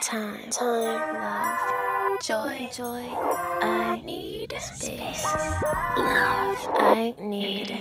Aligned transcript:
time, 0.00 0.48
time, 0.50 1.00
love, 1.14 2.18
joy, 2.22 2.68
joy. 2.72 3.04
I 3.62 4.00
need 4.04 4.52
space, 4.58 5.24
love. 5.96 6.68
I 6.78 7.14
need 7.18 7.78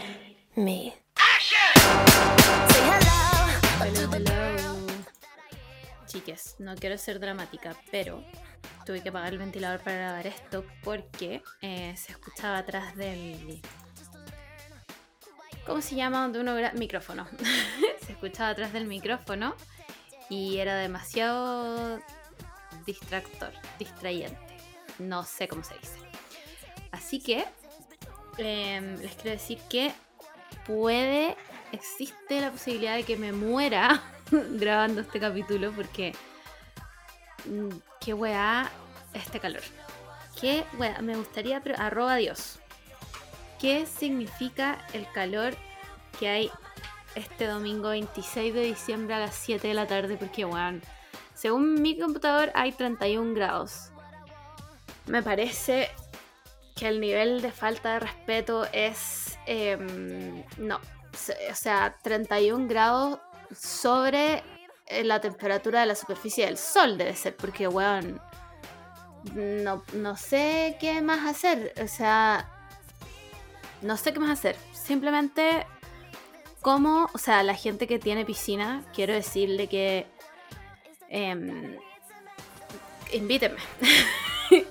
me. 0.55 0.94
Say 1.18 2.82
hello. 2.84 3.16
Hello, 3.86 4.12
hello. 4.12 4.88
Chiques, 6.07 6.55
no 6.59 6.75
quiero 6.75 6.97
ser 6.97 7.20
dramática, 7.20 7.75
pero 7.91 8.23
tuve 8.86 9.01
que 9.01 9.09
apagar 9.09 9.33
el 9.33 9.39
ventilador 9.39 9.79
para 9.81 9.97
grabar 9.97 10.27
esto 10.27 10.65
porque 10.83 11.41
eh, 11.61 11.93
se 11.97 12.11
escuchaba 12.11 12.59
atrás 12.59 12.95
del. 12.95 13.61
¿Cómo 15.65 15.81
se 15.81 15.95
llama? 15.95 16.21
Donde 16.23 16.39
uno 16.39 16.57
gra- 16.57 16.73
micrófono. 16.73 17.27
se 18.05 18.11
escuchaba 18.13 18.49
atrás 18.49 18.73
del 18.73 18.86
micrófono 18.88 19.55
y 20.29 20.60
era 20.60 20.75
demasiado 20.75 22.00
distractor, 22.86 23.51
distrayente. 23.78 24.57
No 25.00 25.24
sé 25.24 25.47
cómo 25.47 25.64
se 25.64 25.75
dice. 25.75 25.97
Así 26.92 27.19
que 27.19 27.46
em, 28.38 28.96
les 28.97 29.15
quiero 29.15 29.32
decir 29.32 29.60
que 29.69 29.92
puede, 30.65 31.36
existe 31.71 32.42
la 32.42 32.52
posibilidad 32.52 32.95
de 32.95 33.03
que 33.03 33.17
me 33.17 33.31
muera 33.31 34.02
grabando 34.31 35.02
este 35.02 35.19
capítulo 35.19 35.72
porque 35.72 36.14
mm, 37.45 37.69
qué 38.00 38.14
weá 38.14 38.72
este 39.14 39.39
calor. 39.39 39.61
Qué 40.39 40.64
weá, 40.77 41.02
me 41.02 41.16
gustaría, 41.16 41.61
pero 41.61 41.75
arroba 41.77 42.16
Dios. 42.16 42.59
¿Qué 43.59 43.86
significa 43.86 44.86
el 44.94 45.09
calor 45.11 45.53
que 46.17 46.30
hay 46.30 46.52
este 47.19 47.47
domingo 47.47 47.89
26 47.89 48.53
de 48.53 48.61
diciembre 48.61 49.16
a 49.16 49.19
las 49.19 49.36
7 49.36 49.67
de 49.67 49.73
la 49.73 49.88
tarde? 49.88 50.17
Porque 50.17 50.45
weón, 50.45 50.81
según 51.33 51.81
mi 51.81 51.97
computador 51.97 52.52
hay 52.55 52.71
31 52.71 53.33
grados. 53.33 53.91
Me 55.05 55.23
parece 55.23 55.89
que 56.75 56.88
el 56.88 56.99
nivel 56.99 57.41
de 57.41 57.52
falta 57.52 57.94
de 57.94 57.99
respeto 57.99 58.66
es... 58.71 59.38
em, 59.45 60.44
no, 60.57 60.77
o 60.77 61.55
sea, 61.55 61.97
31 62.03 62.67
grados 62.67 63.19
sobre 63.55 64.44
eh, 64.85 65.03
la 65.03 65.19
temperatura 65.19 65.81
de 65.81 65.85
la 65.88 65.95
superficie 65.95 66.45
del 66.45 66.57
sol 66.57 66.97
debe 66.97 67.16
ser, 67.16 67.35
porque, 67.35 67.67
weón, 67.67 68.22
no, 69.35 69.83
no 69.94 70.16
sé 70.16 70.77
qué 70.79 71.01
más 71.01 71.27
hacer, 71.27 71.73
o 71.83 71.88
sea, 71.88 72.49
no 73.81 73.97
sé 73.97 74.13
qué 74.13 74.19
más 74.19 74.31
hacer, 74.31 74.55
simplemente 74.72 75.66
como, 76.61 77.09
o 77.13 77.17
sea, 77.17 77.43
la 77.43 77.55
gente 77.55 77.88
que 77.88 77.99
tiene 77.99 78.25
piscina, 78.25 78.83
quiero 78.93 79.13
decirle 79.13 79.67
que... 79.67 80.05
em, 81.09 81.77
invítenme. 83.13 83.59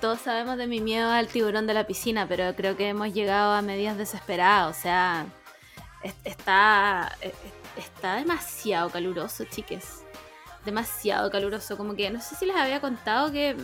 Todos 0.00 0.20
sabemos 0.20 0.56
de 0.56 0.66
mi 0.66 0.80
miedo 0.80 1.10
al 1.10 1.28
tiburón 1.28 1.66
de 1.66 1.74
la 1.74 1.86
piscina, 1.86 2.26
pero 2.28 2.54
creo 2.54 2.76
que 2.76 2.88
hemos 2.88 3.12
llegado 3.12 3.52
a 3.52 3.62
medidas 3.62 3.96
desesperadas. 3.98 4.76
O 4.76 4.80
sea, 4.80 5.26
es- 6.02 6.14
está, 6.24 7.16
es- 7.20 7.32
está 7.76 8.16
demasiado 8.16 8.90
caluroso, 8.90 9.44
chiques. 9.44 10.02
Demasiado 10.64 11.30
caluroso. 11.30 11.76
Como 11.76 11.94
que 11.94 12.10
no 12.10 12.20
sé 12.20 12.34
si 12.36 12.46
les 12.46 12.56
había 12.56 12.80
contado 12.80 13.32
que, 13.32 13.56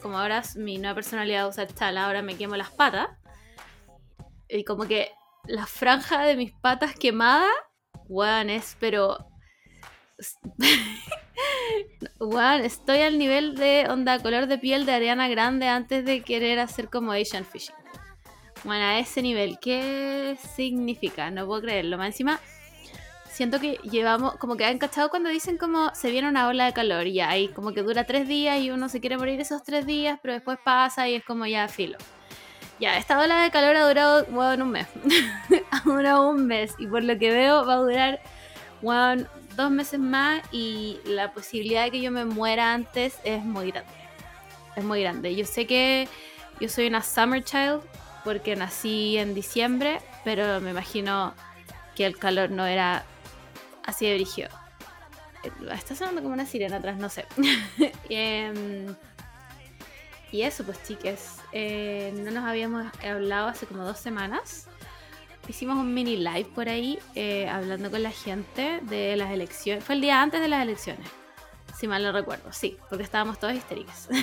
como 0.00 0.18
ahora 0.18 0.42
mi 0.56 0.78
nueva 0.78 0.94
personalidad 0.94 1.48
usa 1.48 1.66
chala, 1.66 2.06
ahora 2.06 2.22
me 2.22 2.36
quemo 2.36 2.56
las 2.56 2.70
patas. 2.70 3.08
Y 4.48 4.64
como 4.64 4.84
que 4.86 5.10
la 5.44 5.66
franja 5.66 6.22
de 6.22 6.36
mis 6.36 6.52
patas 6.52 6.94
quemada, 6.94 7.48
weón, 8.08 8.50
es 8.50 8.76
pero. 8.80 9.18
Weón, 12.20 12.60
estoy 12.60 13.00
al 13.00 13.18
nivel 13.18 13.56
de 13.56 13.86
onda 13.88 14.20
color 14.20 14.46
de 14.46 14.58
piel 14.58 14.86
de 14.86 14.92
Ariana 14.92 15.28
Grande 15.28 15.66
antes 15.66 16.04
de 16.04 16.22
querer 16.22 16.60
hacer 16.60 16.88
como 16.88 17.10
Asian 17.10 17.44
Fishing. 17.44 17.74
Bueno, 18.62 18.84
a 18.84 18.98
ese 18.98 19.22
nivel, 19.22 19.58
¿qué 19.60 20.38
significa? 20.54 21.30
No 21.32 21.46
puedo 21.46 21.62
creerlo. 21.62 21.98
Más 21.98 22.08
encima, 22.08 22.38
siento 23.28 23.58
que 23.58 23.80
llevamos, 23.82 24.36
como 24.36 24.56
que 24.56 24.64
han 24.64 24.78
cachado 24.78 25.10
cuando 25.10 25.30
dicen 25.30 25.58
como 25.58 25.92
se 25.94 26.12
viene 26.12 26.28
una 26.28 26.46
ola 26.46 26.66
de 26.66 26.72
calor 26.72 27.08
y 27.08 27.20
ahí 27.20 27.48
como 27.48 27.72
que 27.72 27.82
dura 27.82 28.04
tres 28.04 28.28
días 28.28 28.60
y 28.60 28.70
uno 28.70 28.88
se 28.88 29.00
quiere 29.00 29.18
morir 29.18 29.40
esos 29.40 29.64
tres 29.64 29.86
días, 29.86 30.20
pero 30.22 30.34
después 30.34 30.58
pasa 30.64 31.08
y 31.08 31.16
es 31.16 31.24
como 31.24 31.46
ya 31.46 31.66
filo. 31.66 31.98
Ya, 32.78 32.98
esta 32.98 33.18
ola 33.20 33.42
de 33.42 33.50
calor 33.50 33.76
ha 33.76 33.86
durado, 33.86 34.24
bueno, 34.26 34.64
un 34.64 34.70
mes. 34.72 34.86
ha 35.70 35.80
durado 35.84 36.28
un 36.28 36.46
mes 36.46 36.74
y 36.78 36.86
por 36.86 37.04
lo 37.04 37.16
que 37.18 37.30
veo 37.30 37.64
va 37.64 37.74
a 37.74 37.76
durar, 37.76 38.20
bueno, 38.80 39.24
dos 39.56 39.70
meses 39.70 40.00
más 40.00 40.42
y 40.50 40.98
la 41.04 41.32
posibilidad 41.32 41.84
de 41.84 41.90
que 41.90 42.00
yo 42.00 42.10
me 42.10 42.24
muera 42.24 42.72
antes 42.72 43.18
es 43.24 43.44
muy 43.44 43.70
grande. 43.70 43.92
Es 44.74 44.84
muy 44.84 45.02
grande. 45.02 45.34
Yo 45.36 45.44
sé 45.44 45.66
que 45.66 46.08
yo 46.60 46.68
soy 46.68 46.86
una 46.86 47.02
summer 47.02 47.44
child 47.44 47.82
porque 48.24 48.56
nací 48.56 49.18
en 49.18 49.34
diciembre, 49.34 50.00
pero 50.24 50.60
me 50.60 50.70
imagino 50.70 51.34
que 51.94 52.06
el 52.06 52.16
calor 52.18 52.50
no 52.50 52.66
era 52.66 53.04
así 53.84 54.06
de 54.06 54.14
brígido. 54.14 54.48
Eh, 55.44 55.50
Está 55.72 55.94
sonando 55.94 56.22
como 56.22 56.34
una 56.34 56.46
sirena 56.46 56.76
atrás, 56.76 56.96
no 56.98 57.08
sé. 57.08 57.26
Em, 58.08 58.94
y 60.32 60.42
eso, 60.42 60.64
pues 60.64 60.82
chiques, 60.82 61.36
eh, 61.52 62.12
no 62.16 62.30
nos 62.30 62.44
habíamos 62.44 62.90
hablado 63.04 63.48
hace 63.48 63.66
como 63.66 63.84
dos 63.84 63.98
semanas. 63.98 64.66
Hicimos 65.46 65.76
un 65.76 65.92
mini 65.92 66.16
live 66.16 66.46
por 66.54 66.70
ahí 66.70 66.98
eh, 67.14 67.48
hablando 67.48 67.90
con 67.90 68.02
la 68.02 68.10
gente 68.10 68.80
de 68.82 69.14
las 69.16 69.30
elecciones. 69.30 69.84
Fue 69.84 69.94
el 69.94 70.00
día 70.00 70.22
antes 70.22 70.40
de 70.40 70.48
las 70.48 70.62
elecciones, 70.62 71.06
si 71.76 71.86
mal 71.86 72.02
no 72.02 72.12
recuerdo. 72.12 72.50
Sí, 72.50 72.78
porque 72.88 73.04
estábamos 73.04 73.38
todas 73.38 73.56
histéricas. 73.56 74.08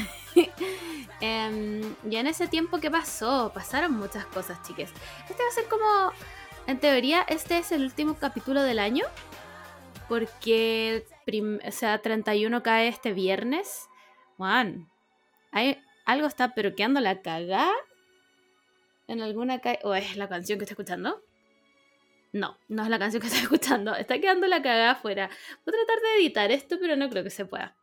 Em, 1.22 1.81
y 2.09 2.16
en 2.16 2.28
ese 2.28 2.48
tiempo, 2.48 2.80
¿qué 2.80 2.90
pasó? 2.90 3.52
Pasaron 3.53 3.92
muchas 3.92 4.25
cosas, 4.28 4.64
chiques. 4.64 4.90
Este 5.30 5.44
va 5.44 5.50
a 5.50 5.52
ser 5.52 5.66
como, 5.66 6.14
en 6.66 6.80
teoría, 6.80 7.24
este 7.28 7.58
es 7.58 7.74
el 7.74 7.84
último 7.84 8.16
capítulo 8.16 8.64
del 8.64 8.80
año. 8.80 9.03
Porque, 10.08 11.06
o 11.68 11.72
sea, 11.72 12.02
31 12.02 12.64
cae 12.64 12.88
este 12.88 13.12
viernes. 13.12 13.90
Juan, 14.38 14.90
hay, 15.52 15.84
algo 16.12 16.28
está 16.28 16.53
pero 16.53 16.75
quedando 16.75 17.00
la 17.00 17.22
cagada 17.22 17.72
en 19.08 19.22
alguna 19.22 19.59
calle. 19.59 19.80
¿O 19.84 19.94
es 19.96 20.18
la 20.18 20.30
canción 20.30 20.59
que 20.59 20.66
está 20.66 20.74
escuchando? 20.74 21.22
No, 22.31 22.58
no 22.68 22.84
es 22.84 22.90
la 22.90 23.00
canción 23.00 23.22
que 23.22 23.28
está 23.28 23.40
escuchando. 23.44 23.96
Está 23.96 24.19
quedando 24.19 24.48
la 24.48 24.62
cagada 24.62 24.92
afuera. 24.92 25.30
Voy 25.66 25.74
a 25.74 25.86
tratar 25.86 26.02
de 26.02 26.22
editar 26.22 26.52
esto, 26.52 26.78
pero 26.80 26.96
no 26.96 27.09
creo 27.09 27.24
que 27.24 27.30
se 27.30 27.46
pueda. 27.46 27.75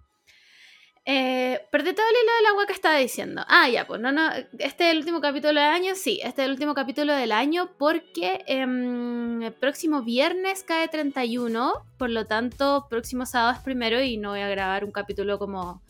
Eh, 1.09 1.65
perdí 1.71 1.93
todo 1.93 2.05
el 2.09 2.17
hilo 2.17 2.35
del 2.37 2.47
agua 2.47 2.67
que 2.67 2.73
estaba 2.73 2.97
diciendo. 2.97 3.45
Ah, 3.47 3.69
ya, 3.69 3.87
pues 3.87 4.01
no, 4.01 4.11
no. 4.11 4.29
Este 4.59 4.87
es 4.87 4.93
el 4.93 4.99
último 4.99 5.21
capítulo 5.21 5.61
del 5.61 5.71
año. 5.71 5.95
Sí, 5.95 6.21
este 6.25 6.43
es 6.43 6.47
el 6.47 6.51
último 6.51 6.75
capítulo 6.75 7.15
del 7.15 7.31
año 7.31 7.71
porque 7.79 8.43
em, 8.49 9.41
el 9.41 9.53
próximo 9.53 10.03
viernes 10.03 10.65
cae 10.65 10.89
31. 10.89 11.73
Por 11.97 12.11
lo 12.11 12.27
tanto, 12.27 12.89
próximo 12.91 13.25
sábado 13.25 13.53
es 13.53 13.61
primero 13.61 14.03
y 14.03 14.17
no 14.17 14.31
voy 14.31 14.41
a 14.41 14.49
grabar 14.49 14.85
un 14.85 14.91
capítulo 14.91 15.39
como 15.39 15.81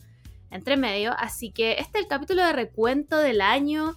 entre 0.51 0.77
medio. 0.77 1.13
Así 1.17 1.51
que 1.51 1.73
este 1.73 1.99
es 1.99 2.03
el 2.03 2.07
capítulo 2.07 2.45
de 2.45 2.53
recuento 2.53 3.17
del 3.17 3.41
año 3.41 3.95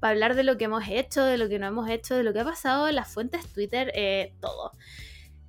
para 0.00 0.12
hablar 0.12 0.34
de 0.34 0.44
lo 0.44 0.56
que 0.56 0.64
hemos 0.64 0.88
hecho, 0.88 1.22
de 1.22 1.38
lo 1.38 1.48
que 1.48 1.58
no 1.58 1.66
hemos 1.66 1.88
hecho, 1.88 2.14
de 2.14 2.24
lo 2.24 2.32
que 2.32 2.40
ha 2.40 2.44
pasado 2.44 2.90
las 2.90 3.12
fuentes 3.12 3.46
Twitter, 3.52 3.92
eh, 3.94 4.32
todo. 4.40 4.72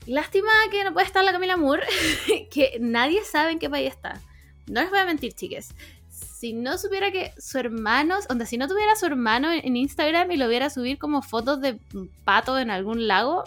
Lástima 0.06 0.50
que 0.72 0.84
no 0.84 0.94
puede 0.94 1.06
estar 1.06 1.24
la 1.24 1.32
Camila 1.32 1.58
Moore, 1.58 1.86
que 2.52 2.78
nadie 2.80 3.24
sabe 3.24 3.52
en 3.52 3.60
qué 3.60 3.70
país 3.70 3.90
está. 3.90 4.20
No 4.68 4.82
les 4.82 4.90
voy 4.90 5.00
a 5.00 5.06
mentir, 5.06 5.34
chiques. 5.34 5.74
Si 6.10 6.54
no 6.54 6.78
supiera 6.78 7.12
que 7.12 7.34
su 7.38 7.60
hermano, 7.60 8.18
onda, 8.30 8.46
si 8.46 8.58
no 8.58 8.68
tuviera 8.68 8.96
su 8.96 9.06
hermano 9.06 9.52
en 9.52 9.76
Instagram 9.78 10.32
y 10.32 10.38
lo 10.38 10.48
viera 10.50 10.70
subir 10.70 10.98
como 10.98 11.22
fotos 11.22 11.62
de 11.62 11.78
pato 12.26 12.58
en 12.58 12.72
algún 12.72 13.08
lago, 13.08 13.44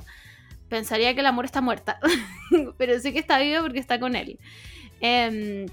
pensaría 0.68 1.12
que 1.14 1.20
el 1.20 1.26
amor 1.26 1.44
está 1.44 1.60
muerta. 1.60 1.98
Pero 2.78 2.98
sé 3.00 3.12
que 3.12 3.18
está 3.18 3.38
vivo 3.38 3.62
porque 3.62 3.80
está 3.80 3.98
con 3.98 4.16
él. 4.16 4.38
Em, 5.00 5.66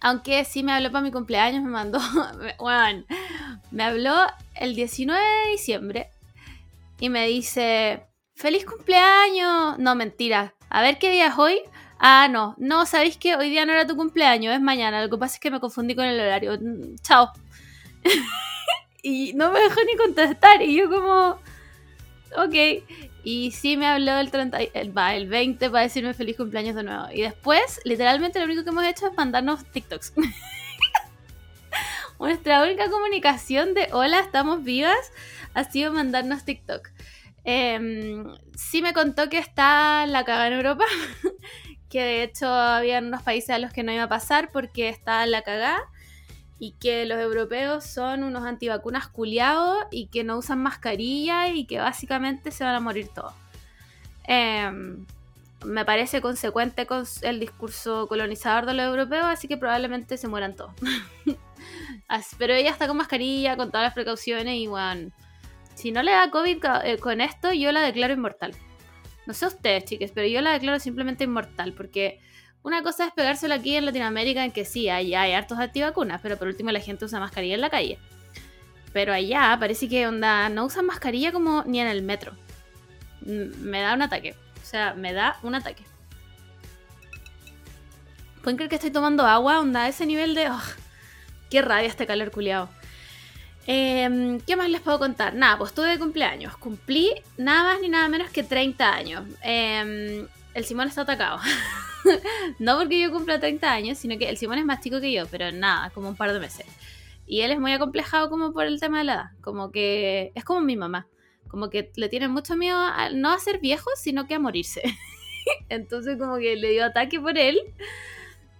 aunque 0.00 0.44
sí 0.44 0.62
me 0.62 0.72
habló 0.72 0.90
para 0.90 1.02
mi 1.02 1.10
cumpleaños, 1.10 1.62
me 1.62 1.70
mandó. 1.70 1.98
Bueno, 2.58 3.04
me 3.70 3.84
habló 3.84 4.14
el 4.54 4.74
19 4.74 5.20
de 5.20 5.50
diciembre 5.52 6.10
y 6.98 7.08
me 7.08 7.26
dice: 7.26 8.06
¡Feliz 8.34 8.64
cumpleaños! 8.64 9.78
No, 9.78 9.94
mentira. 9.94 10.54
A 10.70 10.82
ver 10.82 10.98
qué 10.98 11.10
día 11.10 11.28
es 11.28 11.38
hoy. 11.38 11.60
Ah, 11.98 12.28
no. 12.30 12.54
No, 12.58 12.86
¿sabéis 12.86 13.18
que 13.18 13.36
hoy 13.36 13.50
día 13.50 13.66
no 13.66 13.72
era 13.72 13.86
tu 13.86 13.96
cumpleaños? 13.96 14.54
Es 14.54 14.60
mañana. 14.60 15.02
Lo 15.02 15.10
que 15.10 15.18
pasa 15.18 15.34
es 15.34 15.40
que 15.40 15.50
me 15.50 15.60
confundí 15.60 15.94
con 15.94 16.06
el 16.06 16.18
horario. 16.18 16.58
Mm, 16.58 16.96
Chao. 17.02 17.30
y 19.02 19.32
no 19.34 19.52
me 19.52 19.60
dejó 19.60 19.80
ni 19.84 19.96
contestar. 19.96 20.62
Y 20.62 20.76
yo, 20.76 20.88
como. 20.88 21.38
Ok. 22.36 22.84
Y 23.22 23.50
sí 23.52 23.76
me 23.76 23.86
habló 23.86 24.18
el, 24.18 24.30
30, 24.30 24.62
y- 24.62 24.70
el, 24.74 24.96
va, 24.96 25.14
el 25.14 25.28
20 25.28 25.70
para 25.70 25.82
decirme 25.84 26.14
feliz 26.14 26.36
cumpleaños 26.36 26.74
de 26.74 26.82
nuevo. 26.84 27.06
Y 27.12 27.22
después, 27.22 27.80
literalmente, 27.84 28.38
lo 28.38 28.46
único 28.46 28.64
que 28.64 28.70
hemos 28.70 28.84
hecho 28.84 29.06
es 29.08 29.16
mandarnos 29.16 29.64
TikToks. 29.72 30.14
Nuestra 32.18 32.62
única 32.62 32.90
comunicación 32.90 33.74
de 33.74 33.88
hola, 33.92 34.20
estamos 34.20 34.62
vivas, 34.62 35.12
ha 35.54 35.64
sido 35.64 35.92
mandarnos 35.92 36.44
TikTok. 36.44 36.88
Em, 37.44 38.24
sí 38.54 38.82
me 38.82 38.92
contó 38.92 39.30
que 39.30 39.38
está 39.38 40.04
la 40.06 40.24
caga 40.24 40.48
en 40.48 40.52
Europa, 40.54 40.84
que 41.88 42.02
de 42.02 42.22
hecho 42.22 42.46
había 42.48 42.98
unos 42.98 43.22
países 43.22 43.50
a 43.50 43.58
los 43.58 43.72
que 43.72 43.82
no 43.82 43.92
iba 43.92 44.02
a 44.04 44.08
pasar 44.08 44.50
porque 44.52 44.88
estaba 44.90 45.24
la 45.26 45.42
cagada 45.42 45.80
y 46.60 46.72
que 46.72 47.06
los 47.06 47.18
europeos 47.18 47.84
son 47.84 48.22
unos 48.22 48.44
antivacunas 48.44 49.08
culiados 49.08 49.78
y 49.90 50.08
que 50.08 50.24
no 50.24 50.36
usan 50.36 50.62
mascarilla 50.62 51.48
y 51.48 51.64
que 51.64 51.78
básicamente 51.78 52.50
se 52.50 52.64
van 52.64 52.74
a 52.74 52.80
morir 52.80 53.08
todos. 53.08 53.32
Em, 54.24 55.06
me 55.64 55.86
parece 55.86 56.20
consecuente 56.20 56.86
con 56.86 57.04
el 57.22 57.40
discurso 57.40 58.06
colonizador 58.08 58.66
de 58.66 58.74
los 58.74 58.86
europeos, 58.86 59.24
así 59.24 59.48
que 59.48 59.56
probablemente 59.56 60.18
se 60.18 60.28
mueran 60.28 60.54
todos. 60.54 60.72
Pero 62.38 62.52
ella 62.52 62.70
está 62.70 62.86
con 62.86 62.98
mascarilla, 62.98 63.56
con 63.56 63.70
todas 63.70 63.84
las 63.84 63.94
precauciones 63.94 64.56
y 64.56 64.66
bueno, 64.66 65.10
si 65.74 65.92
no 65.92 66.02
le 66.02 66.12
da 66.12 66.30
COVID 66.30 66.58
eh, 66.84 66.98
con 66.98 67.22
esto, 67.22 67.54
yo 67.54 67.72
la 67.72 67.80
declaro 67.80 68.12
inmortal. 68.12 68.52
No 69.26 69.32
sé 69.32 69.46
ustedes, 69.46 69.86
chicas, 69.86 70.10
pero 70.14 70.26
yo 70.26 70.42
la 70.42 70.52
declaro 70.52 70.78
simplemente 70.78 71.24
inmortal 71.24 71.72
porque 71.72 72.20
una 72.62 72.82
cosa 72.82 73.06
es 73.06 73.12
pegárselo 73.12 73.54
aquí 73.54 73.76
en 73.76 73.86
Latinoamérica, 73.86 74.44
en 74.44 74.52
que 74.52 74.64
sí, 74.64 74.88
hay, 74.88 75.14
hay 75.14 75.32
hartos 75.32 75.58
antivacunas, 75.58 76.20
pero 76.20 76.36
por 76.36 76.48
último 76.48 76.70
la 76.70 76.80
gente 76.80 77.04
usa 77.04 77.20
mascarilla 77.20 77.54
en 77.54 77.60
la 77.60 77.70
calle. 77.70 77.98
Pero 78.92 79.12
allá 79.12 79.56
parece 79.58 79.88
que 79.88 80.06
onda, 80.06 80.48
no 80.48 80.66
usan 80.66 80.86
mascarilla 80.86 81.32
como 81.32 81.62
ni 81.64 81.80
en 81.80 81.86
el 81.86 82.02
metro. 82.02 82.32
Me 83.22 83.80
da 83.80 83.94
un 83.94 84.02
ataque. 84.02 84.34
O 84.62 84.66
sea, 84.66 84.94
me 84.94 85.12
da 85.12 85.38
un 85.42 85.54
ataque. 85.54 85.84
¿Pueden 88.42 88.56
creer 88.56 88.70
que 88.70 88.76
estoy 88.76 88.90
tomando 88.90 89.26
agua? 89.26 89.60
Onda, 89.60 89.88
ese 89.88 90.06
nivel 90.06 90.34
de... 90.34 90.50
Qué 91.50 91.62
rabia 91.62 91.88
este 91.88 92.06
calor 92.06 92.30
culiado. 92.30 92.68
Em, 93.66 94.40
¿Qué 94.40 94.56
más 94.56 94.68
les 94.70 94.80
puedo 94.80 94.98
contar? 94.98 95.34
Nada, 95.34 95.58
pues 95.58 95.72
tuve 95.72 95.98
cumpleaños. 95.98 96.56
Cumplí 96.56 97.12
nada 97.36 97.64
más 97.64 97.80
ni 97.80 97.88
nada 97.88 98.08
menos 98.08 98.30
que 98.30 98.42
30 98.42 98.92
años. 98.92 99.24
Em, 99.42 100.26
el 100.54 100.64
Simón 100.64 100.88
está 100.88 101.02
atacado. 101.02 101.40
no 102.58 102.78
porque 102.78 103.00
yo 103.00 103.10
cumpla 103.10 103.40
30 103.40 103.70
años, 103.70 103.98
sino 103.98 104.18
que 104.18 104.28
el 104.28 104.36
Simón 104.36 104.58
es 104.58 104.64
más 104.64 104.80
chico 104.80 105.00
que 105.00 105.12
yo, 105.12 105.26
pero 105.26 105.52
nada, 105.52 105.90
como 105.90 106.08
un 106.08 106.16
par 106.16 106.32
de 106.32 106.40
meses. 106.40 106.66
Y 107.26 107.42
él 107.42 107.52
es 107.52 107.60
muy 107.60 107.72
acomplejado 107.72 108.28
como 108.28 108.52
por 108.52 108.66
el 108.66 108.80
tema 108.80 108.98
de 108.98 109.04
la 109.04 109.14
edad. 109.14 109.30
Como 109.40 109.70
que 109.70 110.32
es 110.34 110.44
como 110.44 110.60
mi 110.60 110.76
mamá. 110.76 111.06
Como 111.46 111.70
que 111.70 111.92
le 111.94 112.08
tiene 112.08 112.26
mucho 112.26 112.56
miedo 112.56 112.76
a, 112.76 113.10
no 113.10 113.30
a 113.30 113.38
ser 113.38 113.60
viejo, 113.60 113.88
sino 113.94 114.26
que 114.26 114.34
a 114.34 114.40
morirse. 114.40 114.82
Entonces 115.68 116.18
como 116.18 116.38
que 116.38 116.56
le 116.56 116.70
dio 116.70 116.84
ataque 116.84 117.20
por 117.20 117.38
él. 117.38 117.60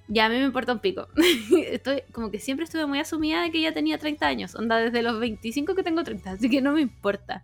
Y 0.08 0.18
a 0.20 0.28
mí 0.28 0.36
me 0.36 0.44
importa 0.44 0.72
un 0.72 0.78
pico. 0.78 1.08
Estoy, 1.66 2.02
como 2.12 2.30
que 2.30 2.38
siempre 2.38 2.64
estuve 2.64 2.86
muy 2.86 3.00
asumida 3.00 3.42
de 3.42 3.50
que 3.50 3.60
ya 3.60 3.72
tenía 3.72 3.98
30 3.98 4.26
años. 4.26 4.54
Onda, 4.54 4.78
desde 4.78 5.02
los 5.02 5.18
25 5.18 5.74
que 5.74 5.82
tengo 5.82 6.04
30. 6.04 6.30
Así 6.30 6.48
que 6.48 6.60
no 6.60 6.72
me 6.72 6.80
importa. 6.80 7.42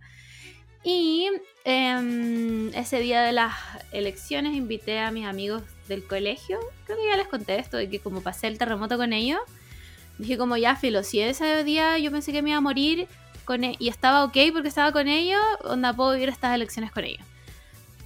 Y 0.85 1.29
em, 1.65 2.69
ese 2.69 3.01
día 3.01 3.23
de 3.23 3.33
las 3.33 3.53
elecciones 3.91 4.55
invité 4.55 5.01
a 5.01 5.11
mis 5.11 5.27
amigos 5.27 5.65
del 5.89 6.07
colegio. 6.07 6.59
Creo 6.85 6.99
que 6.99 7.07
ya 7.07 7.17
les 7.17 7.29
conté 7.29 7.59
esto, 7.59 7.77
de 7.77 7.89
que 7.89 8.01
como 8.01 8.21
pasé 8.21 8.47
el 8.47 8.59
terremoto 8.59 8.97
con 8.97 9.13
ellos, 9.13 9.41
dije 10.19 10.39
como 10.39 10.57
ya, 10.57 10.77
filo, 10.77 11.01
ese 11.01 11.65
día 11.65 11.99
yo 11.99 12.11
pensé 12.11 12.33
que 12.33 12.43
me 12.43 12.51
iba 12.51 12.59
a 12.59 12.63
morir 12.63 13.09
con 13.45 13.65
e-", 13.65 13.77
y 13.79 13.89
estaba 13.89 14.25
ok 14.25 14.37
porque 14.53 14.69
estaba 14.69 14.93
con 14.93 15.09
ellos, 15.09 15.41
onda, 15.65 15.93
puedo 15.93 16.13
vivir 16.13 16.29
estas 16.29 16.55
elecciones 16.55 16.91
con 16.93 17.05
ellos. 17.05 17.25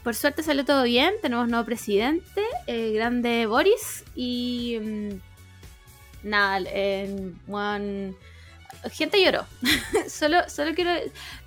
Por 0.03 0.15
suerte 0.15 0.43
salió 0.43 0.65
todo 0.65 0.85
bien, 0.85 1.13
tenemos 1.21 1.49
nuevo 1.49 1.65
presidente, 1.65 2.43
el 2.67 2.95
grande 2.95 3.47
Boris, 3.47 4.05
y 4.15 4.79
mm, 4.81 6.29
nada, 6.29 6.65
gente 8.91 9.23
lloró. 9.23 9.47
solo, 10.09 10.49
solo 10.49 10.75
quiero... 10.75 10.93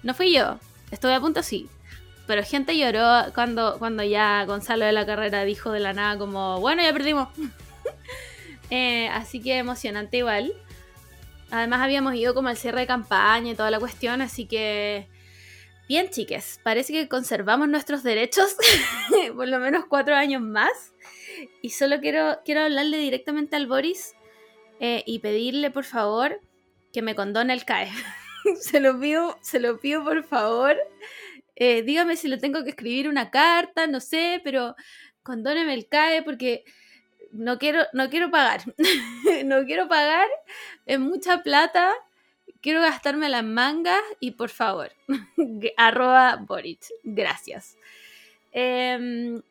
No 0.04 0.14
fui 0.14 0.34
yo, 0.34 0.60
estuve 0.92 1.16
a 1.16 1.20
punto 1.20 1.42
sí, 1.42 1.68
pero 2.26 2.44
gente 2.44 2.78
lloró 2.78 3.34
cuando, 3.34 3.78
cuando 3.80 4.04
ya 4.04 4.46
Gonzalo 4.46 4.86
de 4.86 4.94
la 4.94 5.06
Carrera 5.06 5.44
dijo 5.44 5.72
de 5.72 5.80
la 5.80 5.94
nada 5.94 6.18
como, 6.18 6.60
bueno, 6.60 6.82
ya 6.82 6.94
perdimos. 6.94 7.30
Eh, 8.70 9.08
así 9.10 9.40
que 9.40 9.60
emocionante 9.60 10.18
igual. 10.18 10.52
Además 11.52 11.82
habíamos 11.82 12.16
ido 12.16 12.34
como 12.34 12.48
al 12.48 12.58
cierre 12.58 12.80
de 12.80 12.88
campaña 12.88 13.52
y 13.52 13.56
toda 13.56 13.70
la 13.70 13.78
cuestión, 13.78 14.20
así 14.24 14.48
que... 14.48 15.08
Bien, 15.88 16.10
chiques, 16.10 16.60
parece 16.64 16.92
que 16.92 17.08
conservamos 17.08 17.68
nuestros 17.68 18.02
derechos 18.02 18.56
por 19.36 19.48
lo 19.48 19.60
menos 19.60 19.86
cuatro 19.88 20.16
años 20.16 20.42
más. 20.42 20.92
Y 21.62 21.70
solo 21.70 22.00
quiero, 22.00 22.40
quiero 22.44 22.62
hablarle 22.62 22.98
directamente 22.98 23.56
al 23.58 23.68
Boris 23.68 24.16
eh, 24.80 25.04
y 25.06 25.20
pedirle, 25.20 25.70
por 25.70 25.84
favor, 25.84 26.42
que 26.92 27.04
me 27.04 27.14
condone 27.14 27.54
el 27.54 27.66
CAE. 27.66 27.92
se 28.60 28.80
lo 28.80 29.00
pido, 29.00 29.38
se 29.42 29.60
lo 29.60 29.78
pido, 29.80 30.04
por 30.04 30.24
favor. 30.24 30.78
Eh, 31.66 31.82
dígame 31.82 32.18
si 32.18 32.28
le 32.28 32.38
tengo 32.38 32.62
que 32.66 32.72
escribir 32.72 33.08
una 33.08 33.32
carta, 33.32 33.88
no 33.88 34.02
sé, 34.02 34.42
pero 34.44 34.76
condóneme 35.24 35.74
el 35.74 35.88
CAE 35.88 36.22
porque 36.22 36.66
no 37.32 37.58
quiero, 37.58 37.86
no 37.94 38.10
quiero 38.10 38.30
pagar. 38.30 38.64
no 39.46 39.64
quiero 39.64 39.88
pagar, 39.88 40.28
es 40.86 41.00
mucha 41.00 41.42
plata. 41.42 41.94
Quiero 42.60 42.82
gastarme 42.82 43.30
las 43.30 43.46
mangas 43.46 44.02
y 44.20 44.32
por 44.32 44.50
favor, 44.50 44.92
arroba 45.78 46.36
Boric. 46.36 46.82
Gracias. 47.04 47.78
Em, 48.52 49.42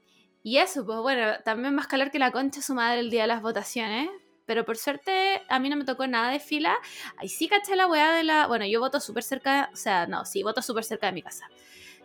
y 0.42 0.58
eso, 0.58 0.84
pues 0.84 0.98
bueno, 0.98 1.32
también 1.46 1.74
más 1.74 1.86
calor 1.86 2.10
que 2.10 2.18
la 2.18 2.30
concha 2.30 2.60
su 2.60 2.74
madre 2.74 3.00
el 3.00 3.08
día 3.08 3.22
de 3.22 3.28
las 3.28 3.40
votaciones. 3.40 4.10
Pero 4.44 4.66
por 4.66 4.76
suerte 4.76 5.40
a 5.48 5.58
mí 5.58 5.70
no 5.70 5.76
me 5.76 5.86
tocó 5.86 6.06
nada 6.06 6.30
de 6.30 6.40
fila. 6.40 6.76
Ahí 7.16 7.30
sí 7.30 7.48
caché 7.48 7.74
la 7.74 7.86
weá 7.86 8.12
de 8.12 8.24
la... 8.24 8.48
Bueno, 8.48 8.66
yo 8.66 8.80
voto 8.80 9.00
súper 9.00 9.22
cerca, 9.22 9.70
o 9.72 9.76
sea, 9.76 10.06
no, 10.06 10.26
sí, 10.26 10.42
voto 10.42 10.60
súper 10.60 10.84
cerca 10.84 11.06
de 11.06 11.12
mi 11.12 11.22
casa. 11.22 11.48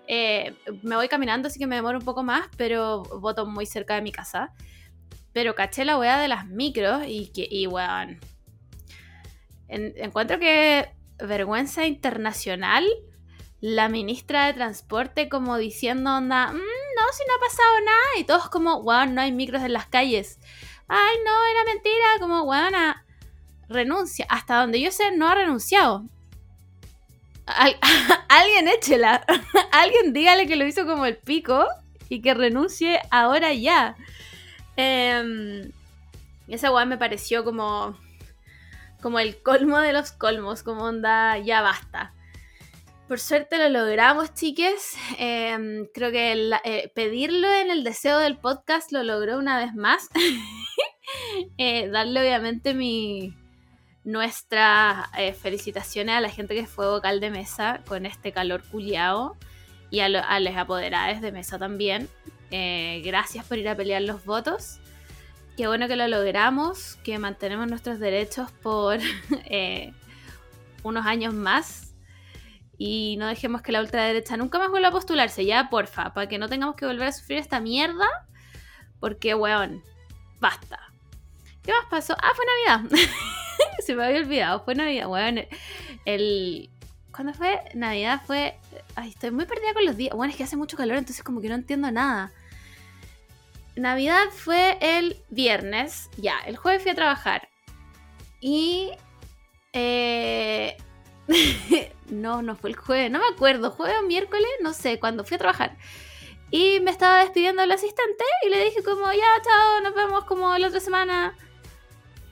Eh, 0.07 0.55
me 0.83 0.95
voy 0.95 1.09
caminando, 1.09 1.49
así 1.49 1.59
que 1.59 1.67
me 1.67 1.75
demoro 1.75 1.99
un 1.99 2.05
poco 2.05 2.23
más, 2.23 2.47
pero 2.55 3.03
voto 3.03 3.45
muy 3.45 3.65
cerca 3.65 3.95
de 3.95 4.01
mi 4.01 4.11
casa. 4.11 4.53
Pero 5.33 5.53
caché 5.53 5.85
la 5.85 5.97
weá 5.97 6.17
de 6.17 6.29
las 6.29 6.47
micros 6.47 7.03
y 7.05 7.27
que, 7.27 7.47
y 7.49 7.67
weón. 7.67 8.19
encuentro 9.67 10.39
que 10.39 10.89
vergüenza 11.19 11.85
internacional. 11.85 12.85
La 13.59 13.89
ministra 13.89 14.45
de 14.45 14.53
Transporte 14.53 15.29
como 15.29 15.57
diciendo, 15.57 16.15
onda, 16.15 16.51
mm, 16.53 16.55
no, 16.55 17.13
si 17.13 17.23
no 17.27 17.35
ha 17.35 17.47
pasado 17.47 17.81
nada. 17.85 18.19
Y 18.19 18.23
todos 18.23 18.49
como, 18.49 18.77
weón, 18.77 19.13
no 19.13 19.21
hay 19.21 19.31
micros 19.31 19.63
en 19.63 19.73
las 19.73 19.87
calles. 19.87 20.39
Ay, 20.87 21.17
no, 21.25 21.31
era 21.51 21.63
mentira. 21.65 22.05
Como, 22.19 22.43
weón, 22.43 22.73
renuncia. 23.67 24.25
Hasta 24.29 24.61
donde 24.61 24.79
yo 24.79 24.91
sé, 24.91 25.11
no 25.11 25.27
ha 25.27 25.35
renunciado. 25.35 26.05
alguien 28.29 28.67
échela. 28.67 29.23
alguien 29.71 30.13
dígale 30.13 30.47
que 30.47 30.55
lo 30.55 30.65
hizo 30.65 30.85
como 30.85 31.05
el 31.05 31.17
pico 31.17 31.65
y 32.09 32.21
que 32.21 32.33
renuncie 32.33 32.99
ahora 33.09 33.53
ya. 33.53 33.95
Eh, 34.75 35.69
esa 36.47 36.71
weá 36.71 36.85
me 36.85 36.97
pareció 36.97 37.43
como. 37.43 37.97
Como 39.01 39.19
el 39.19 39.41
colmo 39.41 39.79
de 39.79 39.93
los 39.93 40.11
colmos. 40.11 40.63
Como 40.63 40.83
onda, 40.83 41.37
ya 41.37 41.61
basta. 41.61 42.13
Por 43.07 43.21
suerte 43.21 43.57
lo 43.57 43.69
logramos, 43.69 44.33
chiques. 44.33 44.97
Em, 45.17 45.87
creo 45.93 46.11
que 46.11 46.51
eh, 46.65 46.91
pedirlo 46.93 47.47
en 47.47 47.71
el 47.71 47.85
deseo 47.85 48.19
del 48.19 48.37
podcast 48.37 48.91
lo 48.91 49.01
logró 49.03 49.37
una 49.37 49.57
vez 49.57 49.73
más. 49.73 50.09
Eh, 51.57 51.87
darle 51.87 52.19
obviamente 52.19 52.73
mi, 52.73 53.33
nuestras 54.07 55.05
eh, 55.17 55.33
felicitaciones 55.33 56.15
a 56.15 56.21
la 56.21 56.29
gente 56.29 56.55
que 56.55 56.65
fue 56.65 56.87
vocal 56.87 57.19
de 57.19 57.29
mesa 57.29 57.81
con 57.85 58.05
este 58.05 58.31
calor 58.31 58.63
culiao 58.71 59.35
y 59.89 59.99
a, 59.99 60.07
los 60.07 60.55
apoderados 60.55 61.19
de 61.19 61.33
mesa 61.33 61.59
también. 61.59 62.07
Eh, 62.49 63.01
gracias 63.03 63.45
por 63.45 63.57
ir 63.57 63.67
a 63.67 63.75
pelear 63.75 64.01
los 64.03 64.23
votos. 64.23 64.79
Qué 65.57 65.67
bueno 65.67 65.89
que 65.89 65.97
lo 65.97 66.07
logramos, 66.07 66.95
que 67.03 67.19
mantenemos 67.19 67.67
nuestros 67.67 67.99
derechos 67.99 68.49
por 68.63 68.99
eh, 69.45 69.91
unos 70.83 71.05
años 71.05 71.33
más 71.33 71.93
y 72.77 73.17
no 73.19 73.27
dejemos 73.27 73.61
que 73.61 73.73
la 73.73 73.81
ultraderecha 73.81 74.37
nunca 74.37 74.57
más 74.57 74.69
vuelva 74.69 74.87
a 74.87 74.91
postularse, 74.91 75.45
ya, 75.45 75.69
porfa, 75.69 76.13
para 76.13 76.29
que 76.29 76.37
no 76.37 76.47
tengamos 76.47 76.77
que 76.77 76.85
volver 76.85 77.09
a 77.09 77.11
sufrir 77.11 77.39
esta 77.39 77.59
mierda, 77.59 78.07
porque, 79.01 79.35
weón, 79.35 79.83
basta. 80.39 80.86
¿Qué 81.67 81.73
más 81.73 81.85
pasó? 81.89 82.15
Ah, 82.17 82.31
fue 82.33 82.45
Navidad. 82.45 82.97
Se 83.85 83.93
me 83.93 84.05
había 84.05 84.19
olvidado. 84.19 84.63
Fue 84.63 84.73
Navidad. 84.73 85.09
Bueno, 85.09 85.41
el. 86.05 86.69
¿Cuándo 87.11 87.33
fue? 87.33 87.59
Navidad 87.73 88.21
fue. 88.25 88.57
Ay, 88.95 89.09
estoy 89.09 89.31
muy 89.31 89.45
perdida 89.45 89.73
con 89.73 89.85
los 89.85 89.97
días. 89.97 90.15
Bueno, 90.15 90.31
es 90.31 90.37
que 90.37 90.45
hace 90.45 90.55
mucho 90.55 90.77
calor, 90.77 90.95
entonces 90.95 91.25
como 91.25 91.41
que 91.41 91.49
no 91.49 91.55
entiendo 91.55 91.91
nada. 91.91 92.31
Navidad 93.75 94.29
fue 94.31 94.77
el 94.79 95.17
viernes. 95.29 96.09
Ya, 96.15 96.39
el 96.45 96.55
jueves 96.55 96.83
fui 96.83 96.91
a 96.91 96.95
trabajar. 96.95 97.49
Y. 98.39 98.91
Eh, 99.73 100.77
no, 102.09 102.43
no 102.43 102.55
fue 102.55 102.69
el 102.69 102.77
jueves, 102.77 103.11
no 103.11 103.19
me 103.19 103.27
acuerdo, 103.27 103.71
jueves 103.71 103.97
o 103.99 104.03
miércoles, 104.03 104.49
no 104.61 104.71
sé, 104.71 105.01
cuando 105.01 105.25
fui 105.25 105.35
a 105.35 105.39
trabajar. 105.39 105.75
Y 106.49 106.79
me 106.79 106.91
estaba 106.91 107.19
despidiendo 107.19 107.61
el 107.61 107.71
asistente 107.73 108.23
y 108.45 108.49
le 108.51 108.63
dije 108.63 108.81
como, 108.83 109.11
ya, 109.11 109.41
chao, 109.43 109.81
nos 109.83 109.93
vemos 109.93 110.23
como 110.23 110.57
la 110.57 110.67
otra 110.67 110.79
semana. 110.79 111.35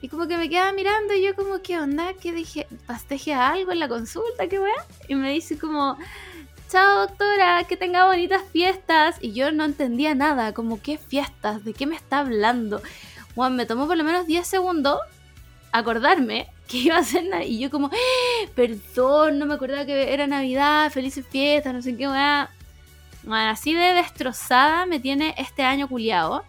Y 0.06 0.08
como 0.08 0.28
que 0.28 0.36
me 0.36 0.48
quedaba 0.48 0.70
mirando 0.70 1.14
y 1.14 1.22
yo 1.24 1.34
como, 1.34 1.60
¿qué 1.62 1.80
onda? 1.80 2.14
¿Qué 2.14 2.30
dije? 2.30 2.68
¿Pasteje 2.86 3.34
algo 3.34 3.72
en 3.72 3.80
la 3.80 3.88
consulta? 3.88 4.46
¿Qué 4.46 4.60
weá? 4.60 4.72
Y 5.08 5.16
me 5.16 5.32
dice 5.32 5.58
como, 5.58 5.98
chao 6.70 7.08
doctora, 7.08 7.64
que 7.64 7.76
tenga 7.76 8.06
bonitas 8.06 8.44
fiestas. 8.52 9.16
Y 9.20 9.32
yo 9.32 9.50
no 9.50 9.64
entendía 9.64 10.14
nada, 10.14 10.54
como 10.54 10.80
qué 10.80 10.96
fiestas, 10.96 11.64
de 11.64 11.74
qué 11.74 11.86
me 11.86 11.96
está 11.96 12.20
hablando. 12.20 12.80
Bueno, 13.34 13.56
me 13.56 13.66
tomó 13.66 13.88
por 13.88 13.96
lo 13.96 14.04
menos 14.04 14.28
10 14.28 14.46
segundos 14.46 15.00
acordarme 15.72 16.46
que 16.68 16.76
iba 16.76 16.98
a 16.98 17.02
ser 17.02 17.24
Navidad. 17.24 17.48
Y 17.48 17.58
yo 17.58 17.72
como, 17.72 17.88
¡Ah! 17.88 18.48
perdón, 18.54 19.40
no 19.40 19.46
me 19.46 19.54
acordaba 19.54 19.86
que 19.86 20.14
era 20.14 20.28
Navidad, 20.28 20.92
felices 20.92 21.26
fiestas, 21.28 21.74
no 21.74 21.82
sé 21.82 21.96
qué, 21.96 22.06
weá. 22.06 22.48
Bueno, 23.24 23.50
así 23.50 23.74
de 23.74 23.92
destrozada 23.92 24.86
me 24.86 25.00
tiene 25.00 25.34
este 25.36 25.64
año 25.64 25.88
culiado. 25.88 26.44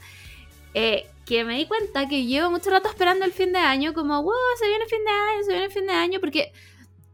Eh, 0.75 1.07
que 1.27 1.43
me 1.43 1.57
di 1.57 1.65
cuenta 1.67 2.07
que 2.07 2.25
llevo 2.25 2.49
mucho 2.49 2.69
rato 2.69 2.87
esperando 2.87 3.25
el 3.25 3.33
fin 3.33 3.51
de 3.51 3.59
año, 3.59 3.93
como, 3.93 4.23
wow, 4.23 4.33
se 4.57 4.67
viene 4.67 4.85
el 4.85 4.89
fin 4.89 5.03
de 5.03 5.11
año, 5.11 5.43
se 5.43 5.51
viene 5.51 5.65
el 5.65 5.71
fin 5.71 5.85
de 5.85 5.93
año, 5.93 6.19
porque 6.21 6.53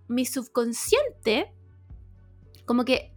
mi 0.08 0.24
subconsciente, 0.25 1.51
como 2.65 2.86
que, 2.86 3.12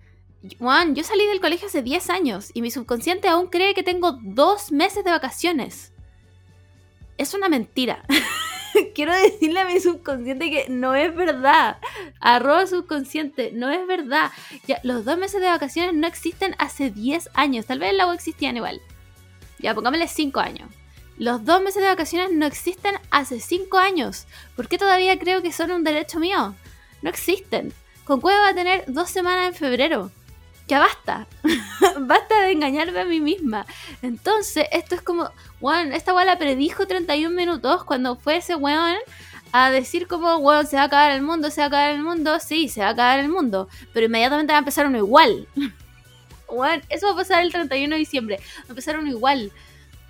Juan, 0.59 0.95
yo 0.95 1.05
salí 1.05 1.27
del 1.27 1.41
colegio 1.41 1.69
hace 1.69 1.83
10 1.83 2.09
años 2.09 2.51
y 2.55 2.63
mi 2.63 2.71
subconsciente 2.71 3.29
aún 3.29 3.49
cree 3.49 3.75
que 3.75 3.83
tengo 3.83 4.19
dos 4.23 4.73
meses 4.73 5.05
de 5.05 5.11
vacaciones. 5.11 5.93
Es 7.19 7.35
una 7.35 7.51
mentira. 7.51 8.03
Quiero 8.95 9.13
decirle 9.13 9.61
a 9.61 9.67
mi 9.67 9.81
subconsciente 9.81 10.51
que 10.51 10.67
no 10.71 10.95
es 10.95 11.15
verdad. 11.15 11.79
Arroba 12.21 12.67
subconsciente, 12.67 13.51
no 13.53 13.71
es 13.71 13.87
verdad. 13.87 14.31
Los 14.83 15.05
dos 15.05 15.19
meses 15.19 15.43
de 15.43 15.49
vacaciones 15.49 15.93
no 15.95 16.07
existen 16.07 16.55
hace 16.59 16.91
10 16.91 17.31
años. 17.35 17.67
Tal 17.67 17.81
vez 17.81 17.93
la 17.95 18.07
web 18.07 18.15
existían 18.15 18.57
igual. 18.57 18.81
Ya, 19.59 19.75
pongámosle 19.75 20.09
5 20.09 20.41
años. 20.41 20.71
Los 21.19 21.45
dos 21.45 21.63
meses 21.63 21.83
de 21.83 21.89
vacaciones 21.89 22.31
no 22.33 22.45
existen 22.45 22.95
hace 23.11 23.41
5 23.41 23.79
años. 23.79 24.27
¿Por 24.55 24.69
qué 24.69 24.77
todavía 24.77 25.19
creo 25.19 25.41
que 25.41 25.53
son 25.53 25.71
un 25.71 25.83
derecho 25.83 26.19
mío? 26.19 26.55
No 27.01 27.09
existen. 27.09 27.73
Con 28.05 28.21
Cueva 28.21 28.41
va 28.41 28.49
a 28.51 28.55
tener 28.55 28.85
dos 28.87 29.09
semanas 29.09 29.49
en 29.49 29.55
febrero. 29.55 30.11
Ya 30.69 30.79
basta. 30.81 31.27
basta 32.01 32.43
de 32.43 32.53
engañarme 32.53 33.01
a 33.01 33.05
mí 33.05 33.21
misma. 33.21 33.67
Entonces, 34.03 34.67
esto 34.73 34.95
es 34.95 35.01
como, 35.01 35.31
weón, 35.61 35.93
esta 35.93 36.13
weá 36.13 36.25
la 36.25 36.39
predijo 36.39 36.87
31 36.87 37.35
minutos 37.35 37.85
cuando 37.85 38.17
fue 38.17 38.37
ese 38.37 38.55
weón 38.55 38.97
a 39.53 39.71
decir 39.71 40.07
como, 40.09 40.37
weón, 40.37 40.67
se 40.67 40.77
va 40.77 40.83
a 40.83 40.87
acabar 40.87 41.13
el 41.13 41.23
mundo, 41.23 41.51
se 41.51 41.63
va 41.63 41.65
a 41.65 41.69
acabar 41.69 41.91
el 41.93 42.03
mundo. 42.03 42.39
Sí, 42.41 42.69
se 42.69 42.81
va 42.81 42.89
a 42.89 42.91
acabar 42.91 43.21
el 43.21 43.29
mundo. 43.29 43.69
Pero 43.95 44.07
inmediatamente 44.07 44.53
va 44.53 44.59
a 44.59 44.61
empezar 44.61 44.87
uno 44.87 44.99
igual. 44.99 45.49
weón, 46.49 46.83
eso 46.91 47.07
va 47.07 47.13
a 47.13 47.17
pasar 47.17 47.43
el 47.43 47.53
31 47.53 47.95
de 47.95 47.99
diciembre. 47.99 48.41
Va 48.61 48.65
a 48.69 48.71
empezar 48.71 48.99
uno 48.99 49.09
igual. 49.09 49.51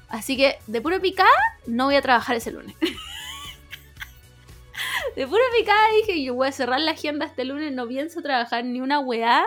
Así 0.08 0.36
que, 0.36 0.58
de 0.66 0.80
puro 0.80 1.00
picada, 1.00 1.30
no 1.66 1.86
voy 1.86 1.96
a 1.96 2.02
trabajar 2.02 2.36
ese 2.36 2.52
lunes. 2.52 2.76
de 5.16 5.26
puro 5.26 5.42
picada 5.58 5.80
dije, 5.96 6.22
yo 6.22 6.34
voy 6.34 6.48
a 6.48 6.52
cerrar 6.52 6.80
la 6.80 6.92
agenda 6.92 7.26
este 7.26 7.44
lunes, 7.44 7.72
no 7.72 7.88
pienso 7.88 8.22
trabajar 8.22 8.64
ni 8.64 8.80
una 8.80 9.00
weá. 9.00 9.44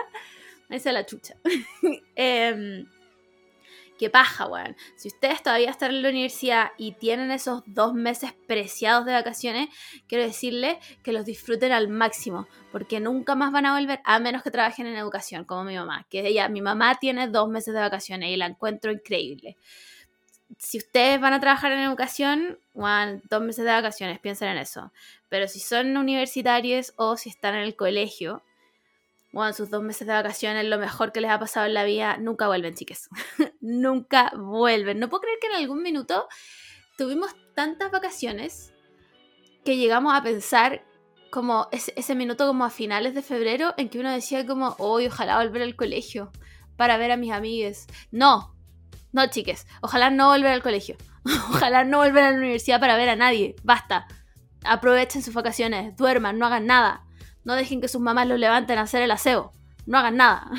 Esa 0.68 0.90
es 0.90 0.94
la 0.94 1.06
chucha. 1.06 1.34
eh, 2.16 2.84
qué 4.00 4.08
paja, 4.08 4.46
weón. 4.46 4.74
Si 4.96 5.08
ustedes 5.08 5.42
todavía 5.42 5.68
están 5.68 5.90
en 5.90 6.02
la 6.02 6.08
universidad 6.08 6.70
y 6.78 6.92
tienen 6.92 7.30
esos 7.30 7.62
dos 7.66 7.92
meses 7.92 8.32
preciados 8.46 9.04
de 9.04 9.12
vacaciones, 9.12 9.68
quiero 10.08 10.24
decirles 10.24 10.78
que 11.02 11.12
los 11.12 11.26
disfruten 11.26 11.70
al 11.70 11.88
máximo, 11.88 12.48
porque 12.72 12.98
nunca 12.98 13.34
más 13.34 13.52
van 13.52 13.66
a 13.66 13.78
volver, 13.78 14.00
a 14.04 14.18
menos 14.18 14.42
que 14.42 14.50
trabajen 14.50 14.86
en 14.86 14.96
educación, 14.96 15.44
como 15.44 15.64
mi 15.64 15.76
mamá. 15.76 16.06
Que 16.08 16.26
ella, 16.26 16.48
mi 16.48 16.62
mamá 16.62 16.96
tiene 16.98 17.28
dos 17.28 17.50
meses 17.50 17.74
de 17.74 17.80
vacaciones 17.80 18.30
y 18.30 18.38
la 18.38 18.46
encuentro 18.46 18.90
increíble. 18.90 19.58
Si 20.58 20.78
ustedes 20.78 21.20
van 21.20 21.32
a 21.32 21.40
trabajar 21.40 21.72
en 21.72 21.80
educación, 21.80 22.58
weón, 22.74 23.22
dos 23.28 23.42
meses 23.42 23.64
de 23.64 23.70
vacaciones, 23.70 24.18
piensen 24.18 24.48
en 24.48 24.58
eso. 24.58 24.92
Pero 25.28 25.48
si 25.48 25.60
son 25.60 25.96
universitarios 25.96 26.92
o 26.96 27.16
si 27.16 27.28
están 27.28 27.54
en 27.54 27.62
el 27.62 27.76
colegio, 27.76 28.42
bueno, 29.32 29.52
sus 29.52 29.70
dos 29.70 29.82
meses 29.82 30.06
de 30.06 30.12
vacaciones, 30.12 30.64
lo 30.64 30.78
mejor 30.78 31.12
que 31.12 31.20
les 31.20 31.30
ha 31.30 31.38
pasado 31.38 31.66
en 31.66 31.74
la 31.74 31.84
vida, 31.84 32.16
nunca 32.16 32.48
vuelven, 32.48 32.74
chiques. 32.74 33.08
nunca 33.60 34.32
vuelven. 34.36 34.98
No 34.98 35.08
puedo 35.08 35.22
creer 35.22 35.38
que 35.40 35.46
en 35.46 35.54
algún 35.54 35.82
minuto 35.82 36.28
tuvimos 36.96 37.34
tantas 37.54 37.90
vacaciones 37.90 38.72
que 39.64 39.76
llegamos 39.76 40.14
a 40.14 40.22
pensar 40.22 40.84
como 41.30 41.68
ese, 41.70 42.14
minuto 42.14 42.46
como 42.46 42.64
a 42.64 42.70
finales 42.70 43.14
de 43.14 43.22
febrero 43.22 43.72
en 43.76 43.88
que 43.88 44.00
uno 44.00 44.10
decía 44.10 44.44
como, 44.46 44.74
hoy 44.78 45.06
ojalá 45.06 45.38
volver 45.38 45.62
al 45.62 45.76
colegio 45.76 46.32
para 46.76 46.96
ver 46.96 47.12
a 47.12 47.16
mis 47.16 47.32
amigues. 47.32 47.86
No, 48.10 48.56
no, 49.12 49.26
chiques, 49.26 49.66
ojalá 49.80 50.10
no 50.10 50.28
volver 50.28 50.52
al 50.52 50.62
colegio. 50.62 50.96
ojalá 51.50 51.84
no 51.84 51.98
volver 51.98 52.24
a 52.24 52.30
la 52.30 52.38
universidad 52.38 52.80
para 52.80 52.96
ver 52.96 53.08
a 53.08 53.16
nadie. 53.16 53.56
Basta. 53.62 54.06
Aprovechen 54.64 55.22
sus 55.22 55.34
vacaciones, 55.34 55.96
duerman, 55.96 56.38
no 56.38 56.46
hagan 56.46 56.66
nada. 56.66 57.04
No 57.44 57.54
dejen 57.54 57.80
que 57.80 57.88
sus 57.88 58.00
mamás 58.00 58.26
los 58.26 58.38
levanten 58.38 58.78
a 58.78 58.82
hacer 58.82 59.02
el 59.02 59.10
aseo. 59.10 59.52
No 59.86 59.98
hagan 59.98 60.16
nada. 60.16 60.50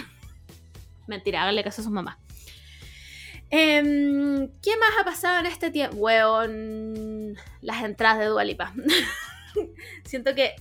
Mentira, 1.08 1.44
háganle 1.44 1.64
caso 1.64 1.82
a 1.82 1.84
sus 1.84 1.94
mamás. 1.94 2.18
Em, 3.50 4.50
¿Qué 4.62 4.78
más 4.78 4.92
ha 5.00 5.04
pasado 5.04 5.40
en 5.40 5.46
este 5.46 5.72
tiempo? 5.72 5.98
Weón, 5.98 7.36
las 7.62 7.84
entradas 7.84 8.20
de 8.20 8.26
Dualipa. 8.26 8.74
Siento 10.06 10.34
que, 10.34 10.56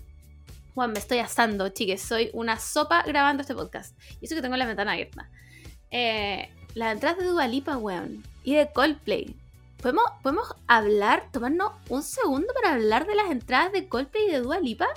Juan, 0.75 0.93
me 0.93 0.99
estoy 0.99 1.19
asando, 1.19 1.69
chiques. 1.69 2.03
Soy 2.03 2.31
una 2.33 2.59
sopa 2.59 3.03
grabando 3.05 3.43
este 3.43 3.55
podcast. 3.55 3.97
Y 4.21 4.27
eso 4.27 4.35
que 4.35 4.43
tengo 4.43 4.57
la 4.57 4.67
ventana 4.67 4.93
abierta. 4.93 5.31
Eh, 5.91 6.51
las 6.75 6.93
entradas 6.93 7.19
de 7.19 7.27
Dualipa, 7.27 7.77
weón. 7.77 8.25
Y 8.45 8.55
de 8.55 8.71
Coldplay. 8.73 9.37
¿Podemos, 9.81 10.05
¿Podemos 10.23 10.55
hablar, 10.67 11.29
tomarnos 11.33 11.73
un 11.89 12.03
segundo 12.03 12.53
para 12.55 12.75
hablar 12.75 13.07
de 13.07 13.15
las 13.15 13.31
entradas 13.31 13.73
de 13.73 13.89
Coldplay 13.89 14.27
y 14.27 14.31
de 14.31 14.41
Dualipa? 14.41 14.89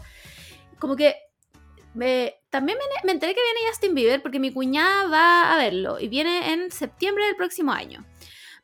como 0.84 0.98
que 0.98 1.16
me, 1.94 2.36
también 2.50 2.78
me, 2.78 2.84
me, 3.06 3.14
enteré 3.14 3.34
que 3.34 3.42
viene 3.42 3.70
Justin 3.70 3.96
Bieber 3.96 4.22
porque 4.22 4.38
mi 4.38 4.52
cuñada 4.52 5.08
va 5.08 5.54
a 5.54 5.58
verlo 5.58 5.98
y 5.98 6.10
viene 6.10 6.52
en 6.52 6.72
septiembre 6.72 7.26
del 7.26 7.38
próximo 7.38 7.72
año. 7.72 8.04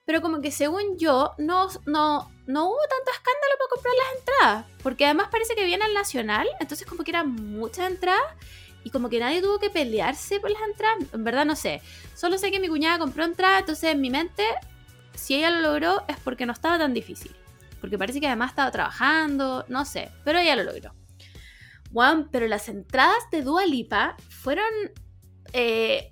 Pero 0.04 0.22
como 0.22 0.42
que 0.42 0.52
según 0.52 0.98
yo, 0.98 1.34
no, 1.38 1.70
no, 1.86 2.30
no 2.46 2.66
hubo 2.66 2.82
tanto 2.90 3.12
escándalo 3.12 3.56
para 3.58 3.70
comprar 3.70 3.94
las 3.96 4.20
entradas. 4.20 4.66
Porque 4.84 5.06
además 5.06 5.30
parece 5.32 5.56
que 5.56 5.64
viene 5.64 5.86
al 5.86 5.94
Nacional, 5.94 6.50
entonces 6.60 6.86
como 6.86 7.06
que 7.06 7.12
eran 7.12 7.34
muchas 7.34 7.90
entradas 7.90 8.36
y 8.90 8.92
como 8.92 9.08
que 9.08 9.20
nadie 9.20 9.40
tuvo 9.40 9.60
que 9.60 9.70
pelearse 9.70 10.40
por 10.40 10.50
las 10.50 10.62
entradas. 10.64 11.14
En 11.14 11.24
verdad 11.24 11.46
no 11.46 11.56
sé. 11.56 11.82
Solo 12.16 12.40
sé 12.40 12.50
que 12.50 12.60
mi 12.60 12.68
cuñada 12.68 12.98
compró 12.98 13.24
entradas, 13.24 13.60
entonces 13.60 13.92
en 13.92 14.02
mi 14.02 14.10
mente, 14.10 14.44
si 15.14 15.36
ella 15.36 15.52
lo 15.52 15.62
logró 15.62 16.04
es 16.08 16.18
porque 16.18 16.48
no 16.48 16.54
estaba 16.54 16.80
tan 16.80 16.96
difícil. 16.96 17.36
Porque 17.80 18.00
parece 18.00 18.20
que 18.20 18.26
además 18.26 18.50
estaba 18.50 18.72
trabajando, 18.72 19.64
no 19.68 19.86
sé, 19.86 20.10
pero 20.26 20.40
ella 20.40 20.56
lo 20.56 20.64
logró. 20.64 20.96
Juan, 21.94 22.30
pero 22.32 22.48
las 22.48 22.68
entradas 22.68 23.30
de 23.32 23.44
Dua 23.44 23.66
Lipa 23.66 24.18
fueron. 24.28 24.66
Eh, 25.54 26.12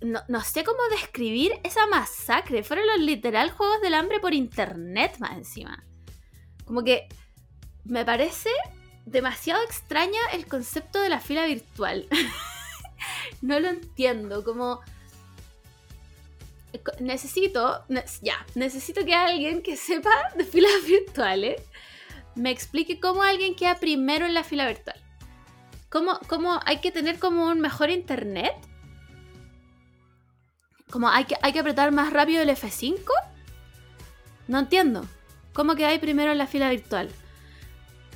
no, 0.00 0.40
sé 0.40 0.64
cómo 0.64 0.78
describir 0.90 1.52
esa 1.62 1.86
masacre. 1.86 2.62
Fueron 2.62 2.86
los 2.86 3.00
literal 3.00 3.50
juegos 3.50 3.82
del 3.82 3.94
hambre 3.94 4.18
por 4.18 4.32
internet 4.32 5.16
más 5.18 5.32
encima. 5.32 5.84
Como 6.64 6.84
que 6.84 7.06
me 7.84 8.04
parece 8.04 8.50
demasiado 9.06 9.62
extraña 9.62 10.20
el 10.32 10.46
concepto 10.46 11.00
de 11.00 11.08
la 11.08 11.20
fila 11.20 11.46
virtual. 11.46 12.06
no 13.42 13.60
lo 13.60 13.68
entiendo. 13.68 14.44
Como. 14.44 14.80
Necesito. 17.00 17.84
ya. 18.22 18.44
Necesito 18.54 19.04
que 19.04 19.14
alguien 19.14 19.62
que 19.62 19.76
sepa 19.76 20.10
de 20.36 20.44
filas 20.44 20.72
virtuales 20.86 21.62
me 22.34 22.50
explique 22.50 22.98
cómo 22.98 23.22
alguien 23.22 23.54
queda 23.54 23.76
primero 23.76 24.26
en 24.26 24.34
la 24.34 24.44
fila 24.44 24.66
virtual. 24.66 25.00
¿Cómo, 25.90 26.60
hay 26.64 26.78
que 26.78 26.90
tener 26.90 27.20
como 27.20 27.46
un 27.46 27.60
mejor 27.60 27.88
internet? 27.88 28.52
¿Como 30.90 31.08
hay 31.08 31.24
que, 31.24 31.36
hay 31.40 31.52
que 31.52 31.60
apretar 31.60 31.92
más 31.92 32.12
rápido 32.12 32.42
el 32.42 32.48
F5? 32.48 32.98
No 34.48 34.58
entiendo. 34.58 35.06
¿Cómo 35.52 35.76
que 35.76 35.86
hay 35.86 36.00
primero 36.00 36.32
en 36.32 36.38
la 36.38 36.48
fila 36.48 36.68
virtual? 36.68 37.10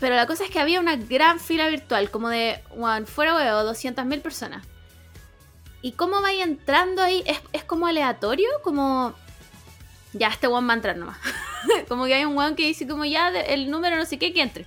Pero 0.00 0.14
la 0.14 0.26
cosa 0.26 0.44
es 0.44 0.50
que 0.50 0.60
había 0.60 0.80
una 0.80 0.96
gran 0.96 1.40
fila 1.40 1.68
virtual, 1.68 2.10
como 2.10 2.28
de, 2.28 2.62
one, 2.76 3.06
fuera 3.06 3.34
huevo, 3.34 3.70
200.000 3.70 4.22
personas. 4.22 4.64
¿Y 5.82 5.92
cómo 5.92 6.20
vaya 6.20 6.44
entrando 6.44 7.02
ahí? 7.02 7.24
¿Es, 7.52 7.64
como 7.64 7.86
aleatorio? 7.86 8.48
Como... 8.62 9.14
Ya, 10.12 10.28
este 10.28 10.46
one 10.46 10.66
va 10.66 10.72
a 10.72 10.76
entrar 10.76 10.96
nomás. 10.96 11.18
como 11.88 12.06
que 12.06 12.14
hay 12.14 12.24
un 12.24 12.36
one 12.36 12.56
que 12.56 12.66
dice 12.66 12.86
como 12.86 13.04
ya 13.04 13.28
el 13.28 13.70
número 13.70 13.96
no 13.96 14.04
sé 14.04 14.18
qué 14.18 14.32
que 14.32 14.42
entre. 14.42 14.66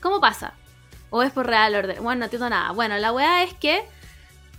¿Cómo 0.00 0.20
pasa? 0.20 0.54
¿O 1.10 1.22
es 1.22 1.32
por 1.32 1.46
real 1.46 1.74
orden? 1.74 2.02
Bueno, 2.02 2.20
no 2.20 2.24
entiendo 2.24 2.48
nada. 2.48 2.72
Bueno, 2.72 2.96
la 2.98 3.12
weá 3.12 3.42
es 3.42 3.54
que 3.54 3.84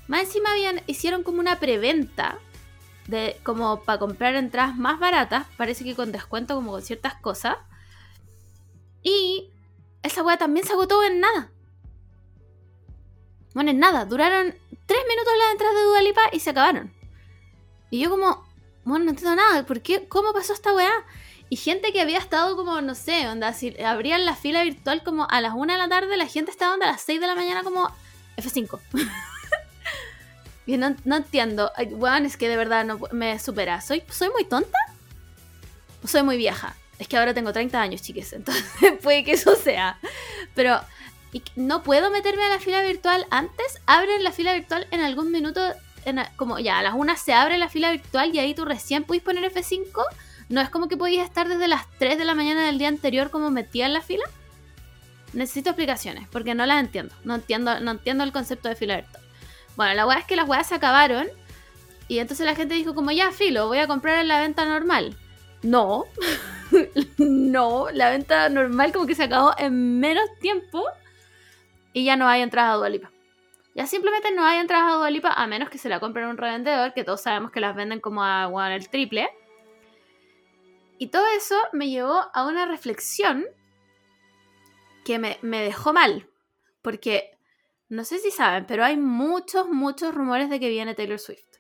más 0.08 0.22
encima 0.22 0.52
habían, 0.52 0.82
hicieron 0.88 1.24
como 1.24 1.40
una 1.40 1.60
preventa 1.60 2.38
de 3.08 3.40
como 3.44 3.84
para 3.84 4.00
comprar 4.00 4.36
entradas 4.36 4.76
más 4.76 5.00
baratas, 5.00 5.48
parece 5.58 5.84
que 5.84 5.96
con 5.96 6.12
descuento 6.12 6.56
como 6.56 6.72
con 6.72 6.82
ciertas 6.82 7.16
cosas. 7.16 7.58
Y 9.02 9.50
esa 10.04 10.24
weá 10.24 10.38
también 10.38 10.66
se 10.66 10.74
agotó 10.74 11.04
en 11.04 11.20
nada. 11.20 11.52
Bueno, 13.54 13.72
en 13.72 13.80
nada, 13.80 14.06
duraron 14.06 14.56
tres 14.86 15.00
minutos 15.08 15.34
las 15.38 15.52
entradas 15.52 15.76
de 15.76 15.84
Dualipa 15.84 16.22
y 16.32 16.40
se 16.40 16.52
acabaron. 16.52 16.94
Y 17.90 18.00
yo 18.00 18.10
como, 18.10 18.46
bueno, 18.86 19.06
no 19.06 19.12
entiendo 19.12 19.36
nada, 19.36 19.66
¿por 19.66 19.82
qué? 19.82 20.08
¿Cómo 20.08 20.34
pasó 20.34 20.54
esta 20.54 20.74
weá? 20.74 20.92
Y 21.50 21.56
gente 21.56 21.92
que 21.92 22.02
había 22.02 22.20
estado 22.20 22.56
como, 22.56 22.80
no 22.82 22.94
sé, 22.94 23.28
onda, 23.28 23.54
si 23.54 23.76
abrían 23.82 24.26
la 24.26 24.36
fila 24.36 24.64
virtual 24.64 25.04
como 25.04 25.28
a 25.30 25.42
las 25.42 25.54
1 25.56 25.74
de 25.74 25.80
la 25.80 25.90
tarde, 25.90 26.16
la 26.16 26.28
gente 26.28 26.52
estaba 26.52 26.76
onda 26.76 26.88
a 26.88 26.92
las 26.92 27.02
6 27.02 27.20
de 27.20 27.28
la 27.28 27.36
mañana 27.36 27.64
como 27.64 27.92
F5. 28.38 28.80
no, 30.68 30.96
no 31.06 31.16
entiendo. 31.16 31.72
Bueno, 31.94 32.28
es 32.28 32.38
que 32.38 32.48
de 32.48 32.58
verdad 32.58 32.86
no 32.86 33.00
me 33.12 33.40
supera. 33.40 33.82
¿Soy, 33.82 34.04
¿Soy 34.12 34.30
muy 34.30 34.46
tonta? 34.46 34.78
¿O 36.04 36.08
soy 36.08 36.22
muy 36.22 36.38
vieja? 36.38 36.76
Es 37.00 37.08
que 37.08 37.18
ahora 37.18 37.34
tengo 37.34 37.52
30 37.52 37.82
años, 37.82 38.02
chiques. 38.02 38.34
Entonces 38.34 38.64
puede 39.02 39.24
que 39.24 39.32
eso 39.32 39.56
sea. 39.56 40.00
Pero 40.54 40.80
no 41.56 41.84
puedo 41.84 42.12
meterme 42.12 42.44
a 42.44 42.50
la 42.50 42.60
fila 42.60 42.84
virtual 42.84 43.26
antes. 43.32 43.82
Abren 43.86 44.24
la 44.24 44.32
fila 44.32 44.54
virtual 44.54 44.88
en 44.92 45.02
algún 45.02 45.32
minuto. 45.32 45.62
como 46.36 46.60
ya, 46.60 46.80
a 46.80 46.84
las 46.84 46.94
1 46.94 47.18
se 47.18 47.34
abre 47.34 47.58
la 47.58 47.70
fila 47.70 47.92
virtual 47.92 48.36
y 48.36 48.40
ahí 48.40 48.54
tú 48.54 48.66
recién 48.66 49.06
puedes 49.06 49.24
poner 49.24 49.52
F5. 49.52 50.04
No 50.50 50.62
es 50.62 50.70
como 50.70 50.88
que 50.88 50.98
podías 50.98 51.28
estar 51.28 51.48
desde 51.48 51.68
las 51.68 51.86
3 52.00 52.18
de 52.18 52.26
la 52.26 52.36
mañana 52.36 52.66
del 52.66 52.78
día 52.78 52.88
anterior 52.88 53.30
como 53.30 53.52
metía 53.52 53.86
en 53.86 53.94
la 53.94 54.02
fila. 54.02 54.26
Necesito 55.34 55.70
explicaciones 55.70 56.28
porque 56.30 56.56
no 56.56 56.66
las 56.66 56.80
entiendo. 56.80 57.16
No 57.24 57.36
entiendo, 57.36 57.80
no 57.80 57.92
entiendo 57.92 58.24
el 58.24 58.32
concepto 58.32 58.68
de 58.68 58.76
fila 58.76 58.98
virtual. 58.98 59.24
Bueno, 59.76 59.94
la 59.94 60.06
weá 60.06 60.20
es 60.20 60.26
que 60.26 60.36
las 60.36 60.50
weas 60.50 60.68
se 60.68 60.76
acabaron. 60.76 61.28
Y 62.08 62.18
entonces 62.18 62.44
la 62.46 62.56
gente 62.56 62.74
dijo 62.74 62.96
como 62.96 63.12
ya, 63.12 63.32
filo, 63.32 63.68
voy 63.68 63.78
a 63.78 63.88
comprar 63.88 64.20
en 64.20 64.28
la 64.28 64.42
venta 64.42 64.66
normal. 64.66 65.16
No, 65.62 66.06
no, 67.18 67.90
la 67.92 68.10
venta 68.10 68.48
normal 68.50 68.92
como 68.94 69.06
que 69.06 69.16
se 69.16 69.24
acabó 69.24 69.54
en 69.58 70.00
menos 70.00 70.30
tiempo 70.40 70.84
y 71.94 72.06
ya 72.06 72.16
no 72.16 72.28
hay 72.28 72.42
entradas 72.42 72.74
a 72.74 72.78
Dualipa. 72.78 73.12
Ya 73.76 73.86
simplemente 73.88 74.32
no 74.32 74.46
hay 74.46 74.60
entradas 74.60 74.94
a 74.94 74.98
Dualipa 74.98 75.34
a 75.34 75.48
menos 75.48 75.70
que 75.70 75.78
se 75.78 75.90
la 75.90 76.00
compren 76.00 76.28
un 76.28 76.38
revendedor, 76.38 76.94
que 76.94 77.04
todos 77.04 77.22
sabemos 77.22 77.52
que 77.52 77.60
las 77.60 77.76
venden 77.76 78.00
como 78.00 78.24
a 78.24 78.48
bueno, 78.48 78.76
el 78.76 78.90
triple. 78.90 79.30
Y 80.98 81.08
todo 81.08 81.26
eso 81.36 81.56
me 81.72 81.90
llevó 81.90 82.26
a 82.34 82.46
una 82.46 82.66
reflexión 82.66 83.46
que 85.06 85.18
me, 85.18 85.38
me 85.42 85.62
dejó 85.62 85.94
mal. 85.94 86.28
Porque 86.82 87.38
no 87.88 88.04
sé 88.04 88.20
si 88.20 88.32
saben, 88.32 88.66
pero 88.66 88.84
hay 88.84 88.98
muchos, 88.98 89.70
muchos 89.70 90.14
rumores 90.14 90.50
de 90.50 90.60
que 90.60 90.70
viene 90.70 90.96
Taylor 90.96 91.20
Swift. 91.20 91.58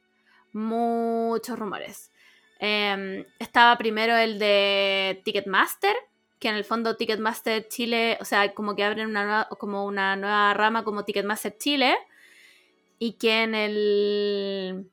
Muchos 0.51 1.57
rumores. 1.57 2.08
Em, 2.59 3.25
estaba 3.39 3.77
primero 3.77 4.15
el 4.17 4.37
de 4.37 5.21
Ticketmaster, 5.23 5.95
que 6.39 6.49
en 6.49 6.55
el 6.55 6.65
fondo 6.65 6.97
Ticketmaster 6.97 7.67
Chile, 7.69 8.17
o 8.19 8.25
sea, 8.25 8.53
como 8.53 8.75
que 8.75 8.83
abren 8.83 9.07
una 9.07 9.23
nueva, 9.23 9.49
como 9.57 9.85
una 9.85 10.15
nueva 10.17 10.53
rama 10.53 10.83
como 10.83 11.05
Ticketmaster 11.05 11.57
Chile, 11.57 11.95
y 12.99 13.13
que 13.13 13.43
en 13.43 13.55
el 13.55 14.91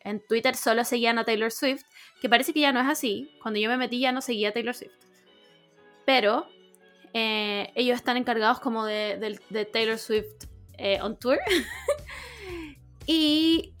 en 0.00 0.20
Twitter 0.26 0.54
solo 0.54 0.84
seguían 0.84 1.18
a 1.18 1.24
Taylor 1.24 1.50
Swift, 1.50 1.84
que 2.20 2.28
parece 2.28 2.52
que 2.52 2.60
ya 2.60 2.72
no 2.72 2.80
es 2.80 2.88
así. 2.88 3.30
Cuando 3.42 3.58
yo 3.58 3.68
me 3.70 3.76
metí 3.78 4.00
ya 4.00 4.12
no 4.12 4.20
seguía 4.20 4.50
a 4.50 4.52
Taylor 4.52 4.74
Swift. 4.74 4.92
Pero 6.04 6.46
eh, 7.14 7.72
ellos 7.74 7.96
están 7.96 8.18
encargados 8.18 8.60
como 8.60 8.84
de, 8.84 9.40
Taylor 9.72 9.98
Swift 9.98 10.44
eh, 10.76 11.00
on 11.00 11.18
tour. 11.18 11.38
y 13.06 13.72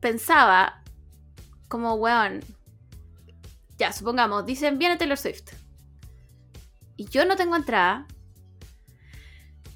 pensaba 0.00 0.79
como, 1.70 1.94
weón, 1.94 2.40
ya, 3.78 3.92
supongamos, 3.92 4.44
dicen, 4.44 4.78
viene 4.78 4.96
Taylor 4.96 5.16
Swift. 5.16 5.52
Y 6.96 7.06
yo 7.06 7.24
no 7.24 7.36
tengo 7.36 7.54
entrada. 7.56 8.06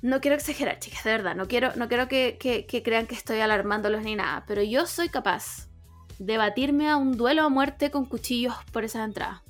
No 0.02 0.20
quiero 0.20 0.36
exagerar, 0.36 0.80
chicas, 0.80 1.04
de 1.04 1.12
verdad. 1.12 1.36
No 1.36 1.46
quiero, 1.46 1.74
no 1.76 1.88
quiero 1.88 2.08
que, 2.08 2.36
crean 2.84 3.06
que 3.06 3.14
estoy 3.14 3.40
alarmándolos 3.40 4.02
ni 4.02 4.16
nada. 4.16 4.44
Pero 4.46 4.62
yo 4.62 4.86
soy 4.86 5.08
capaz 5.08 5.68
de 6.18 6.36
batirme 6.36 6.90
a 6.90 6.96
un 6.96 7.16
duelo 7.16 7.44
a 7.44 7.48
muerte 7.48 7.92
con 7.92 8.06
cuchillos 8.06 8.54
por 8.72 8.84
esas 8.84 9.06
entradas. 9.06 9.40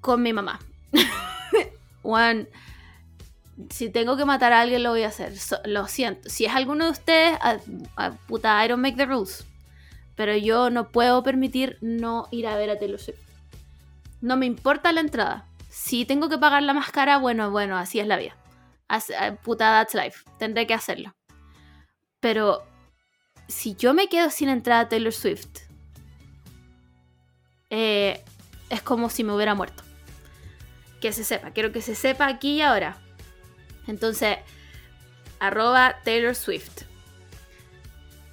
Con 0.00 0.22
mi 0.22 0.34
mamá. 0.34 0.60
Juan, 2.02 2.48
si 3.70 3.88
tengo 3.88 4.18
que 4.18 4.26
matar 4.26 4.52
a 4.52 4.60
alguien, 4.60 4.82
lo 4.82 4.90
voy 4.90 5.04
a 5.04 5.08
hacer. 5.08 5.32
lo 5.64 5.88
siento. 5.88 6.28
Si 6.28 6.44
es 6.44 6.54
alguno 6.54 6.84
de 6.84 6.90
ustedes, 6.90 7.38
puta, 8.28 8.62
I 8.62 8.68
don't 8.68 8.82
make 8.82 8.96
the 8.96 9.06
rules. 9.06 9.46
Pero 10.16 10.36
yo 10.36 10.70
no 10.70 10.90
puedo 10.90 11.22
permitir 11.22 11.78
no 11.80 12.26
ir 12.30 12.46
a 12.46 12.56
ver 12.56 12.70
a 12.70 12.78
Taylor 12.78 12.98
Swift. 12.98 13.20
No 14.20 14.36
me 14.36 14.46
importa 14.46 14.92
la 14.92 15.00
entrada. 15.00 15.46
Si 15.68 16.04
tengo 16.04 16.28
que 16.28 16.38
pagar 16.38 16.62
la 16.62 16.72
máscara, 16.72 17.18
bueno, 17.18 17.50
bueno, 17.50 17.76
así 17.76 18.00
es 18.00 18.06
la 18.06 18.16
vida. 18.16 18.36
puta, 19.42 19.70
that's 19.70 19.94
life. 19.94 20.24
Tendré 20.38 20.66
que 20.66 20.74
hacerlo. 20.74 21.14
Pero 22.20 22.64
si 23.46 23.76
yo 23.76 23.94
me 23.94 24.08
quedo 24.08 24.30
sin 24.30 24.48
entrada 24.48 24.80
a 24.82 24.88
Taylor 24.88 25.12
Swift, 25.12 25.60
eh, 27.70 28.24
es 28.70 28.82
como 28.82 29.10
si 29.10 29.22
me 29.22 29.34
hubiera 29.34 29.54
muerto 29.54 29.86
que 31.00 31.12
se 31.12 31.24
sepa, 31.24 31.50
quiero 31.50 31.72
que 31.72 31.82
se 31.82 31.94
sepa 31.94 32.26
aquí 32.26 32.54
y 32.54 32.62
ahora. 32.62 32.96
Entonces, 33.86 34.38
arroba 35.38 35.96
Taylor 36.04 36.34
Swift. 36.34 36.82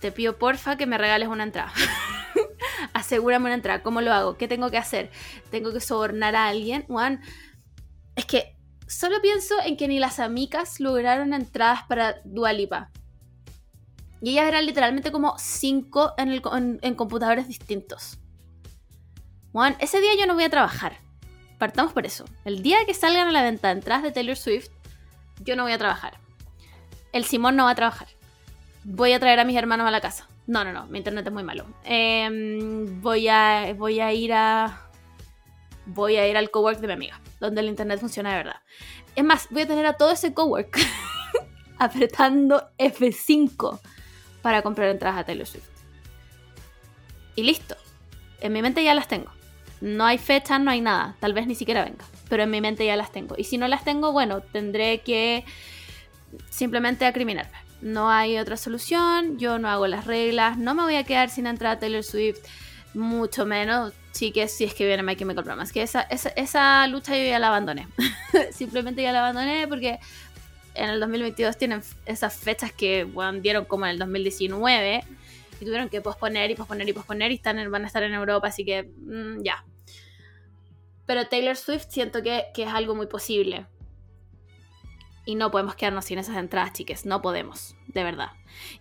Te 0.04 0.12
pido 0.12 0.38
porfa 0.38 0.76
que 0.76 0.86
me 0.86 0.98
regales 0.98 1.30
una 1.30 1.44
entrada. 1.44 1.72
Asegúrame 2.94 3.46
una 3.46 3.54
entrada. 3.54 3.82
¿Cómo 3.84 4.02
lo 4.02 4.12
hago? 4.12 4.38
¿Qué 4.38 4.50
tengo 4.50 4.70
que 4.70 4.78
hacer? 4.78 5.10
¿Tengo 5.50 5.72
que 5.72 5.80
sobornar 5.80 6.36
a 6.36 6.50
alguien? 6.50 6.84
Juan, 6.88 7.22
es 8.18 8.26
que 8.26 8.58
solo 8.86 9.22
pienso 9.22 9.56
en 9.63 9.78
que 9.78 9.88
ni 9.88 10.00
las 10.00 10.20
amigas 10.20 10.82
lograron 10.82 11.34
entradas 11.34 11.84
para 11.84 12.18
Dualipa. 12.26 12.92
Y 14.22 14.32
ellas 14.32 14.50
eran 14.50 14.66
literalmente 14.66 15.13
como 15.13 15.38
cinco 15.38 16.13
en, 16.18 16.42
en 16.82 16.96
computadores 16.96 17.48
distintos. 17.48 18.20
Juan, 19.54 19.78
ese 19.80 20.02
día 20.02 20.12
yo 20.20 20.28
no 20.28 20.34
voy 20.34 20.44
a 20.44 20.50
trabajar 20.50 20.98
partamos 21.63 21.94
por 21.94 22.06
eso. 22.06 22.26
El 22.44 22.62
día 22.62 22.80
que 22.86 22.94
salgan 22.94 23.30
a 23.30 23.32
la 23.32 23.42
venta 23.42 23.72
entradas 23.72 24.04
de 24.04 24.12
Taylor 24.12 24.36
Swift, 24.36 24.68
yo 25.39 25.56
no 25.56 25.63
voy 25.63 25.72
a 25.72 25.78
trabajar. 25.78 26.20
El 27.13 27.24
Simón 27.24 27.56
no 27.56 27.63
va 27.63 27.70
a 27.70 27.76
trabajar. 27.76 28.10
Voy 28.84 29.13
a 29.13 29.19
traer 29.19 29.39
a 29.39 29.46
mis 29.46 29.56
hermanos 29.56 29.88
a 29.88 29.91
la 29.91 30.02
casa. 30.02 30.28
No, 30.46 30.63
no, 30.63 30.74
no, 30.74 30.88
mi 30.88 30.98
internet 30.98 31.26
es 31.26 31.34
muy 31.34 31.43
malo. 31.43 31.65
Em, 31.86 33.02
voy, 33.02 33.28
a, 33.30 33.74
voy 33.78 34.00
a 34.00 34.12
ir 34.12 34.34
a. 34.34 34.82
Voy 35.86 36.17
a 36.17 36.28
ir 36.28 36.38
al 36.38 36.50
cowork 36.50 36.80
de 36.80 36.88
mi 36.88 36.93
amiga, 36.93 37.19
donde 37.39 37.62
el 37.62 37.67
internet 37.67 38.00
funciona 38.00 38.32
de 38.32 38.38
verdad. 38.38 38.62
Es 39.15 39.24
más, 39.24 39.48
voy 39.50 39.63
a 39.63 39.67
tener 39.67 39.86
a 39.86 39.93
todo 39.93 40.12
ese 40.12 40.34
cowork 40.34 40.80
apretando 41.78 42.69
F5 42.78 43.80
para 44.41 44.62
comprar 44.62 44.89
entradas 44.89 45.19
a 45.19 45.24
Taylor 45.26 45.48
Swift. 45.48 45.69
Y 47.36 47.43
listo. 47.43 47.76
En 48.39 48.54
mi 48.54 48.62
mente 48.62 48.84
ya 48.84 48.93
las 48.93 49.08
tengo. 49.08 49.32
No 49.82 50.06
hay 50.06 50.17
fecha, 50.17 50.60
no 50.60 50.72
hay 50.72 50.82
nada. 50.82 51.15
Tal 51.19 51.34
vez 51.34 51.48
ni 51.48 51.56
siquiera 51.56 51.84
venga. 51.84 52.06
Pero 52.30 52.43
en 52.43 52.52
mi 52.52 52.62
mente 52.62 52.86
ya 52.86 52.96
las 52.96 53.12
tengo. 53.12 53.36
Y 53.38 53.46
si 53.46 53.58
no 53.58 53.67
las 53.67 53.84
tengo, 53.84 54.12
bueno, 54.12 54.41
tendré 54.41 55.02
que 55.02 55.46
simplemente 56.50 57.06
acriminarme. 57.06 57.62
No 57.84 58.10
hay 58.10 58.39
otra 58.39 58.56
solución. 58.56 59.38
Yo 59.38 59.60
no 59.60 59.69
hago 59.69 59.88
las 59.88 60.06
reglas. 60.06 60.58
No 60.58 60.74
me 60.74 60.84
voy 60.84 60.96
a 60.96 61.04
quedar 61.04 61.30
sin 61.30 61.48
entrar 61.48 61.74
a 61.74 61.80
Taylor 61.80 62.04
Swift. 62.04 62.39
Mucho 62.93 63.46
menos, 63.46 63.91
chiques, 64.13 64.56
si 64.56 64.63
es 64.63 64.74
que 64.74 64.86
viene 64.86 65.04
My 65.04 65.15
Chemical 65.15 65.43
Romance. 65.43 65.74
Que 65.74 65.82
esa, 65.82 66.02
esa, 66.04 66.30
esa 66.30 66.88
lucha 66.88 67.17
yo 67.17 67.24
ya 67.24 67.39
la 67.39 67.50
abandoné. 67.50 67.88
simplemente 68.54 69.02
ya 69.04 69.12
la 69.12 69.19
abandoné 69.19 69.67
porque 69.67 70.00
en 70.76 70.89
el 70.89 71.00
2022 71.00 71.58
tienen 71.58 71.84
esas 72.06 72.36
fechas 72.36 72.72
que 72.72 73.08
dieron 73.41 73.65
como 73.65 73.86
en 73.86 73.91
el 73.91 74.00
2019 74.00 75.04
y 75.60 75.65
tuvieron 75.65 75.89
que 75.89 76.02
posponer 76.02 76.52
y 76.52 76.56
posponer 76.56 76.88
y 76.88 76.93
posponer 76.93 77.32
y 77.32 77.36
están 77.36 77.69
van 77.69 77.84
a 77.84 77.88
estar 77.88 78.04
en 78.04 78.13
Europa, 78.13 78.48
así 78.48 78.65
que 78.65 78.84
mm, 78.84 79.43
ya. 79.43 79.65
Pero 81.06 81.28
Taylor 81.28 81.58
Swift 81.58 81.88
siento 81.89 82.24
que, 82.24 82.46
es 82.56 82.67
algo 82.67 82.96
muy 82.96 83.08
posible. 83.08 83.65
Y 85.25 85.36
no 85.36 85.51
podemos 85.51 85.75
quedarnos 85.75 86.05
sin 86.05 86.19
esas 86.19 86.38
entradas, 86.38 86.73
chiques. 86.73 87.05
No 87.05 87.21
podemos, 87.21 87.75
de 87.88 88.03
verdad. 88.03 88.31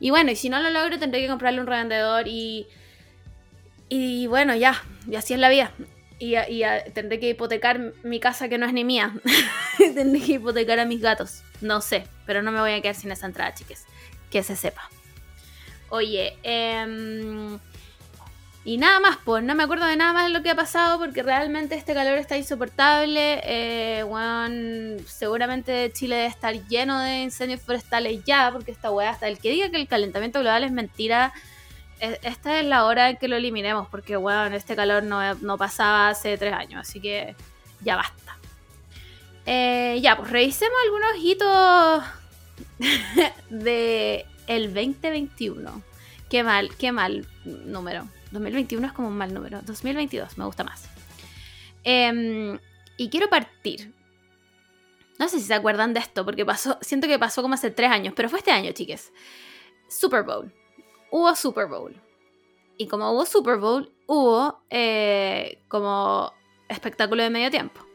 Y 0.01 0.11
bueno, 0.11 0.33
y 0.33 0.37
si 0.37 0.49
no 0.49 0.61
lo 0.61 0.71
logro, 0.71 0.99
tendré 0.99 1.21
que 1.21 1.29
comprarle 1.29 1.61
un 1.61 1.67
revendedor 1.67 2.27
y. 2.27 2.67
Y 3.89 4.27
bueno, 4.27 4.55
ya. 4.57 4.83
Y 5.09 5.17
así 5.17 5.35
es 5.35 5.41
la 5.41 5.49
vida. 5.49 5.73
Y, 6.19 6.37
y 6.37 6.63
tendré 6.95 7.21
que 7.21 7.31
hipotecar 7.31 7.93
mi 8.03 8.21
casa 8.21 8.49
que 8.49 8.59
no 8.59 8.67
es 8.67 8.73
ni 8.73 8.85
mía. 8.85 9.15
tendré 9.79 10.21
que 10.21 10.33
hipotecar 10.35 10.81
a 10.81 10.85
mis 10.85 11.01
gatos. 11.01 11.43
No 11.61 11.81
sé, 11.81 12.05
pero 12.27 12.43
no 12.43 12.51
me 12.51 12.61
voy 12.61 12.73
a 12.73 12.81
quedar 12.81 12.95
sin 12.95 13.13
esa 13.13 13.27
entrada, 13.27 13.55
chiques. 13.55 13.85
Que 14.31 14.43
se 14.43 14.57
sepa. 14.57 14.89
Oye, 15.91 16.39
eh, 16.43 17.59
y 18.65 18.77
nada 18.77 19.01
más, 19.01 19.19
pues 19.25 19.43
no 19.43 19.57
me 19.57 19.65
acuerdo 19.65 19.87
de 19.87 19.97
nada 19.97 20.13
más 20.13 20.27
de 20.27 20.31
lo 20.31 20.43
que 20.43 20.51
ha 20.51 20.55
pasado 20.55 21.01
porque 21.01 21.25
realmente 21.25 21.75
este 21.75 21.95
calor 21.95 22.17
está 22.17 22.37
insoportable. 22.37 23.41
Eh, 23.43 24.05
seguramente 25.07 25.91
Chile 25.93 26.15
debe 26.15 26.29
estar 26.29 26.55
lleno 26.69 27.01
de 27.01 27.23
incendios 27.23 27.61
forestales 27.61 28.23
ya, 28.25 28.51
porque 28.53 28.71
esta 28.71 28.93
weá, 28.93 29.11
hasta 29.11 29.27
el 29.27 29.39
que 29.41 29.51
diga 29.51 29.71
que 29.71 29.79
el 29.79 29.89
calentamiento 29.89 30.39
global 30.39 30.63
es 30.63 30.71
mentira, 30.71 31.33
e, 31.99 32.21
esta 32.23 32.61
es 32.61 32.67
la 32.67 32.85
hora 32.85 33.11
en 33.11 33.17
que 33.17 33.27
lo 33.27 33.35
eliminemos, 33.35 33.89
porque 33.89 34.17
weón, 34.17 34.53
este 34.55 34.77
calor 34.77 35.03
no, 35.03 35.59
pasaba 35.59 36.11
hace 36.11 36.39
tres 36.39 36.53
años, 36.53 36.89
así 36.89 37.01
que 37.01 37.35
ya 37.81 37.97
basta. 37.97 38.39
Eh, 39.45 39.99
ya, 40.01 40.17
pues 40.17 40.31
revisemos 40.31 40.77
algunos 40.85 41.17
hitos 41.19 42.05
de 43.51 44.25
el 44.47 44.73
2021. 44.73 45.83
Qué 46.31 46.45
mal, 46.45 46.71
qué 46.77 46.93
mal 46.93 47.27
número. 47.45 48.07
2021 48.33 48.87
es 48.87 48.93
como 48.93 49.09
un 49.09 49.17
mal 49.17 49.33
número. 49.33 49.63
2022 49.63 50.39
me 50.39 50.45
gusta 50.45 50.65
más. 50.65 50.89
Em, 51.85 52.59
y 52.97 53.09
quiero 53.09 53.29
partir. 53.29 53.93
No 55.19 55.29
sé 55.29 55.39
si 55.39 55.47
se 55.47 55.55
acuerdan 55.55 55.95
de 55.95 56.01
esto, 56.01 56.25
porque 56.25 56.45
pasó, 56.45 56.79
siento 56.81 57.07
que 57.07 57.19
pasó 57.19 57.43
como 57.43 57.55
hace 57.55 57.71
tres 57.71 57.91
años, 57.91 58.15
pero 58.17 58.29
fue 58.29 58.39
este 58.39 58.51
año, 58.51 58.73
chiques. 58.73 59.13
Super 59.89 60.25
Bowl. 60.25 60.53
Hubo 61.11 61.35
Super 61.37 61.67
Bowl. 61.67 61.95
Y 62.79 62.89
como 62.89 63.13
hubo 63.13 63.27
Super 63.27 63.59
Bowl, 63.59 63.93
hubo 64.07 64.65
eh, 64.71 65.63
como 65.69 66.33
espectáculo 66.69 67.23
de 67.23 67.31
medio 67.31 67.51
tiempo. 67.51 67.87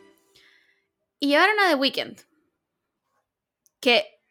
Y 1.19 1.29
llevaron 1.29 1.59
a 1.59 1.69
The 1.69 1.75
Weeknd. 1.75 2.21
Que, 3.79 4.21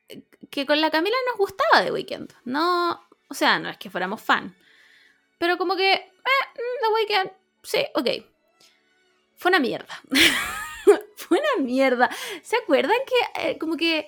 que 0.51 0.66
con 0.66 0.81
la 0.81 0.90
Camila 0.90 1.16
nos 1.29 1.38
gustaba 1.38 1.85
The 1.85 1.92
Weeknd. 1.92 2.33
No, 2.45 3.01
o 3.29 3.35
sea, 3.35 3.59
no 3.59 3.69
es 3.69 3.77
que 3.77 3.90
fuéramos 3.90 4.23
fan. 4.23 4.57
Pero 5.38 5.59
como 5.59 5.77
que, 5.77 5.92
eh, 5.92 6.03
mm, 6.55 6.83
The 6.83 7.14
Weeknd, 7.14 7.33
sí, 7.62 7.87
ok. 7.94 8.25
Fue 9.37 9.51
una 9.51 9.61
mierda. 9.61 10.01
Fue 11.16 11.38
una 11.38 11.64
mierda. 11.64 12.11
¿Se 12.42 12.57
acuerdan 12.57 12.96
que 13.07 13.51
eh, 13.51 13.59
como 13.59 13.77
que 13.77 14.07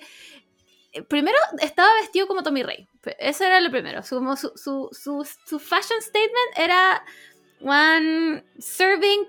eh, 0.91 1.03
primero 1.03 1.37
estaba 1.61 1.93
vestido 1.95 2.27
como 2.27 2.43
Tommy 2.43 2.63
Rey. 2.63 2.87
Eso 3.19 3.43
era 3.43 3.61
lo 3.61 3.69
primero. 3.69 4.03
Su, 4.03 4.19
su, 4.55 4.89
su, 4.91 5.27
su 5.45 5.59
fashion 5.59 6.01
statement 6.01 6.57
era 6.57 7.03
one 7.61 8.43
serving 8.59 9.27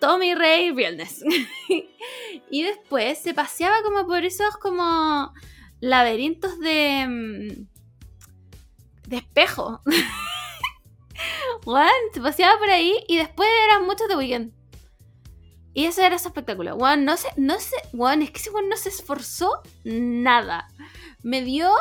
Tommy 0.00 0.34
Rey 0.34 0.72
realness. 0.72 1.24
y 2.50 2.62
después 2.62 3.18
se 3.18 3.34
paseaba 3.34 3.82
como 3.82 4.06
por 4.06 4.24
esos 4.24 4.56
como 4.58 5.32
laberintos 5.80 6.58
de 6.58 7.06
mm, 7.08 7.68
de 9.08 9.16
espejo. 9.16 9.82
Juan, 11.64 11.90
se 12.12 12.20
paseaba 12.20 12.58
por 12.58 12.70
ahí 12.70 13.04
y 13.08 13.16
después 13.16 13.48
eran 13.66 13.86
muchos 13.86 14.08
de 14.08 14.16
weekend. 14.16 14.52
Y 15.72 15.84
eso 15.84 16.02
era 16.02 16.18
su 16.18 16.28
espectáculo. 16.28 16.76
Juan, 16.76 17.04
no 17.04 17.16
sé, 17.16 17.28
no 17.36 17.58
sé, 17.60 17.76
Juan, 17.92 18.22
es 18.22 18.30
que 18.30 18.38
ese 18.38 18.50
Juan 18.50 18.68
no 18.68 18.76
se 18.76 18.88
esforzó 18.88 19.62
nada. 19.84 20.68
Me 21.22 21.42
dio 21.42 21.72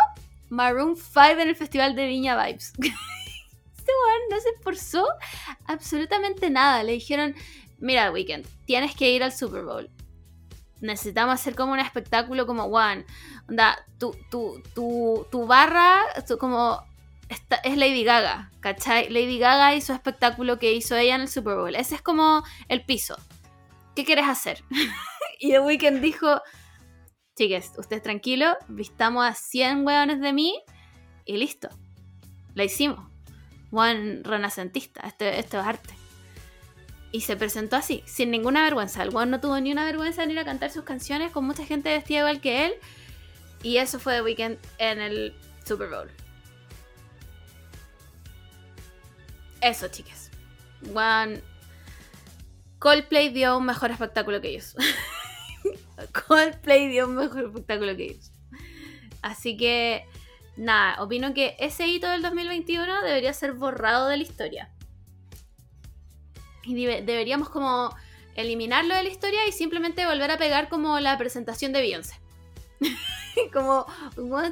Maroon 0.50 0.96
5 0.96 1.20
en 1.42 1.50
el 1.50 1.56
festival 1.56 1.96
de 1.96 2.08
Viña 2.08 2.44
Vibes. 2.46 2.74
ese 2.80 2.92
Juan 2.92 4.20
no 4.30 4.40
se 4.40 4.50
esforzó 4.58 5.08
absolutamente 5.66 6.50
nada. 6.50 6.84
Le 6.84 6.94
dijeron, 6.94 7.36
mira, 7.80 8.12
Weekend, 8.12 8.46
tienes 8.66 8.96
que 8.96 9.10
ir 9.12 9.24
al 9.24 9.34
Super 9.34 9.64
Bowl. 9.64 9.90
Necesitamos 10.82 11.34
hacer 11.34 11.56
como 11.56 11.74
un 11.74 11.80
espectáculo 11.80 12.46
como 12.46 12.70
Juan. 12.70 13.06
Onda, 13.50 13.78
tu, 13.98 14.16
tu, 14.30 14.62
tu, 14.76 15.26
tu 15.32 15.48
barra, 15.48 16.06
como 16.40 16.84
es 17.30 17.78
Lady 17.78 18.04
Gaga, 18.04 18.52
¿cachai? 18.60 19.10
Lady 19.10 19.38
Gaga 19.38 19.76
y 19.76 19.82
su 19.82 19.94
espectáculo 19.94 20.60
que 20.60 20.74
hizo 20.74 20.96
ella 20.96 21.16
en 21.16 21.22
el 21.22 21.28
Super 21.30 21.56
Bowl. 21.56 21.76
Ese 21.76 21.96
es 21.96 22.02
como 22.02 22.44
el 22.68 22.84
piso. 22.84 23.18
¿Qué 23.96 24.04
quieres 24.04 24.28
hacer? 24.28 24.64
y 25.40 25.52
The 25.52 25.60
Weeknd 25.60 26.02
dijo, 26.02 26.42
chiques, 27.36 27.72
ustedes 27.78 28.02
tranquilos, 28.02 28.56
vistamos 28.68 29.26
a 29.26 29.34
100 29.34 29.86
hueones 29.86 30.22
de 30.22 30.34
mí 30.34 30.60
y 31.26 31.38
listo. 31.38 31.70
La 32.56 32.64
hicimos. 32.64 33.08
Juan 33.70 34.24
renacentista, 34.24 35.02
esto, 35.02 35.26
esto 35.26 35.60
es 35.60 35.66
arte. 35.66 35.94
Y 37.12 37.22
se 37.22 37.36
presentó 37.36 37.76
así, 37.76 38.04
sin 38.06 38.32
ninguna 38.32 38.64
vergüenza. 38.64 39.04
El 39.04 39.12
Juan 39.12 39.30
no 39.30 39.40
tuvo 39.40 39.60
ni 39.60 39.72
una 39.72 39.86
vergüenza 39.86 40.26
de 40.26 40.32
ir 40.32 40.40
a 40.40 40.46
cantar 40.46 40.72
sus 40.72 40.84
canciones 40.84 41.32
con 41.32 41.46
mucha 41.46 41.66
gente 41.66 41.90
vestida 41.90 42.20
igual 42.20 42.42
que 42.42 42.66
él. 42.66 42.74
Y 43.62 43.78
eso 43.78 44.00
fue 44.00 44.16
The 44.16 44.22
Weeknd 44.24 44.58
en 44.78 45.00
el 45.00 45.36
Super 45.66 45.90
Bowl. 45.90 46.10
Eso, 49.62 49.88
chicas. 49.90 50.32
One. 50.94 51.42
Coldplay 52.80 53.30
dio 53.30 53.58
un 53.58 53.66
mejor 53.66 53.92
espectáculo 53.92 54.40
que 54.40 54.50
ellos. 54.50 54.76
Coldplay 56.28 56.88
dio 56.88 57.08
un 57.08 57.16
mejor 57.16 57.46
espectáculo 57.46 57.96
que 57.96 58.06
ellos. 58.06 58.32
Así 59.22 59.58
que, 59.58 60.06
nada, 60.56 61.02
opino 61.04 61.34
que 61.34 61.58
ese 61.60 61.88
hito 61.88 62.08
del 62.08 62.22
2021 62.22 63.02
debería 63.02 63.34
ser 63.34 63.54
borrado 63.54 64.08
de 64.08 64.18
la 64.18 64.24
historia. 64.24 64.72
Y 66.64 66.86
deberíamos 66.86 67.50
como 67.50 67.94
eliminarlo 68.36 68.96
de 68.96 69.04
la 69.04 69.10
historia 69.10 69.46
y 69.48 69.52
simplemente 69.52 70.06
volver 70.06 70.32
a 70.32 70.38
pegar 70.38 70.70
como 70.70 71.00
la 71.00 71.18
presentación 71.18 71.74
de 71.74 71.82
Beyoncé. 71.82 72.16
como, 73.54 73.86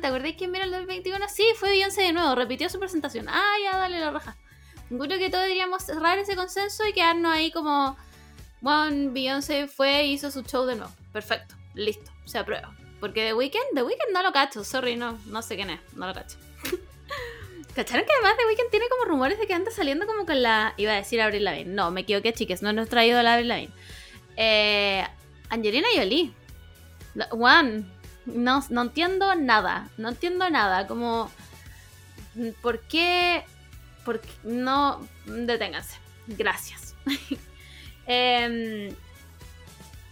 ¿te 0.02 0.08
acordás 0.08 0.34
quién 0.38 0.54
era 0.54 0.66
el 0.66 0.72
2021? 0.72 1.26
Sí, 1.30 1.46
fue 1.56 1.70
Beyoncé 1.70 2.02
de 2.02 2.12
nuevo, 2.12 2.36
repitió 2.36 2.68
su 2.68 2.80
presentación. 2.80 3.28
Ah, 3.30 3.54
ya, 3.64 3.78
dale 3.78 4.00
la 4.02 4.12
raja. 4.12 4.36
Creo 4.90 5.20
que 5.20 5.30
todos 5.30 5.44
deberíamos 5.44 5.84
cerrar 5.84 6.18
ese 6.18 6.36
consenso 6.36 6.88
y 6.88 6.94
quedarnos 6.94 7.34
ahí 7.34 7.52
como, 7.52 7.98
bueno, 8.62 9.12
Beyoncé 9.12 9.68
fue 9.68 10.02
e 10.02 10.08
hizo 10.08 10.32
su 10.32 10.44
show 10.44 10.66
de 10.66 10.76
nuevo. 10.76 10.92
Perfecto, 11.12 11.56
listo, 11.74 12.12
se 12.26 12.38
aprueba. 12.38 12.74
Porque 13.00 13.26
The 13.26 13.34
Weeknd, 13.34 13.76
The 13.76 13.84
Weeknd 13.84 14.14
no 14.14 14.24
lo 14.24 14.32
cacho, 14.32 14.64
sorry, 14.64 14.96
no, 14.96 15.20
no 15.26 15.42
sé 15.42 15.56
quién 15.56 15.70
es, 15.70 15.80
no 15.94 16.08
lo 16.08 16.14
cacho. 16.14 16.38
¿Cacharon 17.76 18.06
que 18.06 18.12
además 18.14 18.38
The 18.38 18.46
Weeknd 18.48 18.72
tiene 18.72 18.88
como 18.90 19.06
rumores 19.06 19.38
de 19.38 19.46
que 19.46 19.54
anda 19.54 19.70
saliendo 19.70 20.08
como 20.08 20.26
con 20.26 20.42
la... 20.42 20.74
Iba 20.78 20.94
a 20.94 20.96
decir 20.96 21.22
Avril 21.22 21.44
Lavigne. 21.44 21.74
No, 21.74 21.92
me 21.92 22.02
equivoqué, 22.02 22.34
chiques, 22.34 22.64
no 22.64 22.74
nos 22.74 22.90
traído 22.90 23.22
la 23.22 23.34
Avril 23.34 23.50
Lavigne. 23.50 23.74
Eh, 24.36 25.06
Angelina 25.50 25.88
Jolie. 25.96 26.34
Juan, 27.30 27.92
no, 28.26 28.64
no 28.70 28.82
entiendo 28.82 29.36
nada, 29.36 29.90
no 29.98 30.10
entiendo 30.10 30.50
nada, 30.50 30.88
como... 30.88 31.32
¿Por 32.62 32.80
qué 32.82 33.44
porque 34.08 34.30
no, 34.44 35.06
deténganse. 35.26 35.98
Gracias. 36.28 36.96
eh, 38.08 38.96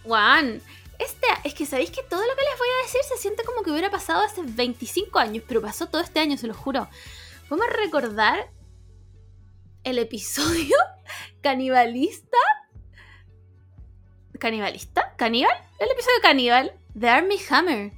Juan, 0.04 0.60
este, 0.98 1.26
es 1.44 1.54
que 1.54 1.64
sabéis 1.64 1.90
que 1.90 2.02
todo 2.02 2.20
lo 2.20 2.36
que 2.36 2.42
les 2.42 2.58
voy 2.58 2.68
a 2.68 2.82
decir 2.84 3.00
se 3.08 3.16
siente 3.16 3.42
como 3.42 3.62
que 3.62 3.70
hubiera 3.70 3.90
pasado 3.90 4.22
hace 4.22 4.42
25 4.44 5.18
años, 5.18 5.44
pero 5.48 5.62
pasó 5.62 5.86
todo 5.86 6.02
este 6.02 6.20
año, 6.20 6.36
se 6.36 6.46
lo 6.46 6.52
juro. 6.52 6.86
Vamos 7.48 7.66
a 7.66 7.72
recordar 7.74 8.50
el 9.82 9.98
episodio 9.98 10.76
canibalista. 11.40 12.36
¿Canibalista? 14.38 15.14
¿Caníbal? 15.16 15.56
El 15.78 15.90
episodio 15.90 16.20
caníbal 16.20 16.78
de 16.92 17.08
Army 17.08 17.38
Hammer. 17.48 17.92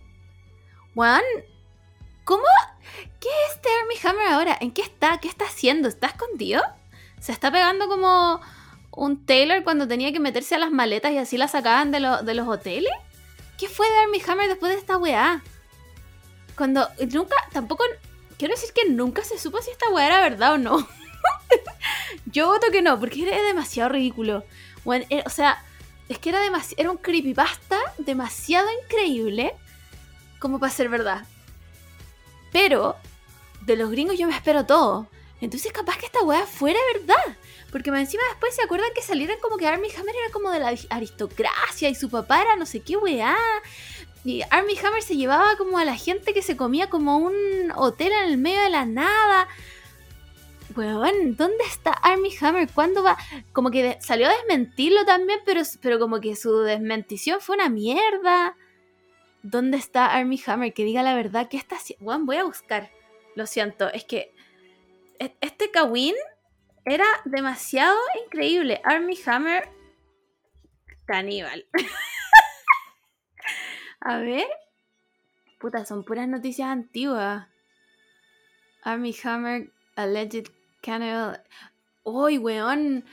Juan, 0.94 1.24
¿cómo 2.22 2.44
¿Qué 3.20 3.28
es 3.28 3.56
este 3.56 3.68
Army 3.82 3.94
Hammer 4.04 4.32
ahora? 4.32 4.58
¿En 4.60 4.70
qué 4.70 4.82
está? 4.82 5.18
¿Qué 5.18 5.28
está 5.28 5.46
haciendo? 5.46 5.88
¿Está 5.88 6.08
escondido? 6.08 6.62
¿Se 7.20 7.32
está 7.32 7.50
pegando 7.50 7.88
como 7.88 8.40
un 8.92 9.24
Taylor 9.26 9.64
cuando 9.64 9.88
tenía 9.88 10.12
que 10.12 10.20
meterse 10.20 10.54
a 10.54 10.58
las 10.58 10.70
maletas 10.70 11.12
y 11.12 11.18
así 11.18 11.36
las 11.36 11.50
sacaban 11.52 11.90
de, 11.90 11.98
de 12.22 12.34
los 12.34 12.46
hoteles? 12.46 12.92
¿Qué 13.58 13.68
fue 13.68 13.90
de 13.90 13.98
Army 13.98 14.22
Hammer 14.26 14.48
después 14.48 14.72
de 14.72 14.78
esta 14.78 14.96
weá? 14.96 15.42
Cuando 16.56 16.88
nunca, 17.12 17.36
tampoco, 17.52 17.84
quiero 18.38 18.54
decir 18.54 18.70
que 18.72 18.88
nunca 18.88 19.24
se 19.24 19.38
supo 19.38 19.60
si 19.62 19.70
esta 19.70 19.90
weá 19.90 20.06
era 20.06 20.20
verdad 20.20 20.52
o 20.54 20.58
no. 20.58 20.88
Yo 22.26 22.46
voto 22.46 22.68
que 22.70 22.82
no, 22.82 23.00
porque 23.00 23.26
era 23.26 23.42
demasiado 23.42 23.90
ridículo. 23.90 24.44
Eh, 25.10 25.22
o 25.26 25.30
sea, 25.30 25.64
es 26.08 26.18
que 26.18 26.28
era, 26.30 26.40
era 26.76 26.90
un 26.90 26.96
creepypasta 26.98 27.78
demasiado 27.98 28.68
increíble 28.84 29.54
como 30.38 30.60
para 30.60 30.72
ser 30.72 30.88
verdad. 30.88 31.26
Pero 32.52 32.96
de 33.62 33.76
los 33.76 33.90
gringos 33.90 34.18
yo 34.18 34.26
me 34.26 34.34
espero 34.34 34.66
todo. 34.66 35.08
Entonces 35.40 35.72
capaz 35.72 35.98
que 35.98 36.06
esta 36.06 36.22
weá 36.22 36.46
fuera 36.46 36.78
verdad. 36.94 37.36
Porque 37.70 37.90
encima 37.90 38.22
después 38.30 38.54
se 38.54 38.62
acuerdan 38.62 38.90
que 38.94 39.02
salieron 39.02 39.36
como 39.40 39.56
que 39.56 39.66
Army 39.66 39.88
Hammer 39.96 40.14
era 40.16 40.32
como 40.32 40.50
de 40.50 40.60
la 40.60 40.74
aristocracia 40.90 41.88
y 41.88 41.94
su 41.94 42.08
papá 42.08 42.42
era 42.42 42.56
no 42.56 42.66
sé 42.66 42.80
qué 42.80 42.96
weá. 42.96 43.36
Y 44.24 44.42
Army 44.50 44.76
Hammer 44.78 45.02
se 45.02 45.16
llevaba 45.16 45.56
como 45.56 45.78
a 45.78 45.84
la 45.84 45.96
gente 45.96 46.34
que 46.34 46.42
se 46.42 46.56
comía 46.56 46.90
como 46.90 47.18
un 47.18 47.34
hotel 47.76 48.12
en 48.12 48.30
el 48.30 48.38
medio 48.38 48.62
de 48.62 48.70
la 48.70 48.84
nada. 48.84 49.48
Weón, 50.76 51.36
¿dónde 51.36 51.64
está 51.64 51.92
Army 51.92 52.30
Hammer? 52.40 52.68
¿Cuándo 52.74 53.02
va? 53.02 53.16
Como 53.52 53.70
que 53.70 53.98
salió 54.00 54.28
a 54.28 54.32
desmentirlo 54.32 55.04
también, 55.04 55.40
pero, 55.44 55.62
pero 55.80 55.98
como 55.98 56.20
que 56.20 56.36
su 56.36 56.60
desmentición 56.60 57.40
fue 57.40 57.56
una 57.56 57.68
mierda. 57.68 58.56
¿Dónde 59.42 59.76
está 59.76 60.06
Army 60.06 60.40
Hammer? 60.46 60.74
Que 60.74 60.84
diga 60.84 61.02
la 61.02 61.14
verdad. 61.14 61.48
¿Qué 61.48 61.56
está 61.56 61.76
haciendo? 61.76 62.04
Bueno, 62.04 62.24
voy 62.24 62.36
a 62.36 62.44
buscar. 62.44 62.90
Lo 63.34 63.46
siento. 63.46 63.90
Es 63.92 64.04
que 64.04 64.34
e-, 65.18 65.36
este 65.40 65.70
Kawin 65.70 66.14
era 66.84 67.06
demasiado 67.24 67.96
increíble. 68.24 68.80
Army 68.84 69.18
Hammer 69.26 69.68
caníbal. 71.06 71.66
a 74.00 74.18
ver. 74.18 74.46
Puta, 75.58 75.84
son 75.84 76.04
puras 76.04 76.28
noticias 76.28 76.68
antiguas. 76.68 77.48
Army 78.82 79.14
Hammer 79.24 79.72
alleged 79.96 80.46
cannibal. 80.80 81.42
¡Uy, 82.04 82.38
weón! 82.38 83.04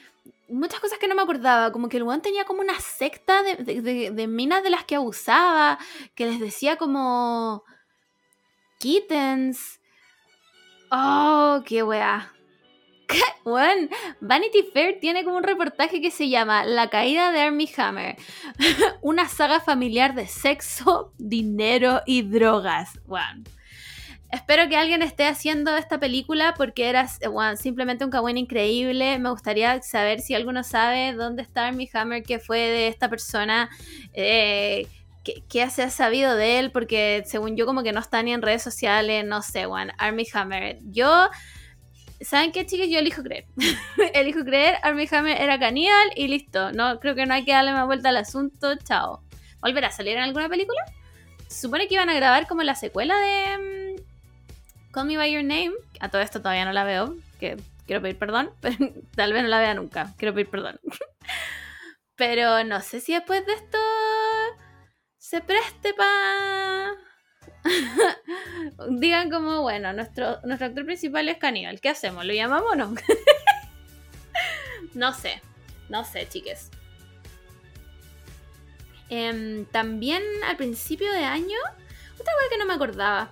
Muchas 0.48 0.80
cosas 0.80 1.00
que 1.00 1.08
no 1.08 1.16
me 1.16 1.22
acordaba, 1.22 1.72
como 1.72 1.90
que 1.90 1.98
el 1.98 2.04
weón 2.04 2.22
tenía 2.22 2.46
como 2.46 2.62
una 2.62 2.80
secta 2.80 3.44
de, 3.44 4.28
minas 4.28 4.64
de 4.64 4.70
las 4.70 4.84
que 4.86 4.96
abusaba, 4.96 5.80
que 6.16 6.26
les 6.26 6.40
decía 6.40 6.78
como 6.78 7.64
kittens. 8.80 9.80
Oh, 10.92 11.62
qué 11.66 11.84
weá. 11.84 12.32
Weón, 13.46 13.90
Vanity 14.22 14.64
Fair 14.74 15.00
tiene 15.00 15.24
como 15.24 15.38
un 15.38 15.44
reportaje 15.44 16.02
que 16.02 16.12
se 16.12 16.30
llama 16.30 16.66
La 16.66 16.90
caída 16.90 17.32
de 17.32 17.42
Army 17.42 17.70
Hammer. 17.78 18.16
una 19.02 19.28
saga 19.28 19.60
familiar 19.60 20.16
de 20.16 20.28
sexo, 20.28 21.14
dinero 21.18 22.02
y 22.06 22.24
drogas. 22.24 23.00
Espero 24.36 24.70
que 24.70 24.78
alguien 24.78 25.02
esté 25.02 25.26
haciendo 25.26 25.76
esta 25.76 26.00
película 26.00 26.54
porque 26.56 26.90
era 26.90 27.08
simplemente 27.56 28.06
un 28.06 28.12
cagüín 28.12 28.38
increíble. 28.38 29.18
Me 29.18 29.30
gustaría 29.30 29.82
saber 29.82 30.20
si 30.20 30.36
alguno 30.36 30.64
sabe 30.64 31.14
dónde 31.14 31.42
está 31.42 31.68
Armie 31.68 31.90
Hammer, 31.94 32.24
qué 32.24 32.40
fue 32.40 32.60
de 32.60 32.88
esta 32.88 33.10
persona, 33.10 33.70
eh, 34.14 34.88
qué, 35.24 35.70
se 35.70 35.84
ha 35.84 35.90
sabido 35.90 36.36
de 36.36 36.60
él, 36.60 36.72
porque 36.72 37.24
según 37.26 37.56
yo 37.56 37.66
como 37.66 37.82
que 37.82 37.92
no 37.92 38.00
está 38.00 38.22
ni 38.22 38.34
en 38.34 38.42
redes 38.42 38.62
sociales, 38.62 39.26
no 39.26 39.42
sé, 39.42 39.66
Juan, 39.66 39.92
Armie 39.98 40.28
Hammer. 40.34 40.80
Yo... 40.84 41.30
¿Saben 42.22 42.54
qué, 42.54 42.66
chicos? 42.66 42.88
Yo 42.90 43.00
elijo 43.00 43.22
creer. 43.24 43.46
elijo 44.14 44.46
creer, 44.46 44.78
Armie 44.84 45.08
Hammer 45.12 45.40
era 45.40 45.60
caníbal 45.60 46.12
y 46.16 46.30
listo. 46.30 46.72
No, 46.72 47.00
creo 47.02 47.14
que 47.14 47.26
no 47.26 47.34
hay 47.34 47.44
que 47.44 47.52
darle 47.52 47.74
más 47.74 47.86
vuelta 47.86 48.08
al 48.10 48.18
asunto. 48.18 48.76
Chao. 48.78 49.22
¿Volverá 49.60 49.90
a 49.90 49.92
salir 49.92 50.16
en 50.16 50.24
alguna 50.24 50.48
película? 50.48 50.80
Supone 51.50 51.88
que 51.88 51.96
iban 51.96 52.10
a 52.10 52.14
grabar 52.14 52.48
como 52.48 52.64
la 52.64 52.76
secuela 52.76 53.16
de 53.20 53.58
mm, 53.58 53.95
Call 54.96 55.08
Me 55.08 55.18
By 55.18 55.30
Your 55.30 55.44
Name. 55.44 55.74
A 56.00 56.08
todo 56.08 56.22
esto 56.22 56.40
todavía 56.40 56.64
no 56.64 56.72
la 56.72 56.86
veo, 56.86 57.18
que 57.38 57.58
quiero 57.86 58.02
pedir 58.02 58.18
perdón, 58.18 58.52
pero 58.62 58.78
tal 59.14 59.34
vez 59.34 59.44
no 59.44 59.50
la 59.50 59.60
vea 59.60 59.74
nunca. 59.74 60.14
Quiero 60.18 60.34
pedir 60.34 60.50
perdón. 60.50 60.80
pero 62.16 62.64
no 62.64 62.80
sé 62.80 63.02
si 63.02 63.14
después 63.14 63.46
de 63.46 63.54
esto 63.54 63.78
se 65.18 65.42
preste 65.42 65.94
para... 65.94 66.94
Digan 68.90 69.30
como, 69.30 69.64
bueno, 69.64 69.92
nuestro, 69.92 70.40
nuestro 70.46 70.68
actor 70.68 70.86
principal 70.86 71.28
es 71.28 71.40
caníbal. 71.40 71.82
¿Qué 71.82 71.90
hacemos? 71.90 72.24
¿Lo 72.24 72.34
llamamos 72.34 72.72
o 72.72 72.76
no? 72.76 72.96
no 74.94 75.14
sé, 75.14 75.42
no 75.90 76.06
sé, 76.06 76.26
chiques. 76.30 76.72
Em, 79.10 79.66
también 79.66 80.24
al 80.46 80.56
principio 80.56 81.12
de 81.12 81.26
año, 81.26 81.58
otra 82.14 82.34
cosa 82.34 82.50
que 82.50 82.58
no 82.58 82.66
me 82.66 82.76
acordaba. 82.76 83.30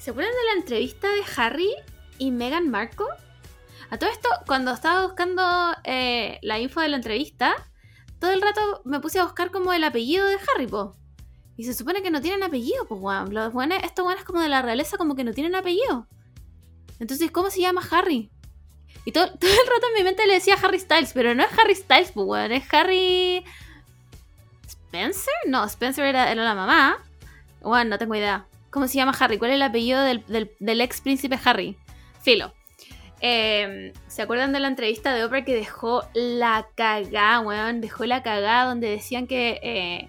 ¿Se 0.00 0.12
acuerdan 0.12 0.32
de 0.32 0.44
la 0.46 0.60
entrevista 0.60 1.08
de 1.08 1.22
Harry 1.36 1.70
y 2.16 2.30
Meghan 2.30 2.70
Markle? 2.70 3.04
A 3.90 3.98
todo 3.98 4.08
esto, 4.08 4.30
cuando 4.46 4.72
estaba 4.72 5.04
buscando 5.04 5.42
eh, 5.84 6.38
la 6.40 6.58
info 6.58 6.80
de 6.80 6.88
la 6.88 6.96
entrevista, 6.96 7.54
todo 8.18 8.32
el 8.32 8.40
rato 8.40 8.80
me 8.86 9.00
puse 9.00 9.18
a 9.18 9.24
buscar 9.24 9.50
como 9.50 9.74
el 9.74 9.84
apellido 9.84 10.26
de 10.26 10.36
Harry, 10.36 10.66
po. 10.66 10.96
Y 11.58 11.64
se 11.64 11.74
supone 11.74 12.00
que 12.00 12.10
no 12.10 12.22
tienen 12.22 12.42
apellido, 12.42 12.86
pues. 12.88 13.28
Los 13.28 13.52
buenos, 13.52 13.78
estos 13.84 14.02
buenos 14.02 14.24
como 14.24 14.40
de 14.40 14.48
la 14.48 14.62
realeza 14.62 14.96
como 14.96 15.14
que 15.14 15.22
no 15.22 15.34
tienen 15.34 15.54
apellido. 15.54 16.08
Entonces, 16.98 17.30
¿cómo 17.30 17.50
se 17.50 17.60
llama 17.60 17.82
Harry? 17.90 18.30
Y 19.04 19.12
todo, 19.12 19.26
todo 19.38 19.50
el 19.50 19.70
rato 19.70 19.86
en 19.88 19.98
mi 19.98 20.02
mente 20.02 20.26
le 20.26 20.32
decía 20.32 20.56
Harry 20.62 20.78
Styles, 20.78 21.12
pero 21.12 21.34
no 21.34 21.42
es 21.42 21.50
Harry 21.58 21.74
Styles, 21.74 22.12
pues, 22.12 22.26
weón. 22.26 22.52
Es 22.52 22.72
Harry... 22.72 23.44
¿Spencer? 24.66 25.34
No, 25.46 25.62
Spencer 25.66 26.06
era, 26.06 26.34
la 26.34 26.54
mamá. 26.54 27.04
Bueno, 27.60 27.90
no 27.90 27.98
tengo 27.98 28.14
idea. 28.14 28.46
¿Cómo 28.70 28.86
se 28.88 28.94
llama 28.94 29.14
Harry? 29.18 29.38
¿Cuál 29.38 29.50
es 29.50 29.56
el 29.56 29.62
apellido 29.62 30.02
del, 30.02 30.80
ex 30.80 31.00
príncipe 31.00 31.38
Harry? 31.44 31.76
Filo. 32.22 32.52
Em, 33.20 33.92
¿Se 34.06 34.22
acuerdan 34.22 34.52
de 34.52 34.60
la 34.60 34.68
entrevista 34.68 35.12
de 35.12 35.24
Oprah 35.24 35.44
que 35.44 35.54
dejó 35.54 36.04
la 36.14 36.68
cagada, 36.74 37.40
weón? 37.40 37.80
Dejó 37.80 38.06
la 38.06 38.22
cagada 38.22 38.66
donde 38.66 38.88
decían 38.88 39.26
que 39.26 39.60
eh, 39.62 40.08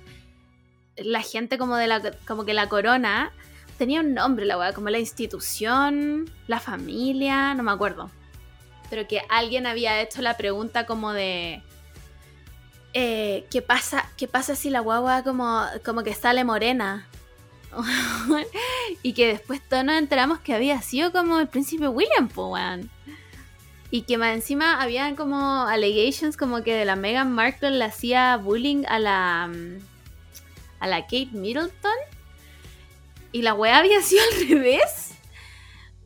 la 0.97 1.21
gente 1.21 1.57
como 1.57 1.75
de 1.75 1.87
la 1.87 2.01
como 2.25 2.45
que 2.45 2.53
la 2.53 2.69
corona 2.69 3.31
tenía 3.77 4.01
un 4.01 4.13
nombre, 4.13 4.45
la 4.45 4.57
weá, 4.57 4.73
como 4.73 4.89
la 4.89 4.99
institución, 4.99 6.29
la 6.47 6.59
familia, 6.59 7.53
no 7.55 7.63
me 7.63 7.71
acuerdo. 7.71 8.11
Pero 8.89 9.07
que 9.07 9.21
alguien 9.29 9.65
había 9.65 10.01
hecho 10.01 10.21
la 10.21 10.37
pregunta 10.37 10.85
como 10.85 11.13
de 11.13 11.63
eh, 12.93 13.45
¿qué, 13.49 13.61
pasa, 13.61 14.09
¿qué 14.17 14.27
pasa 14.27 14.55
si 14.55 14.69
la 14.69 14.81
guagua 14.81 15.23
como, 15.23 15.65
como 15.85 16.03
que 16.03 16.13
sale 16.13 16.43
morena? 16.43 17.07
y 19.03 19.13
que 19.13 19.27
después 19.27 19.61
todos 19.67 19.83
nos 19.83 19.97
enteramos 19.97 20.39
que 20.39 20.53
había 20.53 20.81
sido 20.81 21.11
como 21.11 21.39
el 21.39 21.47
príncipe 21.47 21.87
William, 21.87 22.27
po, 22.27 22.55
Y 23.89 24.03
que 24.03 24.17
más 24.17 24.33
encima 24.33 24.81
habían 24.81 25.15
como 25.15 25.63
allegations 25.63 26.37
como 26.37 26.63
que 26.63 26.73
de 26.73 26.85
la 26.85 26.95
Meghan 26.95 27.31
Markle 27.31 27.71
le 27.71 27.85
hacía 27.85 28.37
bullying 28.37 28.83
a 28.87 28.99
la 28.99 29.51
a 30.79 30.87
la 30.87 31.03
Kate 31.03 31.29
Middleton. 31.31 31.97
Y 33.31 33.43
la 33.43 33.53
weá 33.53 33.77
había 33.77 34.01
sido 34.01 34.21
al 34.23 34.49
revés. 34.49 35.11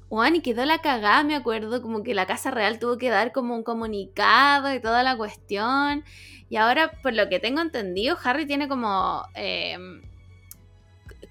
Juan, 0.09 0.35
y 0.35 0.41
quedó 0.41 0.65
la 0.65 0.79
cagada, 0.79 1.23
me 1.23 1.35
acuerdo, 1.35 1.81
como 1.81 2.03
que 2.03 2.13
la 2.13 2.27
Casa 2.27 2.51
Real 2.51 2.77
tuvo 2.77 2.97
que 2.97 3.09
dar 3.09 3.31
como 3.31 3.55
un 3.55 3.63
comunicado 3.63 4.71
y 4.73 4.79
toda 4.79 5.01
la 5.01 5.17
cuestión. 5.17 6.05
Y 6.49 6.57
ahora, 6.57 6.91
por 7.01 7.13
lo 7.13 7.27
que 7.27 7.39
tengo 7.39 7.59
entendido, 7.61 8.17
Harry 8.23 8.45
tiene 8.45 8.67
como. 8.67 9.25
Em, 9.33 10.03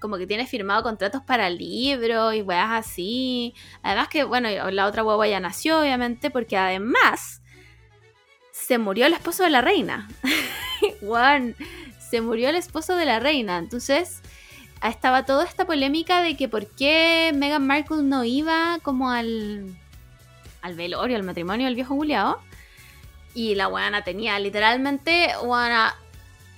como 0.05 0.17
que 0.17 0.27
tiene 0.27 0.45
firmado 0.45 0.83
contratos 0.83 1.23
para 1.23 1.49
libros 1.49 2.35
y 2.35 2.43
weas 2.43 2.69
así. 2.85 3.55
Además 3.81 4.07
que, 4.07 4.23
bueno, 4.23 4.47
la 4.69 4.85
otra 4.85 5.03
hueva 5.03 5.27
ya 5.27 5.39
nació, 5.39 5.81
obviamente, 5.81 6.29
porque 6.29 6.57
además 6.57 7.41
se 8.51 8.77
murió 8.77 9.07
el 9.07 9.13
esposo 9.13 9.41
de 9.43 9.49
la 9.49 9.61
reina. 9.61 10.07
Juan, 11.01 11.55
se 11.97 12.21
murió 12.21 12.49
el 12.49 12.55
esposo 12.55 12.95
de 12.95 13.05
la 13.05 13.19
reina. 13.19 13.57
Entonces, 13.57 14.21
estaba 14.83 15.25
toda 15.25 15.43
esta 15.43 15.65
polémica 15.65 16.21
de 16.21 16.37
que 16.37 16.47
por 16.47 16.67
qué 16.67 17.31
Meghan 17.33 17.65
Markle 17.65 18.03
no 18.03 18.23
iba 18.23 18.77
como 18.83 19.09
al, 19.09 19.75
al 20.61 20.75
velorio, 20.75 21.17
al 21.17 21.23
matrimonio 21.23 21.65
del 21.65 21.73
viejo 21.73 21.95
Juliado. 21.95 22.39
Y 23.33 23.55
la 23.55 23.65
guana 23.65 24.03
tenía 24.03 24.37
literalmente 24.37 25.31
guana 25.41 25.95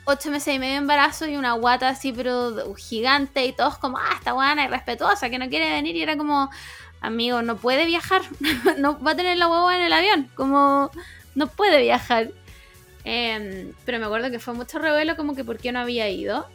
ocho 0.08 0.32
meses 0.32 0.56
y 0.56 0.60
medio 0.60 0.74
de 0.74 0.80
embarazo 0.80 1.28
y 1.28 1.36
una 1.36 1.54
guata 1.54 1.90
así, 1.90 2.14
pero 2.14 2.74
gigante 2.76 3.46
y 3.46 3.52
todos 3.52 3.78
como, 3.78 3.98
ah, 3.98 4.16
esta 4.16 4.32
guana 4.32 4.64
irrespetuosa 4.64 5.30
que 5.30 5.38
no 5.38 5.50
quiere 5.50 5.70
venir. 5.70 5.96
Y 5.98 6.02
era 6.02 6.18
como, 6.18 6.50
amigo, 7.02 7.42
no 7.42 7.58
puede 7.58 7.86
viajar, 7.86 8.22
no 8.78 9.00
va 9.00 9.12
a 9.12 9.16
tener 9.16 9.38
la 9.38 9.48
guagua 9.48 9.76
en 9.76 9.84
el 9.84 9.94
avión, 9.94 10.32
como, 10.34 10.92
no 11.36 11.48
puede 11.48 11.82
viajar. 11.82 12.32
Em, 13.04 13.74
pero 13.86 14.00
me 14.00 14.06
acuerdo 14.06 14.32
que 14.32 14.40
fue 14.40 14.54
mucho 14.54 14.80
revuelo 14.80 15.16
como 15.18 15.36
que 15.36 15.44
por 15.44 15.58
qué 15.58 15.72
no 15.72 15.80
había 15.80 16.10
ido. 16.10 16.48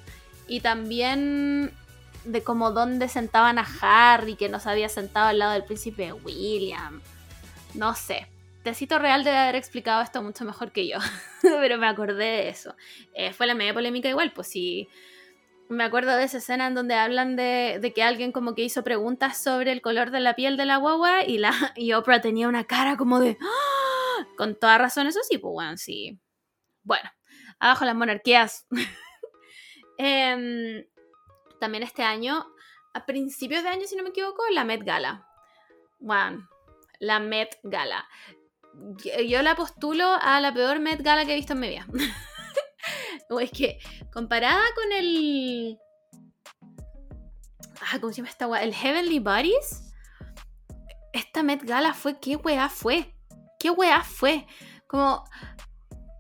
Y 0.49 0.61
también 0.61 1.73
de 2.25 2.43
como 2.43 2.73
dónde 2.73 3.09
sentaban 3.09 3.59
a 3.59 3.67
Harry, 3.81 4.35
que 4.37 4.49
no 4.49 4.61
se 4.61 4.71
había 4.71 4.89
sentado 4.89 5.29
al 5.29 5.39
lado 5.39 5.53
del 5.53 5.65
príncipe 5.65 6.13
William. 6.13 7.03
No 7.75 7.95
sé. 7.95 8.32
Tecito 8.63 8.99
Real 8.99 9.25
debe 9.25 9.37
haber 9.37 9.57
explicado 9.57 10.03
esto 10.03 10.23
mucho 10.23 10.45
mejor 10.45 10.73
que 10.73 10.87
yo. 10.87 10.99
pero 11.43 11.79
me 11.79 11.89
acordé 11.89 12.25
de 12.25 12.49
eso. 12.49 12.77
Eh, 13.15 13.33
fue 13.33 13.47
la 13.47 13.55
media 13.55 13.75
polémica 13.75 14.09
igual, 14.09 14.33
pues 14.33 14.49
sí. 14.49 14.89
Me 15.69 15.85
acuerdo 15.85 16.15
de 16.15 16.25
esa 16.25 16.39
escena 16.39 16.67
en 16.67 16.75
donde 16.75 16.95
hablan 16.95 17.35
de, 17.35 17.79
de, 17.81 17.93
que 17.93 18.03
alguien 18.03 18.31
como 18.31 18.55
que 18.55 18.63
hizo 18.63 18.85
preguntas 18.85 19.43
sobre 19.43 19.73
el 19.73 19.81
color 19.81 20.11
de 20.11 20.21
la 20.21 20.35
piel 20.35 20.57
de 20.57 20.67
la 20.67 20.77
guagua 20.77 21.25
y, 21.25 21.39
la, 21.39 21.53
y 21.77 21.93
Oprah 21.93 22.21
tenía 22.21 22.49
una 22.49 22.65
cara 22.65 22.97
como 22.97 23.21
de... 23.21 23.39
¡Ah! 23.41 24.27
Con 24.37 24.55
toda 24.55 24.79
razón, 24.79 25.07
eso 25.07 25.21
sí, 25.29 25.39
pues 25.39 25.53
bueno, 25.53 25.77
sí. 25.77 26.21
Bueno, 26.83 27.11
abajo 27.59 27.85
las 27.85 27.95
monarquías. 27.95 28.67
Em, 29.99 30.85
también 31.61 31.85
este 31.85 32.03
año, 32.03 32.47
a 32.93 33.07
principios 33.07 33.63
de 33.63 33.69
año, 33.69 33.87
si 33.87 33.95
no 33.95 34.03
me 34.03 34.09
equivoco, 34.09 34.43
la 34.51 34.65
Met 34.65 34.83
Gala. 34.83 35.29
Bueno, 36.01 36.49
la 36.99 37.21
Met 37.21 37.61
Gala. 37.63 38.09
Yo 39.29 39.43
la 39.43 39.55
postulo 39.55 40.07
a 40.21 40.41
la 40.41 40.53
peor 40.53 40.81
Met 40.81 41.03
Gala 41.03 41.25
que 41.25 41.33
he 41.33 41.37
visto 41.37 41.53
en 41.53 41.61
mi 41.61 41.69
vida. 41.69 41.87
es 43.41 43.51
que, 43.51 43.79
comparada 44.13 44.63
con 44.75 44.93
el. 44.93 45.79
Ah, 47.81 47.99
¿cómo 48.01 48.13
se 48.13 48.19
llama 48.19 48.29
esta 48.29 48.47
weá? 48.47 48.63
El 48.63 48.75
Heavenly 48.75 49.19
Bodies. 49.19 49.93
Esta 51.13 51.43
Met 51.43 51.63
Gala 51.63 51.95
fue. 51.95 52.19
¿Qué 52.19 52.37
weá 52.37 52.69
fue? 52.69 53.15
¿Qué 53.59 53.71
weá 53.71 54.03
fue? 54.03 54.47
Como. 54.87 55.25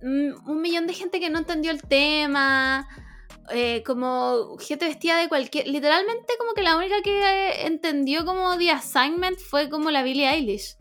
Mm, 0.02 0.50
un 0.50 0.60
millón 0.60 0.86
de 0.86 0.94
gente 0.94 1.20
que 1.20 1.30
no 1.30 1.38
entendió 1.38 1.70
el 1.70 1.82
tema 1.82 2.88
eh, 3.50 3.82
como 3.84 4.56
gente 4.58 4.86
vestida 4.86 5.16
de 5.18 5.28
cualquier. 5.28 5.68
Literalmente, 5.68 6.34
como 6.38 6.54
que 6.54 6.62
la 6.62 6.76
única 6.76 7.02
que 7.02 7.66
entendió 7.66 8.24
como 8.24 8.56
The 8.56 8.70
Assignment 8.70 9.38
fue 9.38 9.68
como 9.68 9.90
la 9.90 10.02
Billie 10.02 10.28
Eilish. 10.28 10.76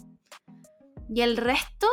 Y 1.13 1.21
el 1.21 1.35
resto, 1.35 1.87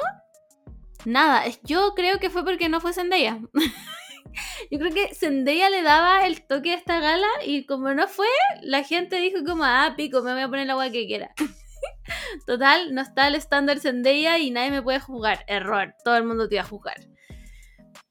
nada. 1.04 1.42
Yo 1.64 1.94
creo 1.96 2.20
que 2.20 2.31
fue 2.31 2.44
porque 2.44 2.68
no 2.68 2.81
fue 2.81 2.92
Zendaya. 2.92 3.40
Yo 4.70 4.78
creo 4.78 4.92
que 4.92 5.12
Zendaya 5.12 5.68
le 5.70 5.83
daba 5.83 6.24
el 6.24 6.46
toque 6.46 6.72
a 6.72 6.76
esta 6.76 7.00
gala 7.00 7.26
y 7.44 7.66
como 7.66 7.92
no 7.94 8.07
fue, 8.07 8.28
la 8.62 8.85
gente 8.85 9.16
dijo 9.16 9.38
como, 9.44 9.64
ah, 9.64 9.94
pico, 9.96 10.22
me 10.22 10.35
voy 10.35 10.42
a 10.42 10.48
poner 10.48 10.68
la 10.68 10.74
agua 10.74 10.90
que 10.90 11.09
quiera. 11.09 11.35
Total, 12.46 12.94
no 12.94 13.00
está 13.00 13.26
el 13.26 13.35
estándar 13.35 13.81
Zendaya 13.81 14.38
y 14.38 14.52
nadie 14.52 14.70
me 14.70 14.83
puede 14.83 15.00
jugar. 15.00 15.44
Error, 15.48 15.96
todo 16.04 16.16
el 16.16 16.24
mundo 16.24 16.48
te 16.48 16.54
iba 16.54 16.62
a 16.62 16.68
jugar. 16.68 17.00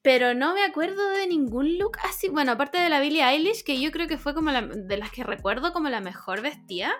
Pero 0.02 0.34
no 0.34 0.54
me 0.54 0.66
acuerdo 0.66 1.10
de 1.12 1.28
ningún 1.28 1.78
look 1.78 2.00
así. 2.04 2.28
Bueno, 2.28 2.52
aparte 2.52 2.80
de 2.80 2.90
la 2.90 3.00
Billie 3.00 3.24
Eilish, 3.24 3.64
que 3.64 3.80
yo 3.80 3.92
creo 3.92 4.10
que 4.10 4.18
fue 4.18 4.34
como 4.34 4.52
la, 4.52 4.62
de 4.62 4.98
las 4.98 5.12
que 5.12 5.24
recuerdo 5.24 5.72
como 5.72 5.88
la 5.88 6.02
mejor 6.02 6.42
vestida. 6.42 6.94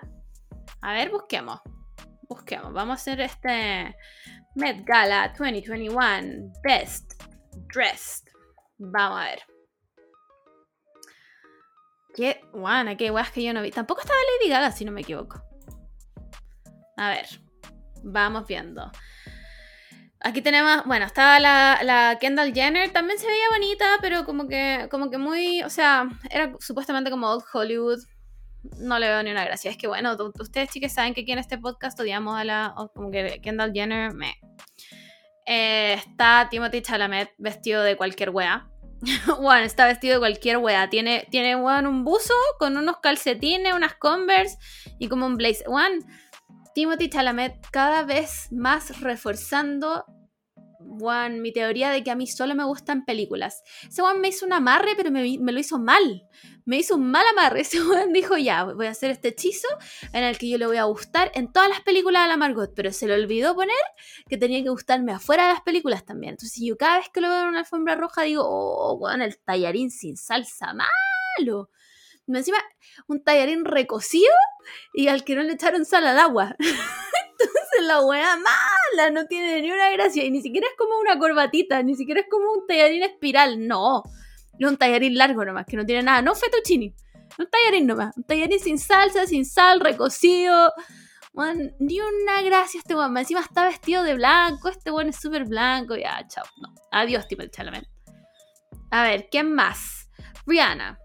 A 0.80 0.94
ver, 0.94 1.10
busquemos. 1.10 1.60
Busquemos. 2.28 2.72
Vamos 2.72 2.92
a 2.92 3.00
hacer 3.00 3.20
este 3.20 3.96
Met 4.54 4.84
Gala 4.84 5.32
2021 5.38 6.52
Best 6.62 7.14
Dressed. 7.72 8.28
Vamos 8.78 9.20
a 9.20 9.24
ver. 9.24 9.42
Qué 12.14 12.40
guana, 12.52 12.96
qué 12.96 13.10
guas 13.10 13.30
que 13.30 13.42
yo 13.42 13.52
no 13.52 13.62
vi. 13.62 13.70
Tampoco 13.70 14.00
estaba 14.00 14.18
Lady 14.40 14.50
Gaga, 14.50 14.72
si 14.72 14.84
no 14.84 14.92
me 14.92 15.00
equivoco. 15.00 15.42
A 16.96 17.10
ver, 17.10 17.26
vamos 18.02 18.46
viendo. 18.46 18.90
Aquí 20.20 20.42
tenemos, 20.42 20.84
bueno, 20.84 21.06
estaba 21.06 21.38
la, 21.38 21.78
la, 21.84 22.18
Kendall 22.20 22.52
Jenner, 22.52 22.90
también 22.90 23.20
se 23.20 23.28
veía 23.28 23.48
bonita, 23.52 23.98
pero 24.00 24.24
como 24.24 24.48
que, 24.48 24.88
como 24.90 25.10
que 25.10 25.18
muy, 25.18 25.62
o 25.62 25.70
sea, 25.70 26.08
era 26.28 26.54
supuestamente 26.58 27.10
como 27.10 27.30
Old 27.30 27.44
Hollywood. 27.52 28.00
No 28.78 28.98
le 28.98 29.08
veo 29.08 29.22
ni 29.22 29.30
una 29.30 29.44
gracia. 29.44 29.70
Es 29.70 29.76
que 29.76 29.86
bueno, 29.86 30.16
ustedes 30.40 30.70
chicas 30.70 30.92
saben 30.92 31.14
que 31.14 31.22
aquí 31.22 31.32
en 31.32 31.38
este 31.38 31.58
podcast 31.58 31.98
odiamos 32.00 32.38
a 32.38 32.44
la, 32.44 32.74
como 32.94 33.10
que 33.10 33.40
Kendall 33.42 33.72
Jenner, 33.72 34.12
me. 34.14 34.34
Eh, 35.46 35.94
está 35.94 36.48
Timothy 36.50 36.82
Chalamet 36.82 37.30
vestido 37.38 37.82
de 37.82 37.96
cualquier 37.96 38.30
wea. 38.30 38.68
bueno, 39.40 39.64
está 39.64 39.86
vestido 39.86 40.14
de 40.14 40.20
cualquier 40.20 40.58
wea. 40.58 40.90
Tiene, 40.90 41.26
tiene 41.30 41.56
un 41.56 42.04
buzo 42.04 42.34
con 42.58 42.76
unos 42.76 42.98
calcetines, 42.98 43.74
unas 43.74 43.94
Converse 43.94 44.58
y 44.98 45.08
como 45.08 45.26
un 45.26 45.36
blazer. 45.36 45.68
One 45.68 46.00
Timothy 46.74 47.08
Chalamet 47.08 47.66
cada 47.72 48.04
vez 48.04 48.52
más 48.52 49.00
reforzando 49.00 50.04
Juan, 50.78 51.40
mi 51.42 51.52
teoría 51.52 51.90
de 51.90 52.02
que 52.02 52.10
a 52.10 52.14
mí 52.14 52.26
solo 52.26 52.54
me 52.54 52.64
gustan 52.64 53.04
películas. 53.04 53.62
Ese 53.88 54.02
Juan 54.02 54.20
me 54.20 54.28
hizo 54.28 54.46
un 54.46 54.52
amarre, 54.52 54.94
pero 54.96 55.10
me, 55.10 55.36
lo 55.38 55.58
hizo 55.58 55.78
mal. 55.78 56.22
Me 56.68 56.76
hizo 56.76 56.96
un 56.96 57.10
mal 57.10 57.26
amarre. 57.26 57.60
Ese 57.62 57.78
dijo, 58.12 58.36
ya, 58.36 58.64
voy 58.64 58.86
a 58.86 58.90
hacer 58.90 59.10
este 59.10 59.28
hechizo 59.28 59.68
en 60.12 60.22
el 60.22 60.38
que 60.38 60.48
yo 60.48 60.58
le 60.58 60.66
voy 60.66 60.76
a 60.76 60.84
gustar 60.84 61.32
en 61.34 61.52
todas 61.52 61.68
las 61.68 61.80
películas 61.80 62.24
de 62.24 62.28
la 62.28 62.36
Margot, 62.36 62.72
pero 62.76 62.92
se 62.92 63.06
le 63.06 63.14
olvidó 63.14 63.54
poner 63.54 63.74
que 64.28 64.36
tenía 64.36 64.62
que 64.62 64.68
gustarme 64.68 65.12
afuera 65.12 65.48
de 65.48 65.54
las 65.54 65.62
películas 65.62 66.04
también. 66.04 66.32
Entonces 66.32 66.62
yo 66.62 66.76
cada 66.76 66.98
vez 66.98 67.08
que 67.08 67.20
lo 67.20 67.28
veo 67.28 67.42
en 67.42 67.48
una 67.48 67.60
alfombra 67.60 67.94
roja 67.94 68.22
digo, 68.22 68.42
oh, 68.44 68.98
Juan, 68.98 69.22
el 69.22 69.38
tallarín 69.38 69.90
sin 69.90 70.16
salsa, 70.16 70.74
malo 70.74 71.70
encima, 72.36 72.58
un 73.06 73.22
tallarín 73.22 73.64
recocido 73.64 74.34
y 74.92 75.08
al 75.08 75.24
que 75.24 75.34
no 75.34 75.42
le 75.42 75.54
echaron 75.54 75.84
sal 75.84 76.06
al 76.06 76.18
agua. 76.18 76.54
Entonces 76.58 77.86
la 77.86 78.02
weá 78.02 78.36
mala, 78.36 79.10
no 79.10 79.26
tiene 79.26 79.62
ni 79.62 79.70
una 79.70 79.90
gracia. 79.90 80.24
Y 80.24 80.30
ni 80.30 80.42
siquiera 80.42 80.66
es 80.66 80.74
como 80.76 80.98
una 80.98 81.18
corbatita, 81.18 81.82
ni 81.82 81.94
siquiera 81.94 82.20
es 82.20 82.26
como 82.28 82.52
un 82.52 82.66
tallarín 82.66 83.04
espiral. 83.04 83.66
No. 83.66 84.02
Es 84.58 84.68
un 84.68 84.76
tallarín 84.76 85.16
largo 85.16 85.44
nomás, 85.44 85.66
que 85.66 85.76
no 85.76 85.86
tiene 85.86 86.02
nada. 86.02 86.22
No 86.22 86.34
fettuccini. 86.34 86.94
Un 87.38 87.48
tallarín 87.48 87.86
nomás. 87.86 88.16
Un 88.16 88.24
tallarín 88.24 88.58
sin 88.58 88.78
salsa, 88.78 89.26
sin 89.26 89.44
sal, 89.44 89.80
recocido. 89.80 90.72
ni 91.78 92.00
una 92.00 92.42
gracia 92.42 92.78
este 92.78 92.94
weón. 92.94 93.16
Encima 93.16 93.40
está 93.40 93.64
vestido 93.66 94.02
de 94.02 94.14
blanco. 94.14 94.68
Este 94.68 94.90
weón 94.90 95.08
es 95.08 95.16
súper 95.16 95.44
blanco. 95.44 95.96
Ya, 95.96 96.26
chao. 96.28 96.44
No. 96.60 96.74
Adiós, 96.90 97.28
tipo 97.28 97.42
el 97.42 97.50
Chalamet. 97.50 97.86
A 98.90 99.02
ver, 99.02 99.28
¿quién 99.30 99.52
más? 99.52 100.08
Rihanna. 100.46 100.98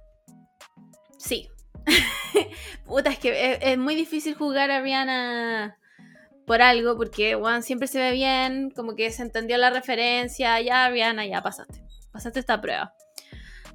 Sí. 1.17 1.49
Puta, 2.85 3.09
es 3.09 3.19
que 3.19 3.59
es, 3.61 3.77
muy 3.77 3.95
difícil 3.95 4.35
jugar 4.35 4.71
a 4.71 4.81
Rihanna 4.81 5.77
por 6.45 6.61
algo, 6.61 6.97
porque 6.97 7.35
Juan 7.35 7.63
siempre 7.63 7.87
se 7.87 7.99
ve 7.99 8.11
bien, 8.11 8.71
como 8.71 8.95
que 8.95 9.11
se 9.11 9.21
entendió 9.21 9.57
la 9.57 9.69
referencia, 9.69 10.59
ya 10.61 10.89
Rihanna, 10.89 11.25
ya 11.25 11.41
pasaste. 11.41 11.83
Pasaste 12.11 12.39
esta 12.39 12.61
prueba. 12.61 12.93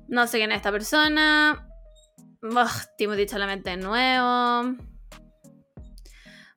No 0.09 0.27
sé 0.27 0.39
quién 0.39 0.51
es 0.53 0.57
esta 0.57 0.73
persona. 0.73 1.69
Timothy 2.97 3.27
mente 3.47 3.71
de 3.71 3.77
nuevo. 3.77 4.77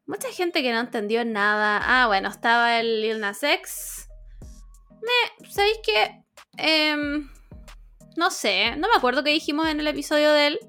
Mucha 0.06 0.30
gente 0.32 0.62
que 0.62 0.72
no 0.72 0.80
entendió 0.80 1.24
nada. 1.26 1.82
Ah, 1.84 2.08
bueno, 2.08 2.30
estaba 2.30 2.80
el 2.80 3.02
Lil 3.02 3.20
Nas 3.20 3.44
X. 3.44 4.08
Me, 5.02 5.50
¿Sabéis 5.50 5.78
qué? 5.84 6.24
Em, 6.58 7.30
no 8.16 8.30
sé, 8.30 8.76
no 8.78 8.88
me 8.90 8.96
acuerdo 8.96 9.24
qué 9.24 9.32
dijimos 9.32 9.68
en 9.68 9.80
el 9.80 9.88
episodio 9.88 10.32
de 10.32 10.48
él. 10.48 10.60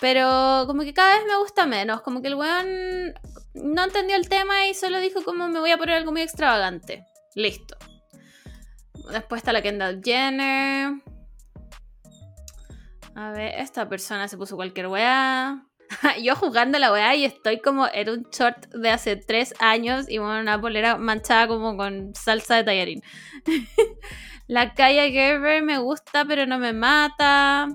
Pero 0.00 0.64
como 0.66 0.82
que 0.82 0.94
cada 0.94 1.16
vez 1.16 1.26
me 1.26 1.36
gusta 1.38 1.66
menos. 1.66 2.00
Como 2.02 2.22
que 2.22 2.28
el 2.28 2.34
weón 2.34 3.14
no 3.54 3.84
entendió 3.84 4.16
el 4.16 4.28
tema 4.28 4.66
y 4.66 4.74
solo 4.74 4.98
dijo 4.98 5.22
como 5.24 5.48
me 5.48 5.60
voy 5.60 5.70
a 5.70 5.78
poner 5.78 5.96
algo 5.96 6.12
muy 6.12 6.22
extravagante. 6.22 7.04
Listo. 7.34 7.76
Después 9.12 9.40
está 9.40 9.52
la 9.52 9.62
Kendall 9.62 10.00
Jenner. 10.02 11.09
A 13.20 13.32
ver, 13.32 13.52
esta 13.58 13.86
persona 13.86 14.28
se 14.28 14.38
puso 14.38 14.56
cualquier 14.56 14.86
weá. 14.86 15.66
Yo 16.22 16.34
jugando 16.36 16.78
la 16.78 16.90
weá 16.90 17.14
y 17.14 17.26
estoy 17.26 17.60
como 17.60 17.86
en 17.92 18.08
un 18.08 18.26
short 18.32 18.68
de 18.68 18.88
hace 18.88 19.16
tres 19.16 19.52
años 19.58 20.08
y 20.08 20.18
una 20.18 20.58
polera 20.58 20.96
manchada 20.96 21.46
como 21.46 21.76
con 21.76 22.14
salsa 22.14 22.56
de 22.56 22.64
tallarín. 22.64 23.02
la 24.46 24.72
calle 24.72 25.12
Gerber 25.12 25.62
me 25.62 25.76
gusta 25.76 26.24
pero 26.24 26.46
no 26.46 26.58
me 26.58 26.72
mata. 26.72 27.68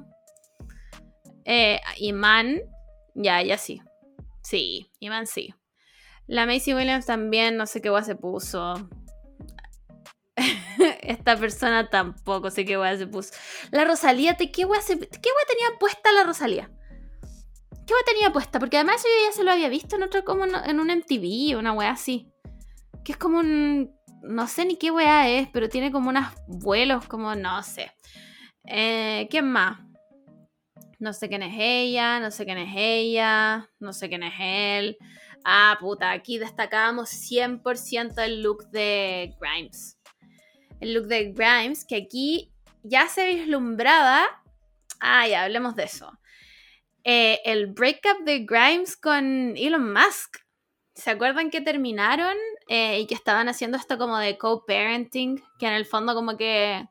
Eh, 1.44 1.80
Iman, 1.98 2.62
ya, 3.14 3.44
ya 3.44 3.60
sí. 3.60 3.82
Sí, 4.42 4.90
Iman 5.00 5.28
sí. 5.28 5.54
La 6.26 6.48
Macy 6.48 6.74
Williams 6.74 7.06
también, 7.06 7.56
no 7.56 7.68
sé 7.68 7.84
qué 7.84 7.92
guay 7.92 8.04
se 8.04 8.16
puso. 8.16 8.90
Esta 11.08 11.38
persona 11.38 11.90
tampoco 11.90 12.52
sé 12.52 12.66
qué 12.66 12.78
guay 12.78 12.98
se 12.98 13.08
puso. 13.08 13.34
La 13.72 13.86
Rosalía, 13.86 14.36
¿qué 14.36 14.64
guay, 14.64 14.82
se, 14.82 15.00
¿qué 15.00 15.08
tenía 15.48 15.78
puesta 15.80 16.12
la 16.12 16.24
Rosalía? 16.24 16.70
¿Qué 17.86 17.94
guay 17.94 18.04
tenía 18.06 18.32
puesta? 18.32 18.60
Porque 18.60 18.78
además 18.78 19.04
yo 19.04 19.28
ya 19.28 19.32
se 19.32 19.44
lo 19.44 19.52
había 19.52 19.70
visto 19.70 19.96
en 19.96 20.04
otro, 20.04 20.24
como 20.24 20.46
en 20.46 20.80
un 20.80 20.90
MTV, 20.90 21.58
una 21.58 21.74
wea 21.74 21.92
así. 21.92 22.32
Que 23.04 23.12
es 23.12 23.18
como 23.18 23.40
un. 23.40 23.94
No 24.24 24.48
sé 24.48 24.66
ni 24.66 24.78
qué 24.78 24.90
wea 24.90 25.30
es, 25.30 25.48
pero 25.50 25.70
tiene 25.70 25.92
como 25.92 26.10
unos 26.10 26.26
vuelos, 26.48 27.08
como 27.08 27.36
no 27.36 27.62
sé. 27.62 27.92
Eh, 28.66 29.28
¿Quién 29.30 29.52
más? 29.52 29.80
No 30.98 31.14
sé 31.14 31.30
quién 31.30 31.44
es 31.44 31.54
ella, 31.58 32.20
no 32.20 32.32
sé 32.32 32.46
quién 32.46 32.58
es 32.58 32.74
ella, 32.76 33.70
no 33.80 33.94
sé 33.94 34.10
quién 34.10 34.24
es 34.24 34.34
él. 34.40 34.98
Ah, 35.44 35.78
puta, 35.80 36.12
aquí 36.12 36.40
destacábamos 36.40 37.10
100% 37.10 38.24
el 38.24 38.42
look 38.42 38.68
de 38.72 39.36
Grimes. 39.40 39.95
El 40.80 40.94
look 40.94 41.08
de 41.08 41.32
Grimes, 41.32 41.86
que 41.86 41.96
aquí 41.96 42.52
ya 42.84 43.08
se 43.08 43.28
vislumbraba. 43.28 44.26
Ah, 45.00 45.28
ya, 45.28 45.44
hablemos 45.44 45.76
de 45.76 45.84
eso. 45.84 46.12
Eh, 47.04 47.40
el 47.46 47.68
breakup 47.68 48.24
de 48.26 48.46
Grimes 48.46 48.98
con 48.98 49.56
Elon 49.56 49.94
Musk. 49.94 50.38
¿Se 50.96 51.12
acuerdan 51.12 51.50
que 51.52 51.62
terminaron 51.62 52.36
eh, 52.70 53.02
y 53.02 53.08
que 53.08 53.16
estaban 53.16 53.50
haciendo 53.50 53.78
esto 53.78 53.98
como 53.98 54.18
de 54.18 54.38
co-parenting? 54.38 55.44
Que 55.60 55.68
en 55.68 55.74
el 55.74 55.86
fondo 55.86 56.16
como 56.16 56.38
que 56.38 56.86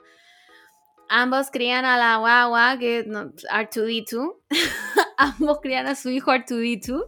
ambos 1.08 1.50
crían 1.50 1.84
a 1.84 1.96
la 1.96 2.16
guagua, 2.18 2.78
que 2.78 3.04
R2D2. 3.06 4.34
ambos 5.16 5.58
crían 5.62 5.86
a 5.86 5.94
su 5.94 6.10
hijo 6.10 6.32
R2D2. 6.32 7.02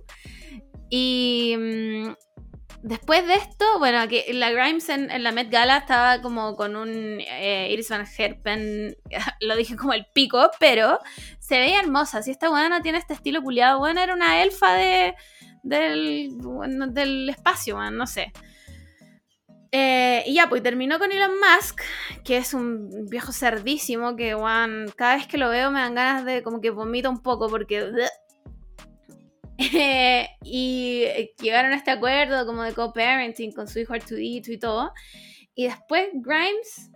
Y 0.91 1.55
mm, 1.59 2.15
después 2.87 3.27
de 3.27 3.35
esto, 3.35 3.65
bueno, 3.79 4.07
que 4.09 4.33
la 4.33 4.51
Grimes 4.51 4.89
en, 4.89 5.23
la 5.23 5.33
Met 5.33 5.51
Gala 5.51 5.79
estaba 5.79 6.23
como 6.23 6.55
con 6.55 6.77
un 6.77 7.21
eh, 7.21 7.69
Iris 7.73 7.91
Van 7.91 8.07
Herpen, 8.07 8.97
lo 9.41 9.57
dije 9.57 9.77
como 9.77 9.93
el 9.93 10.07
pico, 10.15 10.51
pero 10.61 11.01
se 11.41 11.59
veía 11.59 11.81
hermosa. 11.81 12.23
Si 12.23 12.31
esta 12.31 12.49
buena 12.49 12.81
tiene 12.83 12.99
este 12.99 13.15
estilo 13.15 13.43
culiado, 13.43 13.81
bueno, 13.81 14.01
era 14.01 14.15
una 14.15 14.41
elfa 14.43 14.75
de, 14.75 15.15
del, 15.65 16.31
del 16.91 17.29
espacio, 17.29 17.79
no 17.91 18.07
sé. 18.07 18.33
Eh, 19.73 20.23
y 20.27 20.35
ya, 20.35 20.49
pues 20.49 20.63
terminó 20.63 21.01
con 21.01 21.11
Elon 21.11 21.33
Musk, 21.41 21.81
que 22.25 22.37
es 22.37 22.55
un 22.55 23.07
viejo 23.11 23.33
cerdísimo 23.33 24.15
que, 24.15 24.35
one, 24.35 24.93
cada 24.97 25.17
vez 25.17 25.27
que 25.27 25.39
lo 25.39 25.51
veo 25.51 25.73
me 25.73 25.81
dan 25.81 25.97
ganas 25.97 26.25
de 26.25 26.45
como 26.45 26.61
que 26.61 26.71
vomito 26.71 27.11
un 27.11 27.21
poco 27.21 27.49
porque... 27.49 27.91
y 30.43 31.07
llegaron 31.41 31.73
a 31.73 31.77
este 31.77 31.91
acuerdo 31.91 32.47
como 32.47 32.63
de 32.63 32.75
co-parenting 32.75 33.53
con 33.53 33.69
su 33.69 33.79
hijo 33.79 33.95
Artudito 33.95 34.53
y 34.53 34.59
todo. 34.59 34.93
Y 35.55 35.65
después 35.65 36.09
Grimes 36.15 36.91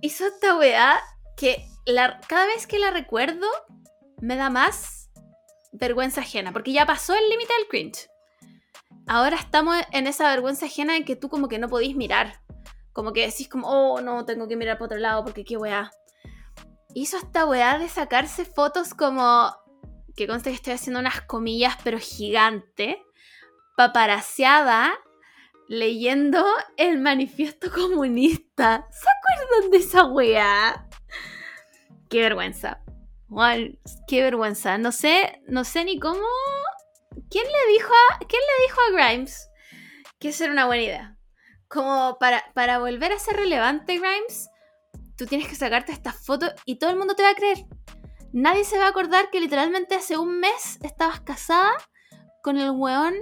hizo 0.00 0.26
esta 0.26 0.56
weá 0.56 1.00
que 1.36 1.66
la, 1.86 2.20
cada 2.28 2.46
vez 2.46 2.66
que 2.66 2.78
la 2.78 2.90
recuerdo 2.90 3.46
me 4.20 4.36
da 4.36 4.50
más 4.50 5.10
vergüenza 5.72 6.20
ajena, 6.20 6.52
porque 6.52 6.72
ya 6.72 6.86
pasó 6.86 7.14
el 7.14 7.28
límite 7.28 7.52
del 7.58 7.68
cringe 7.68 8.08
ahora 9.06 9.36
estamos 9.36 9.76
en 9.92 10.06
esa 10.06 10.28
vergüenza 10.30 10.66
ajena 10.66 10.96
en 10.96 11.04
que 11.04 11.16
tú 11.16 11.28
como 11.28 11.48
que 11.48 11.58
no 11.58 11.68
podís 11.68 11.96
mirar. 11.96 12.40
Como 12.92 13.12
que 13.12 13.26
decís 13.26 13.48
como, 13.48 13.68
oh, 13.68 14.00
no, 14.00 14.24
tengo 14.24 14.48
que 14.48 14.56
mirar 14.56 14.78
para 14.78 14.86
otro 14.86 14.98
lado 14.98 15.24
porque 15.24 15.44
qué 15.44 15.56
weá. 15.56 15.90
Hizo 16.94 17.18
esta 17.18 17.44
weá 17.44 17.78
de 17.78 17.88
sacarse 17.88 18.44
fotos 18.44 18.94
como, 18.94 19.54
que 20.16 20.26
conste 20.26 20.50
que 20.50 20.56
estoy 20.56 20.72
haciendo 20.72 21.00
unas 21.00 21.20
comillas, 21.22 21.76
pero 21.84 21.98
gigante, 21.98 23.04
paparaseada, 23.76 24.98
leyendo 25.68 26.44
el 26.76 26.98
manifiesto 27.00 27.70
comunista. 27.72 28.86
¿Se 28.90 29.08
acuerdan 29.08 29.70
de 29.70 29.78
esa 29.78 30.04
weá? 30.04 30.88
Qué 32.08 32.22
vergüenza. 32.22 32.80
qué 34.08 34.22
vergüenza. 34.22 34.78
No 34.78 34.92
sé, 34.92 35.42
no 35.48 35.64
sé 35.64 35.84
ni 35.84 35.98
cómo 35.98 36.26
¿quién 37.30 37.44
le 37.44 37.72
dijo 37.72 37.92
a, 37.92 38.18
¿quién 38.18 38.42
le 38.42 38.66
dijo 38.66 38.80
a 38.80 38.90
Grimes 38.92 39.50
que 40.18 40.28
eso 40.28 40.44
era 40.44 40.52
una 40.52 40.66
buena 40.66 40.82
idea? 40.82 41.16
Como 41.68 42.16
para, 42.18 42.44
para 42.54 42.78
volver 42.78 43.12
a 43.12 43.18
ser 43.18 43.36
relevante, 43.36 43.98
Grimes, 43.98 44.48
tú 45.16 45.26
tienes 45.26 45.48
que 45.48 45.56
sacarte 45.56 45.92
esta 45.92 46.12
foto 46.12 46.46
y 46.64 46.78
todo 46.78 46.90
el 46.90 46.96
mundo 46.96 47.14
te 47.14 47.22
va 47.22 47.30
a 47.30 47.34
creer. 47.34 47.66
Nadie 48.36 48.64
se 48.64 48.76
va 48.76 48.84
a 48.84 48.88
acordar 48.90 49.30
que 49.30 49.40
literalmente 49.40 49.94
hace 49.94 50.18
un 50.18 50.40
mes 50.40 50.78
estabas 50.82 51.20
casada 51.20 51.72
con 52.42 52.58
el 52.58 52.70
weón 52.70 53.14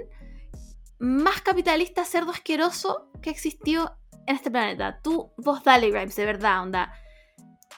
más 0.99 1.41
capitalista 1.41 2.03
cerdo 2.03 2.31
asqueroso 2.31 3.09
que 3.21 3.29
existió 3.29 3.97
en 4.27 4.35
este 4.35 4.51
planeta. 4.51 4.99
Tú, 5.01 5.31
vos 5.37 5.63
dale, 5.63 5.89
Grimes, 5.89 6.17
de 6.17 6.25
verdad, 6.25 6.63
onda. 6.63 6.93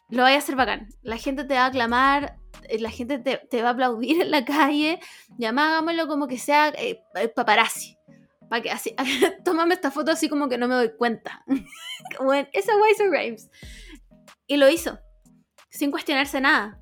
Lo 0.09 0.23
voy 0.23 0.31
a 0.31 0.39
hacer 0.39 0.55
bacán. 0.55 0.89
La 1.03 1.17
gente 1.17 1.43
te 1.43 1.53
va 1.53 1.65
a 1.65 1.67
aclamar, 1.67 2.39
eh, 2.69 2.79
la 2.79 2.89
gente 2.89 3.19
te, 3.19 3.61
va 3.61 3.67
a 3.67 3.73
aplaudir 3.73 4.19
en 4.19 4.31
la 4.31 4.43
calle. 4.43 4.99
Hagámoslo 5.39 6.07
como 6.07 6.27
que 6.27 6.39
sea 6.39 6.69
eh, 6.69 7.03
eh, 7.13 7.27
paparazzi. 7.27 7.99
Para 8.49 8.63
que 8.63 8.71
así, 8.71 8.95
tómame 9.45 9.75
esta 9.75 9.91
foto 9.91 10.09
así 10.09 10.27
como 10.27 10.49
que 10.49 10.57
no 10.57 10.67
me 10.67 10.73
doy 10.73 10.91
cuenta. 10.97 11.45
bueno, 12.19 12.49
esa 12.51 12.75
guay 12.75 12.93
hizo 12.93 13.11
Grimes. 13.11 13.51
Y 14.47 14.57
lo 14.57 14.67
hizo. 14.67 14.97
Sin 15.69 15.91
cuestionarse 15.91 16.41
nada. 16.41 16.81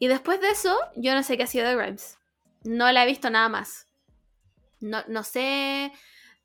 Y 0.00 0.08
después 0.08 0.40
de 0.40 0.50
eso, 0.50 0.76
yo 0.96 1.14
no 1.14 1.22
sé 1.22 1.36
qué 1.36 1.44
ha 1.44 1.46
sido 1.46 1.68
de 1.68 1.76
Grimes. 1.76 2.18
No 2.64 2.90
la 2.90 3.04
he 3.04 3.06
visto 3.06 3.30
nada 3.30 3.48
más. 3.48 3.86
No, 4.80 5.04
no 5.06 5.22
sé 5.22 5.92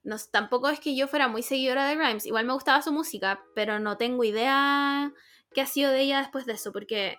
no, 0.06 0.18
tampoco 0.32 0.70
es 0.70 0.80
que 0.80 0.96
yo 0.96 1.08
fuera 1.08 1.28
muy 1.28 1.42
seguidora 1.42 1.88
de 1.88 1.96
Grimes. 1.96 2.28
Igual 2.28 2.46
me 2.46 2.54
gustaba 2.54 2.84
su 2.84 2.94
música, 2.94 3.42
pero 3.56 3.80
no 3.80 3.98
tengo 3.98 4.24
idea 4.24 5.12
qué 5.52 5.62
ha 5.62 5.66
sido 5.66 5.92
de 5.92 6.02
ella 6.02 6.20
después 6.20 6.46
de 6.46 6.54
eso, 6.54 6.72
porque 6.72 7.18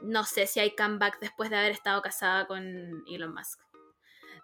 no 0.00 0.24
sé 0.24 0.46
si 0.46 0.58
hay 0.58 0.74
comeback 0.74 1.20
después 1.20 1.50
de 1.50 1.56
haber 1.56 1.72
estado 1.72 2.00
casada 2.00 2.46
con 2.46 3.04
Elon 3.06 3.34
Musk. 3.34 3.60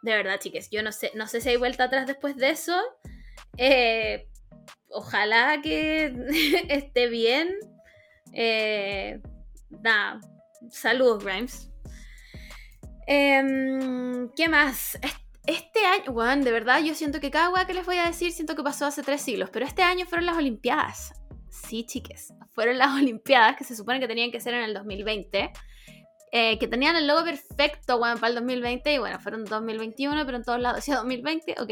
De 0.02 0.12
verdad, 0.12 0.38
chiques, 0.38 0.68
yo 0.70 0.82
no 0.82 0.92
sé, 0.92 1.10
no 1.14 1.26
sé 1.26 1.40
si 1.40 1.48
hay 1.48 1.56
vuelta 1.56 1.84
atrás 1.84 2.06
después 2.06 2.36
de 2.36 2.50
eso. 2.50 2.78
Eh, 3.56 4.28
ojalá 4.90 5.62
que 5.62 6.14
esté 6.68 7.08
bien. 7.08 7.56
Eh, 8.34 9.22
nada, 9.70 10.20
saludos, 10.70 11.24
Grimes. 11.24 11.70
Em, 13.06 14.30
¿Qué 14.34 14.48
más? 14.48 14.98
Este 15.46 15.84
año, 15.84 16.12
bueno, 16.12 16.42
de 16.42 16.52
verdad, 16.52 16.82
yo 16.82 16.94
siento 16.94 17.20
que 17.20 17.30
cada 17.30 17.50
weá 17.50 17.66
que 17.66 17.74
les 17.74 17.84
voy 17.84 17.98
a 17.98 18.06
decir, 18.06 18.32
siento 18.32 18.56
que 18.56 18.62
pasó 18.62 18.86
hace 18.86 19.02
tres 19.02 19.20
siglos, 19.20 19.50
pero 19.50 19.66
este 19.66 19.82
año 19.82 20.06
fueron 20.06 20.24
las 20.26 20.38
Olimpiadas. 20.38 21.12
Sí, 21.50 21.84
chiques, 21.84 22.32
fueron 22.54 22.78
las 22.78 22.92
Olimpiadas 22.98 23.56
que 23.56 23.64
se 23.64 23.76
supone 23.76 24.00
que 24.00 24.08
tenían 24.08 24.30
que 24.30 24.40
ser 24.40 24.54
en 24.54 24.62
el 24.62 24.74
2020. 24.74 25.52
Eh, 26.36 26.58
que 26.58 26.66
tenían 26.66 26.96
el 26.96 27.06
logo 27.06 27.22
perfecto, 27.22 28.00
para 28.00 28.26
el 28.26 28.34
2020, 28.34 28.92
y 28.92 28.98
bueno, 28.98 29.20
fueron 29.20 29.44
2021, 29.44 30.26
pero 30.26 30.36
en 30.36 30.42
todos 30.42 30.58
lados 30.58 30.78
decía 30.78 30.96
2020, 30.96 31.54
ok. 31.60 31.70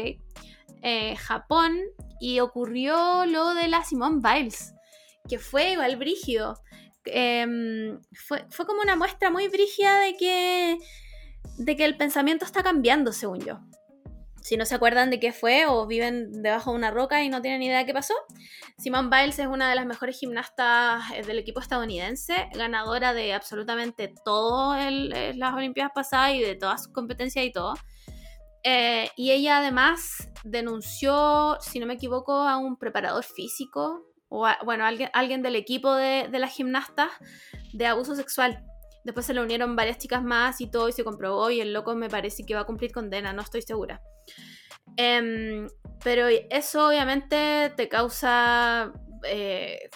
Eh, 0.81 1.15
Japón, 1.17 1.77
y 2.21 2.39
ocurrió 2.39 3.25
lo 3.25 3.55
de 3.55 3.67
la 3.67 3.83
Simone 3.83 4.21
Biles, 4.23 4.73
que 5.27 5.37
fue 5.37 5.73
igual 5.73 5.97
brígido. 5.97 6.61
Em, 7.05 7.99
fue, 8.13 8.45
fue 8.49 8.65
como 8.65 8.81
una 8.81 8.95
muestra 8.95 9.29
muy 9.29 9.47
brígida 9.47 9.99
de 9.99 10.15
que 10.15 10.77
de 11.57 11.75
que 11.75 11.85
el 11.85 11.97
pensamiento 11.97 12.45
está 12.45 12.63
cambiando, 12.63 13.11
según 13.11 13.39
yo. 13.39 13.59
Si 14.41 14.57
no 14.57 14.65
se 14.65 14.75
acuerdan 14.75 15.09
de 15.09 15.21
qué 15.21 15.31
fue 15.31 15.65
o 15.67 15.87
viven 15.87 16.41
debajo 16.43 16.71
de 16.71 16.77
una 16.77 16.91
roca 16.91 17.23
y 17.23 17.29
no 17.29 17.41
tienen 17.41 17.63
idea 17.63 17.77
de 17.77 17.85
qué 17.85 17.93
pasó, 17.93 18.13
Simone 18.77 19.09
Biles 19.09 19.39
es 19.39 19.47
una 19.47 19.69
de 19.69 19.75
las 19.75 19.85
mejores 19.85 20.19
gimnastas 20.19 21.01
eh, 21.13 21.23
del 21.23 21.39
equipo 21.39 21.61
estadounidense, 21.61 22.49
ganadora 22.53 23.13
de 23.13 23.33
absolutamente 23.33 24.13
todo 24.25 24.75
en 24.75 25.15
eh, 25.15 25.33
las 25.35 25.53
Olimpiadas 25.53 25.93
pasadas 25.95 26.33
y 26.33 26.41
de 26.41 26.55
todas 26.55 26.83
sus 26.83 26.93
competencias 26.93 27.45
y 27.45 27.53
todo. 27.53 27.75
Eh, 28.63 29.09
y 29.15 29.31
ella 29.31 29.59
además 29.59 30.29
denunció, 30.43 31.57
si 31.61 31.79
no 31.79 31.85
me 31.85 31.93
equivoco, 31.93 32.33
a 32.33 32.57
un 32.57 32.77
preparador 32.77 33.23
físico 33.23 34.12
o 34.33 34.47
bueno, 34.65 34.85
alguien, 34.85 35.09
alguien 35.13 35.43
del 35.43 35.55
equipo 35.55 35.93
de, 35.93 36.27
de 36.27 36.39
las 36.39 36.51
gimnastas 36.51 37.11
de 37.71 37.85
abuso 37.85 38.15
sexual. 38.15 38.65
Después 39.03 39.25
se 39.25 39.33
le 39.33 39.41
unieron 39.41 39.75
varias 39.75 39.99
chicas 39.99 40.23
más 40.23 40.59
y 40.59 40.71
todo 40.71 40.89
y 40.89 40.91
se 40.91 41.03
comprobó 41.03 41.51
y 41.51 41.61
el 41.61 41.71
loco 41.71 41.93
me 41.93 42.09
parece 42.09 42.43
que 42.43 42.55
va 42.55 42.61
a 42.61 42.65
cumplir 42.65 42.91
condena, 42.91 43.31
no 43.31 43.41
estoy 43.41 43.61
segura. 43.61 44.01
Em, 44.97 45.67
pero 46.03 46.27
eso 46.49 46.87
obviamente 46.87 47.71
te 47.75 47.87
causa 47.89 48.91
eh, 49.23 49.89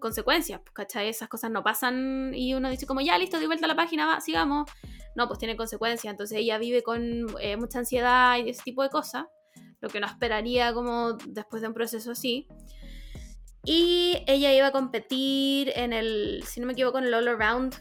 consecuencias, 0.00 0.60
pues, 0.60 0.72
¿cachai? 0.72 1.08
Esas 1.08 1.28
cosas 1.28 1.50
no 1.50 1.62
pasan 1.62 2.32
y 2.34 2.54
uno 2.54 2.70
dice 2.70 2.86
como 2.86 3.00
ya 3.00 3.16
listo, 3.18 3.38
di 3.38 3.46
vuelta 3.46 3.66
a 3.66 3.68
la 3.68 3.76
página, 3.76 4.06
va, 4.06 4.20
sigamos. 4.20 4.68
No, 5.14 5.28
pues 5.28 5.38
tiene 5.38 5.56
consecuencias. 5.56 6.10
Entonces 6.10 6.38
ella 6.38 6.58
vive 6.58 6.82
con 6.82 7.26
eh, 7.40 7.56
mucha 7.56 7.78
ansiedad 7.78 8.36
y 8.38 8.50
ese 8.50 8.62
tipo 8.62 8.82
de 8.82 8.90
cosas, 8.90 9.26
lo 9.80 9.88
que 9.88 10.00
no 10.00 10.06
esperaría 10.06 10.74
como 10.74 11.14
después 11.28 11.62
de 11.62 11.68
un 11.68 11.74
proceso 11.74 12.10
así. 12.10 12.48
Y 13.66 14.22
ella 14.28 14.54
iba 14.54 14.68
a 14.68 14.72
competir 14.72 15.72
en 15.74 15.92
el, 15.92 16.44
si 16.46 16.60
no 16.60 16.66
me 16.66 16.72
equivoco, 16.74 16.98
en 16.98 17.04
el 17.04 17.14
All 17.14 17.26
Around 17.26 17.74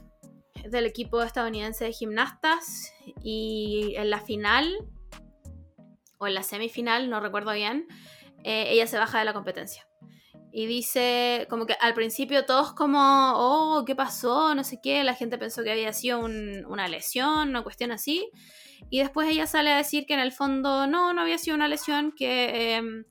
del 0.67 0.87
equipo 0.87 1.21
estadounidense 1.21 1.85
de 1.85 1.93
gimnastas 1.93 2.91
y 3.21 3.93
en 3.95 4.09
la 4.09 4.19
final, 4.19 4.75
o 6.17 6.25
en 6.25 6.33
la 6.33 6.41
semifinal, 6.41 7.07
no 7.07 7.19
recuerdo 7.19 7.53
bien, 7.53 7.87
eh, 8.43 8.65
ella 8.69 8.87
se 8.87 8.97
baja 8.97 9.19
de 9.19 9.25
la 9.25 9.33
competencia. 9.33 9.87
Y 10.51 10.65
dice, 10.65 11.45
como 11.51 11.67
que 11.67 11.75
al 11.79 11.93
principio 11.93 12.45
todos 12.45 12.73
como, 12.73 13.33
oh, 13.35 13.83
¿qué 13.85 13.93
pasó? 13.93 14.55
No 14.55 14.63
sé 14.63 14.79
qué, 14.81 15.03
la 15.03 15.13
gente 15.13 15.37
pensó 15.37 15.63
que 15.63 15.71
había 15.71 15.93
sido 15.93 16.21
una 16.21 16.87
lesión, 16.87 17.49
una 17.49 17.61
cuestión 17.61 17.91
así. 17.91 18.31
Y 18.89 18.99
después 18.99 19.29
ella 19.29 19.45
sale 19.45 19.71
a 19.71 19.77
decir 19.77 20.05
que 20.07 20.15
en 20.15 20.19
el 20.19 20.31
fondo 20.31 20.87
no, 20.87 21.13
no 21.13 21.21
había 21.21 21.37
sido 21.37 21.55
una 21.55 21.67
lesión, 21.67 22.11
que 22.11 22.75
em, 22.75 23.03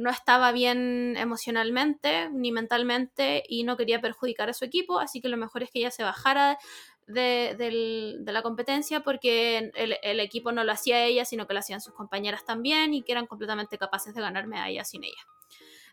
no 0.00 0.10
estaba 0.10 0.50
bien 0.52 1.14
emocionalmente 1.18 2.30
ni 2.30 2.52
mentalmente 2.52 3.42
y 3.48 3.64
no 3.64 3.76
quería 3.76 4.00
perjudicar 4.00 4.48
a 4.48 4.54
su 4.54 4.64
equipo, 4.64 4.98
así 4.98 5.20
que 5.20 5.28
lo 5.28 5.36
mejor 5.36 5.62
es 5.62 5.70
que 5.70 5.80
ella 5.80 5.90
se 5.90 6.02
bajara 6.02 6.58
de, 7.06 8.22
la 8.24 8.42
competencia 8.42 9.00
porque 9.00 9.70
el, 9.74 10.20
equipo 10.20 10.52
no 10.52 10.64
lo 10.64 10.72
hacía 10.72 11.04
ella, 11.04 11.24
sino 11.24 11.46
que 11.46 11.54
lo 11.54 11.60
hacían 11.60 11.80
sus 11.80 11.92
compañeras 11.92 12.44
también 12.44 12.94
y 12.94 13.02
que 13.02 13.12
eran 13.12 13.26
completamente 13.26 13.78
capaces 13.78 14.14
de 14.14 14.22
ganar 14.22 14.46
medallas 14.46 14.88
sin 14.88 15.04
ella. 15.04 15.22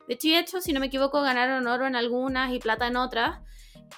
De 0.07 0.13
hecho 0.13 0.27
y 0.27 0.35
hecho, 0.35 0.61
si 0.61 0.71
no 0.71 0.79
me 0.79 0.85
equivoco, 0.85 1.21
ganaron 1.21 1.67
oro 1.67 1.85
en 1.85 1.95
algunas 1.95 2.53
y 2.53 2.59
plata 2.59 2.87
en 2.87 2.95
otras. 2.95 3.41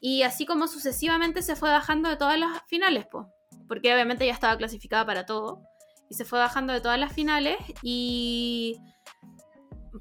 Y 0.01 0.23
así 0.23 0.45
como 0.45 0.67
sucesivamente 0.67 1.43
se 1.43 1.55
fue 1.55 1.69
bajando 1.69 2.09
de 2.09 2.17
todas 2.17 2.39
las 2.39 2.63
finales, 2.67 3.05
pues. 3.11 3.27
Porque 3.67 3.93
obviamente 3.93 4.25
ya 4.25 4.33
estaba 4.33 4.57
clasificada 4.57 5.05
para 5.05 5.27
todo. 5.27 5.61
Y 6.09 6.15
se 6.15 6.25
fue 6.25 6.39
bajando 6.39 6.73
de 6.73 6.81
todas 6.81 6.99
las 6.99 7.13
finales. 7.13 7.57
Y 7.83 8.77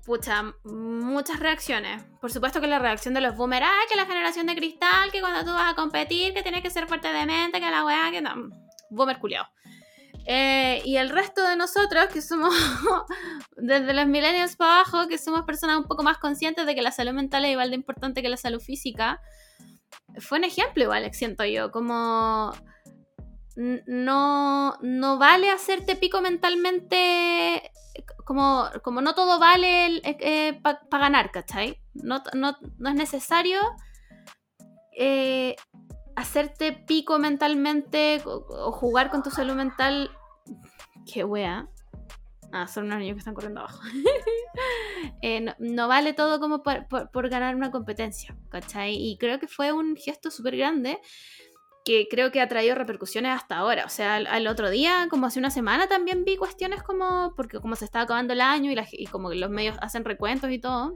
pucha, 0.05 0.55
muchas 0.64 1.41
reacciones. 1.41 2.05
Por 2.20 2.32
supuesto 2.32 2.61
que 2.61 2.66
la 2.66 2.78
reacción 2.78 3.14
de 3.14 3.20
los 3.20 3.36
boomers, 3.36 3.66
que 3.89 3.97
la 3.97 4.07
generación 4.07 4.47
de 4.47 4.57
cristal, 4.57 5.11
que 5.12 5.20
cuando 5.20 5.45
tú 5.45 5.53
vas 5.53 5.72
a 5.72 5.74
competir, 5.74 6.34
que 6.34 6.43
tienes 6.43 6.62
que 6.62 6.70
ser 6.70 6.86
fuerte 6.86 7.12
de 7.12 7.26
mente, 7.26 7.61
que 7.61 7.70
la 7.70 7.84
weá, 7.84 8.11
que 8.11 8.20
no. 8.20 8.51
Boomer 8.91 9.18
culiao. 9.18 9.47
Eh, 10.26 10.82
y 10.84 10.97
el 10.97 11.09
resto 11.09 11.47
de 11.47 11.57
nosotros, 11.57 12.07
que 12.12 12.20
somos 12.20 12.55
desde 13.57 13.95
los 13.95 14.07
millennials 14.07 14.57
para 14.57 14.80
abajo, 14.80 15.09
que 15.09 15.16
somos 15.16 15.43
personas 15.43 15.78
un 15.78 15.84
poco 15.84 16.03
más 16.03 16.18
conscientes 16.18 16.66
de 16.66 16.74
que 16.74 16.82
la 16.82 16.93
salud 16.93 17.12
mental 17.12 17.45
es 17.47 17.53
igual 17.53 17.70
de 17.70 17.76
importante 17.76 18.20
que 18.20 18.28
la 18.28 18.36
salud 18.36 18.61
física, 18.61 19.20
fue 20.18 20.39
un 20.39 20.45
ejemplo 20.45 20.82
igual, 20.84 21.09
siento 21.14 21.45
yo, 21.45 21.70
como 21.70 22.53
no, 23.57 24.76
no 24.82 25.18
vale 25.18 25.51
hacerte 25.51 25.97
pico 25.97 26.20
mentalmente 26.20 27.70
como, 28.24 28.68
como 28.82 29.01
no 29.01 29.14
todo 29.14 29.38
vale 29.38 29.96
eh, 29.99 30.16
eh, 30.20 30.61
para 30.62 30.80
ganar, 30.90 31.30
¿cachai? 31.30 31.80
No, 31.94 32.22
es 32.22 32.94
necesario 32.94 33.61
eh, 34.96 35.57
hacerte 36.16 36.72
pico 36.72 37.18
mentalmente 37.18 38.20
o, 38.24 38.72
jugar 38.72 39.11
con 39.11 39.22
tu 39.22 39.30
salud 39.30 39.55
mental. 39.55 40.11
Qué 41.11 41.24
wea. 41.24 41.68
Ah, 42.53 42.66
son 42.66 42.86
unos 42.86 42.99
niños 42.99 43.14
que 43.14 43.18
están 43.20 43.34
corriendo 43.34 43.61
abajo. 43.61 43.80
no, 45.59 45.88
vale 45.88 46.14
todo 46.14 46.40
como 46.40 46.62
por, 46.62 46.86
por, 46.88 47.28
ganar 47.28 47.55
una 47.55 47.70
competencia, 47.70 48.36
¿cachai? 48.49 48.94
Y 48.94 49.18
creo 49.18 49.38
que 49.38 49.49
fue 49.49 49.72
un 49.72 49.96
gesto 49.96 50.30
súper 50.30 50.57
grande 50.57 50.99
que 51.85 52.07
creo 52.11 52.31
que 52.31 52.41
ha 52.41 52.49
traído 52.49 52.74
repercusiones 52.74 53.35
hasta 53.35 53.57
ahora. 53.57 53.85
O 53.85 53.89
sea, 53.89 54.16
al, 54.16 54.47
otro 54.47 54.70
día, 54.70 55.07
como 55.11 55.26
hace 55.26 55.39
una 55.39 55.51
semana, 55.51 55.89
también 55.89 56.24
vi 56.24 56.37
cuestiones 56.37 56.83
como, 56.83 57.33
porque 57.37 57.61
como 57.61 57.76
se 57.76 57.85
está 57.85 58.03
acabando 58.03 58.33
el 58.33 58.41
año 58.41 58.70
y, 58.93 59.07
como 59.07 59.33
los 59.33 59.51
medios 59.51 59.76
hacen 59.81 60.05
recuentos 60.05 60.51
y 60.51 60.59
todo, 60.59 60.95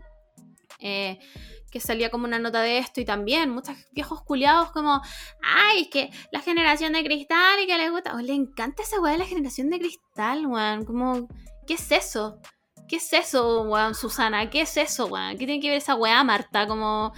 eh, 0.80 1.18
que 1.70 1.80
salía 1.80 2.10
como 2.10 2.26
una 2.26 2.38
nota 2.38 2.60
de 2.60 2.78
esto 2.78 3.00
y 3.00 3.04
también 3.04 3.48
muchos 3.50 3.74
viejos 3.92 4.22
culiados 4.22 4.72
como, 4.72 5.00
ay, 5.42 5.82
es 5.82 5.88
que 5.88 6.10
la 6.30 6.40
generación 6.40 6.92
de 6.92 7.02
cristal 7.02 7.60
y 7.62 7.66
que 7.66 7.78
les 7.78 7.90
gusta, 7.90 8.14
o 8.14 8.18
le 8.18 8.34
encanta 8.34 8.82
esa 8.82 9.00
weá 9.00 9.12
de 9.12 9.18
la 9.18 9.24
generación 9.24 9.70
de 9.70 9.78
cristal, 9.78 10.46
weón, 10.46 10.84
como, 10.84 11.28
¿qué 11.66 11.74
es 11.74 11.90
eso? 11.90 12.38
¿Qué 12.88 12.96
es 12.96 13.10
eso, 13.14 13.62
weón, 13.62 13.94
Susana? 13.94 14.50
¿Qué 14.50 14.60
es 14.60 14.76
eso, 14.76 15.06
weón? 15.06 15.38
¿Qué 15.38 15.46
tiene 15.46 15.60
que 15.60 15.70
ver 15.70 15.78
esa 15.78 15.94
weá, 15.94 16.22
Marta? 16.24 16.66
Como 16.66 17.14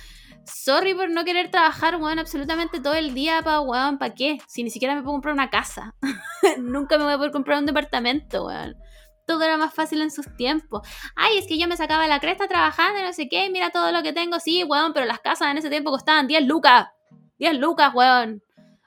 Sorry 0.47 0.95
por 0.95 1.11
no 1.11 1.24
querer 1.24 1.51
trabajar, 1.51 1.97
weón, 1.97 2.18
absolutamente 2.18 2.80
todo 2.80 2.95
el 2.95 3.14
día 3.14 3.42
para, 3.42 3.61
weón, 3.61 3.99
¿para 3.99 4.14
qué? 4.14 4.38
Si 4.47 4.62
ni 4.62 4.70
siquiera 4.70 4.95
me 4.95 5.03
puedo 5.03 5.14
comprar 5.14 5.34
una 5.34 5.51
casa. 5.51 5.95
Nunca 6.59 6.99
me 6.99 7.05
voy 7.05 7.14
a 7.14 7.16
poder 7.16 7.32
comprar 7.32 7.59
un 7.59 7.66
departamento, 7.66 8.47
weón. 8.47 8.76
Todo 9.26 9.42
era 9.42 9.57
más 9.57 9.72
fácil 9.72 10.03
en 10.03 10.11
sus 10.11 10.26
tiempos. 10.36 10.86
Ay, 11.16 11.38
es 11.38 11.47
que 11.47 11.59
yo 11.59 11.66
me 11.66 11.76
sacaba 11.76 12.07
la 12.07 12.20
cresta 12.20 12.47
trabajando 12.47 13.03
no 13.03 13.12
sé 13.14 13.28
qué, 13.28 13.49
mira 13.49 13.70
todo 13.70 13.90
lo 13.90 14.03
que 14.03 14.12
tengo. 14.12 14.38
Sí, 14.38 14.64
weón, 14.64 14.92
pero 14.92 15.07
las 15.07 15.20
casas 15.20 15.51
en 15.51 15.59
ese 15.59 15.70
tiempo 15.70 15.90
costaban 15.90 16.26
10 16.26 16.47
lucas. 16.47 16.88
10 17.38 17.59
lucas, 17.59 17.95
weón. 17.95 18.42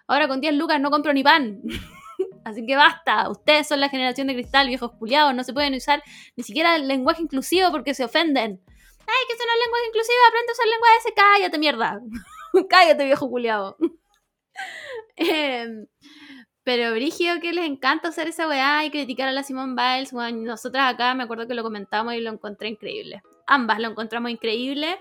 Ahora 0.08 0.28
con 0.28 0.40
10 0.40 0.54
lucas 0.54 0.80
no 0.80 0.92
compro 0.92 1.12
ni 1.14 1.24
pan. 1.24 1.62
Así 2.46 2.66
que 2.66 2.76
basta, 2.76 3.30
ustedes 3.30 3.68
son 3.68 3.82
la 3.82 3.90
generación 3.90 4.28
de 4.28 4.34
cristal, 4.34 4.68
viejos 4.68 4.92
culiados, 4.94 5.36
no 5.36 5.44
se 5.44 5.54
pueden 5.54 5.74
usar 5.74 6.02
ni 6.36 6.44
siquiera 6.44 6.76
el 6.76 6.88
lenguaje 6.88 7.22
inclusivo 7.22 7.72
porque 7.72 7.94
se 7.94 8.06
ofenden. 8.06 8.62
Ay, 9.08 9.26
que 9.28 9.34
eso 9.34 9.44
no 9.46 9.54
es 9.54 9.60
lenguaje 9.64 9.88
inclusivo, 9.88 10.20
aprende 10.28 10.52
a 10.52 10.54
usar 10.54 10.68
lenguaje 10.68 10.98
ese, 11.00 11.14
cállate 11.14 11.58
mierda. 11.58 12.00
cállate, 12.70 13.06
viejo 13.06 13.30
culiado. 13.30 13.78
Em, 15.16 15.88
pero 16.64 16.92
Brigio 16.92 17.40
que 17.40 17.54
les 17.54 17.66
encanta 17.66 18.10
hacer 18.10 18.28
esa 18.28 18.48
weá 18.48 18.84
y 18.84 18.92
criticar 18.92 19.30
a 19.30 19.32
la 19.32 19.44
Simone 19.44 19.74
Biles. 19.74 20.12
Bueno, 20.12 20.40
nosotras 20.44 20.94
acá 20.94 21.14
me 21.14 21.24
acuerdo 21.24 21.48
que 21.48 21.54
lo 21.54 21.64
comentamos 21.64 22.14
y 22.14 22.20
lo 22.20 22.32
encontré 22.32 22.68
increíble. 22.68 23.22
Ambas 23.46 23.80
lo 23.80 23.88
encontramos 23.88 24.32
increíble. 24.32 25.00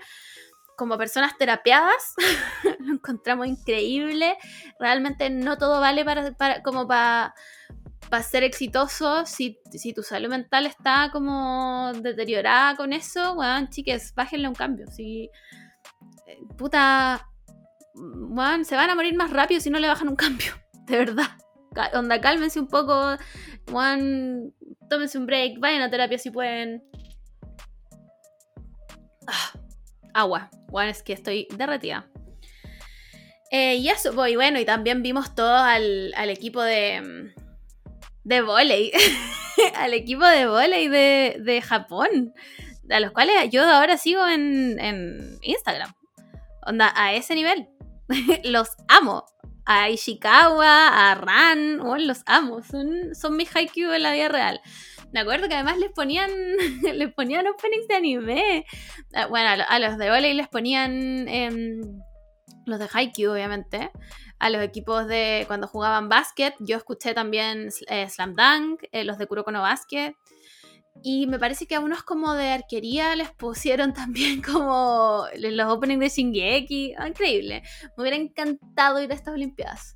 Como 0.77 0.97
personas 0.97 1.37
terapiadas, 1.37 2.13
lo 2.79 2.93
encontramos 2.93 3.47
increíble. 3.47 4.37
Realmente 4.79 5.29
no 5.29 5.57
todo 5.57 5.81
vale 5.81 6.05
para, 6.05 6.63
como 6.63 6.87
para 6.87 7.35
para 8.09 8.23
ser 8.23 8.43
exitoso, 8.43 9.25
si, 9.25 9.59
si, 9.71 9.93
tu 9.93 10.03
salud 10.03 10.29
mental 10.29 10.65
está 10.65 11.09
como 11.11 11.91
deteriorada 12.01 12.75
con 12.75 12.93
eso, 12.93 13.35
bueno, 13.35 13.67
chiques, 13.69 14.13
bájenle 14.15 14.47
un 14.47 14.55
cambio. 14.55 14.87
Si, 14.87 15.29
eh, 16.27 16.39
puta, 16.57 17.27
bueno, 17.93 18.63
se 18.63 18.75
van 18.75 18.89
a 18.89 18.95
morir 18.95 19.15
más 19.15 19.31
rápido 19.31 19.59
si 19.59 19.69
no 19.69 19.79
le 19.79 19.87
bajan 19.87 20.07
un 20.07 20.15
cambio, 20.15 20.53
de 20.87 20.97
verdad 20.97 21.37
onda, 21.93 22.19
cálmense 22.21 22.59
un 22.59 22.67
poco, 22.67 23.17
Juan, 23.69 24.53
tómense 24.89 25.17
un 25.17 25.25
break, 25.25 25.59
vayan 25.59 25.81
a 25.81 25.89
terapia 25.89 26.17
si 26.17 26.31
pueden. 26.31 26.83
Ah, 29.27 29.51
agua, 30.13 30.49
Juan, 30.69 30.89
es 30.89 31.03
que 31.03 31.13
estoy 31.13 31.47
derretida. 31.55 32.07
Eh, 33.51 33.75
y 33.75 33.89
eso, 33.89 34.13
voy, 34.13 34.35
bueno, 34.35 34.59
y 34.59 34.65
también 34.65 35.01
vimos 35.03 35.35
todo 35.35 35.55
al, 35.55 36.13
equipo 36.29 36.61
de, 36.61 37.33
de 38.27 38.41
volei, 38.41 38.91
al 39.75 39.93
equipo 39.93 40.25
de 40.25 40.47
volei 40.47 40.89
de, 40.89 41.37
de, 41.39 41.61
Japón, 41.61 42.33
a 42.89 42.99
los 42.99 43.11
cuales 43.11 43.49
yo 43.51 43.63
ahora 43.63 43.97
sigo 43.97 44.27
en, 44.27 44.77
en 44.79 45.39
Instagram. 45.41 45.93
Onda, 46.65 46.91
a 46.95 47.13
ese 47.13 47.35
nivel. 47.35 47.69
los 48.43 48.69
amo 48.89 49.25
a 49.65 49.89
Ishikawa, 49.89 51.09
a 51.09 51.15
Ran, 51.15 51.79
oh, 51.81 51.97
los 51.97 52.23
amo, 52.25 52.61
son, 52.63 53.15
son 53.15 53.35
mis 53.35 53.49
haikyuu 53.53 53.91
en 53.93 54.03
la 54.03 54.11
vida 54.11 54.27
real. 54.27 54.61
Me 55.13 55.21
acuerdo 55.21 55.47
que 55.47 55.55
además 55.55 55.77
les 55.77 55.91
ponían, 55.91 56.29
les 56.93 57.13
ponían 57.13 57.47
openings 57.47 57.87
de 57.87 57.95
anime. 57.95 58.65
Ah, 59.13 59.27
bueno, 59.27 59.63
a, 59.65 59.79
los 59.79 59.97
de 59.97 60.09
volei 60.09 60.33
les 60.33 60.49
ponían 60.49 61.29
em, 61.29 61.81
los 62.65 62.77
de 62.77 62.89
Haikyuu, 62.91 63.31
obviamente. 63.31 63.89
A 64.39 64.49
los 64.49 64.61
equipos 64.61 65.07
de 65.07 65.45
cuando 65.47 65.67
jugaban 65.67 66.09
básquet, 66.09 66.53
yo 66.59 66.77
escuché 66.77 67.13
también 67.13 67.69
eh, 67.89 68.07
Slam 68.07 68.35
Dunk, 68.35 68.83
eh, 68.91 69.03
los 69.03 69.17
de 69.17 69.25
Kuroko 69.25 69.51
no. 69.51 69.63
Y 71.03 71.27
me 71.27 71.39
parece 71.39 71.67
que 71.67 71.75
a 71.75 71.79
unos 71.79 72.03
como 72.03 72.33
de 72.33 72.49
arquería 72.49 73.15
les 73.15 73.31
pusieron 73.31 73.93
también 73.95 74.41
como 74.41 75.25
los 75.35 75.71
openings 75.71 75.99
de 75.99 76.09
Shingeki. 76.09 76.95
Ah, 76.97 77.07
increíble. 77.07 77.63
Me 77.95 78.03
hubiera 78.03 78.17
encantado 78.17 79.01
ir 79.01 79.11
a 79.11 79.15
estas 79.15 79.33
Olimpiadas. 79.33 79.95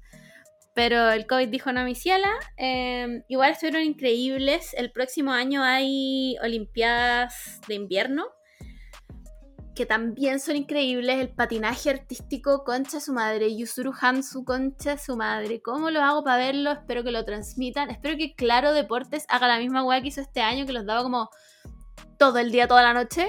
Pero 0.73 1.11
el 1.11 1.27
COVID 1.27 1.49
dijo 1.49 1.71
no, 1.71 1.83
mi 1.83 1.95
ciela. 1.95 2.31
Em, 2.57 3.23
igual 3.27 3.51
estuvieron 3.51 3.83
increíbles. 3.83 4.73
El 4.73 4.91
próximo 4.91 5.31
año 5.31 5.63
hay 5.63 6.37
Olimpiadas 6.41 7.61
de 7.67 7.75
invierno 7.75 8.27
que 9.75 9.85
también 9.85 10.39
son 10.39 10.57
increíbles, 10.57 11.19
el 11.19 11.29
patinaje 11.29 11.89
artístico, 11.89 12.63
concha 12.63 12.99
su 12.99 13.13
madre, 13.13 13.55
Yusuru 13.55 13.93
Hansu, 13.99 14.43
concha 14.43 14.97
su 14.97 15.15
madre. 15.15 15.61
¿Cómo 15.61 15.89
lo 15.89 16.01
hago 16.01 16.23
para 16.23 16.37
verlo? 16.37 16.71
Espero 16.71 17.03
que 17.03 17.11
lo 17.11 17.23
transmitan. 17.23 17.89
Espero 17.89 18.17
que 18.17 18.33
Claro 18.35 18.73
Deportes 18.73 19.25
haga 19.29 19.47
la 19.47 19.59
misma 19.59 19.83
weá 19.83 20.01
que 20.01 20.09
hizo 20.09 20.21
este 20.21 20.41
año, 20.41 20.65
que 20.65 20.73
los 20.73 20.85
daba 20.85 21.03
como 21.03 21.29
todo 22.17 22.39
el 22.39 22.51
día, 22.51 22.67
toda 22.67 22.83
la 22.83 22.93
noche. 22.93 23.27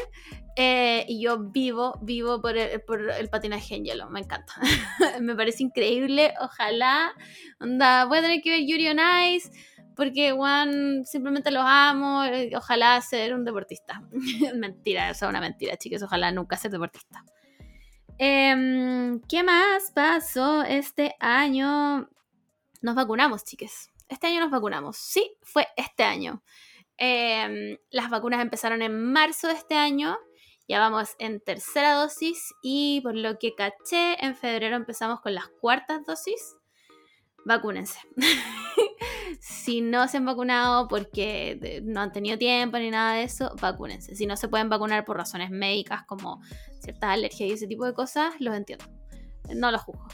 Eh, 0.56 1.06
y 1.08 1.22
yo 1.22 1.38
vivo, 1.50 1.98
vivo 2.02 2.42
por 2.42 2.58
el, 2.58 2.82
por 2.82 3.10
el 3.10 3.28
patinaje 3.30 3.76
en 3.76 3.84
hielo, 3.84 4.10
me 4.10 4.20
encanta. 4.20 4.52
me 5.20 5.34
parece 5.34 5.62
increíble, 5.62 6.34
ojalá. 6.40 7.12
Onda, 7.60 8.04
voy 8.06 8.18
a 8.18 8.22
tener 8.22 8.42
que 8.42 8.50
ver 8.50 8.66
Yuri 8.66 8.88
on 8.88 8.98
Ice 9.28 9.50
porque 9.96 10.32
Juan 10.32 11.04
simplemente 11.04 11.50
los 11.50 11.64
amo, 11.66 12.24
eh, 12.24 12.50
ojalá 12.56 13.00
ser 13.00 13.34
un 13.34 13.44
deportista. 13.44 14.02
mentira, 14.54 15.10
eso 15.10 15.26
es 15.26 15.30
una 15.30 15.40
mentira, 15.40 15.76
chicos, 15.76 16.02
ojalá 16.02 16.30
nunca 16.32 16.56
ser 16.56 16.70
deportista. 16.70 17.24
Em, 18.18 19.20
¿Qué 19.28 19.42
más 19.42 19.90
pasó 19.94 20.62
este 20.62 21.16
año? 21.18 22.08
Nos 22.80 22.94
vacunamos, 22.94 23.44
chiques. 23.44 23.90
Este 24.08 24.26
año 24.26 24.40
nos 24.40 24.50
vacunamos. 24.50 24.96
Sí, 24.96 25.36
fue 25.42 25.68
este 25.76 26.04
año. 26.04 26.42
Em, 26.98 27.78
las 27.90 28.10
vacunas 28.10 28.40
empezaron 28.40 28.82
en 28.82 29.12
marzo 29.12 29.48
de 29.48 29.54
este 29.54 29.74
año. 29.74 30.16
Ya 30.68 30.78
vamos 30.78 31.16
en 31.18 31.40
tercera 31.40 31.94
dosis 31.94 32.54
y 32.62 33.00
por 33.02 33.16
lo 33.16 33.38
que 33.38 33.54
caché, 33.54 34.24
en 34.24 34.36
febrero 34.36 34.76
empezamos 34.76 35.20
con 35.20 35.34
las 35.34 35.48
cuartas 35.60 36.04
dosis. 36.04 36.56
Vacúnense. 37.44 37.98
si 39.42 39.80
no 39.80 40.06
se 40.06 40.18
han 40.18 40.24
vacunado 40.24 40.86
porque 40.86 41.82
no 41.82 42.00
han 42.00 42.12
tenido 42.12 42.38
tiempo 42.38 42.78
ni 42.78 42.90
nada 42.90 43.14
de 43.14 43.24
eso, 43.24 43.52
vacúnense. 43.60 44.14
Si 44.14 44.24
no 44.24 44.36
se 44.36 44.46
pueden 44.46 44.68
vacunar 44.68 45.04
por 45.04 45.16
razones 45.16 45.50
médicas 45.50 46.04
como 46.06 46.40
ciertas 46.78 47.10
alergias 47.10 47.50
y 47.50 47.52
ese 47.54 47.66
tipo 47.66 47.84
de 47.84 47.92
cosas, 47.92 48.34
los 48.38 48.56
entiendo. 48.56 48.84
No 49.52 49.72
los 49.72 49.82
juzgo. 49.82 50.06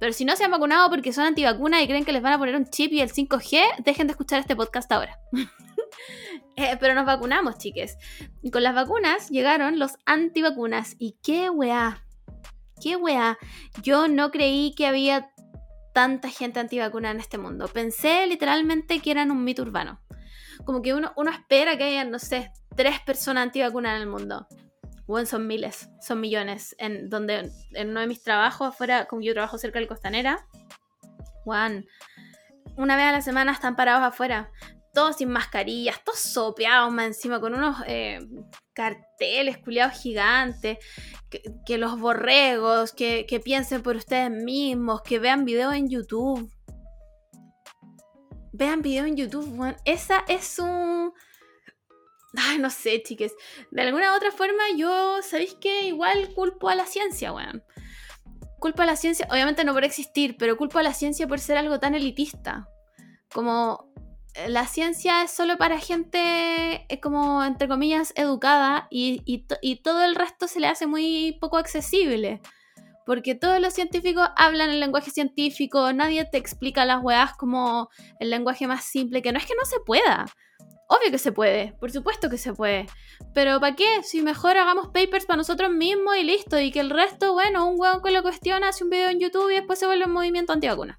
Pero 0.00 0.14
si 0.14 0.24
no 0.24 0.36
se 0.36 0.44
han 0.44 0.50
vacunado 0.50 0.88
porque 0.88 1.12
son 1.12 1.26
antivacunas 1.26 1.82
y 1.82 1.86
creen 1.86 2.06
que 2.06 2.14
les 2.14 2.22
van 2.22 2.32
a 2.32 2.38
poner 2.38 2.56
un 2.56 2.64
chip 2.64 2.90
y 2.94 3.02
el 3.02 3.12
5G, 3.12 3.84
dejen 3.84 4.06
de 4.06 4.12
escuchar 4.12 4.40
este 4.40 4.56
podcast 4.56 4.90
ahora. 4.90 5.18
Eh, 6.54 6.76
pero 6.78 6.94
nos 6.94 7.06
vacunamos, 7.06 7.56
chiques. 7.56 7.96
Y 8.42 8.50
con 8.50 8.62
las 8.62 8.74
vacunas 8.74 9.30
llegaron 9.30 9.78
los 9.78 9.92
antivacunas. 10.04 10.96
Y 10.98 11.16
qué 11.22 11.48
weá. 11.48 12.04
Qué 12.78 12.94
weá. 12.96 13.38
Yo 13.82 14.06
no 14.06 14.30
creí 14.30 14.74
que 14.74 14.86
había 14.86 15.30
tanta 15.92 16.28
gente 16.28 16.60
antivacuna 16.60 17.10
en 17.10 17.20
este 17.20 17.38
mundo. 17.38 17.68
Pensé 17.68 18.26
literalmente 18.26 19.00
que 19.00 19.10
eran 19.10 19.30
un 19.30 19.44
mito 19.44 19.62
urbano. 19.62 20.00
Como 20.64 20.82
que 20.82 20.94
uno, 20.94 21.12
uno 21.16 21.30
espera 21.30 21.76
que 21.76 21.84
haya, 21.84 22.04
no 22.04 22.18
sé, 22.18 22.52
tres 22.76 23.00
personas 23.00 23.44
antivacunas 23.44 23.96
en 23.96 24.02
el 24.02 24.08
mundo. 24.08 24.46
Bueno, 25.06 25.26
son 25.26 25.46
miles, 25.46 25.90
son 26.00 26.20
millones. 26.20 26.74
En 26.78 27.10
donde 27.10 27.50
en 27.72 27.90
uno 27.90 28.00
de 28.00 28.06
mis 28.06 28.22
trabajos 28.22 28.68
afuera, 28.68 29.06
como 29.06 29.22
yo 29.22 29.32
trabajo 29.32 29.58
cerca 29.58 29.78
del 29.78 29.88
Costanera, 29.88 30.46
Juan, 31.44 31.86
una 32.76 32.96
vez 32.96 33.06
a 33.06 33.12
la 33.12 33.22
semana 33.22 33.52
están 33.52 33.76
parados 33.76 34.04
afuera 34.04 34.50
todos 34.92 35.16
sin 35.16 35.30
mascarillas, 35.30 36.02
todos 36.04 36.18
sopeados 36.18 36.92
más 36.92 37.06
encima, 37.06 37.40
con 37.40 37.54
unos 37.54 37.76
eh, 37.86 38.20
carteles 38.74 39.58
culiados 39.58 39.98
gigantes, 40.00 40.78
que, 41.66 41.78
los 41.78 41.98
borregos, 41.98 42.92
que, 42.92 43.40
piensen 43.42 43.82
por 43.82 43.96
ustedes 43.96 44.30
mismos, 44.30 45.02
que 45.02 45.18
vean 45.18 45.44
videos 45.44 45.74
en 45.74 45.88
YouTube. 45.88 46.50
Vean 48.52 48.82
videos 48.82 49.06
en 49.06 49.16
YouTube, 49.16 49.58
weón. 49.58 49.76
Esa 49.84 50.24
es 50.28 50.58
un... 50.58 51.12
Ay, 52.36 52.58
no 52.58 52.70
sé, 52.70 53.02
chiques. 53.02 53.34
De 53.70 53.82
alguna 53.82 54.12
u 54.12 54.16
otra 54.16 54.30
forma, 54.30 54.62
yo, 54.76 55.20
¿sabéis 55.22 55.54
que 55.54 55.86
Igual 55.86 56.32
culpo 56.34 56.68
a 56.68 56.74
la 56.74 56.86
ciencia, 56.86 57.32
weón. 57.32 57.64
Culpo 58.58 58.82
a 58.82 58.86
la 58.86 58.96
ciencia, 58.96 59.26
obviamente 59.30 59.64
no 59.64 59.72
por 59.72 59.84
existir, 59.84 60.36
pero 60.38 60.56
culpo 60.56 60.78
a 60.78 60.82
la 60.82 60.94
ciencia 60.94 61.26
por 61.26 61.40
ser 61.40 61.56
algo 61.56 61.80
tan 61.80 61.94
elitista. 61.94 62.68
Como 63.32 63.91
la 64.48 64.66
ciencia 64.66 65.22
es 65.22 65.30
solo 65.30 65.58
para 65.58 65.78
gente 65.78 66.86
eh, 66.88 67.00
como, 67.00 67.44
entre 67.44 67.68
comillas, 67.68 68.12
educada 68.16 68.88
y, 68.90 69.44
todo 69.82 70.02
el 70.02 70.14
resto 70.14 70.48
se 70.48 70.60
le 70.60 70.68
hace 70.68 70.86
muy 70.86 71.36
poco 71.40 71.58
accesible. 71.58 72.40
Porque 73.04 73.34
todos 73.34 73.60
los 73.60 73.74
científicos 73.74 74.28
hablan 74.36 74.70
el 74.70 74.78
lenguaje 74.78 75.10
científico, 75.10 75.92
nadie 75.92 76.24
te 76.24 76.38
explica 76.38 76.84
las 76.84 77.02
weas 77.02 77.34
como 77.34 77.90
el 78.20 78.30
lenguaje 78.30 78.66
más 78.68 78.84
simple, 78.84 79.22
que 79.22 79.32
no 79.32 79.38
es 79.38 79.46
que 79.46 79.56
no 79.56 79.64
se 79.64 79.80
pueda. 79.80 80.26
Obvio 80.88 81.10
que 81.10 81.18
se 81.18 81.32
puede, 81.32 81.72
por 81.80 81.90
supuesto 81.90 82.30
que 82.30 82.38
se 82.38 82.52
puede. 82.52 82.86
Pero 83.34 83.58
¿para 83.60 83.74
qué? 83.74 84.02
Si 84.02 84.22
mejor 84.22 84.56
hagamos 84.56 84.88
papers 84.88 85.26
para 85.26 85.38
nosotros 85.38 85.70
mismos 85.70 86.16
y 86.16 86.22
listo. 86.22 86.60
Y 86.60 86.70
que 86.70 86.80
el 86.80 86.90
resto, 86.90 87.32
bueno, 87.32 87.68
un 87.68 87.80
weón 87.80 88.02
que 88.02 88.12
lo 88.12 88.22
cuestiona, 88.22 88.68
hace 88.68 88.84
un 88.84 88.90
video 88.90 89.08
en 89.08 89.18
YouTube 89.18 89.50
y 89.50 89.54
después 89.54 89.78
se 89.78 89.86
vuelve 89.86 90.04
un 90.04 90.12
movimiento 90.12 90.52
antivacuna. 90.52 90.98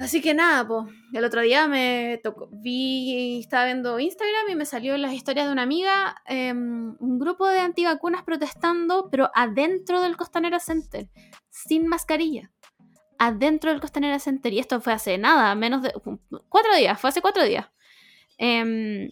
Así 0.00 0.22
que 0.22 0.32
nada, 0.32 0.66
el 1.12 1.24
otro 1.24 1.42
día 1.42 1.68
me 1.68 2.18
tocó, 2.24 2.48
vi, 2.50 3.38
estaba 3.38 3.66
viendo 3.66 4.00
Instagram 4.00 4.48
y 4.48 4.54
me 4.54 4.64
salió 4.64 4.96
las 4.96 5.12
historias 5.12 5.44
de 5.44 5.52
una 5.52 5.62
amiga, 5.62 6.16
em, 6.24 6.96
un 6.98 7.18
grupo 7.18 7.46
de 7.46 7.58
antivacunas 7.58 8.22
protestando, 8.22 9.10
pero 9.10 9.30
adentro 9.34 10.00
del 10.00 10.16
Costanera 10.16 10.58
Center, 10.58 11.10
sin 11.50 11.86
mascarilla. 11.86 12.50
Adentro 13.18 13.70
del 13.70 13.82
Costanera 13.82 14.18
Center. 14.18 14.54
Y 14.54 14.58
esto 14.58 14.80
fue 14.80 14.94
hace 14.94 15.18
nada, 15.18 15.54
menos 15.54 15.82
de 15.82 15.92
cuatro 16.48 16.74
días, 16.76 16.98
fue 16.98 17.10
hace 17.10 17.20
cuatro 17.20 17.44
días. 17.44 17.66
Em, 18.38 19.10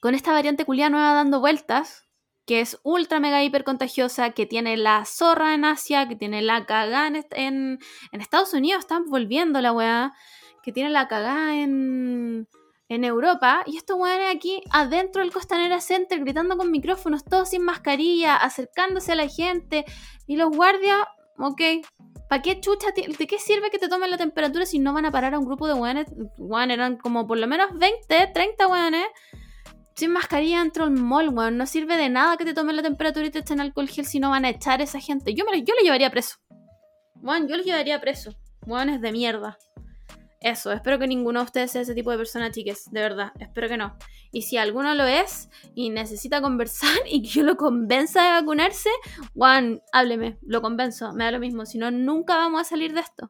con 0.00 0.14
esta 0.14 0.32
variante 0.32 0.66
culia 0.66 0.90
nueva 0.90 1.14
dando 1.14 1.40
vueltas, 1.40 2.05
que 2.46 2.60
es 2.60 2.78
ultra 2.84 3.18
mega 3.18 3.42
hiper 3.42 3.64
contagiosa, 3.64 4.30
que 4.30 4.46
tiene 4.46 4.76
la 4.76 5.04
zorra 5.04 5.54
en 5.54 5.64
Asia, 5.64 6.06
que 6.08 6.14
tiene 6.14 6.42
la 6.42 6.64
cagada 6.64 7.08
en, 7.08 7.80
en, 8.12 8.20
Estados 8.20 8.54
Unidos, 8.54 8.80
están 8.80 9.06
volviendo 9.06 9.60
la 9.60 9.72
weá, 9.72 10.14
que 10.62 10.72
tiene 10.72 10.90
la 10.90 11.08
cagada 11.08 11.56
en, 11.56 12.48
en 12.88 13.04
Europa 13.04 13.64
y 13.66 13.76
estos 13.76 13.98
weones 13.98 14.34
aquí 14.34 14.62
adentro 14.70 15.22
del 15.22 15.32
Costanera 15.32 15.80
Center 15.80 16.20
gritando 16.20 16.56
con 16.56 16.70
micrófonos, 16.70 17.24
todos 17.24 17.50
sin 17.50 17.62
mascarilla, 17.62 18.36
acercándose 18.36 19.12
a 19.12 19.16
la 19.16 19.28
gente 19.28 19.84
y 20.28 20.36
los 20.36 20.50
guardias, 20.50 21.00
ok, 21.38 21.60
¿para 22.28 22.42
qué 22.42 22.60
chucha? 22.60 22.88
¿De 22.92 23.26
qué 23.26 23.38
sirve 23.40 23.70
que 23.70 23.78
te 23.78 23.88
tomen 23.88 24.10
la 24.10 24.18
temperatura 24.18 24.66
si 24.66 24.78
no 24.78 24.92
van 24.92 25.04
a 25.04 25.10
parar 25.10 25.34
a 25.34 25.40
un 25.40 25.46
grupo 25.46 25.66
de 25.66 25.74
weones? 25.74 26.06
Weón, 26.38 26.70
eran 26.70 26.96
como 26.96 27.26
por 27.26 27.38
lo 27.38 27.48
menos 27.48 27.76
20, 27.76 28.30
30 28.32 28.66
weones 28.68 29.06
sin 29.96 30.12
mascarilla 30.12 30.60
dentro 30.60 30.84
del 30.84 30.94
mall, 30.94 31.30
weón. 31.30 31.56
No 31.56 31.66
sirve 31.66 31.96
de 31.96 32.08
nada 32.08 32.36
que 32.36 32.44
te 32.44 32.54
tomen 32.54 32.76
la 32.76 32.82
temperatura 32.82 33.26
y 33.26 33.30
te 33.30 33.40
echen 33.40 33.60
alcohol 33.60 33.88
gel 33.88 34.06
si 34.06 34.20
no 34.20 34.30
van 34.30 34.44
a 34.44 34.50
echar 34.50 34.80
a 34.80 34.84
esa 34.84 35.00
gente. 35.00 35.34
Yo, 35.34 35.44
me, 35.44 35.62
yo 35.62 35.74
le 35.74 35.84
llevaría 35.84 36.10
preso. 36.10 36.36
Weón, 37.22 37.48
yo 37.48 37.56
le 37.56 37.64
llevaría 37.64 38.00
preso. 38.00 38.34
Weones 38.66 39.00
de 39.00 39.12
mierda. 39.12 39.58
Eso, 40.40 40.70
espero 40.70 40.98
que 40.98 41.06
ninguno 41.06 41.40
de 41.40 41.46
ustedes 41.46 41.70
sea 41.70 41.82
ese 41.82 41.94
tipo 41.94 42.10
de 42.10 42.18
persona, 42.18 42.50
chiques, 42.50 42.90
de 42.90 43.00
verdad, 43.00 43.32
espero 43.40 43.68
que 43.68 43.76
no. 43.76 43.96
Y 44.32 44.42
si 44.42 44.58
alguno 44.58 44.94
lo 44.94 45.04
es 45.04 45.48
y 45.74 45.90
necesita 45.90 46.42
conversar 46.42 46.90
y 47.10 47.22
que 47.22 47.28
yo 47.28 47.42
lo 47.42 47.56
convenza 47.56 48.22
de 48.22 48.30
vacunarse, 48.30 48.90
Juan, 49.34 49.82
hábleme, 49.92 50.38
lo 50.42 50.60
convenzo, 50.60 51.12
me 51.14 51.24
da 51.24 51.30
lo 51.30 51.40
mismo, 51.40 51.64
si 51.64 51.78
no, 51.78 51.90
nunca 51.90 52.36
vamos 52.36 52.60
a 52.60 52.64
salir 52.64 52.92
de 52.92 53.00
esto. 53.00 53.28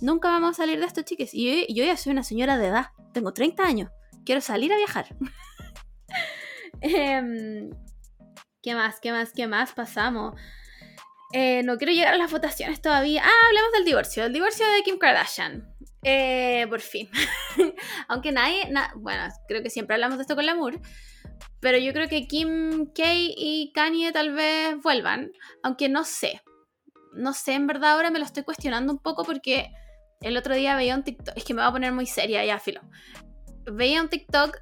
Nunca 0.00 0.28
vamos 0.28 0.50
a 0.50 0.54
salir 0.54 0.78
de 0.78 0.86
esto, 0.86 1.02
chiques. 1.02 1.30
Y 1.32 1.72
yo, 1.74 1.84
ya 1.84 1.96
soy 1.96 2.12
una 2.12 2.22
señora 2.22 2.58
de 2.58 2.68
edad, 2.68 2.86
tengo 3.12 3.32
30 3.32 3.64
años, 3.64 3.90
quiero 4.24 4.40
salir 4.40 4.72
a 4.72 4.76
viajar. 4.76 5.16
Em, 6.80 7.70
¿Qué 8.62 8.74
más? 8.74 9.00
¿Qué 9.00 9.12
más? 9.12 9.32
¿Qué 9.32 9.46
más 9.46 9.72
pasamos? 9.72 10.34
Eh, 11.32 11.62
no 11.62 11.78
quiero 11.78 11.92
llegar 11.92 12.14
a 12.14 12.18
las 12.18 12.30
votaciones 12.30 12.82
todavía. 12.82 13.22
Ah, 13.24 13.46
hablemos 13.46 13.72
del 13.72 13.84
divorcio. 13.84 14.24
El 14.24 14.32
divorcio 14.32 14.66
de 14.66 14.82
Kim 14.82 14.98
Kardashian. 14.98 15.72
Eh, 16.02 16.66
por 16.68 16.80
fin. 16.80 17.08
Aunque 18.08 18.32
nadie, 18.32 18.68
bueno, 18.96 19.22
creo 19.48 19.62
que 19.62 19.70
siempre 19.70 19.94
hablamos 19.94 20.18
de 20.18 20.22
esto 20.22 20.36
con 20.36 20.46
Lamour, 20.46 20.80
pero 21.60 21.78
yo 21.78 21.92
creo 21.92 22.08
que 22.08 22.26
Kim 22.28 22.92
K 22.92 23.02
y 23.14 23.72
Kanye 23.74 24.12
tal 24.12 24.32
vez 24.32 24.76
vuelvan, 24.82 25.32
aunque 25.62 25.88
no 25.88 26.04
sé. 26.04 26.42
No 27.12 27.32
sé, 27.32 27.54
en 27.54 27.66
verdad 27.66 27.92
ahora 27.92 28.10
me 28.10 28.18
lo 28.18 28.24
estoy 28.24 28.44
cuestionando 28.44 28.92
un 28.92 28.98
poco 28.98 29.24
porque 29.24 29.72
el 30.20 30.36
otro 30.36 30.54
día 30.54 30.76
veía 30.76 30.94
un 30.94 31.02
TikTok, 31.02 31.36
es 31.36 31.44
que 31.44 31.54
me 31.54 31.62
va 31.62 31.68
a 31.68 31.72
poner 31.72 31.92
muy 31.92 32.06
seria 32.06 32.44
ya, 32.44 32.58
filo. 32.58 32.82
Veía 33.64 34.00
un 34.00 34.08
TikTok 34.08 34.56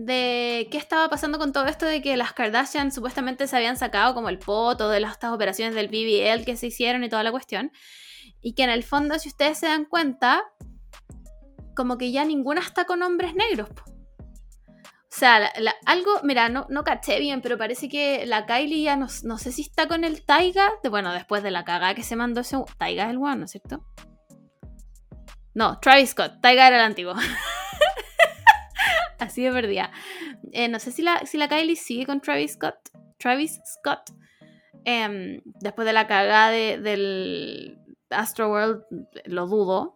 de 0.00 0.68
qué 0.70 0.78
estaba 0.78 1.10
pasando 1.10 1.38
con 1.38 1.52
todo 1.52 1.66
esto 1.66 1.84
de 1.84 2.00
que 2.00 2.16
las 2.16 2.32
Kardashian 2.32 2.90
supuestamente 2.90 3.46
se 3.46 3.56
habían 3.56 3.76
sacado 3.76 4.14
como 4.14 4.30
el 4.30 4.38
poto 4.38 4.88
de 4.88 4.98
las, 4.98 5.12
estas 5.12 5.32
operaciones 5.32 5.74
del 5.74 5.88
BBL 5.88 6.44
que 6.44 6.56
se 6.56 6.68
hicieron 6.68 7.04
y 7.04 7.10
toda 7.10 7.22
la 7.22 7.30
cuestión. 7.30 7.70
Y 8.40 8.54
que 8.54 8.62
en 8.62 8.70
el 8.70 8.82
fondo, 8.82 9.18
si 9.18 9.28
ustedes 9.28 9.58
se 9.58 9.66
dan 9.66 9.84
cuenta, 9.84 10.42
como 11.76 11.98
que 11.98 12.12
ya 12.12 12.24
ninguna 12.24 12.62
está 12.62 12.86
con 12.86 13.02
hombres 13.02 13.34
negros. 13.34 13.68
O 13.68 15.12
sea, 15.12 15.52
algo, 15.84 16.12
mira, 16.22 16.48
no, 16.48 16.66
no 16.70 16.82
caché 16.82 17.18
bien, 17.18 17.42
pero 17.42 17.58
parece 17.58 17.90
que 17.90 18.24
la 18.24 18.46
Kylie 18.46 18.82
ya 18.82 18.96
no, 18.96 19.08
no 19.24 19.36
sé 19.36 19.52
si 19.52 19.62
está 19.62 19.86
con 19.86 20.04
el 20.04 20.24
Taiga. 20.24 20.70
De, 20.82 20.88
bueno, 20.88 21.12
después 21.12 21.42
de 21.42 21.50
la 21.50 21.64
cagada 21.64 21.94
que 21.94 22.04
se 22.04 22.16
mandó 22.16 22.40
ese. 22.40 22.56
Taiga 22.78 23.04
es 23.04 23.10
el 23.10 23.18
one, 23.18 23.36
¿no 23.36 23.44
es 23.44 23.50
cierto? 23.50 23.84
No, 25.52 25.78
Travis 25.80 26.10
Scott. 26.10 26.40
Taiga 26.40 26.68
era 26.68 26.76
el 26.76 26.84
antiguo. 26.84 27.14
Así 29.20 29.42
de 29.42 29.50
verdad. 29.50 29.90
Eh, 30.52 30.68
no 30.68 30.78
sé 30.78 30.92
si 30.92 31.02
la, 31.02 31.24
si 31.26 31.36
la 31.36 31.48
Kylie 31.48 31.76
sigue 31.76 32.06
con 32.06 32.20
Travis 32.20 32.54
Scott. 32.54 32.90
Travis 33.18 33.60
Scott. 33.64 34.10
Em, 34.84 35.40
después 35.60 35.86
de 35.86 35.92
la 35.92 36.06
cagada 36.06 36.50
de, 36.50 36.78
del 36.78 37.78
Astro 38.08 38.48
World, 38.50 38.82
lo 39.26 39.46
dudo. 39.46 39.94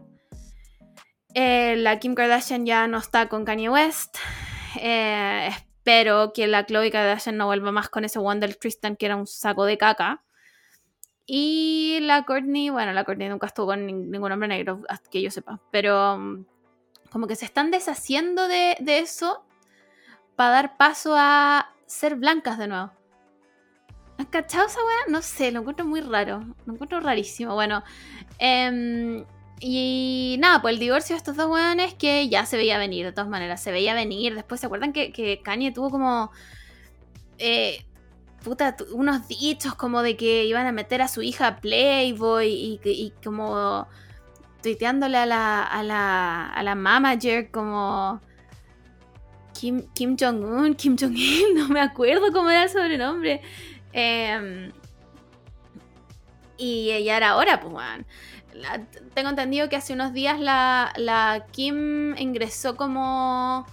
Eh, 1.35 1.77
la 1.77 1.99
Kim 1.99 2.14
Kardashian 2.14 2.66
ya 2.66 2.87
no 2.87 2.99
está 2.99 3.29
con 3.29 3.45
Kanye 3.45 3.70
West. 3.70 4.18
Eh, 4.81 5.49
espero 5.49 6.33
que 6.33 6.47
la 6.47 6.66
Chloe 6.66 6.91
Kardashian 6.91 7.37
no 7.37 7.47
vuelva 7.47 7.72
más 7.72 7.89
con 7.89 8.05
ese 8.05 8.18
one 8.18 8.41
del 8.41 8.59
Tristan 8.59 8.97
que 8.97 9.07
era 9.07 9.16
un 9.16 9.27
saco 9.27 9.64
de 9.64 9.79
caca. 9.79 10.22
Y 11.27 11.99
la 12.03 12.25
Courtney, 12.25 12.68
bueno, 12.68 12.93
la 12.93 13.05
Courtney 13.05 13.29
nunca 13.29 13.47
estuvo 13.47 13.66
con 13.66 13.87
ningún 13.87 14.31
hombre 14.31 14.49
negro, 14.49 14.83
que 15.11 15.22
yo 15.22 15.31
sepa. 15.31 15.61
Pero 15.70 16.18
mm, 16.18 16.45
como 17.14 17.28
que 17.28 17.36
se 17.36 17.44
están 17.44 17.70
deshaciendo 17.70 18.48
de, 18.48 18.74
eso 18.84 19.44
para 20.34 20.50
dar 20.50 20.76
paso 20.76 21.14
a 21.16 21.72
ser 21.86 22.16
blancas 22.16 22.58
de 22.58 22.66
nuevo. 22.66 22.90
¿Han 24.18 24.26
cachado 24.26 24.66
esa 24.66 24.80
weá? 24.84 24.96
No 25.06 25.22
sé, 25.22 25.52
lo 25.52 25.60
encuentro 25.60 25.86
muy 25.86 26.00
raro. 26.00 26.44
Lo 26.66 26.72
encuentro 26.72 26.98
rarísimo. 26.98 27.54
Bueno, 27.54 27.84
eh, 28.40 29.24
y 29.60 30.38
nada, 30.40 30.60
pues 30.60 30.74
el 30.74 30.80
divorcio 30.80 31.14
de 31.14 31.18
estos 31.18 31.36
dos 31.36 31.46
weones 31.46 31.94
que 31.94 32.28
ya 32.28 32.46
se 32.46 32.56
veía 32.56 32.78
venir, 32.78 33.06
de 33.06 33.12
todas 33.12 33.30
maneras, 33.30 33.62
se 33.62 33.70
veía 33.70 33.94
venir. 33.94 34.34
Después, 34.34 34.60
¿se 34.60 34.66
acuerdan 34.66 34.92
que, 34.92 35.40
Kanye 35.44 35.70
tuvo 35.70 35.90
como... 35.90 36.32
Eh, 37.38 37.86
puta, 38.42 38.74
unos 38.92 39.28
dichos 39.28 39.76
como 39.76 40.02
de 40.02 40.16
que 40.16 40.46
iban 40.46 40.66
a 40.66 40.72
meter 40.72 41.00
a 41.00 41.06
su 41.06 41.22
hija 41.22 41.60
Playboy 41.60 42.48
y, 42.48 42.80
y 42.82 43.12
como 43.22 43.86
tuiteándole 44.64 45.16
a 45.16 45.26
la, 45.26 45.62
a 45.62 45.82
la, 45.84 46.48
a 46.48 46.62
la 46.64 46.74
manager 46.74 47.52
como 47.52 48.20
Kim, 49.52 49.82
Kim 49.94 50.16
Jong-un, 50.18 50.74
Kim 50.74 50.96
Jong-il, 50.98 51.54
no 51.56 51.68
me 51.68 51.80
acuerdo 51.80 52.32
cómo 52.32 52.50
era 52.50 52.64
el 52.64 52.70
sobrenombre. 52.70 53.40
Em, 53.92 54.72
y 56.56 56.90
ella 56.90 57.16
era 57.16 57.28
ahora, 57.30 57.60
pues, 57.60 57.72
bueno 57.72 58.04
tengo 59.14 59.30
entendido 59.30 59.68
que 59.68 59.76
hace 59.76 59.92
unos 59.92 60.12
días 60.12 60.40
la, 60.40 61.46
Kim 61.52 62.16
ingresó 62.16 62.76
como. 62.76 63.66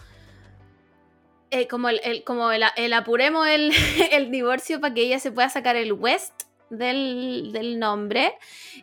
Eh, 1.54 1.68
como 1.68 1.90
el, 1.90 2.24
como 2.24 2.52
el, 2.52 2.94
apuremos 2.94 3.48
el, 4.12 4.32
divorcio 4.32 4.80
para 4.80 4.94
que 4.94 5.02
ella 5.02 5.20
se 5.20 5.32
pueda 5.32 5.50
sacar 5.50 5.76
el 5.76 5.92
West 5.94 6.44
del, 6.72 7.80
nombre 7.80 8.34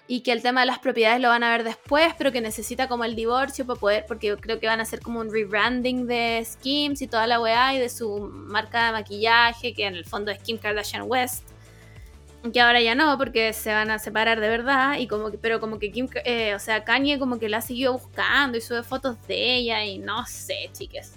y 0.06 0.20
que 0.20 0.32
el 0.32 0.42
tema 0.42 0.60
de 0.60 0.66
las 0.66 0.78
propiedades 0.78 1.20
lo 1.20 1.28
van 1.28 1.42
a 1.42 1.50
ver 1.50 1.64
después, 1.64 2.12
pero 2.16 2.30
que 2.30 2.40
necesita 2.40 2.88
como 2.88 3.04
el 3.04 3.16
divorcio 3.16 3.66
para 3.66 3.80
poder, 3.80 4.06
porque 4.06 4.36
creo 4.36 4.60
que 4.60 4.66
van 4.66 4.80
a 4.80 4.82
hacer 4.84 5.00
como 5.00 5.20
un 5.20 5.32
rebranding 5.32 6.06
de 6.06 6.42
Skims 6.44 7.02
y 7.02 7.06
toda 7.06 7.26
la 7.26 7.40
weá 7.40 7.74
y 7.74 7.78
de 7.78 7.88
su 7.88 8.20
marca 8.20 8.86
de 8.86 8.92
maquillaje, 8.92 9.74
que 9.74 9.86
en 9.86 9.96
el 9.96 10.04
fondo 10.04 10.30
es 10.30 10.38
Kim 10.40 10.58
Kardashian 10.58 11.04
West 11.06 11.48
que 12.52 12.60
ahora 12.60 12.80
ya 12.80 12.94
no, 12.94 13.18
porque 13.18 13.52
se 13.52 13.72
van 13.72 13.90
a 13.90 13.98
separar 13.98 14.40
de 14.40 14.48
verdad, 14.48 14.98
y 14.98 15.06
como 15.06 15.30
que, 15.30 15.38
pero 15.38 15.60
como 15.60 15.78
que 15.78 15.90
Kim, 15.90 16.08
eh, 16.24 16.54
o 16.54 16.58
sea, 16.58 16.84
Kanye 16.84 17.18
como 17.18 17.38
que 17.38 17.48
la 17.48 17.60
seguido 17.60 17.92
buscando 17.94 18.56
y 18.56 18.60
sube 18.60 18.82
fotos 18.82 19.16
de 19.26 19.56
ella 19.56 19.84
y 19.84 19.98
no 19.98 20.24
sé, 20.26 20.70
chiques. 20.72 21.14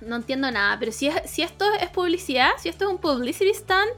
No 0.00 0.16
entiendo 0.16 0.50
nada, 0.50 0.78
pero 0.78 0.92
si, 0.92 1.10
si 1.24 1.42
esto 1.42 1.64
es 1.80 1.90
publicidad, 1.90 2.50
si 2.58 2.68
esto 2.68 2.84
es 2.84 2.90
un 2.90 2.98
publicity 2.98 3.50
stand, 3.50 3.90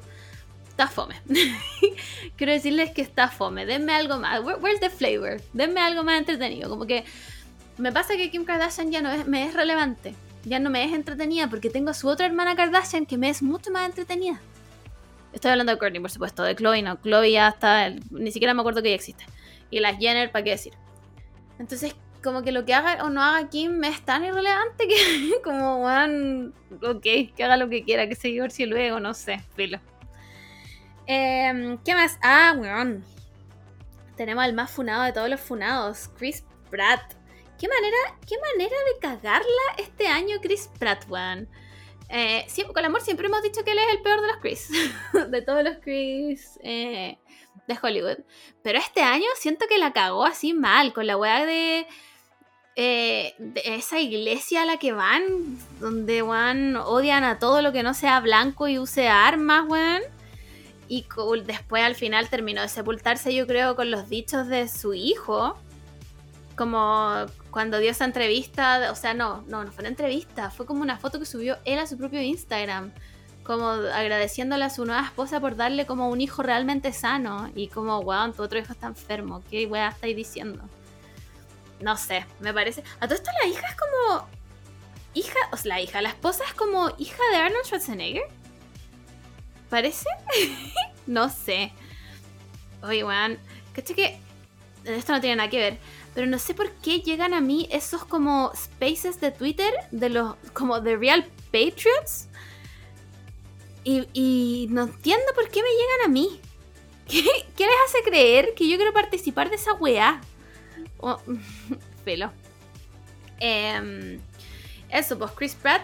está 0.76 0.88
fome. 0.88 1.14
Quiero 2.36 2.52
decirles 2.52 2.90
que 2.90 3.00
está 3.00 3.28
fome. 3.28 3.64
Denme 3.64 3.94
algo 3.94 4.18
más. 4.18 4.42
where's 4.44 4.78
the 4.80 4.90
flavor? 4.90 5.40
Denme 5.54 5.80
algo 5.80 6.04
más 6.04 6.18
entretenido. 6.18 6.68
Como 6.68 6.86
que 6.86 7.04
me 7.78 7.92
pasa 7.92 8.16
que 8.16 8.30
Kim 8.30 8.44
Kardashian 8.44 8.92
ya 8.92 9.00
no 9.00 9.10
es, 9.10 9.26
me 9.26 9.46
es 9.46 9.54
relevante. 9.54 10.14
Ya 10.44 10.58
no 10.58 10.68
me 10.68 10.84
es 10.84 10.92
entretenida 10.92 11.48
porque 11.48 11.70
tengo 11.70 11.90
a 11.90 11.94
su 11.94 12.08
otra 12.08 12.26
hermana 12.26 12.54
Kardashian 12.54 13.06
que 13.06 13.16
me 13.16 13.30
es 13.30 13.42
mucho 13.42 13.70
más 13.70 13.86
entretenida. 13.86 14.38
Estoy 15.32 15.50
hablando 15.50 15.72
de 15.72 15.78
Courtney, 15.78 16.00
por 16.00 16.10
supuesto, 16.10 16.42
de 16.42 16.54
Chloe, 16.54 16.82
no. 16.82 16.96
Chloe 17.00 17.32
ya 17.32 17.48
está, 17.48 17.90
ni 18.10 18.30
siquiera 18.30 18.52
me 18.52 18.60
acuerdo 18.60 18.82
que 18.82 18.88
ella 18.88 18.96
existe. 18.96 19.24
Y 19.70 19.80
las 19.80 19.98
Jenner, 19.98 20.30
¿para 20.30 20.44
qué 20.44 20.50
decir? 20.50 20.74
Entonces, 21.58 21.96
como 22.22 22.42
que 22.42 22.52
lo 22.52 22.66
que 22.66 22.74
haga 22.74 23.02
o 23.02 23.08
no 23.08 23.22
haga 23.22 23.48
Kim 23.48 23.82
es 23.84 24.02
tan 24.02 24.24
irrelevante 24.24 24.86
que, 24.86 25.40
como, 25.44 25.84
weón, 25.84 26.54
ok, 26.82 27.02
que 27.34 27.44
haga 27.44 27.56
lo 27.56 27.68
que 27.70 27.82
quiera, 27.82 28.08
que 28.08 28.14
se 28.14 28.28
divorcie 28.28 28.66
luego, 28.66 29.00
no 29.00 29.14
sé, 29.14 29.40
filo. 29.56 29.80
Em, 31.06 31.78
¿Qué 31.78 31.94
más? 31.94 32.18
Ah, 32.22 32.54
weón. 32.56 33.04
Tenemos 34.16 34.44
al 34.44 34.54
más 34.54 34.70
funado 34.70 35.04
de 35.04 35.12
todos 35.12 35.28
los 35.28 35.40
funados, 35.40 36.10
Chris 36.16 36.44
Pratt. 36.70 37.14
¿Qué 37.58 37.68
manera, 37.68 37.96
qué 38.26 38.36
manera 38.52 38.76
de 38.92 39.00
cagarla 39.00 39.46
este 39.78 40.08
año 40.08 40.36
Chris 40.42 40.70
Pratt, 40.78 41.04
weón? 41.08 41.48
Eh, 42.08 42.46
con 42.66 42.78
el 42.78 42.84
amor 42.84 43.00
siempre 43.00 43.26
hemos 43.26 43.42
dicho 43.42 43.64
que 43.64 43.72
él 43.72 43.78
es 43.78 43.94
el 43.94 44.02
peor 44.02 44.20
de 44.20 44.26
los 44.28 44.36
Chris, 44.36 44.70
de 45.30 45.42
todos 45.42 45.64
los 45.64 45.78
Chris 45.78 46.58
eh, 46.62 47.18
de 47.66 47.78
Hollywood. 47.80 48.18
Pero 48.62 48.78
este 48.78 49.02
año 49.02 49.26
siento 49.36 49.66
que 49.68 49.78
la 49.78 49.92
cagó 49.92 50.24
así 50.24 50.54
mal, 50.54 50.92
con 50.92 51.06
la 51.06 51.16
weá 51.16 51.44
de, 51.46 51.86
eh, 52.76 53.34
de 53.38 53.62
esa 53.64 54.00
iglesia 54.00 54.62
a 54.62 54.66
la 54.66 54.78
que 54.78 54.92
van, 54.92 55.24
donde 55.80 56.22
van 56.22 56.76
odian 56.76 57.24
a 57.24 57.38
todo 57.38 57.62
lo 57.62 57.72
que 57.72 57.82
no 57.82 57.94
sea 57.94 58.20
blanco 58.20 58.68
y 58.68 58.78
use 58.78 59.08
armas, 59.08 59.64
weón. 59.68 60.02
Y 60.88 61.06
después 61.44 61.82
al 61.82 61.94
final 61.94 62.28
terminó 62.28 62.62
de 62.62 62.68
sepultarse, 62.68 63.34
yo 63.34 63.46
creo, 63.46 63.76
con 63.76 63.90
los 63.90 64.08
dichos 64.08 64.48
de 64.48 64.68
su 64.68 64.94
hijo 64.94 65.56
como 66.56 67.26
cuando 67.50 67.76
dio 67.78 67.90
esa 67.90 68.06
entrevista, 68.06 68.90
o 68.90 68.94
sea, 68.94 69.12
no, 69.12 69.44
no, 69.46 69.62
no 69.62 69.72
fue 69.72 69.82
una 69.82 69.90
entrevista, 69.90 70.50
fue 70.50 70.64
como 70.64 70.80
una 70.80 70.96
foto 70.96 71.18
que 71.18 71.26
subió 71.26 71.58
él 71.66 71.78
a 71.78 71.86
su 71.86 71.98
propio 71.98 72.22
Instagram, 72.22 72.92
como 73.44 73.68
agradeciéndole 73.68 74.64
a 74.64 74.70
su 74.70 74.86
nueva 74.86 75.04
esposa 75.04 75.38
por 75.38 75.56
darle 75.56 75.84
como 75.84 76.08
un 76.08 76.22
hijo 76.22 76.42
realmente 76.42 76.94
sano 76.94 77.50
y 77.54 77.68
como, 77.68 77.98
weón, 77.98 78.32
tu 78.32 78.42
otro 78.42 78.58
hijo 78.58 78.72
está 78.72 78.86
enfermo, 78.86 79.42
¿qué 79.50 79.66
weá 79.66 79.88
estáis 79.88 80.16
diciendo? 80.16 80.66
no 81.80 81.96
sé, 81.96 82.24
me 82.40 82.52
parece. 82.52 82.82
A 83.00 83.06
todo 83.06 83.14
esto 83.14 83.30
la 83.42 83.48
hija 83.48 83.66
es 83.68 83.76
como. 83.76 84.28
Hija, 85.14 85.38
o 85.50 85.56
sea, 85.56 85.68
la 85.70 85.80
hija, 85.80 86.02
la 86.02 86.10
esposa 86.10 86.44
es 86.44 86.52
como 86.52 86.90
hija 86.98 87.22
de 87.32 87.36
Arnold 87.38 87.64
Schwarzenegger. 87.64 88.28
¿Parece? 89.68 90.08
no 91.06 91.28
sé. 91.28 91.72
Oye, 92.82 93.04
weón, 93.04 93.38
caché 93.72 93.94
que. 93.94 94.18
Esto 94.84 95.12
no 95.12 95.20
tiene 95.20 95.36
nada 95.36 95.50
que 95.50 95.58
ver. 95.58 95.78
Pero 96.14 96.26
no 96.26 96.38
sé 96.38 96.54
por 96.54 96.70
qué 96.76 97.00
llegan 97.00 97.34
a 97.34 97.40
mí 97.40 97.68
esos 97.70 98.04
como 98.04 98.52
spaces 98.54 99.20
de 99.20 99.32
Twitter 99.32 99.72
de 99.90 100.10
los. 100.10 100.36
como 100.52 100.80
de 100.80 100.96
Real 100.96 101.26
Patriots. 101.46 102.28
Y, 103.84 104.08
y 104.12 104.66
no 104.70 104.84
entiendo 104.84 105.26
por 105.34 105.48
qué 105.48 105.62
me 105.62 105.68
llegan 105.68 106.06
a 106.06 106.08
mí. 106.08 106.40
¿Qué, 107.08 107.22
¿Qué, 107.56 107.66
les 107.66 107.76
hace 107.88 108.02
creer 108.02 108.54
que 108.54 108.68
yo 108.68 108.76
quiero 108.76 108.92
participar 108.92 109.48
de 109.50 109.56
esa 109.56 109.74
weá? 109.74 110.20
Oh, 110.98 111.20
pelo. 112.04 112.32
Em, 113.38 114.20
eso, 114.88 115.18
pues 115.18 115.30
Chris 115.32 115.54
Pratt, 115.54 115.82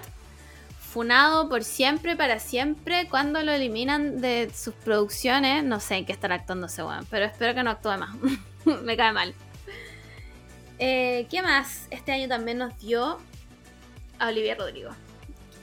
funado 0.93 1.49
por 1.49 1.65
siempre, 1.65 2.17
para 2.17 2.39
siempre, 2.39 3.09
cuando 3.09 3.43
lo 3.43 3.51
eliminan 3.51 4.21
de 4.21 4.51
sus 4.55 4.75
producciones, 4.75 5.65
no 5.65 5.81
sé 5.81 5.97
en 5.97 6.05
qué 6.05 6.13
estará 6.13 6.35
actuando 6.35 6.67
ese 6.67 6.85
weón, 6.85 7.07
pero 7.11 7.25
espero 7.25 7.55
que 7.55 7.63
no 7.63 7.71
actúe 7.71 7.97
más. 7.97 8.15
Me 8.83 8.95
cae 8.95 9.13
mal. 9.13 9.35
Eh, 10.79 11.27
¿Qué 11.31 11.41
más? 11.41 11.87
Este 11.91 12.13
año 12.13 12.29
también 12.29 12.59
nos 12.59 12.79
dio 12.79 13.19
a 14.19 14.29
Olivia 14.29 14.55
Rodrigo. 14.55 14.91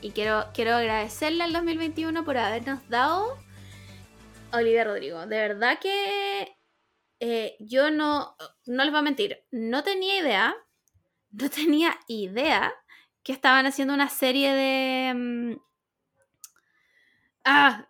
Y 0.00 0.10
quiero, 0.10 0.46
quiero 0.52 0.74
agradecerle 0.74 1.44
al 1.44 1.52
2021 1.52 2.24
por 2.24 2.36
habernos 2.36 2.80
dado 2.88 3.38
Olivia 4.52 4.82
Rodrigo. 4.82 5.26
De 5.26 5.36
verdad 5.36 5.78
que 5.78 6.56
eh, 7.20 7.56
yo 7.60 7.92
no, 7.92 8.34
no 8.66 8.82
les 8.82 8.90
voy 8.90 8.98
a 8.98 9.02
mentir, 9.02 9.44
no 9.52 9.84
tenía 9.84 10.18
idea, 10.18 10.56
no 11.30 11.48
tenía 11.50 11.96
idea 12.08 12.74
que 13.22 13.32
estaban 13.32 13.66
haciendo 13.66 13.94
una 13.94 14.08
serie 14.08 14.52
de... 14.52 15.14
Mm, 15.14 15.60
ah, 17.44 17.86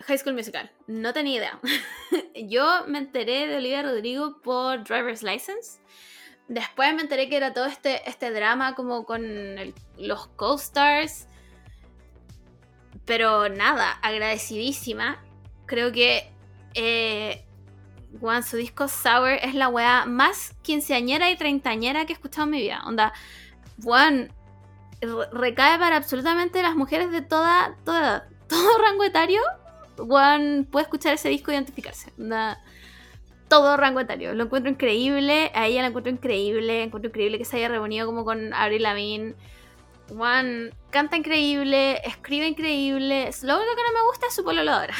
High 0.00 0.18
School 0.18 0.34
Musical. 0.34 0.70
No 0.86 1.12
tenía 1.12 1.36
idea. 1.36 1.60
yo 2.48 2.86
me 2.86 2.98
enteré 2.98 3.46
de 3.46 3.56
Olivia 3.56 3.82
Rodrigo 3.82 4.40
por 4.42 4.84
Driver's 4.84 5.22
License. 5.22 5.80
Después 6.48 6.94
me 6.94 7.02
enteré 7.02 7.28
que 7.28 7.36
era 7.36 7.54
todo 7.54 7.66
este, 7.66 8.08
este 8.08 8.30
drama 8.30 8.74
como 8.74 9.04
con 9.06 9.22
los 9.96 10.26
co-stars. 10.28 11.26
Pero 13.06 13.48
nada, 13.48 13.92
agradecidísima 14.02 15.24
creo 15.66 15.92
que 15.92 16.30
eh, 16.74 17.44
su 18.48 18.56
disco 18.56 18.88
Sour 18.88 19.32
es 19.42 19.54
la 19.54 19.68
weá 19.68 20.06
más 20.06 20.54
quinceañera 20.62 21.30
y 21.30 21.36
treintañera 21.36 22.06
que 22.06 22.12
he 22.12 22.14
escuchado 22.14 22.44
en 22.44 22.50
mi 22.50 22.60
vida. 22.60 22.82
Onda, 22.86 23.12
Juan 23.82 24.32
recae 25.32 25.78
para 25.78 25.96
absolutamente 25.96 26.62
las 26.62 26.76
mujeres 26.76 27.10
de 27.10 27.22
toda, 27.22 27.76
toda 27.84 28.28
todo 28.48 28.78
rango 28.78 29.04
etario. 29.04 29.40
Juan 29.96 30.66
puede 30.70 30.84
escuchar 30.84 31.14
ese 31.14 31.28
disco 31.28 31.50
y 31.50 31.54
identificarse. 31.54 32.12
Todo 33.48 33.76
rango 33.76 34.00
etario. 34.00 34.34
Lo 34.34 34.44
encuentro 34.44 34.70
increíble. 34.70 35.52
A 35.54 35.66
ella 35.66 35.82
la 35.82 35.88
encuentro 35.88 36.12
increíble. 36.12 36.82
Encuentro 36.82 37.08
increíble 37.08 37.38
que 37.38 37.44
se 37.44 37.56
haya 37.56 37.68
reunido 37.68 38.06
como 38.06 38.24
con 38.24 38.52
Avril 38.54 38.82
Lavigne. 38.82 39.34
Juan 40.08 40.74
canta 40.90 41.16
increíble, 41.16 42.00
escribe 42.06 42.46
increíble. 42.46 43.30
Lo 43.42 43.56
único 43.56 43.74
que 43.74 43.82
no 43.82 44.00
me 44.00 44.06
gusta 44.06 44.26
es 44.26 44.34
su 44.34 44.44
pololadora. 44.44 44.94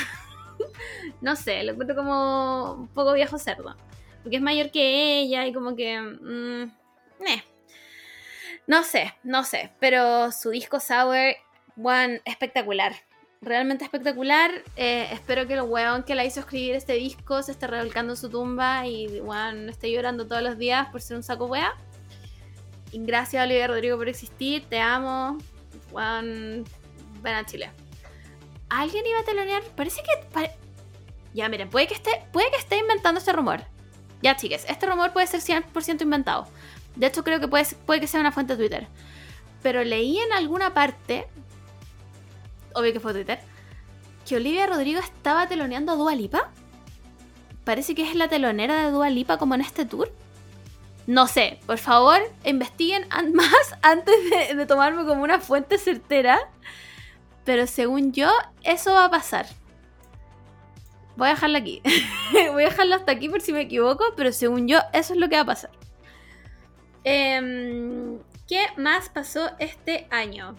no 1.21 1.37
sé, 1.37 1.63
lo 1.63 1.73
encuentro 1.73 1.97
como 1.97 2.73
un 2.75 2.89
poco 2.89 3.13
viejo 3.13 3.39
cerdo. 3.39 3.77
Porque 4.23 4.37
es 4.37 4.43
mayor 4.43 4.71
que 4.71 5.21
ella 5.21 5.47
y 5.47 5.53
como 5.53 5.77
que... 5.77 6.01
Mm, 6.01 6.73
no 8.67 8.83
sé, 8.83 9.15
no 9.23 9.45
sé. 9.45 9.73
Pero 9.81 10.33
su 10.33 10.51
disco 10.51 10.81
Sour, 10.81 11.37
one, 11.83 12.21
espectacular. 12.25 12.95
Realmente 13.41 13.85
espectacular. 13.85 14.51
Eh, 14.77 15.09
espero 15.12 15.47
que 15.47 15.55
el 15.55 15.62
weón 15.62 16.03
que 16.03 16.15
la 16.15 16.25
hizo 16.25 16.41
escribir 16.41 16.75
este 16.75 16.95
disco 16.95 17.43
se 17.43 17.53
esté 17.53 17.67
revolcando 17.67 18.15
en 18.15 18.17
su 18.17 18.31
tumba 18.31 18.87
y 18.87 19.21
one, 19.21 19.71
esté 19.71 19.91
llorando 19.93 20.27
todos 20.27 20.43
los 20.43 20.57
días 20.57 20.89
por 20.89 21.03
ser 21.03 21.17
un 21.17 21.23
saco 21.23 21.47
wea. 21.47 21.75
Y 22.91 23.05
gracias 23.05 23.45
Olivia 23.45 23.67
Rodrigo 23.67 23.99
por 23.99 24.09
existir. 24.09 24.65
Te 24.69 24.81
amo. 24.81 25.39
Juan, 25.91 26.65
ven 27.23 27.35
a 27.35 27.45
Chile. 27.45 27.71
¿Alguien 28.71 29.07
iba 29.07 29.21
a 29.21 29.25
telonear? 29.25 29.62
Parece 29.77 30.03
que. 30.03 30.51
Ya, 31.35 31.49
miren, 31.49 31.69
puede 31.69 31.89
que, 31.89 31.95
esté, 31.95 32.25
puede 32.33 32.51
que 32.51 32.57
esté 32.57 32.79
inventando 32.79 33.19
este 33.19 33.33
rumor. 33.33 33.61
Ya, 34.23 34.37
chiques, 34.37 34.65
este 34.69 34.87
rumor 34.87 35.12
puede 35.12 35.27
ser 35.27 35.41
100% 35.41 36.03
inventado. 36.03 36.47
De 36.97 37.07
hecho, 37.07 37.25
creo 37.25 37.41
que 37.41 37.49
puede, 37.49 37.67
que 38.01 38.07
sea 38.07 38.21
una 38.21 38.33
fuente 38.33 38.57
de 38.57 38.59
Twitter. 38.59 38.89
Pero 39.63 39.83
leí 39.83 40.19
en 40.19 40.33
alguna 40.33 40.75
parte, 40.75 41.27
obvio 42.75 42.93
que 42.93 43.01
fue 43.01 43.13
Twitter, 43.13 43.41
que 44.27 44.37
Olivia 44.37 44.67
Rodrigo 44.67 45.01
estaba 45.01 45.49
teloneando 45.49 45.93
a 45.93 45.97
Dua 45.97 46.15
Lipa. 46.15 46.51
Parece 47.65 47.95
que 47.95 48.09
es 48.09 48.15
la 48.15 48.29
telonera 48.29 48.85
de 48.85 48.91
Dua 48.91 49.11
Lipa 49.11 49.39
como 49.39 49.55
en 49.55 49.63
este 49.63 49.87
tour. 49.87 50.13
No 51.07 51.27
sé, 51.27 51.59
por 51.67 51.79
favor, 51.79 52.19
investiguen 52.45 53.07
más 53.35 53.77
antes 53.83 54.15
de, 54.31 54.55
de 54.55 54.67
tomarme 54.67 55.05
como 55.05 55.23
una 55.23 55.41
fuente 55.41 55.79
certera. 55.79 56.39
Pero 57.45 57.67
según 57.67 58.13
yo, 58.13 58.31
eso 58.63 58.93
va 58.95 59.07
a 59.07 59.11
pasar. 59.11 59.47
Voy 61.17 61.29
a 61.29 61.31
dejarlo 61.31 61.59
aquí. 61.59 61.83
Voy 62.53 62.65
a 62.65 62.69
dejarlo 62.69 62.97
hasta 62.97 63.13
aquí 63.13 63.29
por 63.29 63.41
si 63.41 63.53
me 63.53 63.63
equivoco, 63.63 64.05
pero 64.17 64.33
según 64.33 64.67
yo, 64.67 64.79
eso 64.93 65.15
es 65.15 65.21
lo 65.21 65.29
que 65.29 65.37
va 65.37 65.43
a 65.43 65.47
pasar. 65.47 65.71
Em, 67.05 68.19
¿Qué 68.49 68.67
más 68.77 69.09
pasó 69.09 69.51
este 69.59 70.07
año? 70.11 70.57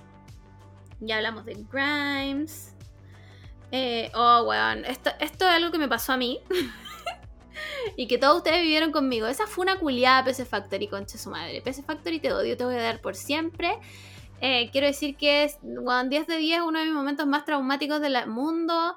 Ya 0.99 1.17
hablamos 1.17 1.45
de 1.45 1.55
Grimes. 1.71 2.75
Eh, 3.71 4.11
oh, 4.15 4.43
weón. 4.47 4.85
Esto, 4.85 5.11
es 5.19 5.41
algo 5.41 5.71
que 5.71 5.77
me 5.77 5.87
pasó 5.87 6.13
a 6.13 6.17
mí. 6.17 6.39
y 7.97 8.07
que 8.07 8.17
todos 8.17 8.37
ustedes 8.37 8.61
vivieron 8.61 8.91
conmigo. 8.91 9.27
Esa 9.27 9.47
fue 9.47 9.63
una 9.63 9.77
culiada 9.77 10.23
PC 10.23 10.45
Factory, 10.45 10.87
concha 10.87 11.17
su 11.17 11.29
madre. 11.29 11.61
PC 11.61 11.83
Factory 11.83 12.19
te 12.19 12.31
odio, 12.31 12.55
te 12.57 12.65
voy 12.65 12.75
a 12.75 12.81
dar 12.81 13.01
por 13.01 13.15
siempre. 13.15 13.77
Eh, 14.41 14.69
quiero 14.71 14.87
decir 14.87 15.15
que 15.15 15.43
es, 15.43 15.57
10 15.61 16.27
de 16.27 16.37
10 16.37 16.61
uno 16.61 16.79
de 16.79 16.85
mis 16.85 16.93
momentos 16.93 17.25
más 17.27 17.45
traumáticos 17.45 18.01
del 18.01 18.27
mundo. 18.27 18.95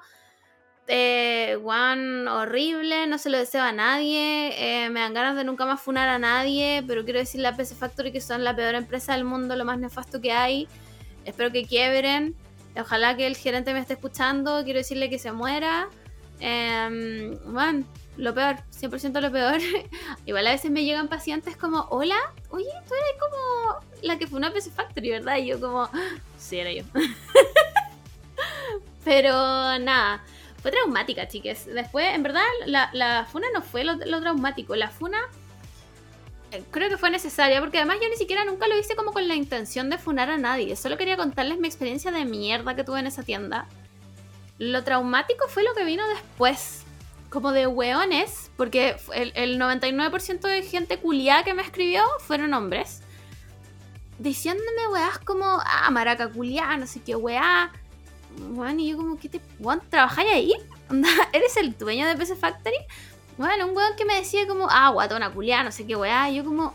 Eh, 0.91 1.59
horrible, 1.63 3.05
no 3.05 3.19
se 3.19 3.29
lo 3.29 3.37
deseo 3.37 3.61
a 3.61 3.71
nadie. 3.71 4.53
Eh, 4.57 4.89
me 4.89 4.99
dan 4.99 5.13
ganas 5.13 5.35
de 5.35 5.43
nunca 5.43 5.65
más 5.65 5.79
funar 5.79 6.09
a 6.09 6.17
nadie. 6.17 6.83
Pero 6.87 7.03
quiero 7.03 7.19
decirle 7.19 7.47
a 7.47 7.55
PC 7.55 7.75
Factory 7.75 8.11
que 8.11 8.21
son 8.21 8.43
la 8.43 8.55
peor 8.55 8.75
empresa 8.75 9.13
del 9.13 9.23
mundo, 9.23 9.55
lo 9.55 9.65
más 9.65 9.77
nefasto 9.77 10.19
que 10.19 10.31
hay. 10.31 10.67
Espero 11.25 11.51
que 11.51 11.65
quiebren. 11.65 12.35
Ojalá 12.75 13.15
que 13.15 13.27
el 13.27 13.37
gerente 13.37 13.73
me 13.73 13.79
esté 13.79 13.93
escuchando. 13.93 14.63
Quiero 14.63 14.79
decirle 14.79 15.09
que 15.09 15.19
se 15.19 15.31
muera. 15.31 15.89
Eh, 16.39 17.37
lo 18.17 18.33
peor, 18.33 18.57
100% 18.71 19.21
lo 19.21 19.31
peor. 19.31 19.59
Igual 20.25 20.47
a 20.47 20.51
veces 20.51 20.71
me 20.71 20.83
llegan 20.83 21.07
pacientes 21.07 21.55
como, 21.55 21.85
hola, 21.89 22.17
oye, 22.49 22.69
tú 22.87 22.93
eres 22.93 23.19
como 23.19 23.79
la 24.01 24.17
que 24.17 24.27
fue 24.27 24.37
una 24.37 24.51
PC 24.51 24.71
Factory, 24.71 25.11
¿verdad? 25.11 25.37
Y 25.37 25.47
yo 25.47 25.61
como, 25.61 25.89
sí, 26.37 26.57
era 26.57 26.71
yo. 26.71 26.83
Pero 29.05 29.31
nada, 29.79 30.21
fue 30.61 30.71
traumática, 30.71 31.27
chiques. 31.27 31.65
Después, 31.65 32.13
en 32.13 32.23
verdad, 32.23 32.43
la, 32.65 33.27
funa 33.31 33.47
no 33.53 33.61
fue 33.61 33.83
lo, 33.83 33.97
traumático. 33.97 34.75
La 34.75 34.89
funa 34.89 35.19
eh, 36.51 36.63
creo 36.71 36.89
que 36.89 36.97
fue 36.97 37.09
necesaria, 37.09 37.59
porque 37.59 37.77
además 37.77 37.97
yo 38.01 38.09
ni 38.09 38.17
siquiera 38.17 38.43
nunca 38.43 38.67
lo 38.67 38.77
hice 38.77 38.95
como 38.95 39.13
con 39.13 39.27
la 39.27 39.35
intención 39.35 39.89
de 39.89 39.97
funar 39.97 40.29
a 40.29 40.37
nadie. 40.37 40.75
Solo 40.75 40.97
quería 40.97 41.17
contarles 41.17 41.59
mi 41.59 41.67
experiencia 41.67 42.11
de 42.11 42.25
mierda 42.25 42.75
que 42.75 42.83
tuve 42.83 42.99
en 42.99 43.07
esa 43.07 43.23
tienda. 43.23 43.67
Lo 44.57 44.83
traumático 44.83 45.47
fue 45.47 45.63
lo 45.63 45.73
que 45.73 45.85
vino 45.85 46.07
después 46.09 46.83
como 47.29 47.51
de 47.51 47.67
weones, 47.67 48.51
porque 48.57 48.97
el, 49.13 49.59
99% 49.59 50.41
de 50.41 50.63
gente 50.63 50.97
culiada 50.97 51.43
que 51.43 51.53
me 51.53 51.61
escribió 51.61 52.03
fueron 52.19 52.53
hombres, 52.53 53.01
diciéndome 54.17 54.87
weas 54.91 55.19
como, 55.19 55.45
ah, 55.45 55.89
maraca 55.91 56.29
culiada, 56.29 56.75
no 56.77 56.87
sé 56.87 57.01
qué 57.01 57.15
weá. 57.15 57.71
Bueno, 58.39 58.79
y 58.79 58.89
yo 58.89 58.97
como, 58.97 59.17
¿qué 59.17 59.29
te... 59.29 59.41
Weón, 59.59 59.81
¿trabajáis 59.89 60.31
ahí? 60.31 60.53
¿Eres 61.33 61.57
el 61.57 61.77
dueño 61.77 62.07
de 62.07 62.15
PC 62.15 62.35
Factory? 62.35 62.77
Bueno, 63.37 63.67
un 63.67 63.75
weón 63.75 63.95
que 63.97 64.05
me 64.05 64.15
decía 64.15 64.47
como, 64.47 64.67
ah, 64.69 64.89
guatona 64.89 65.31
culiada, 65.31 65.63
no 65.63 65.71
sé 65.71 65.85
qué 65.85 65.95
weá. 65.95 66.29
Y 66.29 66.35
yo 66.35 66.45
como, 66.45 66.73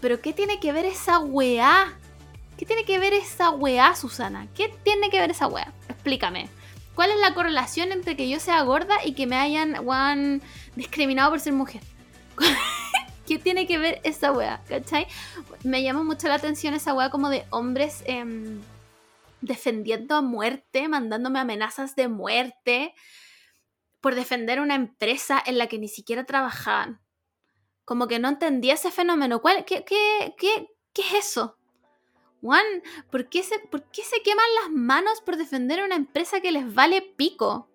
¿pero 0.00 0.20
qué 0.20 0.32
tiene 0.32 0.60
que 0.60 0.72
ver 0.72 0.84
esa 0.84 1.18
weá? 1.18 1.94
¿Qué 2.56 2.64
tiene 2.64 2.84
que 2.84 2.98
ver 2.98 3.12
esa 3.12 3.50
weá, 3.50 3.94
Susana? 3.94 4.46
¿Qué 4.54 4.74
tiene 4.82 5.10
que 5.10 5.20
ver 5.20 5.30
esa 5.30 5.46
weá? 5.46 5.72
Explícame. 5.88 6.48
¿Cuál 6.94 7.10
es 7.10 7.20
la 7.20 7.34
correlación 7.34 7.92
entre 7.92 8.16
que 8.16 8.28
yo 8.28 8.40
sea 8.40 8.62
gorda 8.62 8.96
y 9.04 9.12
que 9.12 9.26
me 9.26 9.36
hayan 9.36 10.40
discriminado 10.74 11.30
por 11.30 11.40
ser 11.40 11.52
mujer? 11.52 11.82
¿Qué 13.26 13.38
tiene 13.38 13.66
que 13.66 13.76
ver 13.76 14.00
esa 14.04 14.32
weá? 14.32 14.62
¿Cachai? 14.68 15.06
Me 15.64 15.82
llama 15.82 16.02
mucho 16.02 16.28
la 16.28 16.36
atención 16.36 16.72
esa 16.72 16.94
weá 16.94 17.10
como 17.10 17.28
de 17.28 17.44
hombres 17.50 18.02
em, 18.06 18.62
defendiendo 19.40 20.16
a 20.16 20.22
muerte, 20.22 20.88
mandándome 20.88 21.38
amenazas 21.38 21.94
de 21.96 22.08
muerte 22.08 22.94
por 24.00 24.14
defender 24.14 24.60
una 24.60 24.74
empresa 24.74 25.42
en 25.44 25.58
la 25.58 25.66
que 25.66 25.78
ni 25.78 25.88
siquiera 25.88 26.24
trabajaban. 26.24 27.00
como 27.84 28.08
que 28.08 28.18
no 28.18 28.28
entendía 28.28 28.74
ese 28.74 28.90
fenómeno. 28.90 29.40
¿Cuál, 29.40 29.64
qué, 29.64 29.84
qué, 29.84 30.34
qué, 30.36 30.68
qué 30.92 31.02
es 31.02 31.14
eso? 31.14 31.56
Juan, 32.40 32.64
¿por 33.10 33.28
qué, 33.28 33.42
se, 33.44 33.58
¿por 33.60 33.84
qué 33.90 34.02
se 34.02 34.22
queman 34.22 34.46
las 34.62 34.70
manos 34.72 35.20
por 35.20 35.36
defender 35.36 35.82
una 35.82 35.94
empresa 35.94 36.40
que 36.40 36.50
les 36.50 36.74
vale 36.74 37.00
pico? 37.02 37.68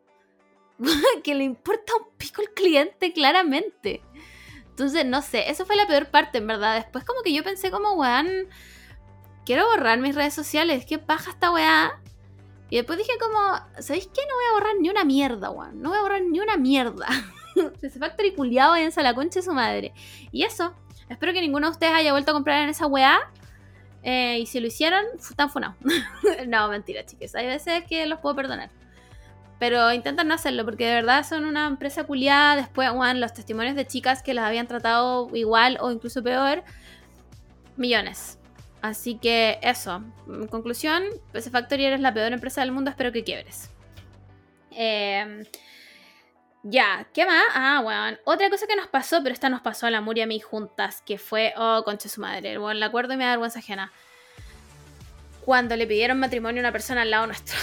que 1.23 1.35
le 1.35 1.43
importa 1.43 1.93
un 1.95 2.15
pico 2.17 2.41
el 2.41 2.51
cliente, 2.53 3.13
claramente. 3.13 4.01
Entonces, 4.69 5.05
no 5.05 5.21
sé, 5.21 5.49
eso 5.49 5.65
fue 5.65 5.75
la 5.75 5.87
peor 5.87 6.09
parte, 6.09 6.39
en 6.39 6.47
verdad. 6.47 6.75
Después 6.75 7.03
como 7.03 7.21
que 7.21 7.33
yo 7.33 7.43
pensé 7.43 7.71
como, 7.71 7.93
weón, 7.93 8.47
quiero 9.51 9.65
borrar 9.67 9.99
mis 9.99 10.15
redes 10.15 10.33
sociales, 10.33 10.85
qué 10.85 10.97
paja 10.97 11.31
esta 11.31 11.51
weá. 11.51 11.99
Y 12.69 12.77
después 12.77 12.97
dije 12.97 13.11
como, 13.19 13.37
¿sabéis 13.81 14.07
qué? 14.07 14.21
No 14.21 14.33
voy 14.33 14.45
a 14.49 14.53
borrar 14.53 14.75
ni 14.79 14.89
una 14.89 15.03
mierda, 15.03 15.49
weón. 15.49 15.81
No 15.81 15.89
voy 15.89 15.97
a 15.97 16.01
borrar 16.03 16.21
ni 16.21 16.39
una 16.39 16.55
mierda. 16.55 17.05
Ese 17.81 17.99
factory 17.99 18.33
culiado 18.33 18.77
en 18.77 18.89
la 18.95 19.11
de 19.11 19.41
su 19.41 19.51
madre. 19.51 19.93
Y 20.31 20.43
eso, 20.43 20.73
espero 21.09 21.33
que 21.33 21.41
ninguno 21.41 21.67
de 21.67 21.71
ustedes 21.71 21.91
haya 21.91 22.13
vuelto 22.13 22.31
a 22.31 22.33
comprar 22.33 22.63
en 22.63 22.69
esa 22.69 22.87
weá. 22.87 23.19
Eh, 24.03 24.39
y 24.39 24.45
si 24.45 24.61
lo 24.61 24.67
hicieron, 24.67 25.03
están 25.19 25.49
funados. 25.49 25.75
no, 26.47 26.69
mentira, 26.69 27.05
chiques. 27.05 27.35
Hay 27.35 27.47
veces 27.47 27.83
que 27.89 28.05
los 28.05 28.19
puedo 28.19 28.37
perdonar. 28.37 28.69
Pero 29.59 29.91
intentan 29.91 30.29
no 30.29 30.33
hacerlo 30.33 30.63
porque 30.63 30.87
de 30.87 30.93
verdad 30.93 31.27
son 31.27 31.43
una 31.43 31.67
empresa 31.67 32.05
culiada. 32.05 32.55
Después, 32.55 32.89
bueno, 32.93 33.19
los 33.19 33.33
testimonios 33.33 33.75
de 33.75 33.85
chicas 33.85 34.23
que 34.23 34.33
las 34.33 34.45
habían 34.45 34.67
tratado 34.67 35.29
igual 35.35 35.77
o 35.81 35.91
incluso 35.91 36.23
peor. 36.23 36.63
Millones. 37.75 38.37
Así 38.81 39.17
que 39.17 39.59
eso. 39.61 40.03
En 40.27 40.47
conclusión, 40.47 41.03
PC 41.31 41.51
Factory 41.51 41.85
eres 41.85 41.99
la 41.99 42.13
peor 42.13 42.33
empresa 42.33 42.61
del 42.61 42.71
mundo. 42.71 42.89
Espero 42.89 43.11
que 43.11 43.23
quiebres. 43.23 43.69
Eh, 44.71 45.43
ya, 46.63 47.07
¿qué 47.13 47.25
más? 47.25 47.43
Ah, 47.55 47.81
bueno, 47.83 48.17
otra 48.23 48.49
cosa 48.49 48.67
que 48.67 48.75
nos 48.75 48.87
pasó, 48.87 49.23
pero 49.23 49.33
esta 49.33 49.49
nos 49.49 49.61
pasó 49.61 49.87
a 49.87 49.91
la 49.91 49.99
Muri 49.99 50.19
y 50.19 50.23
a 50.23 50.27
mí 50.27 50.39
juntas, 50.39 51.01
que 51.01 51.17
fue, 51.17 51.53
oh, 51.57 51.81
concha 51.83 52.07
su 52.07 52.21
madre, 52.21 52.57
bueno, 52.59 52.79
la 52.79 52.85
acuerdo 52.87 53.13
y 53.13 53.17
me 53.17 53.23
da 53.23 53.31
vergüenza 53.31 53.59
ajena. 53.59 53.91
Cuando 55.43 55.75
le 55.75 55.87
pidieron 55.87 56.19
matrimonio 56.19 56.61
a 56.61 56.63
una 56.65 56.71
persona 56.71 57.01
al 57.01 57.09
lado 57.09 57.25
nuestro. 57.25 57.57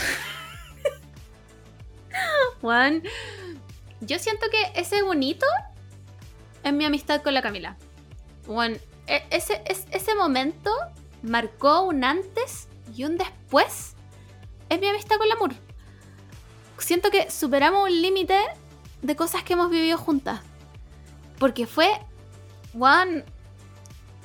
Juan, 2.61 3.05
yo 4.01 4.19
siento 4.19 4.47
que 4.51 4.81
ese 4.81 5.03
bonito 5.03 5.47
es 6.65 6.73
mi 6.73 6.85
amistad 6.85 7.23
con 7.23 7.35
la 7.35 7.43
Camila. 7.43 7.77
Juan, 8.47 8.79
e, 9.07 9.23
ese, 9.31 9.63
ese 9.65 10.15
momento 10.17 10.73
marcó 11.23 11.83
un 11.83 12.05
antes 12.05 12.69
y 12.95 13.05
un 13.05 13.17
después. 13.17 13.95
Es 14.69 14.81
mi 14.81 14.89
amistad 14.89 15.17
con 15.17 15.29
la 15.29 15.37
Mur. 15.37 15.55
Siento 16.79 17.11
que 17.11 17.31
superamos 17.31 17.89
un 17.89 18.03
límite 18.03 18.39
de 19.03 19.17
cosas 19.17 19.43
que 19.43 19.55
hemos 19.55 19.71
vivido 19.71 19.99
juntas. 19.99 20.41
Porque 21.39 21.67
fue, 21.67 21.89
Juan, 22.73 23.25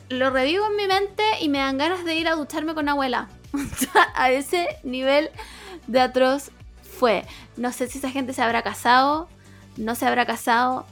lo 0.10 0.30
revivo 0.30 0.68
en 0.68 0.76
mi 0.76 0.88
mente 0.88 1.24
y 1.41 1.50
me 1.50 1.60
dan 1.60 1.78
ganas 1.78 2.04
de 2.06 2.16
ir 2.16 2.28
a 2.28 2.36
ducharme 2.36 2.74
con 2.74 2.89
abuela. 2.89 3.30
a 4.16 4.32
ese 4.32 4.68
nivel 4.84 5.30
de 5.88 6.02
atroz 6.02 6.52
fue. 6.82 7.26
No 7.58 7.72
sé 7.72 7.88
si 7.88 7.98
esa 8.00 8.10
gente 8.10 8.34
se 8.34 8.41
habrá 8.41 8.62
casado, 8.62 9.28
no 9.78 9.96
se 9.96 10.06
habrá 10.06 10.26
casado, 10.26 10.86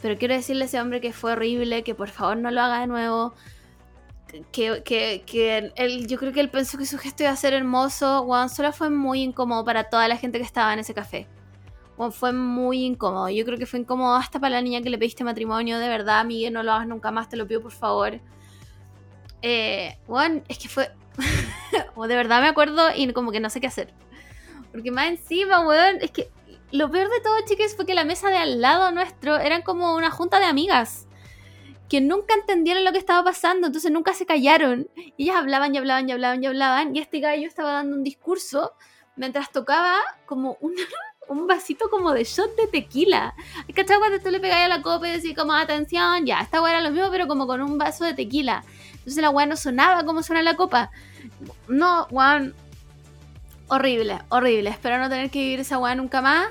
pero 0.00 0.16
quiero 0.18 0.34
decirle 0.34 0.64
a 0.64 0.66
ese 0.66 0.80
hombre 0.80 1.00
que 1.00 1.12
fue 1.12 1.32
horrible, 1.32 1.84
que 1.84 1.94
por 1.94 2.08
favor 2.08 2.36
no 2.36 2.50
lo 2.50 2.60
haga 2.60 2.80
de 2.80 2.86
nuevo. 2.86 3.34
Que, 4.52 4.82
que, 5.24 5.72
él, 5.76 6.06
yo 6.06 6.18
creo 6.18 6.32
que 6.32 6.40
él 6.40 6.50
pensó 6.50 6.76
que 6.76 6.86
su 6.86 6.98
gesto 6.98 7.22
iba 7.22 7.32
a 7.32 7.36
ser 7.36 7.54
hermoso. 7.54 8.24
Juan, 8.24 8.48
solo 8.50 8.72
fue 8.72 8.90
muy 8.90 9.22
incómodo 9.22 9.64
para 9.64 9.84
toda 9.84 10.06
la 10.08 10.16
gente 10.16 10.38
que 10.38 10.44
estaba 10.44 10.72
en 10.72 10.80
ese 10.80 10.94
café 10.94 11.26
fue 12.12 12.32
muy 12.32 12.84
incómodo. 12.84 13.28
Yo 13.28 13.44
creo 13.44 13.58
que 13.58 13.66
fue 13.66 13.80
incómodo 13.80 14.14
hasta 14.14 14.38
para 14.38 14.56
la 14.56 14.62
niña 14.62 14.80
que 14.80 14.90
le 14.90 14.98
pediste 14.98 15.24
matrimonio. 15.24 15.78
De 15.78 15.88
verdad, 15.88 16.24
Miguel, 16.24 16.52
no 16.52 16.62
lo 16.62 16.72
hagas 16.72 16.86
nunca 16.86 17.10
más, 17.10 17.28
te 17.28 17.36
lo 17.36 17.46
pido 17.46 17.60
por 17.60 17.72
favor. 17.72 18.20
Eh, 19.42 19.98
bueno, 20.06 20.42
es 20.48 20.58
que 20.58 20.68
fue. 20.68 20.90
o 21.96 22.06
de 22.06 22.14
verdad 22.14 22.40
me 22.40 22.48
acuerdo 22.48 22.88
y 22.94 23.12
como 23.12 23.32
que 23.32 23.40
no 23.40 23.50
sé 23.50 23.60
qué 23.60 23.66
hacer. 23.66 23.92
Porque 24.70 24.92
más 24.92 25.08
encima, 25.08 25.66
weón, 25.66 25.96
es 26.00 26.12
que 26.12 26.30
lo 26.70 26.90
peor 26.90 27.10
de 27.10 27.20
todo, 27.20 27.34
chicas, 27.46 27.74
fue 27.74 27.86
que 27.86 27.94
la 27.94 28.04
mesa 28.04 28.28
de 28.28 28.36
al 28.36 28.60
lado 28.60 28.92
nuestro 28.92 29.36
eran 29.36 29.62
como 29.62 29.96
una 29.96 30.10
junta 30.10 30.38
de 30.38 30.46
amigas 30.46 31.07
que 31.88 32.00
nunca 32.00 32.34
entendieron 32.34 32.84
lo 32.84 32.92
que 32.92 32.98
estaba 32.98 33.24
pasando, 33.24 33.66
entonces 33.66 33.90
nunca 33.90 34.12
se 34.14 34.26
callaron. 34.26 34.88
Y 35.16 35.24
ellas 35.24 35.36
hablaban 35.36 35.74
y 35.74 35.78
hablaban 35.78 36.08
y 36.08 36.12
hablaban 36.12 36.42
y 36.42 36.46
hablaban, 36.46 36.96
y 36.96 37.00
este 37.00 37.20
gallo 37.20 37.46
estaba 37.46 37.72
dando 37.72 37.96
un 37.96 38.04
discurso 38.04 38.72
mientras 39.16 39.50
tocaba 39.50 39.96
como 40.26 40.56
un 40.60 40.74
vasito 41.46 41.90
como 41.90 42.12
de 42.12 42.24
shot 42.24 42.56
de 42.56 42.66
tequila. 42.66 43.34
¿Cachai? 43.74 43.98
Cuando 43.98 44.20
tú 44.20 44.30
le 44.30 44.40
pegas 44.40 44.58
a 44.58 44.68
la 44.68 44.82
copa 44.82 45.08
y 45.08 45.12
decís 45.12 45.34
como 45.36 45.52
atención, 45.52 46.24
ya, 46.24 46.40
esta 46.40 46.62
weá 46.62 46.72
era 46.72 46.80
lo 46.80 46.90
mismo, 46.90 47.10
pero 47.10 47.26
como 47.26 47.46
con 47.46 47.60
un 47.62 47.78
vaso 47.78 48.04
de 48.04 48.14
tequila. 48.14 48.64
Entonces 48.92 49.22
la 49.22 49.30
weá 49.30 49.46
no 49.46 49.56
sonaba 49.56 50.04
como 50.04 50.22
suena 50.22 50.42
la 50.42 50.54
copa. 50.54 50.90
No, 51.68 52.06
weón. 52.10 52.54
Horrible, 53.68 54.20
horrible. 54.30 54.70
Espero 54.70 54.98
no 54.98 55.10
tener 55.10 55.30
que 55.30 55.40
vivir 55.40 55.60
esa 55.60 55.78
weá 55.78 55.94
nunca 55.94 56.22
más. 56.22 56.48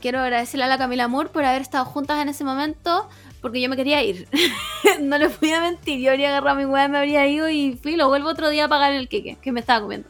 Quiero 0.00 0.20
agradecerle 0.20 0.64
a 0.64 0.68
la 0.68 0.78
Camila 0.78 1.08
Moore 1.08 1.30
por 1.30 1.44
haber 1.44 1.62
estado 1.62 1.84
juntas 1.84 2.20
en 2.20 2.28
ese 2.28 2.44
momento. 2.44 3.08
Porque 3.40 3.60
yo 3.60 3.68
me 3.68 3.76
quería 3.76 4.02
ir. 4.02 4.28
no 5.00 5.18
le 5.18 5.28
fui 5.28 5.52
a 5.52 5.60
mentir. 5.60 6.00
Yo 6.00 6.10
habría 6.10 6.28
agarrado 6.28 6.56
mi 6.56 6.64
weá, 6.64 6.88
me 6.88 6.98
habría 6.98 7.26
ido 7.26 7.48
y 7.48 7.78
fui. 7.80 7.96
Lo 7.96 8.08
vuelvo 8.08 8.28
otro 8.28 8.48
día 8.48 8.64
a 8.64 8.68
pagar 8.68 8.92
el 8.92 9.08
queque 9.08 9.36
que 9.40 9.52
me 9.52 9.60
estaba 9.60 9.80
comiendo. 9.80 10.08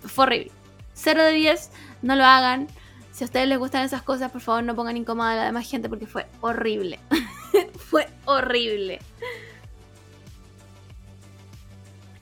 Fue 0.00 0.24
horrible. 0.24 0.52
0 0.94 1.22
de 1.22 1.32
10. 1.32 1.70
No 2.02 2.16
lo 2.16 2.24
hagan 2.24 2.68
si 3.16 3.24
a 3.24 3.28
ustedes 3.28 3.48
les 3.48 3.58
gustan 3.58 3.82
esas 3.82 4.02
cosas, 4.02 4.30
por 4.30 4.42
favor 4.42 4.62
no 4.62 4.76
pongan 4.76 4.98
incómoda 4.98 5.32
a 5.32 5.36
la 5.36 5.44
demás 5.46 5.66
gente 5.66 5.88
porque 5.88 6.06
fue 6.06 6.26
horrible. 6.42 7.00
fue 7.88 8.06
horrible. 8.26 8.98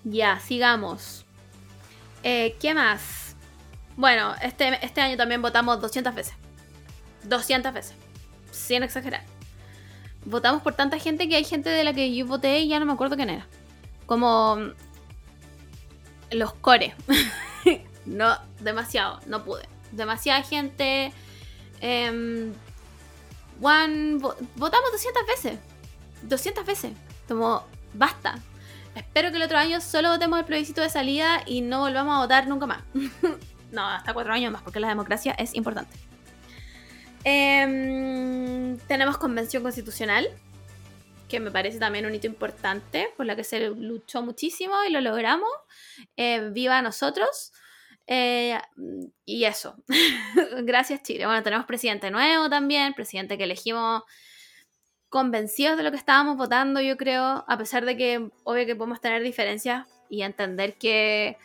Ya, 0.05 0.39
sigamos. 0.39 1.27
Eh, 2.23 2.55
¿Qué 2.61 2.75
más? 2.75 3.35
Bueno, 3.97 4.37
este, 4.41 4.79
este 4.87 5.01
año 5.01 5.17
también 5.17 5.43
votamos 5.43 5.81
200 5.81 6.15
veces. 6.15 6.35
200 7.25 7.73
veces. 7.73 7.97
Sin 8.53 8.85
exagerar. 8.85 9.25
Votamos 10.25 10.63
por 10.63 10.75
tanta 10.75 10.99
gente 10.99 11.29
que 11.29 11.37
hay 11.37 11.45
gente 11.45 11.69
de 11.69 11.85
la 11.85 11.93
que 11.93 12.15
yo 12.15 12.27
voté 12.27 12.61
y 12.61 12.69
ya 12.69 12.81
no 12.81 12.87
me 12.87 12.93
acuerdo 12.93 13.17
quién 13.17 13.31
era. 13.31 13.47
Como 14.07 14.59
los 16.31 16.53
core. 16.55 16.95
no, 18.07 18.37
demasiado, 18.61 19.21
no 19.27 19.45
pude 19.45 19.75
demasiada 19.97 20.43
gente. 20.43 21.13
Eh, 21.81 22.53
votamos 23.59 24.93
200 24.93 25.27
veces. 25.27 25.59
200 26.23 26.67
veces. 26.67 26.93
Como, 27.29 27.65
basta. 27.93 28.39
Espero 28.95 29.31
que 29.31 29.37
el 29.37 29.43
otro 29.43 29.59
año 29.59 29.81
solo 29.81 30.11
votemos 30.11 30.39
el 30.39 30.45
plebiscito 30.45 30.81
de 30.81 30.91
salida 30.91 31.43
y 31.47 31.63
no 31.63 31.81
volvamos 31.81 32.17
a 32.17 32.19
votar 32.19 32.47
nunca 32.47 32.67
más. 32.67 32.83
no, 33.73 33.87
hasta 33.87 34.15
cuatro 34.15 34.33
años 34.33 34.53
más, 34.53 34.63
porque 34.63 34.81
la 34.81 34.89
democracia 34.89 35.33
es 35.33 35.55
importante. 35.55 35.97
Em, 37.25 38.77
tenemos 38.87 39.17
convención 39.17 39.63
constitucional, 39.63 40.29
que 41.29 41.41
me 41.41 41.51
parece 41.51 41.79
también 41.79 42.07
un 42.07 42.15
hito 42.15 42.27
importante, 42.27 43.09
por 43.17 43.27
la 43.27 43.35
que 43.35 43.45
se 43.45 43.71
luchó 43.71 44.23
muchísimo 44.23 44.75
y 44.87 44.93
lo 44.93 45.01
logramos. 45.01 45.51
Eh, 46.17 46.51
viva 46.53 46.83
nosotros. 46.83 47.53
Eh, 48.07 48.59
y 49.25 49.45
eso. 49.45 49.77
Gracias 50.65 51.03
Chile. 51.03 51.27
Bueno, 51.27 51.43
tenemos 51.43 51.67
presidente 51.67 52.11
nuevo 52.11 52.51
también, 52.51 52.93
presidente 52.93 53.39
que 53.39 53.45
elegimos 53.45 54.03
convencidos 55.09 55.77
de 55.77 55.85
lo 55.85 55.91
que 55.91 55.97
estábamos 55.97 56.37
votando, 56.37 56.81
yo 56.81 56.97
creo, 56.97 57.45
a 57.47 57.57
pesar 57.57 57.85
de 57.85 57.97
que 57.97 58.31
obvio 58.43 58.67
que 58.67 58.77
podemos 58.77 59.01
tener 59.01 59.23
diferencias 59.23 59.87
y 60.11 60.23
entender 60.23 60.77
que... 60.77 61.39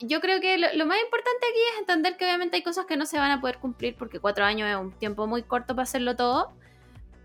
Yo, 0.00 0.20
creo 0.20 0.40
que 0.40 0.58
lo, 0.58 0.86
más 0.86 0.98
importante 1.00 1.46
aquí 1.46 1.58
es 1.72 1.78
entender 1.78 2.16
que 2.16 2.24
obviamente 2.24 2.56
hay 2.56 2.62
cosas 2.62 2.86
que 2.86 2.96
no 2.96 3.06
se 3.06 3.18
van 3.18 3.30
a 3.30 3.40
poder 3.40 3.58
cumplir 3.58 3.94
porque 3.96 4.18
cuatro 4.18 4.44
años 4.44 4.68
es 4.68 4.76
un 4.76 4.92
tiempo 4.92 5.26
muy 5.26 5.42
corto 5.42 5.74
para 5.74 5.84
hacerlo 5.84 6.16
todo, 6.16 6.52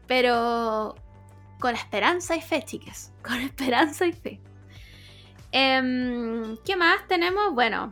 pero 0.08 0.96
con 1.60 1.74
esperanza 1.76 2.36
y 2.36 2.42
fe, 2.42 2.64
chicas, 2.64 3.14
con 3.24 3.40
esperanza 3.40 4.06
y 4.06 4.14
fe. 4.14 4.42
Em, 5.52 6.58
¿Qué 6.66 6.76
más 6.76 7.08
tenemos? 7.08 7.54
Bueno, 7.54 7.90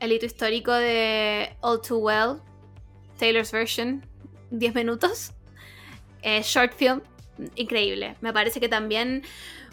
el 0.00 0.12
hito 0.12 0.26
histórico 0.26 0.72
de 0.72 1.56
All 1.60 1.80
Too 1.80 1.98
Well, 1.98 2.40
Taylor's 3.18 3.50
Version, 3.52 4.06
10 4.50 4.74
minutos. 4.74 5.32
Eh, 6.22 6.42
short 6.42 6.72
film, 6.74 7.02
increíble. 7.56 8.16
Me 8.20 8.32
parece 8.32 8.60
que 8.60 8.68
también, 8.68 9.22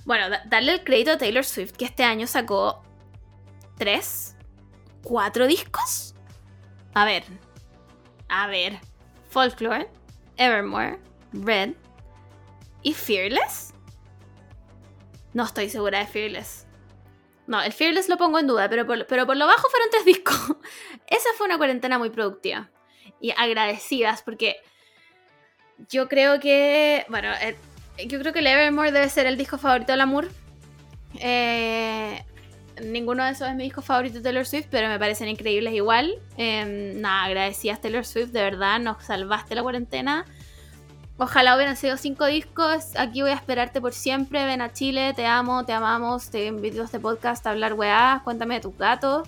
bueno, 0.05 0.25
darle 0.45 0.73
el 0.73 0.83
crédito 0.83 1.11
a 1.11 1.17
Taylor 1.17 1.43
Swift, 1.43 1.73
que 1.73 1.85
este 1.85 2.03
año 2.03 2.27
sacó 2.27 2.83
3, 3.77 4.35
4 5.03 5.47
discos. 5.47 6.15
A 6.93 7.05
ver, 7.05 7.23
a 8.29 8.47
ver. 8.47 8.79
Folklore, 9.29 9.89
Evermore, 10.37 10.99
Red 11.31 11.73
y 12.83 12.93
Fearless. 12.93 13.73
No 15.33 15.43
estoy 15.43 15.69
segura 15.69 15.99
de 15.99 16.05
Fearless. 16.05 16.67
No, 17.47 17.61
el 17.61 17.73
Fearless 17.73 18.09
lo 18.09 18.17
pongo 18.17 18.37
en 18.37 18.45
duda, 18.45 18.69
pero 18.69 18.85
por, 18.85 19.07
pero 19.07 19.25
por 19.25 19.35
lo 19.35 19.47
bajo 19.47 19.67
fueron 19.69 19.89
tres 19.89 20.05
discos. 20.05 20.55
Esa 21.07 21.29
fue 21.35 21.47
una 21.47 21.57
cuarentena 21.57 21.97
muy 21.97 22.11
productiva. 22.11 22.69
Y 23.19 23.31
agradecidas, 23.31 24.21
porque 24.21 24.57
yo 25.89 26.07
creo 26.07 26.39
que, 26.39 27.05
bueno, 27.09 27.29
eh, 27.41 27.57
yo 28.05 28.19
creo 28.19 28.33
que 28.33 28.39
el 28.39 28.47
Evermore 28.47 28.91
debe 28.91 29.09
ser 29.09 29.25
el 29.25 29.37
disco 29.37 29.57
favorito 29.57 29.91
del 29.93 30.01
amor. 30.01 30.29
Eh, 31.19 32.23
ninguno 32.81 33.23
de 33.23 33.31
esos 33.31 33.47
es 33.47 33.55
mi 33.55 33.63
disco 33.63 33.81
favorito 33.81 34.15
de 34.15 34.21
Taylor 34.21 34.45
Swift, 34.45 34.67
pero 34.69 34.87
me 34.87 34.97
parecen 34.97 35.27
increíbles 35.27 35.73
igual. 35.73 36.15
Eh, 36.37 36.93
nada, 36.95 37.25
agradecidas 37.25 37.81
Taylor 37.81 38.05
Swift, 38.05 38.31
de 38.31 38.41
verdad, 38.41 38.79
nos 38.79 39.03
salvaste 39.03 39.55
la 39.55 39.61
cuarentena. 39.61 40.25
Ojalá 41.17 41.55
hubieran 41.55 41.77
sido 41.77 41.95
cinco 41.97 42.25
discos. 42.25 42.95
Aquí 42.95 43.21
voy 43.21 43.31
a 43.31 43.35
esperarte 43.35 43.79
por 43.79 43.93
siempre. 43.93 44.45
Ven 44.45 44.61
a 44.61 44.73
Chile, 44.73 45.13
te 45.15 45.25
amo, 45.25 45.63
te 45.63 45.71
amamos. 45.71 46.29
Te 46.29 46.47
invito 46.47 46.81
a 46.81 46.85
este 46.85 46.99
podcast 46.99 47.45
a 47.45 47.51
hablar 47.51 47.73
weá. 47.73 48.21
Cuéntame 48.23 48.55
de 48.55 48.61
tus 48.61 48.77
gatos. 48.77 49.27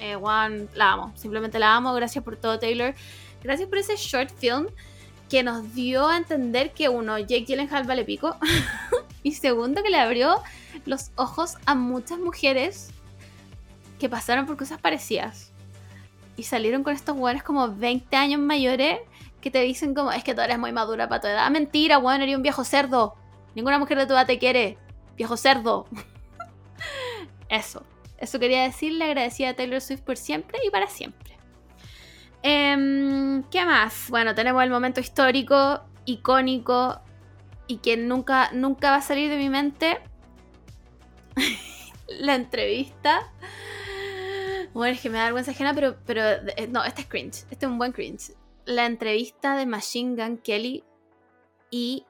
Eh, 0.00 0.14
Juan, 0.14 0.68
la 0.74 0.92
amo. 0.92 1.12
Simplemente 1.14 1.58
la 1.58 1.76
amo. 1.76 1.92
Gracias 1.92 2.24
por 2.24 2.36
todo, 2.36 2.58
Taylor. 2.58 2.94
Gracias 3.42 3.68
por 3.68 3.78
ese 3.78 3.96
short 3.96 4.30
film 4.30 4.66
que 5.28 5.42
nos 5.42 5.74
dio 5.74 6.08
a 6.08 6.16
entender 6.16 6.72
que 6.72 6.88
uno, 6.88 7.18
Jake 7.18 7.44
Gyllenhaal 7.44 7.84
vale 7.84 8.04
pico. 8.04 8.36
y 9.22 9.32
segundo, 9.32 9.82
que 9.82 9.90
le 9.90 10.00
abrió 10.00 10.42
los 10.86 11.10
ojos 11.16 11.56
a 11.66 11.74
muchas 11.74 12.18
mujeres 12.18 12.90
que 13.98 14.08
pasaron 14.08 14.46
por 14.46 14.56
cosas 14.56 14.80
parecidas. 14.80 15.52
Y 16.36 16.44
salieron 16.44 16.84
con 16.84 16.94
estos 16.94 17.16
weones 17.16 17.42
como 17.42 17.74
20 17.74 18.16
años 18.16 18.40
mayores 18.40 19.00
que 19.40 19.50
te 19.50 19.60
dicen 19.60 19.94
como, 19.94 20.12
es 20.12 20.24
que 20.24 20.34
tú 20.34 20.40
eres 20.40 20.58
muy 20.58 20.72
madura 20.72 21.08
para 21.08 21.20
tu 21.20 21.26
edad. 21.26 21.50
Mentira, 21.50 21.98
weón, 21.98 22.22
eres 22.22 22.36
un 22.36 22.42
viejo 22.42 22.64
cerdo. 22.64 23.16
Ninguna 23.54 23.78
mujer 23.78 23.98
de 23.98 24.06
tu 24.06 24.12
edad 24.12 24.26
te 24.26 24.38
quiere. 24.38 24.78
Viejo 25.16 25.36
cerdo. 25.36 25.86
Eso. 27.48 27.82
Eso 28.18 28.38
quería 28.38 28.62
decirle. 28.62 29.04
Agradecida 29.04 29.50
a 29.50 29.54
Taylor 29.54 29.80
Swift 29.80 30.02
por 30.02 30.16
siempre 30.16 30.58
y 30.66 30.70
para 30.70 30.86
siempre. 30.88 31.38
Em, 32.42 33.42
¿Qué 33.44 33.64
más? 33.64 34.06
Bueno, 34.10 34.34
tenemos 34.34 34.62
el 34.62 34.70
momento 34.70 35.00
histórico, 35.00 35.80
icónico 36.04 37.00
y 37.66 37.78
que 37.78 37.96
nunca, 37.96 38.50
nunca 38.52 38.90
va 38.90 38.96
a 38.96 39.02
salir 39.02 39.30
de 39.30 39.36
mi 39.36 39.48
mente. 39.48 39.98
la 42.08 42.34
entrevista. 42.34 43.30
Bueno, 44.74 44.94
es 44.94 45.00
que 45.00 45.10
me 45.10 45.18
da 45.18 45.24
vergüenza 45.24 45.52
ajena, 45.52 45.74
pero, 45.74 45.96
pero 46.04 46.22
eh, 46.22 46.68
no, 46.68 46.84
este 46.84 47.02
es 47.02 47.08
cringe. 47.08 47.44
Este 47.50 47.66
es 47.66 47.70
un 47.70 47.78
buen 47.78 47.92
cringe. 47.92 48.32
La 48.64 48.86
entrevista 48.86 49.56
de 49.56 49.66
Machine 49.66 50.22
Gun 50.22 50.38
Kelly 50.38 50.84
y 51.70 52.04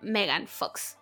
Megan 0.00 0.46
Fox. 0.46 0.96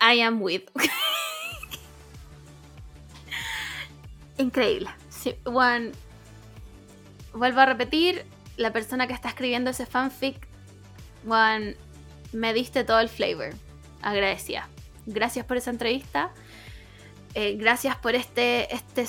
I 0.00 0.20
am 0.20 0.42
with. 0.42 0.64
Increíble. 4.38 4.90
Sí, 5.08 5.34
one, 5.44 5.92
vuelvo 7.32 7.60
a 7.60 7.66
repetir, 7.66 8.26
la 8.56 8.72
persona 8.72 9.06
que 9.06 9.14
está 9.14 9.28
escribiendo 9.28 9.70
ese 9.70 9.86
fanfic, 9.86 10.46
Juan, 11.26 11.74
me 12.32 12.52
diste 12.52 12.84
todo 12.84 13.00
el 13.00 13.08
flavor. 13.08 13.54
Agradecida. 14.02 14.68
Gracias 15.06 15.46
por 15.46 15.56
esa 15.56 15.70
entrevista. 15.70 16.32
Eh, 17.34 17.56
gracias 17.56 17.96
por 17.96 18.14
este, 18.14 18.74
este 18.74 19.06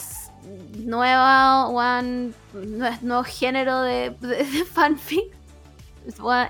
nuevo, 0.77 1.69
one, 1.69 2.33
nuevo 3.01 3.23
género 3.23 3.81
de, 3.81 4.13
fanfic. 4.73 5.33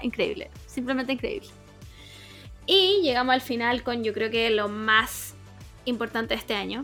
increíble. 0.02 0.50
Simplemente 0.66 1.14
increíble. 1.14 1.50
Y 2.66 3.02
llegamos 3.04 3.34
al 3.34 3.42
final 3.42 3.84
con 3.84 4.04
yo 4.04 4.14
creo 4.14 4.30
que 4.30 4.50
lo 4.50 4.68
más 4.70 5.36
importante 5.86 6.34
de 6.34 6.40
este 6.40 6.56
año. 6.56 6.84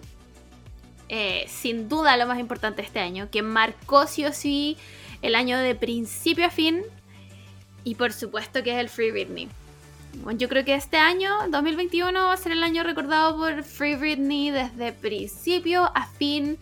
Eh, 1.10 1.46
sin 1.48 1.90
duda 1.90 2.16
lo 2.16 2.26
más 2.26 2.40
importante 2.40 2.82
de 2.82 2.88
este 2.88 3.00
año, 3.00 3.30
que 3.30 3.42
marcó 3.42 4.08
sí 4.08 4.26
o 4.26 4.32
sí 4.32 4.78
el 5.22 5.36
año 5.36 5.60
de 5.60 5.76
principio 5.76 6.46
a 6.46 6.50
fin. 6.50 6.84
Y 7.84 7.96
por 7.96 8.14
supuesto 8.14 8.64
que 8.64 8.74
es 8.74 8.78
el 8.80 8.90
Free 8.90 9.12
Britney. 9.12 9.50
Bueno, 10.22 10.38
yo 10.38 10.48
creo 10.48 10.64
que 10.64 10.76
este 10.76 10.98
año, 10.98 11.32
2021, 11.50 12.28
va 12.28 12.34
a 12.34 12.38
ser 12.38 12.52
el 12.52 12.64
año 12.64 12.84
recordado 12.84 13.36
por 13.36 13.64
Free 13.64 13.96
Britney 13.96 14.52
desde 14.52 14.94
principio 14.94 15.92
a 15.96 16.08
fin. 16.08 16.58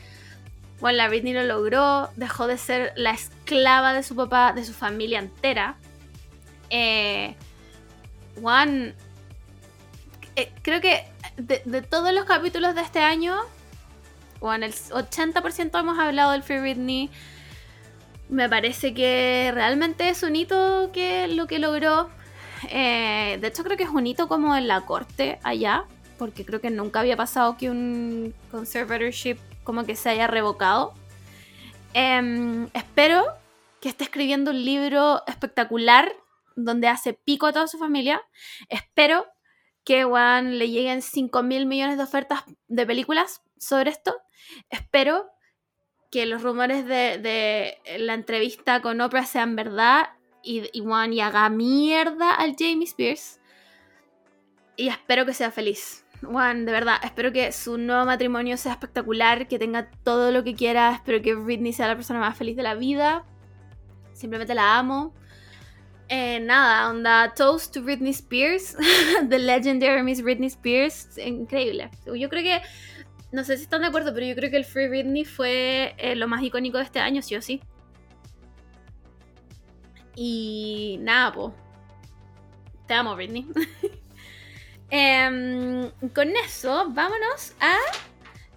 Bueno, 0.80 0.98
la 0.98 1.10
Britney 1.10 1.34
lo 1.34 1.44
logró, 1.44 2.10
dejó 2.16 2.48
de 2.48 2.58
ser 2.58 2.94
la 2.96 3.12
esclava 3.12 3.94
de 3.94 4.04
su 4.04 4.16
papá, 4.16 4.54
de 4.54 4.64
su 4.64 4.74
familia 4.74 5.20
entera. 5.20 5.76
Eh, 6.70 7.36
Juan, 8.40 8.96
eh, 10.36 10.52
creo 10.64 10.80
que 10.80 11.06
de, 11.38 11.82
todos 11.82 12.14
los 12.14 12.26
capítulos 12.26 12.74
de 12.74 12.82
este 12.82 13.00
año, 13.00 13.36
en 14.42 14.64
el 14.64 14.74
80% 14.74 15.80
hemos 15.80 16.00
hablado 16.00 16.32
del 16.32 16.42
Free 16.42 16.60
Britney. 16.60 17.10
Me 18.30 18.48
parece 18.48 18.94
que 18.94 19.52
realmente 19.54 20.10
es 20.10 20.24
un 20.24 20.36
hito 20.36 20.90
que 20.94 21.28
lo 21.28 21.48
que 21.48 21.60
logró. 21.60 22.10
Eh, 22.70 23.38
de 23.42 23.48
hecho, 23.48 23.64
creo 23.64 23.78
que 23.78 23.84
es 23.84 23.90
un 23.90 24.08
hito 24.08 24.28
como 24.28 24.56
en 24.56 24.68
la 24.68 24.82
corte 24.82 25.40
allá, 25.44 25.86
porque 26.18 26.46
creo 26.46 26.62
que 26.62 26.70
nunca 26.70 27.00
había 27.00 27.18
pasado 27.18 27.58
que 27.58 27.70
un 27.70 28.34
conservatorship 28.52 29.38
como 29.64 29.86
que 29.86 29.96
se 29.96 30.10
haya 30.10 30.28
revocado. 30.28 30.94
Em, 31.94 32.70
espero 32.74 33.24
que 33.80 33.90
esté 33.90 34.04
escribiendo 34.04 34.52
un 34.52 34.64
libro 34.64 35.24
espectacular 35.28 36.14
donde 36.56 36.88
hace 36.88 37.14
pico 37.14 37.48
a 37.48 37.54
toda 37.54 37.68
su 37.68 37.78
familia. 37.78 38.22
Espero 38.70 39.26
que 39.84 40.04
Juan 40.04 40.60
le 40.60 40.70
lleguen 40.70 41.02
5 41.02 41.44
mil 41.44 41.66
millones 41.66 41.98
de 41.98 42.04
ofertas 42.04 42.44
de 42.68 42.86
películas 42.86 43.42
sobre 43.58 43.90
esto. 43.90 44.16
Espero 44.70 45.30
que 46.12 46.26
los 46.26 46.44
rumores 46.44 46.86
de, 46.86 47.80
la 47.98 48.14
entrevista 48.14 48.82
con 48.82 49.02
Oprah 49.02 49.26
sean 49.26 49.56
verdad 49.56 50.10
y, 50.44 50.70
y, 50.74 50.84
y 50.84 51.20
haga 51.20 51.50
mierda 51.50 52.36
al 52.36 52.56
Jamie 52.58 52.86
Spears. 52.86 53.40
Y 54.78 54.88
espero 54.88 55.26
que 55.26 55.34
sea 55.34 55.52
feliz. 55.52 56.06
Juan, 56.24 56.66
de 56.66 56.72
verdad, 56.72 56.98
espero 57.04 57.32
que 57.32 57.52
su 57.52 57.78
nuevo 57.78 58.06
matrimonio 58.06 58.56
sea 58.58 58.74
espectacular, 58.74 59.48
que 59.48 59.58
tenga 59.58 59.90
todo 60.04 60.32
lo 60.32 60.44
que 60.44 60.56
quiera. 60.56 60.94
Espero 60.94 61.22
que 61.22 61.34
Britney 61.34 61.74
sea 61.74 61.88
la 61.88 61.96
persona 61.96 62.20
más 62.20 62.38
feliz 62.38 62.56
de 62.56 62.64
la 62.64 62.76
vida. 62.76 63.26
Simplemente 64.14 64.54
la 64.54 64.78
amo. 64.78 65.14
Eh, 66.14 66.42
nada, 66.42 66.90
onda 66.90 67.34
Toast 67.34 67.74
to 67.74 67.82
Britney 67.82 68.12
Spears, 68.12 68.76
The 69.30 69.40
Legendary 69.40 70.04
Miss 70.04 70.22
Britney 70.22 70.48
Spears, 70.48 71.18
increíble. 71.18 71.90
Yo 72.06 72.28
creo 72.28 72.44
que, 72.44 72.62
no 73.32 73.46
sé 73.46 73.56
si 73.56 73.64
están 73.64 73.82
de 73.82 73.88
acuerdo, 73.88 74.14
pero 74.14 74.26
yo 74.26 74.36
creo 74.36 74.52
que 74.52 74.58
el 74.58 74.66
Free 74.66 74.90
Britney 74.90 75.24
fue 75.24 75.96
eh, 75.98 76.16
lo 76.18 76.28
más 76.28 76.44
icónico 76.44 76.80
de 76.80 76.84
este 76.84 77.00
año, 77.00 77.22
sí 77.22 77.38
o 77.38 77.42
sí. 77.42 77.62
Y 80.16 80.98
nada, 81.02 81.32
po. 81.32 81.54
Te 82.88 82.94
amo, 82.94 83.16
Britney. 83.16 83.48
Em, 84.94 85.90
con 86.14 86.36
eso, 86.36 86.88
vámonos 86.90 87.54
a 87.62 87.78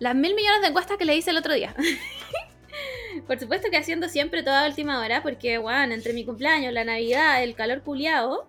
las 0.01 0.17
mil 0.17 0.35
millones 0.35 0.63
de 0.63 0.67
encuestas 0.67 0.99
que 0.99 1.05
le 1.05 1.15
hice 1.15 1.31
el 1.31 1.37
otro 1.37 1.55
día. 1.55 1.77
Por 3.29 3.39
supuesto 3.39 3.71
que 3.71 3.77
haciendo 3.77 4.09
siempre 4.09 4.43
toda 4.43 4.67
última 4.67 5.01
hora, 5.01 5.23
porque, 5.23 5.59
bueno, 5.59 5.95
entre 5.95 6.13
mi 6.13 6.25
cumpleaños, 6.25 6.73
la 6.73 6.85
Navidad, 6.85 7.41
el 7.45 7.55
calor 7.55 7.83
culiado, 7.83 8.49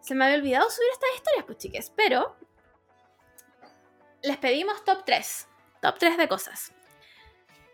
se 0.00 0.14
me 0.14 0.24
había 0.24 0.38
olvidado 0.38 0.70
subir 0.70 0.88
estas 0.90 1.10
historias, 1.16 1.44
pues 1.44 1.58
chiques. 1.58 1.92
Pero 1.94 2.34
les 4.22 4.38
pedimos 4.38 4.82
top 4.84 5.04
3. 5.04 5.48
Top 5.82 5.98
3 5.98 6.16
de 6.16 6.28
cosas. 6.28 6.72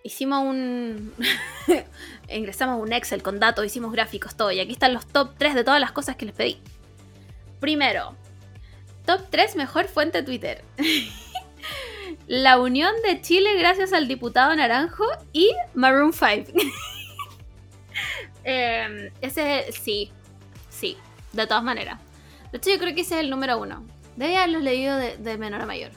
Hicimos 0.04 0.42
un. 0.44 1.12
Ingresamos 2.28 2.80
un 2.80 2.92
Excel 2.92 3.22
con 3.22 3.38
datos, 3.38 3.64
hicimos 3.64 3.92
gráficos, 3.92 4.36
todo. 4.36 4.50
Y 4.50 4.60
aquí 4.60 4.72
están 4.72 4.94
los 4.94 5.06
top 5.06 5.34
3 5.38 5.54
de 5.54 5.64
todas 5.64 5.80
las 5.80 5.92
cosas 5.92 6.16
que 6.16 6.26
les 6.26 6.34
pedí. 6.34 6.60
Primero, 7.60 8.16
top 9.06 9.22
3 9.30 9.56
mejor 9.56 9.86
fuente 9.86 10.22
Twitter. 10.22 10.64
la 12.26 12.58
unión 12.58 12.92
de 13.06 13.20
Chile 13.20 13.56
gracias 13.56 13.92
al 13.92 14.08
diputado 14.08 14.54
Naranjo 14.54 15.04
y 15.32 15.52
Maroon 15.74 16.12
5. 16.12 16.52
Em, 18.44 19.10
ese 19.20 19.68
es, 19.68 19.76
sí, 19.76 20.10
sí, 20.68 20.96
de 21.32 21.46
todas 21.46 21.62
maneras. 21.62 22.00
De 22.50 22.58
hecho, 22.58 22.70
yo 22.70 22.78
creo 22.78 22.92
que 22.92 23.02
ese 23.02 23.14
es 23.14 23.20
el 23.20 23.30
número 23.30 23.58
uno. 23.58 23.84
Debe 24.16 24.36
haberlo 24.36 24.58
leído 24.58 24.96
de, 24.96 25.38
menor 25.38 25.62
a 25.62 25.66
mayor. 25.66 25.92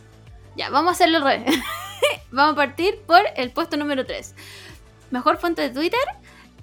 Ya, 0.56 0.70
vamos 0.70 0.90
a 0.90 0.92
hacerlo 0.94 1.18
al 1.18 1.24
revés. 1.24 1.56
vamos 2.32 2.54
a 2.54 2.56
partir 2.56 3.00
por 3.06 3.22
el 3.36 3.52
puesto 3.52 3.78
número 3.78 4.06
3. 4.06 4.36
Mejor 5.12 5.38
fuente 5.38 5.62
de 5.62 5.70
Twitter. 5.70 6.00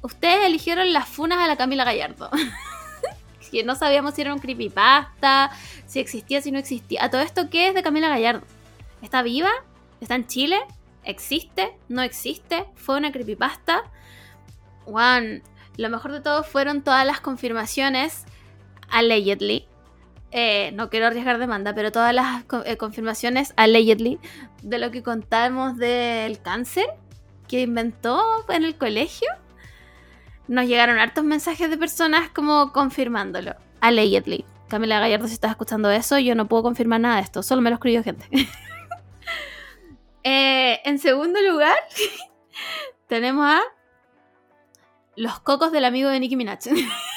Ustedes 0.03 0.47
eligieron 0.47 0.93
las 0.93 1.09
funas 1.09 1.39
a 1.39 1.47
la 1.47 1.57
Camila 1.57 1.85
Gallardo. 1.85 2.30
que 3.53 3.62
no 3.62 3.76
sabíamos 3.76 4.14
si 4.14 4.22
era 4.22 4.33
un 4.33 4.41
creepypasta, 4.41 5.51
si 5.87 6.01
existía, 6.01 6.41
si 6.41 6.51
no 6.51 6.59
existía. 6.59 7.05
A 7.05 7.11
todo 7.11 7.20
esto, 7.20 7.51
¿qué 7.51 7.68
es 7.68 7.74
de 7.74 7.83
Camila 7.83 8.09
Gallardo? 8.09 8.47
¿Está 9.03 9.22
viva? 9.22 9.51
¿Está 10.01 10.14
en 10.14 10.26
Chile? 10.26 10.59
¿Existe? 11.05 11.76
¿No 11.89 12.03
existe? 12.03 12.64
¿Fue 12.74 12.97
una 12.97 13.12
creepypasta? 13.12 13.85
Juan, 14.87 15.43
lo 15.76 15.91
mejor 15.91 16.12
de 16.12 16.20
todo 16.22 16.43
fueron 16.43 16.83
todas 16.83 17.07
las 17.07 17.20
confirmaciones, 17.20 18.24
allegedly. 18.89 19.66
Eh, 20.33 20.72
no 20.72 20.89
quiero 20.89 21.07
arriesgar 21.07 21.39
demanda, 21.39 21.74
pero 21.74 21.93
todas 21.93 22.14
las 22.14 22.45
eh, 22.64 22.76
confirmaciones, 22.78 23.53
allegedly, 23.57 24.18
de 24.62 24.78
lo 24.78 24.91
que 24.91 25.03
contamos 25.03 25.76
del 25.76 26.41
cáncer 26.41 26.87
que 27.49 27.61
inventó 27.61 28.22
en 28.49 28.64
el 28.64 28.76
colegio. 28.76 29.28
Nos 30.49 30.66
llegaron 30.66 30.99
hartos 30.99 31.22
mensajes 31.22 31.68
de 31.68 31.76
personas 31.76 32.30
como 32.30 32.72
confirmándolo. 32.72 33.55
Allegedly. 33.80 34.47
Camila 34.68 35.01
Gallardo, 35.01 35.28
si 35.28 35.35
estás 35.35 35.51
escuchando 35.51 35.91
eso, 35.91 36.18
yo 36.18 36.35
no 36.35 36.49
puedo 36.49 36.62
confirmar 36.62 36.99
nada 36.99 37.16
de 37.16 37.22
esto, 37.22 37.43
solo 37.43 37.61
me 37.61 37.68
lo 37.68 37.76
escribió 37.76 38.03
gente. 38.03 38.26
Eh, 40.24 40.80
en 40.85 41.01
segundo 41.01 41.41
lugar, 41.43 41.76
tenemos 43.09 43.45
a 43.45 43.61
los 45.16 45.41
cocos 45.41 45.72
del 45.72 45.85
amigo 45.85 46.11
de 46.11 46.20
Nicki 46.20 46.37
Minaj. 46.37 46.61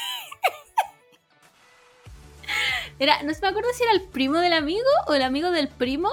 Era, 2.98 3.22
no 3.22 3.32
me 3.40 3.48
acuerdo 3.48 3.68
si 3.74 3.82
era 3.82 3.92
el 3.92 4.02
primo 4.02 4.38
del 4.38 4.52
amigo 4.52 4.86
o 5.06 5.14
el 5.14 5.22
amigo 5.22 5.50
del 5.50 5.68
primo 5.68 6.10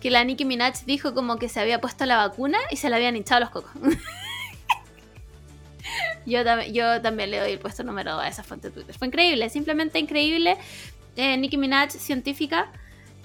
que 0.00 0.10
la 0.10 0.24
Nicki 0.24 0.44
Minaj 0.44 0.84
dijo 0.84 1.14
como 1.14 1.38
que 1.38 1.48
se 1.48 1.60
había 1.60 1.80
puesto 1.80 2.04
la 2.04 2.16
vacuna 2.16 2.58
y 2.70 2.76
se 2.76 2.90
le 2.90 2.96
habían 2.96 3.16
hinchado 3.16 3.40
los 3.40 3.50
cocos. 3.50 3.72
yo, 6.26 6.40
yo 6.70 7.02
también 7.02 7.30
le 7.30 7.40
doy 7.40 7.52
el 7.52 7.58
puesto 7.58 7.82
número 7.82 8.12
2 8.12 8.22
a 8.22 8.28
esa 8.28 8.42
fuente 8.42 8.68
de 8.68 8.74
Twitter. 8.74 8.96
Fue 8.96 9.08
increíble, 9.08 9.48
simplemente 9.48 9.98
increíble. 9.98 10.56
Eh, 11.16 11.36
Nicki 11.38 11.56
Minaj, 11.56 11.90
científica, 11.90 12.70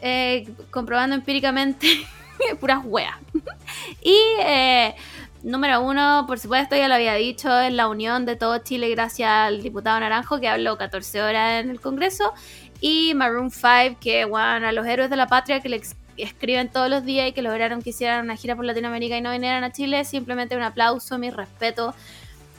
eh, 0.01 0.49
comprobando 0.69 1.15
empíricamente 1.15 1.87
puras 2.59 2.81
weas. 2.85 3.17
y 4.01 4.17
eh, 4.39 4.95
número 5.43 5.81
uno, 5.81 6.25
por 6.27 6.39
supuesto, 6.39 6.75
ya 6.75 6.87
lo 6.87 6.95
había 6.95 7.15
dicho, 7.15 7.59
es 7.59 7.73
la 7.73 7.87
unión 7.87 8.25
de 8.25 8.35
todo 8.35 8.59
Chile 8.59 8.89
gracias 8.89 9.29
al 9.29 9.61
diputado 9.61 9.99
Naranjo 9.99 10.39
que 10.39 10.47
habló 10.47 10.77
14 10.77 11.21
horas 11.21 11.63
en 11.63 11.69
el 11.69 11.81
Congreso. 11.81 12.33
Y 12.81 13.13
Maroon 13.13 13.51
5, 13.51 13.99
que, 14.01 14.25
bueno, 14.25 14.67
a 14.67 14.71
los 14.71 14.85
héroes 14.87 15.11
de 15.11 15.15
la 15.15 15.27
patria 15.27 15.61
que 15.61 15.69
le 15.69 15.81
escriben 16.17 16.69
todos 16.69 16.89
los 16.89 17.05
días 17.05 17.29
y 17.29 17.31
que 17.31 17.43
lograron 17.43 17.81
que 17.83 17.91
hicieran 17.91 18.25
una 18.25 18.35
gira 18.35 18.55
por 18.55 18.65
Latinoamérica 18.65 19.15
y 19.15 19.21
no 19.21 19.31
vinieran 19.31 19.63
a 19.63 19.71
Chile, 19.71 20.03
simplemente 20.03 20.57
un 20.57 20.63
aplauso, 20.63 21.19
mi 21.19 21.29
respeto. 21.29 21.93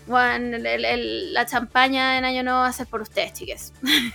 Bueno, 0.06 0.58
la 0.58 1.46
champaña 1.46 2.18
en 2.18 2.24
Año 2.24 2.44
Nuevo 2.44 2.60
va 2.60 2.68
a 2.68 2.72
ser 2.72 2.86
por 2.86 3.02
ustedes, 3.02 3.32
chiques. 3.34 3.72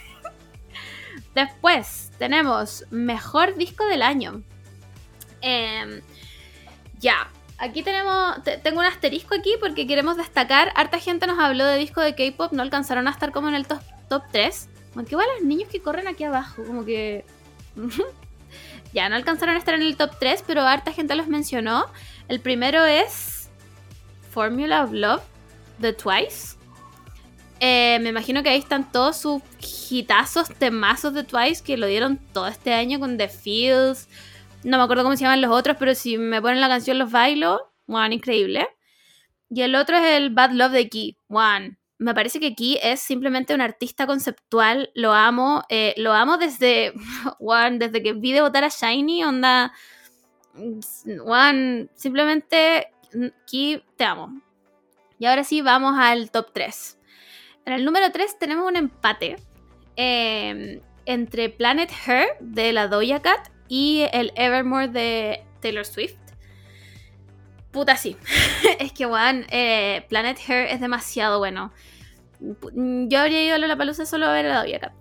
Después 1.35 2.11
tenemos 2.17 2.85
Mejor 2.89 3.55
Disco 3.55 3.85
del 3.85 4.01
Año. 4.01 4.43
Em, 5.41 6.01
ya, 6.99 7.29
aquí 7.57 7.83
tenemos, 7.83 8.37
tengo 8.63 8.79
un 8.79 8.85
asterisco 8.85 9.35
aquí 9.35 9.55
porque 9.59 9.85
queremos 9.87 10.17
destacar, 10.17 10.71
harta 10.75 10.99
gente 10.99 11.27
nos 11.27 11.37
habló 11.37 11.65
de 11.65 11.77
disco 11.77 12.01
de 12.01 12.15
K-Pop, 12.15 12.53
no 12.53 12.63
alcanzaron 12.63 13.07
a 13.07 13.11
estar 13.11 13.31
como 13.31 13.49
en 13.49 13.55
el 13.55 13.67
top, 13.67 13.81
top 14.09 14.23
3. 14.31 14.69
Aunque 14.97 15.13
igual 15.13 15.27
los 15.35 15.45
niños 15.45 15.69
que 15.69 15.81
corren 15.81 16.07
aquí 16.07 16.23
abajo, 16.23 16.63
como 16.65 16.83
que... 16.83 17.23
ya, 18.93 19.07
no 19.07 19.15
alcanzaron 19.15 19.55
a 19.55 19.59
estar 19.59 19.75
en 19.75 19.83
el 19.83 19.95
top 19.95 20.11
3, 20.19 20.43
pero 20.45 20.61
harta 20.61 20.91
gente 20.91 21.15
los 21.15 21.27
mencionó. 21.27 21.85
El 22.27 22.41
primero 22.41 22.83
es 22.83 23.49
Formula 24.31 24.83
of 24.83 24.91
Love 24.91 25.23
de 25.77 25.93
Twice. 25.93 26.57
Eh, 27.59 27.99
me 28.01 28.09
imagino 28.09 28.43
que 28.43 28.49
ahí 28.49 28.59
están 28.59 28.91
todos 28.91 29.17
sus 29.17 29.41
hitazos, 29.89 30.49
temazos 30.49 31.13
de 31.13 31.23
Twice 31.23 31.63
que 31.63 31.77
lo 31.77 31.87
dieron 31.87 32.17
todo 32.33 32.47
este 32.47 32.73
año 32.73 32.99
con 32.99 33.17
The 33.17 33.29
Fields, 33.29 34.07
no 34.63 34.77
me 34.77 34.83
acuerdo 34.83 35.03
cómo 35.03 35.15
se 35.15 35.23
llaman 35.23 35.41
los 35.41 35.51
otros, 35.51 35.77
pero 35.79 35.95
si 35.95 36.17
me 36.17 36.41
ponen 36.41 36.59
la 36.59 36.67
canción 36.67 36.97
los 36.97 37.11
bailo. 37.11 37.71
One, 37.87 38.15
increíble. 38.15 38.67
Y 39.49 39.61
el 39.61 39.75
otro 39.75 39.97
es 39.97 40.03
el 40.17 40.29
Bad 40.31 40.51
Love 40.51 40.71
de 40.71 40.89
Key. 40.89 41.17
One. 41.29 41.77
Me 41.99 42.13
parece 42.13 42.39
que 42.39 42.53
Key 42.53 42.77
es 42.81 42.99
simplemente 42.99 43.55
un 43.55 43.61
artista 43.61 44.05
conceptual. 44.05 44.91
Lo 44.93 45.13
amo. 45.13 45.63
Eh, 45.69 45.93
lo 45.97 46.13
amo 46.13 46.37
desde. 46.37 46.93
One, 47.39 47.79
desde 47.79 48.03
que 48.03 48.13
vi 48.13 48.39
votar 48.39 48.63
a 48.63 48.69
Shiny. 48.69 49.23
Onda. 49.23 49.73
One. 51.25 51.89
Simplemente. 51.95 52.91
Key, 53.49 53.83
te 53.95 54.03
amo. 54.03 54.41
Y 55.19 55.25
ahora 55.25 55.43
sí, 55.43 55.61
vamos 55.61 55.95
al 55.97 56.29
top 56.29 56.51
3. 56.53 56.99
En 57.65 57.73
el 57.73 57.85
número 57.85 58.11
3 58.11 58.37
tenemos 58.37 58.67
un 58.67 58.75
empate. 58.75 59.37
Eh, 59.95 60.81
entre 61.07 61.49
Planet 61.49 61.89
Her 62.05 62.37
de 62.39 62.73
la 62.73 62.87
Doja 62.87 63.21
Cat 63.21 63.49
y 63.67 64.05
el 64.11 64.31
Evermore 64.35 64.89
de 64.89 65.43
Taylor 65.61 65.85
Swift. 65.85 66.26
Puta, 67.77 67.95
sí. 67.95 68.17
es 68.79 68.91
que, 68.91 69.05
weón, 69.05 69.45
eh, 69.51 70.03
Planet 70.09 70.35
Hair 70.47 70.65
es 70.71 70.81
demasiado 70.81 71.37
bueno. 71.37 71.71
Yo 72.39 73.19
habría 73.19 73.45
ido 73.45 73.53
a 73.53 73.59
la 73.59 73.77
palusa 73.77 74.07
solo 74.07 74.25
a 74.25 74.33
ver 74.33 74.47
a 74.47 74.63
Doja 74.63 74.79
Cat. 74.79 74.93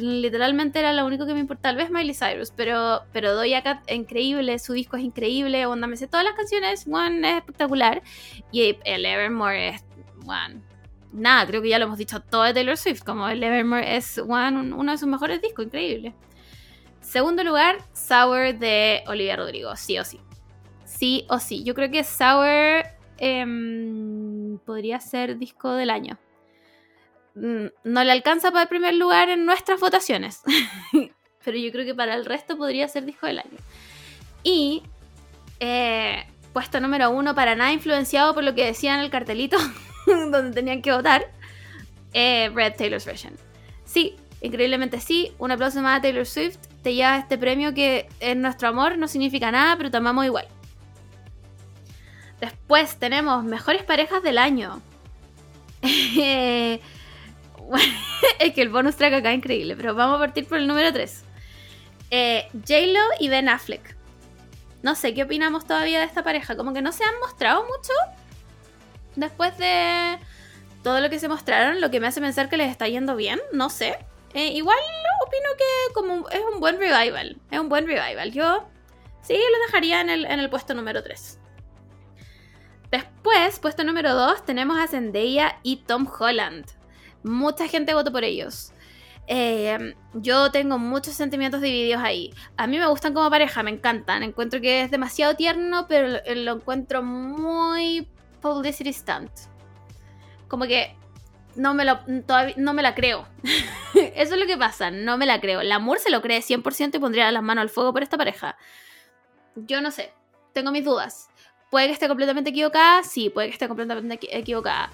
Literalmente 0.00 0.78
era 0.78 0.94
lo 0.94 1.04
único 1.04 1.26
que 1.26 1.34
me 1.34 1.40
importaba. 1.40 1.74
Tal 1.74 1.76
vez 1.76 1.90
Miley 1.90 2.14
Cyrus, 2.14 2.50
pero, 2.56 3.02
pero 3.12 3.34
Doja 3.34 3.62
Cat 3.62 3.82
es 3.86 3.94
increíble, 3.94 4.58
su 4.58 4.72
disco 4.72 4.96
es 4.96 5.02
increíble. 5.02 5.66
Onda, 5.66 5.86
me 5.86 5.98
sé 5.98 6.06
todas 6.06 6.24
las 6.24 6.32
canciones, 6.32 6.84
weón, 6.86 7.26
es 7.26 7.36
espectacular. 7.36 8.00
Y 8.52 8.78
el 8.86 9.04
Evermore 9.04 9.68
es, 9.68 9.84
weón, 10.24 10.64
nada, 11.12 11.46
creo 11.46 11.60
que 11.60 11.68
ya 11.68 11.78
lo 11.78 11.84
hemos 11.84 11.98
dicho 11.98 12.20
todo 12.20 12.44
de 12.44 12.54
Taylor 12.54 12.78
Swift. 12.78 13.02
Como 13.02 13.28
el 13.28 13.42
Evermore 13.42 13.98
es, 13.98 14.16
weón, 14.24 14.72
uno 14.72 14.92
de 14.92 14.96
sus 14.96 15.08
mejores 15.08 15.42
discos, 15.42 15.66
increíble. 15.66 16.14
Segundo 17.02 17.44
lugar, 17.44 17.76
Sour 17.92 18.58
de 18.58 19.02
Olivia 19.06 19.36
Rodrigo, 19.36 19.76
sí 19.76 19.98
o 19.98 20.06
sí. 20.06 20.18
Sí 20.98 21.24
o 21.28 21.38
sí. 21.38 21.62
Yo 21.62 21.74
creo 21.74 21.92
que 21.92 22.02
Sour 22.02 22.84
em, 23.18 24.58
podría 24.66 24.98
ser 24.98 25.38
disco 25.38 25.72
del 25.74 25.90
año. 25.90 26.18
Mm, 27.36 27.66
no 27.84 28.02
le 28.02 28.10
alcanza 28.10 28.50
para 28.50 28.62
el 28.62 28.68
primer 28.68 28.94
lugar 28.94 29.28
en 29.28 29.46
nuestras 29.46 29.78
votaciones. 29.78 30.42
Pero 31.44 31.56
yo 31.56 31.70
creo 31.70 31.86
que 31.86 31.94
para 31.94 32.14
el 32.14 32.24
resto 32.24 32.56
podría 32.56 32.88
ser 32.88 33.04
disco 33.04 33.26
del 33.26 33.38
año. 33.38 33.58
Y 34.42 34.82
eh, 35.60 36.26
puesto 36.52 36.80
número 36.80 37.10
uno, 37.10 37.32
para 37.32 37.54
nada 37.54 37.72
influenciado 37.72 38.34
por 38.34 38.42
lo 38.42 38.56
que 38.56 38.64
decía 38.64 38.94
en 38.94 39.00
el 39.00 39.10
cartelito 39.10 39.56
donde 40.06 40.50
tenían 40.50 40.82
que 40.82 40.90
votar, 40.90 41.30
eh, 42.12 42.50
Red 42.52 42.74
Taylor's 42.76 43.06
Version. 43.06 43.34
Sí, 43.84 44.16
increíblemente 44.40 44.98
sí. 44.98 45.32
Un 45.38 45.52
aplauso 45.52 45.80
más 45.80 45.98
a 45.98 46.02
Taylor 46.02 46.26
Swift 46.26 46.58
te 46.82 46.94
lleva 46.94 47.18
este 47.18 47.38
premio 47.38 47.72
que 47.72 48.08
en 48.18 48.42
nuestro 48.42 48.66
amor 48.66 48.98
no 48.98 49.06
significa 49.06 49.52
nada, 49.52 49.76
pero 49.76 49.92
te 49.92 49.96
amamos 49.96 50.24
igual. 50.24 50.48
Después 52.40 52.98
tenemos 52.98 53.44
mejores 53.44 53.82
parejas 53.82 54.22
del 54.22 54.38
año. 54.38 54.80
es 58.38 58.54
que 58.54 58.62
el 58.62 58.68
bonus 58.68 58.96
track 58.96 59.14
acá 59.14 59.30
es 59.30 59.38
increíble, 59.38 59.76
pero 59.76 59.94
vamos 59.94 60.16
a 60.16 60.20
partir 60.20 60.46
por 60.46 60.58
el 60.58 60.66
número 60.66 60.92
3. 60.92 61.24
Eh, 62.10 62.48
J-Lo 62.52 63.00
y 63.20 63.28
Ben 63.28 63.48
Affleck. 63.48 63.96
No 64.82 64.94
sé 64.94 65.12
qué 65.12 65.24
opinamos 65.24 65.66
todavía 65.66 65.98
de 65.98 66.04
esta 66.06 66.22
pareja. 66.22 66.56
Como 66.56 66.72
que 66.72 66.82
no 66.82 66.92
se 66.92 67.04
han 67.04 67.18
mostrado 67.20 67.64
mucho 67.64 67.92
después 69.16 69.56
de 69.58 70.18
todo 70.82 71.00
lo 71.00 71.10
que 71.10 71.18
se 71.18 71.28
mostraron, 71.28 71.80
lo 71.80 71.90
que 71.90 72.00
me 72.00 72.06
hace 72.06 72.20
pensar 72.20 72.48
que 72.48 72.56
les 72.56 72.70
está 72.70 72.88
yendo 72.88 73.16
bien. 73.16 73.40
No 73.52 73.70
sé. 73.70 73.98
Eh, 74.34 74.48
igual 74.52 74.78
opino 75.26 75.48
que 75.56 75.94
como 75.94 76.28
es 76.30 76.40
un 76.52 76.60
buen 76.60 76.78
revival. 76.78 77.36
Es 77.50 77.58
un 77.58 77.68
buen 77.68 77.86
revival. 77.86 78.32
Yo 78.32 78.68
sí 79.22 79.34
lo 79.34 79.66
dejaría 79.66 80.00
en 80.00 80.08
el, 80.10 80.50
puesto 80.50 80.74
número 80.74 81.02
3. 81.02 81.37
Después, 82.90 83.58
puesto 83.60 83.84
número 83.84 84.14
2, 84.14 84.44
tenemos 84.44 84.78
a 84.78 84.86
Zendaya 84.86 85.58
y 85.62 85.76
Tom 85.76 86.06
Holland. 86.18 86.64
Mucha 87.22 87.68
gente 87.68 87.94
votó 87.94 88.12
por 88.12 88.24
ellos. 88.24 88.72
Eh, 89.26 89.94
yo 90.14 90.50
tengo 90.50 90.78
muchos 90.78 91.14
sentimientos 91.14 91.60
divididos 91.60 92.02
ahí. 92.02 92.32
A 92.56 92.66
mí 92.66 92.78
me 92.78 92.86
gustan 92.86 93.12
como 93.12 93.28
pareja, 93.28 93.62
me 93.62 93.70
encantan. 93.70 94.22
Encuentro 94.22 94.60
que 94.60 94.82
es 94.82 94.90
demasiado 94.90 95.36
tierno, 95.36 95.86
pero 95.86 96.20
lo 96.34 96.52
encuentro 96.52 97.02
muy 97.02 98.08
publicity 98.40 98.92
stunt. 98.92 99.30
Como 100.48 100.64
que 100.64 100.96
no 101.56 101.74
me, 101.74 101.84
lo, 101.84 101.98
no 102.56 102.72
me 102.72 102.82
la 102.82 102.94
creo. 102.94 103.28
Eso 103.94 104.34
es 104.34 104.40
lo 104.40 104.46
que 104.46 104.56
pasa, 104.56 104.90
no 104.90 105.18
me 105.18 105.26
la 105.26 105.40
creo. 105.40 105.62
La 105.62 105.74
amor 105.74 105.98
se 105.98 106.10
lo 106.10 106.22
cree 106.22 106.40
100% 106.40 106.94
y 106.94 106.98
pondría 106.98 107.30
las 107.30 107.42
manos 107.42 107.62
al 107.62 107.68
fuego 107.68 107.92
por 107.92 108.02
esta 108.02 108.16
pareja. 108.16 108.56
Yo 109.56 109.82
no 109.82 109.90
sé, 109.90 110.12
tengo 110.54 110.70
mis 110.70 110.84
dudas. 110.84 111.28
¿Puede 111.70 111.88
que 111.88 111.92
esté 111.92 112.08
completamente 112.08 112.50
equivocada? 112.50 113.02
Sí, 113.02 113.30
puede 113.30 113.48
que 113.48 113.54
esté 113.54 113.68
completamente 113.68 114.18
equivocada. 114.36 114.90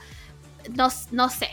No, 0.75 0.89
no 1.13 1.29
sé. 1.29 1.51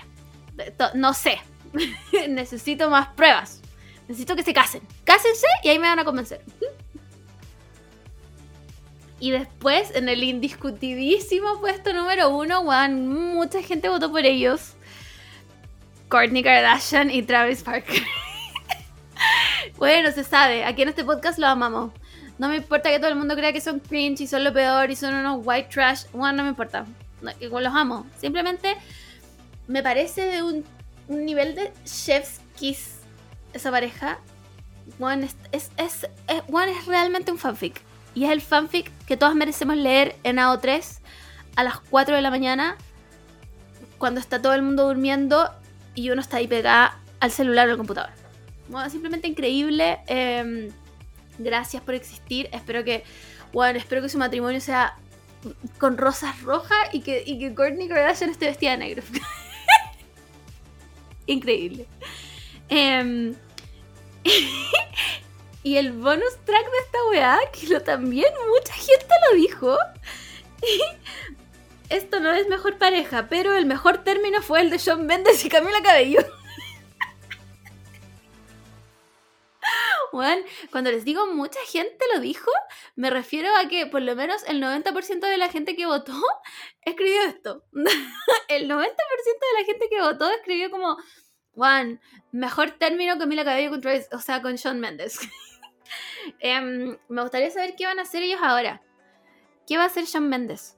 No 0.95 1.13
sé. 1.13 1.39
Necesito 2.29 2.89
más 2.89 3.07
pruebas. 3.09 3.61
Necesito 4.07 4.35
que 4.35 4.43
se 4.43 4.53
casen. 4.53 4.81
Cásense 5.03 5.47
y 5.63 5.69
ahí 5.69 5.79
me 5.79 5.87
van 5.87 5.99
a 5.99 6.05
convencer. 6.05 6.41
Y 9.19 9.29
después, 9.29 9.95
en 9.95 10.09
el 10.09 10.23
indiscutidísimo 10.23 11.59
puesto 11.59 11.93
número 11.93 12.29
uno, 12.29 12.63
mucha 12.63 13.61
gente 13.61 13.87
votó 13.87 14.11
por 14.11 14.25
ellos. 14.25 14.73
Kourtney 16.09 16.41
Kardashian 16.41 17.11
y 17.11 17.21
Travis 17.21 17.61
Parker. 17.61 18.01
bueno, 19.77 20.11
se 20.11 20.23
sabe, 20.23 20.65
aquí 20.65 20.81
en 20.81 20.89
este 20.89 21.05
podcast 21.05 21.37
lo 21.37 21.45
amamos. 21.45 21.91
No 22.37 22.49
me 22.49 22.57
importa 22.57 22.89
que 22.89 22.97
todo 22.97 23.09
el 23.09 23.15
mundo 23.15 23.35
crea 23.35 23.53
que 23.53 23.61
son 23.61 23.79
cringe 23.79 24.21
y 24.21 24.27
son 24.27 24.43
lo 24.43 24.53
peor 24.53 24.89
y 24.89 24.95
son 24.95 25.13
unos 25.13 25.41
white 25.45 25.69
trash. 25.71 26.05
Bueno, 26.13 26.37
no 26.37 26.43
me 26.43 26.49
importa. 26.49 26.85
igual 27.39 27.63
los 27.65 27.75
amo. 27.75 28.05
Simplemente 28.19 28.75
me 29.67 29.83
parece 29.83 30.21
de 30.25 30.43
un, 30.43 30.65
nivel 31.07 31.55
de 31.55 31.71
chef's 31.85 32.39
kiss 32.55 32.99
esa 33.53 33.69
pareja. 33.69 34.19
Bueno, 34.97 35.25
es, 35.25 35.71
es, 35.77 36.07
es 36.27 36.85
realmente 36.87 37.31
un 37.31 37.37
fanfic. 37.37 37.81
Y 38.15 38.25
es 38.25 38.31
el 38.31 38.41
fanfic 38.41 38.91
que 39.05 39.17
todas 39.17 39.35
merecemos 39.35 39.77
leer 39.77 40.15
en 40.23 40.37
AO3 40.37 40.99
a 41.55 41.63
las 41.63 41.79
4 41.79 42.15
de 42.15 42.21
la 42.21 42.31
mañana 42.31 42.77
cuando 43.97 44.19
está 44.19 44.41
todo 44.41 44.53
el 44.53 44.63
mundo 44.63 44.87
durmiendo 44.87 45.51
y 45.93 46.09
uno 46.09 46.21
está 46.21 46.37
ahí 46.37 46.47
pegada 46.47 46.97
al 47.19 47.31
celular 47.31 47.67
o 47.67 47.71
al 47.71 47.77
computador. 47.77 48.09
Simplemente 48.89 49.27
increíble. 49.27 49.99
Em, 50.07 50.69
gracias 51.37 51.81
por 51.83 51.95
existir. 51.95 52.49
Espero 52.51 52.83
que, 52.83 53.03
bueno, 53.53 53.79
espero 53.79 54.01
que 54.01 54.09
su 54.09 54.17
matrimonio 54.17 54.61
sea 54.61 54.97
con 55.79 55.97
rosas 55.97 56.41
rojas 56.43 56.77
y 56.91 57.01
que, 57.01 57.23
y 57.25 57.39
que 57.39 57.55
Courtney 57.55 57.87
Kardashian 57.87 58.29
esté 58.29 58.47
vestida 58.47 58.71
de 58.71 58.77
negro. 58.77 59.03
increíble. 61.25 61.87
Em, 62.69 63.33
y 65.63 65.77
el 65.77 65.93
bonus 65.93 66.37
track 66.45 66.71
de 66.71 66.77
esta 66.85 66.97
weá, 67.09 67.39
que 67.51 67.67
lo 67.67 67.81
también 67.81 68.31
mucha 68.49 68.73
gente 68.73 69.07
lo 69.29 69.37
dijo. 69.37 69.77
Esto 71.89 72.21
no 72.21 72.31
es 72.31 72.47
mejor 72.47 72.77
pareja, 72.77 73.27
pero 73.29 73.55
el 73.55 73.65
mejor 73.65 73.99
término 73.99 74.41
fue 74.41 74.61
el 74.61 74.69
de 74.69 74.77
Shawn 74.77 75.05
Mendes 75.05 75.43
y 75.43 75.49
Camila 75.49 75.81
Cabello. 75.83 76.21
Bueno, 80.11 80.43
cuando 80.71 80.91
les 80.91 81.05
digo 81.05 81.27
mucha 81.27 81.59
gente 81.67 82.05
lo 82.13 82.19
dijo, 82.19 82.51
me 82.95 83.09
refiero 83.09 83.49
a 83.55 83.67
que 83.67 83.85
por 83.85 84.01
lo 84.01 84.15
menos 84.15 84.43
el 84.47 84.61
90% 84.61 85.19
de 85.19 85.37
la 85.37 85.49
gente 85.49 85.75
que 85.75 85.85
votó 85.85 86.13
escribió 86.81 87.21
esto. 87.23 87.63
el 88.47 88.69
90% 88.69 88.75
de 88.75 89.59
la 89.59 89.65
gente 89.65 89.87
que 89.89 90.01
votó 90.01 90.29
escribió 90.31 90.69
como, 90.69 90.97
Juan, 91.53 92.01
mejor 92.31 92.71
término 92.71 93.17
que 93.17 93.25
Mila 93.25 93.45
Cabello 93.45 93.69
con 93.69 93.81
Travis, 93.81 94.07
o 94.11 94.19
sea, 94.19 94.41
con 94.41 94.55
Shawn 94.55 94.79
Mendes. 94.79 95.19
Em, 96.39 96.97
me 97.09 97.21
gustaría 97.23 97.49
saber 97.49 97.75
qué 97.75 97.85
van 97.85 97.99
a 97.99 98.03
hacer 98.03 98.21
ellos 98.23 98.39
ahora. 98.41 98.81
¿Qué 99.67 99.77
va 99.77 99.83
a 99.83 99.87
hacer 99.87 100.05
Shawn 100.05 100.29
Mendes? 100.29 100.77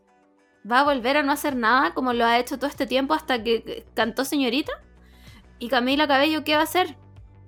¿Va 0.70 0.80
a 0.80 0.84
volver 0.84 1.18
a 1.18 1.24
no 1.24 1.32
hacer 1.32 1.56
nada 1.56 1.94
como 1.94 2.14
lo 2.14 2.26
ha 2.26 2.40
hecho 2.40 2.58
todo 2.58 2.70
este 2.70 2.88
tiempo 2.88 3.14
hasta 3.14 3.44
que 3.44 3.86
cantó 3.94 4.24
Señorita? 4.26 4.72
¿Y 5.60 5.68
Camila 5.68 6.08
Cabello 6.08 6.44
qué 6.44 6.56
va 6.56 6.62
a 6.62 6.64
hacer? 6.64 6.98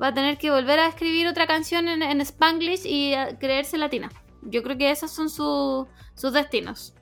Va 0.02 0.08
a 0.08 0.14
tener 0.14 0.38
que 0.38 0.52
volver 0.52 0.80
a 0.80 0.88
escribir 0.88 1.28
otra 1.28 1.48
canción 1.48 1.88
en, 1.88 2.22
Spanglish 2.22 2.86
y 2.86 3.14
creerse 3.40 3.78
latina. 3.78 4.10
Yo 4.42 4.62
creo 4.62 4.78
que 4.78 4.92
esos 4.92 5.12
son 5.12 5.30
sus 5.30 6.34
destinos. 6.34 6.94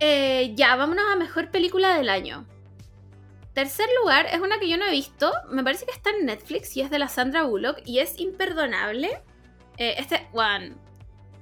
Eh, 0.00 0.52
ya, 0.54 0.76
vámonos 0.76 1.04
a 1.10 1.16
mejor 1.16 1.50
película 1.50 1.96
del 1.96 2.08
año. 2.08 2.46
Tercer 3.54 3.88
lugar 4.02 4.26
es 4.26 4.40
una 4.40 4.58
que 4.58 4.68
yo 4.68 4.76
no 4.76 4.84
he 4.84 4.90
visto. 4.90 5.32
Me 5.50 5.64
parece 5.64 5.86
que 5.86 5.92
está 5.92 6.10
en 6.10 6.26
Netflix 6.26 6.76
y 6.76 6.82
es 6.82 6.90
de 6.90 6.98
la 6.98 7.08
Sandra 7.08 7.44
Bullock 7.44 7.80
y 7.86 8.00
es 8.00 8.20
imperdonable. 8.20 9.22
Eh, 9.78 9.94
este, 9.98 10.28
one, 10.32 10.74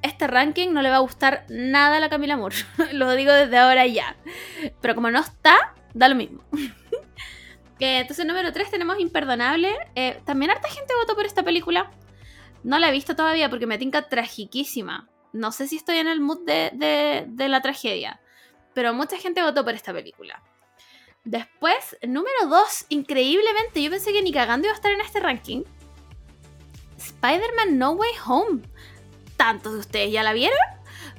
este 0.03 0.27
ranking 0.27 0.69
no 0.71 0.83
le 0.83 0.91
va 0.91 0.97
a 0.97 1.01
gustar 1.01 1.45
nada 1.49 1.97
a 1.97 2.01
la 2.01 2.11
Camila 2.11 2.37
Moore. 2.37 2.55
lo 2.93 3.13
digo 3.15 3.33
desde 3.33 3.59
ahora 3.59 3.87
ya. 3.87 4.17
Pero 4.81 4.95
como 4.95 5.11
no 5.11 5.19
está, 5.19 5.75
da 5.95 6.09
lo 6.09 6.15
mismo. 6.15 6.45
entonces, 7.81 8.25
número 8.25 8.53
3 8.53 8.71
tenemos 8.71 8.99
Imperdonable. 8.99 9.75
Eh, 9.95 10.21
también 10.25 10.51
harta 10.51 10.69
gente 10.69 10.95
votó 11.01 11.15
por 11.15 11.27
esta 11.27 11.43
película. 11.43 11.91
No 12.63 12.79
la 12.79 12.89
he 12.89 12.93
visto 12.93 13.17
todavía 13.17 13.51
porque 13.51 13.67
me 13.67 13.79
tinca 13.79 14.09
tragiquísima. 14.09 15.09
No 15.33 15.53
sé 15.53 15.67
si 15.67 15.77
estoy 15.77 15.99
en 15.99 16.09
el 16.09 16.21
mood 16.21 16.45
de, 16.45 17.25
de 17.27 17.49
la 17.49 17.61
tragedia. 17.61 18.21
Pero 18.75 18.95
mucha 18.95 19.19
gente 19.19 19.43
votó 19.43 19.65
por 19.65 19.75
esta 19.75 19.93
película. 19.93 20.43
Después, 21.25 21.97
número 22.07 22.47
2, 22.49 22.87
increíblemente, 22.91 23.83
yo 23.83 23.91
pensé 23.91 24.13
que 24.13 24.23
ni 24.23 24.33
cagando 24.33 24.67
iba 24.67 24.73
a 24.73 24.77
estar 24.77 24.93
en 24.93 25.01
este 25.01 25.21
ranking. 25.21 25.63
Spider-Man 26.99 27.79
No 27.79 27.93
Way 27.93 28.13
Home. 28.27 28.63
¿Tantos 29.37 29.73
de 29.73 29.79
ustedes 29.81 30.13
ya 30.13 30.23
la 30.23 30.33
vieron? 30.33 30.59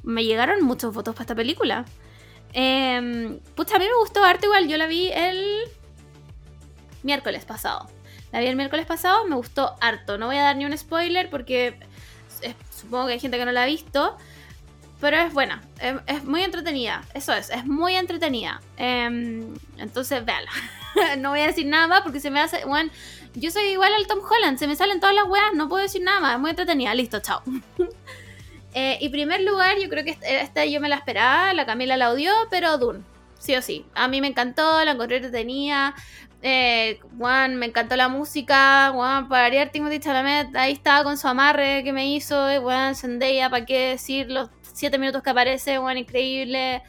Me 0.04 0.24
llegaron 0.24 0.64
muchos 0.64 0.94
votos 0.94 1.16
para 1.16 1.24
esta 1.24 1.36
película. 1.36 1.86
Eh, 2.54 3.40
pucha, 3.56 3.76
a 3.76 3.80
mí 3.80 3.86
me 3.86 3.98
gustó 3.98 4.24
arte 4.24 4.46
igual. 4.46 4.68
Yo 4.68 4.78
la 4.78 4.88
vi 4.88 5.10
el 5.12 5.64
miércoles 7.06 7.46
pasado. 7.46 7.90
La 8.32 8.40
vi 8.40 8.48
el 8.48 8.58
miércoles 8.58 8.86
pasado, 8.86 9.26
me 9.26 9.36
gustó 9.36 9.76
harto. 9.80 10.18
No 10.18 10.28
voy 10.28 10.38
a 10.38 10.44
dar 10.44 10.58
ni 10.58 10.66
un 10.66 10.78
spoiler 10.78 11.30
porque 11.30 11.80
supongo 12.76 13.08
que 13.08 13.14
hay 13.14 13.20
gente 13.20 13.38
que 13.38 13.46
no 13.46 13.52
la 13.52 13.64
ha 13.64 13.66
visto. 13.66 14.18
Pero 15.02 15.18
es 15.18 15.34
buena, 15.34 15.62
es, 16.08 16.24
muy 16.24 16.42
entretenida, 16.42 17.04
eso 17.14 17.34
es, 17.34 17.50
es 17.50 17.66
muy 17.66 17.96
entretenida. 17.96 18.62
Em, 18.78 19.54
entonces, 19.78 20.24
véala. 20.24 20.50
no 21.18 21.32
voy 21.32 21.42
a 21.42 21.48
decir 21.48 21.66
nada 21.66 21.88
más 21.88 22.02
porque 22.02 22.22
se 22.22 22.32
me 22.32 22.40
hace. 22.40 22.64
Bueno, 22.66 22.90
yo 23.34 23.52
soy 23.52 23.66
igual 23.66 23.94
al 23.94 24.08
Tom 24.08 24.20
Holland, 24.20 24.58
se 24.58 24.68
me 24.68 24.76
salen 24.76 25.02
todas 25.02 25.14
las 25.14 25.26
weas, 25.26 25.54
no 25.54 25.68
puedo 25.68 25.84
decir 25.84 26.02
nada 26.02 26.22
más, 26.22 26.34
es 26.36 26.40
muy 26.40 26.50
entretenida, 26.50 26.94
listo, 26.94 27.20
chao. 27.20 27.44
eh, 28.74 28.98
y 29.02 29.10
primer 29.10 29.42
lugar, 29.42 29.78
yo 29.78 29.90
creo 29.90 30.06
que 30.06 30.18
esta, 30.24 30.66
yo 30.66 30.80
me 30.80 30.88
la 30.88 30.96
esperaba, 30.96 31.54
la 31.54 31.66
Camila 31.66 31.98
la 31.98 32.12
odió, 32.12 32.32
pero 32.50 32.78
Dune, 32.78 33.02
sí 33.38 33.54
o 33.56 33.62
sí. 33.62 33.86
A 33.94 34.08
mí 34.08 34.22
me 34.22 34.28
encantó, 34.28 34.84
la 34.86 34.92
encontré 34.92 35.18
entretenida. 35.18 35.94
Eh, 36.42 37.00
Juan, 37.18 37.56
me 37.56 37.68
encantó 37.68 37.96
la 37.96 38.08
música. 38.08 38.92
Juan, 38.94 39.28
para 39.28 39.44
variar, 39.44 39.72
Timothy 39.72 40.00
Chalamet, 40.00 40.56
ahí 40.56 40.74
estaba 40.74 41.04
con 41.04 41.18
su 41.18 41.28
amarre 41.28 41.84
que 41.84 41.92
me 41.94 42.08
hizo. 42.08 42.48
Juan, 42.62 42.96
Zendaya, 42.96 43.50
¿para 43.50 43.66
qué 43.66 43.90
decirlo? 43.90 44.50
7 44.74 44.98
minutos 44.98 45.24
que 45.24 45.30
aparece, 45.30 45.78
bueno, 45.78 46.00
increíble. 46.00 46.84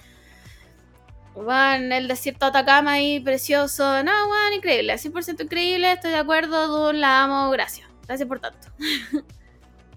Bueno, 1.35 1.95
el 1.95 2.09
desierto 2.09 2.47
de 2.47 2.51
Atacama 2.51 2.93
ahí, 2.93 3.21
precioso. 3.21 4.03
No, 4.03 4.29
bueno, 4.29 4.57
increíble, 4.57 4.95
100% 4.95 5.45
increíble, 5.45 5.93
estoy 5.93 6.11
de 6.11 6.19
acuerdo, 6.19 6.67
Dune, 6.67 6.99
la 6.99 7.23
amo, 7.23 7.51
gracias. 7.51 7.89
Gracias 8.07 8.29
por 8.29 8.41
tanto. 8.41 8.69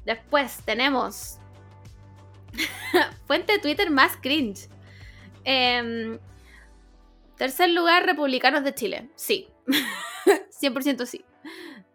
Después 0.06 0.62
tenemos 0.66 1.40
fuente 3.28 3.54
de 3.54 3.60
Twitter 3.60 3.90
más 3.90 4.18
cringe. 4.18 4.68
Em, 5.44 6.20
tercer 7.40 7.70
lugar, 7.70 8.06
Republicanos 8.06 8.64
de 8.64 8.76
Chile. 8.76 9.10
Sí. 9.16 9.48
100% 10.62 11.06
sí. 11.08 11.26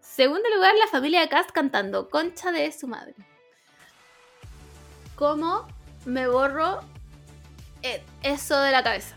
Segundo 0.00 0.48
lugar, 0.56 0.74
la 0.76 0.88
familia 0.88 1.28
Cast 1.28 1.50
cantando 1.52 2.10
Concha 2.10 2.50
de 2.50 2.72
su 2.72 2.88
madre. 2.88 3.14
¿Cómo 5.14 5.68
me 6.06 6.26
borro 6.26 6.80
eh, 7.82 8.02
eso 8.22 8.58
de 8.60 8.72
la 8.72 8.82
cabeza. 8.82 9.14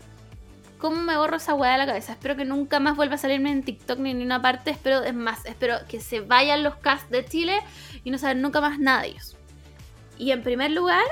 ¿Cómo 0.78 1.00
me 1.00 1.16
borro 1.16 1.38
esa 1.38 1.54
weá 1.54 1.72
de 1.72 1.78
la 1.78 1.86
cabeza? 1.86 2.12
Espero 2.12 2.36
que 2.36 2.44
nunca 2.44 2.78
más 2.80 2.96
vuelva 2.96 3.14
a 3.14 3.18
salirme 3.18 3.50
en 3.50 3.62
TikTok 3.62 3.98
ni 3.98 4.10
en 4.10 4.18
ninguna 4.18 4.42
parte. 4.42 4.70
Espero, 4.70 5.02
es 5.02 5.14
más, 5.14 5.44
espero 5.46 5.78
que 5.88 6.00
se 6.00 6.20
vayan 6.20 6.62
los 6.62 6.76
casts 6.76 7.10
de 7.10 7.24
Chile 7.24 7.58
y 8.04 8.10
no 8.10 8.18
saber 8.18 8.36
nunca 8.36 8.60
más 8.60 8.78
nada 8.78 9.02
de 9.02 9.08
ellos. 9.08 9.36
Y 10.18 10.32
en 10.32 10.42
primer 10.42 10.70
lugar, 10.70 11.04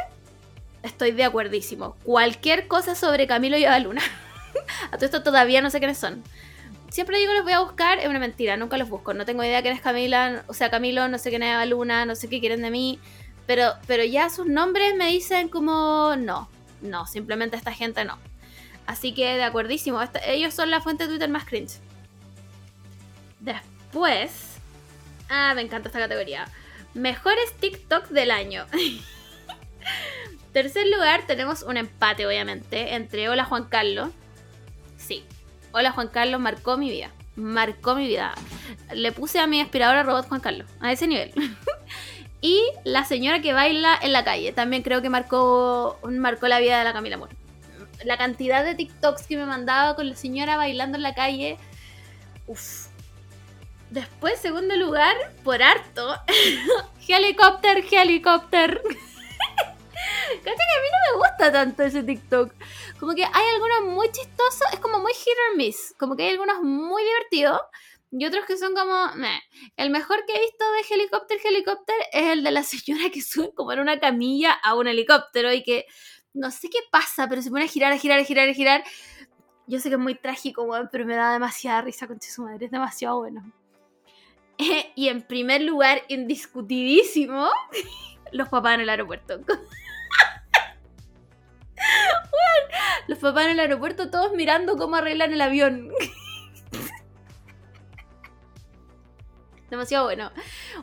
estoy 0.83 1.13
de 1.13 1.25
acuerdísimo. 1.25 1.97
Cualquier 2.05 2.69
cosa 2.69 2.95
sobre 2.95 3.27
Camilo 3.27 3.57
y 3.57 3.65
Luna. 3.83 4.03
a 4.91 4.97
todo 4.97 5.07
esto 5.07 5.23
todavía 5.23 5.61
no 5.61 5.71
sé 5.71 5.79
quiénes 5.79 5.99
son. 5.99 6.23
Siempre 6.91 7.19
digo 7.19 7.33
los 7.33 7.43
voy 7.45 7.53
a 7.53 7.61
buscar, 7.61 7.99
es 7.99 8.07
una 8.07 8.19
mentira, 8.19 8.57
nunca 8.57 8.79
los 8.79 8.89
busco. 8.89 9.13
No 9.13 9.25
tengo 9.25 9.43
idea 9.45 9.63
quién 9.63 9.75
es 9.75 9.81
Camila, 9.81 10.45
o 10.47 10.55
sea, 10.55 10.71
Camilo, 10.71 11.09
no 11.09 11.19
sé 11.19 11.31
quién 11.31 11.43
es 11.43 11.69
Luna, 11.69 12.07
no 12.07 12.15
sé 12.15 12.29
qué 12.29 12.41
quieren 12.41 12.63
de 12.63 12.71
mí. 12.71 13.01
Pero, 13.47 13.75
pero 13.87 14.05
ya 14.05 14.29
sus 14.31 14.47
nombres 14.47 14.97
me 14.97 15.09
dicen 15.09 15.49
como 15.49 16.15
no, 16.17 16.49
no, 16.81 17.07
simplemente 17.07 17.57
esta 17.57 17.73
gente 17.73 18.05
no. 18.05 18.19
Así 18.87 19.13
que 19.13 19.37
de 19.37 19.43
acuerdísimo, 19.43 20.01
ellos 20.27 20.55
son 20.55 20.71
la 20.71 20.81
fuente 20.81 21.05
de 21.05 21.11
Twitter 21.11 21.29
más 21.29 21.45
cringe. 21.45 21.79
Después, 23.41 24.57
ah, 25.29 25.53
me 25.55 25.63
encanta 25.63 25.89
esta 25.89 25.99
categoría. 25.99 26.49
Mejores 26.95 27.53
TikTok 27.55 28.09
del 28.09 28.31
año. 28.31 28.65
Tercer 30.53 30.87
lugar 30.87 31.27
tenemos 31.27 31.63
un 31.63 31.77
empate, 31.77 32.27
obviamente, 32.27 32.95
entre 32.95 33.29
Hola 33.29 33.45
Juan 33.45 33.65
Carlos. 33.65 34.09
Sí, 35.07 35.25
Hola 35.71 35.93
Juan 35.93 36.09
Carlos 36.09 36.41
marcó 36.41 36.77
mi 36.77 36.91
vida. 36.91 37.11
Marcó 37.37 37.95
mi 37.95 38.09
vida. 38.09 38.35
Le 38.93 39.13
puse 39.13 39.39
a 39.39 39.47
mi 39.47 39.61
aspiradora 39.61 40.03
robot 40.03 40.27
Juan 40.27 40.41
Carlos, 40.41 40.67
a 40.81 40.91
ese 40.91 41.07
nivel. 41.07 41.33
Y 42.43 42.63
la 42.85 43.05
señora 43.05 43.41
que 43.41 43.53
baila 43.53 43.99
en 44.01 44.13
la 44.13 44.23
calle. 44.23 44.53
También 44.53 44.83
creo 44.83 45.03
que 45.03 45.09
marcó, 45.09 45.99
marcó 46.05 46.49
la 46.49 46.61
vida 46.61 46.79
de 46.79 46.85
la 46.85 46.93
Camila 46.93 47.17
Moore. 47.17 47.35
La 48.05 48.19
cantidad 48.19 48.65
de 48.65 48.75
TikToks 48.75 49.27
que 49.27 49.37
me 49.37 49.47
mandaba 49.47 49.97
con 49.97 50.09
la 50.09 50.15
señora 50.15 50.57
bailando 50.57 50.97
en 50.97 51.03
la 51.03 51.15
calle. 51.15 51.57
Uf. 52.47 52.87
Después, 53.91 54.39
segundo 54.39 54.77
lugar, 54.77 55.15
por 55.45 55.63
harto. 55.63 56.15
helicóptero, 57.09 57.81
helicóptero. 57.91 58.81
Cacha 60.45 60.57
que 60.57 60.79
a 60.79 60.83
mí 60.83 60.89
no 60.93 61.13
me 61.13 61.27
gusta 61.27 61.53
tanto 61.53 61.83
ese 61.83 62.03
TikTok. 62.03 62.53
Como 62.99 63.15
que 63.15 63.25
hay 63.25 63.49
algunos 63.55 63.95
muy 63.95 64.11
chistosos, 64.11 64.73
es 64.73 64.81
como 64.81 65.01
muy 65.01 65.13
hit 65.13 65.35
or 65.51 65.57
miss. 65.57 65.95
Como 65.99 66.17
que 66.17 66.25
hay 66.25 66.31
algunos 66.31 66.63
muy 66.63 67.03
divertidos 67.03 67.61
y 68.11 68.25
otros 68.25 68.45
que 68.47 68.57
son 68.57 68.75
como, 68.75 69.11
el 69.77 69.91
mejor 69.91 70.25
que 70.27 70.35
he 70.35 70.41
visto 70.41 70.65
de 70.73 70.95
helicóptero, 70.95 71.41
helicóptero 71.45 71.99
es 72.13 72.33
el 72.33 72.45
de 72.45 72.51
la 72.51 72.63
señora 72.63 73.11
que 73.11 73.21
sube 73.21 73.53
como 73.55 73.73
en 73.73 73.81
una 73.81 73.99
camilla 73.99 74.53
a 74.53 74.75
un 74.75 74.87
helicóptero 74.87 75.53
y 75.53 75.63
que 75.63 75.87
no 76.33 76.51
sé 76.51 76.69
qué 76.71 76.79
pasa, 76.91 77.29
pero 77.29 77.43
se 77.43 77.51
pone 77.51 77.65
a 77.65 77.69
girar, 77.69 77.93
a 77.93 77.99
girar, 77.99 78.21
a 78.21 78.25
girar, 78.25 78.49
a 78.49 78.55
girar. 78.55 78.85
Yo 79.67 79.81
sé 79.81 79.89
que 79.89 79.97
es 79.97 80.01
muy 80.01 80.15
trágico, 80.15 80.67
pero 80.93 81.05
me 81.05 81.17
da 81.17 81.33
demasiada 81.33 81.83
risa 81.83 82.07
con 82.07 82.21
su 82.21 82.43
madre, 82.43 82.67
es 82.67 82.71
demasiado 82.71 83.19
bueno. 83.19 83.53
y 84.95 85.09
en 85.09 85.23
primer 85.23 85.63
lugar, 85.63 86.03
indiscutidísimo, 86.09 87.49
los 88.33 88.49
papás 88.49 88.75
en 88.75 88.83
el 88.83 88.89
aeropuerto. 88.89 89.41
Los 93.09 93.19
papás 93.19 93.47
en 93.47 93.53
el 93.53 93.61
aeropuerto 93.61 94.11
todos 94.11 94.33
mirando 94.33 94.77
cómo 94.77 94.97
arreglan 94.97 95.33
el 95.33 95.41
avión. 95.41 95.91
Demasiado 99.71 100.05
bueno. 100.05 100.31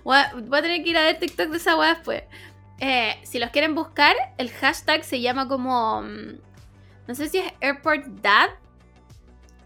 Voy 0.04 0.18
a, 0.18 0.32
tener 0.62 0.84
que 0.84 0.90
ir 0.90 0.98
a 0.98 1.04
ver 1.04 1.20
TikTok 1.20 1.50
de 1.50 1.58
esa 1.58 1.78
weá 1.78 1.94
después. 1.96 2.24
Eh, 2.80 3.18
si 3.24 3.40
los 3.40 3.50
quieren 3.52 3.76
buscar, 3.76 4.16
el 4.38 4.52
hashtag 4.52 5.04
se 5.04 5.22
llama 5.22 5.48
como. 5.48 6.02
mm, 6.02 6.40
No 7.08 7.16
sé 7.16 7.30
si 7.30 7.38
es 7.40 7.54
Airport 7.62 8.06
Dad 8.22 8.50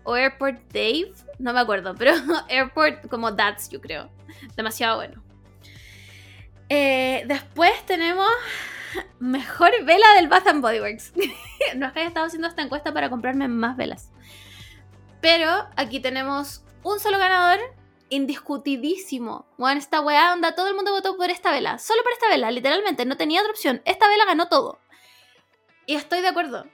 o 0.03 0.13
Airport 0.15 0.59
Dave. 0.71 1.13
No 1.39 1.53
me 1.53 1.59
acuerdo, 1.59 1.95
pero 1.95 2.13
Airport 2.49 3.07
como 3.07 3.31
Dads, 3.31 3.69
yo 3.69 3.81
creo. 3.81 4.09
Demasiado 4.55 4.97
bueno. 4.97 5.23
Eh, 6.69 7.23
después 7.27 7.71
tenemos 7.85 8.29
mejor 9.19 9.71
vela 9.85 10.13
del 10.15 10.27
Bath 10.27 10.47
and 10.47 10.61
Body 10.61 10.79
Works. 10.79 11.13
no 11.75 11.87
es 11.87 11.93
que 11.93 11.99
haya 11.99 12.07
estado 12.07 12.25
haciendo 12.25 12.47
esta 12.47 12.61
encuesta 12.61 12.93
para 12.93 13.09
comprarme 13.09 13.47
más 13.47 13.77
velas. 13.77 14.11
Pero 15.21 15.67
aquí 15.75 15.99
tenemos 15.99 16.63
un 16.83 16.99
solo 16.99 17.17
ganador 17.17 17.59
indiscutidísimo. 18.09 19.45
Bueno, 19.57 19.79
esta 19.79 20.01
weá 20.01 20.33
onda, 20.33 20.55
todo 20.55 20.69
el 20.69 20.75
mundo 20.75 20.91
votó 20.91 21.17
por 21.17 21.29
esta 21.29 21.51
vela. 21.51 21.77
Solo 21.77 22.03
por 22.03 22.13
esta 22.13 22.29
vela, 22.29 22.51
literalmente, 22.51 23.05
no 23.05 23.17
tenía 23.17 23.41
otra 23.41 23.51
opción. 23.51 23.81
Esta 23.85 24.07
vela 24.07 24.25
ganó 24.25 24.47
todo. 24.47 24.79
Y 25.85 25.95
estoy 25.95 26.21
de 26.21 26.29
acuerdo. 26.29 26.65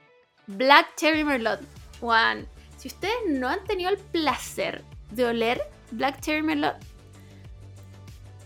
Black 0.46 0.94
Cherry 0.96 1.24
Merlot. 1.24 1.60
Juan, 2.00 2.46
si 2.76 2.88
ustedes 2.88 3.16
no 3.28 3.48
han 3.48 3.64
tenido 3.64 3.90
el 3.90 3.98
placer 3.98 4.84
de 5.10 5.24
oler 5.24 5.62
Black 5.90 6.20
Cherry 6.20 6.42
Merlot, 6.42 6.76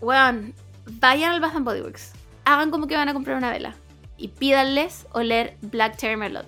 weón, 0.00 0.54
vayan 0.86 1.32
al 1.32 1.40
Bath 1.40 1.56
and 1.56 1.64
Body 1.64 1.80
Works. 1.80 2.12
Hagan 2.48 2.70
como 2.70 2.86
que 2.86 2.96
van 2.96 3.10
a 3.10 3.12
comprar 3.12 3.36
una 3.36 3.50
vela. 3.50 3.74
Y 4.16 4.28
pídanles 4.28 5.06
oler 5.12 5.58
Black 5.60 5.98
Cherry 5.98 6.16
Merlot. 6.16 6.46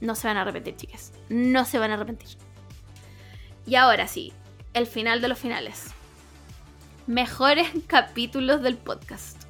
No 0.00 0.16
se 0.16 0.26
van 0.26 0.36
a 0.36 0.40
arrepentir, 0.40 0.74
chicas. 0.74 1.12
No 1.28 1.64
se 1.64 1.78
van 1.78 1.92
a 1.92 1.94
arrepentir. 1.94 2.30
Y 3.64 3.76
ahora 3.76 4.08
sí, 4.08 4.32
el 4.74 4.88
final 4.88 5.20
de 5.20 5.28
los 5.28 5.38
finales. 5.38 5.92
Mejores 7.06 7.68
capítulos 7.86 8.60
del 8.60 8.76
podcast. 8.76 9.40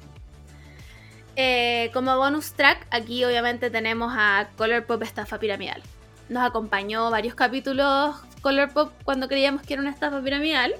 Eh, 1.35 1.89
como 1.95 2.15
bonus 2.15 2.51
track, 2.53 2.85
aquí 2.91 3.25
obviamente 3.25 3.71
tenemos 3.71 4.13
a 4.15 4.49
Color 4.55 4.85
Pop 4.85 5.01
Estafa 5.01 5.39
Piramidal. 5.39 5.81
Nos 6.29 6.45
acompañó 6.45 7.09
varios 7.09 7.33
capítulos 7.33 8.17
Color 8.41 8.71
Pop 8.71 8.91
cuando 9.03 9.27
creíamos 9.27 9.63
que 9.63 9.73
era 9.73 9.81
una 9.81 9.91
estafa 9.91 10.21
piramidal. 10.21 10.75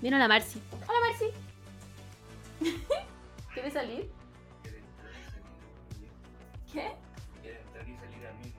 Vino 0.00 0.16
la 0.16 0.28
Marcy. 0.28 0.62
Hola 0.86 0.98
Marcy. 1.10 1.43
¿Quieres 3.54 3.72
salir? 3.72 4.10
¿Qué? 6.72 6.92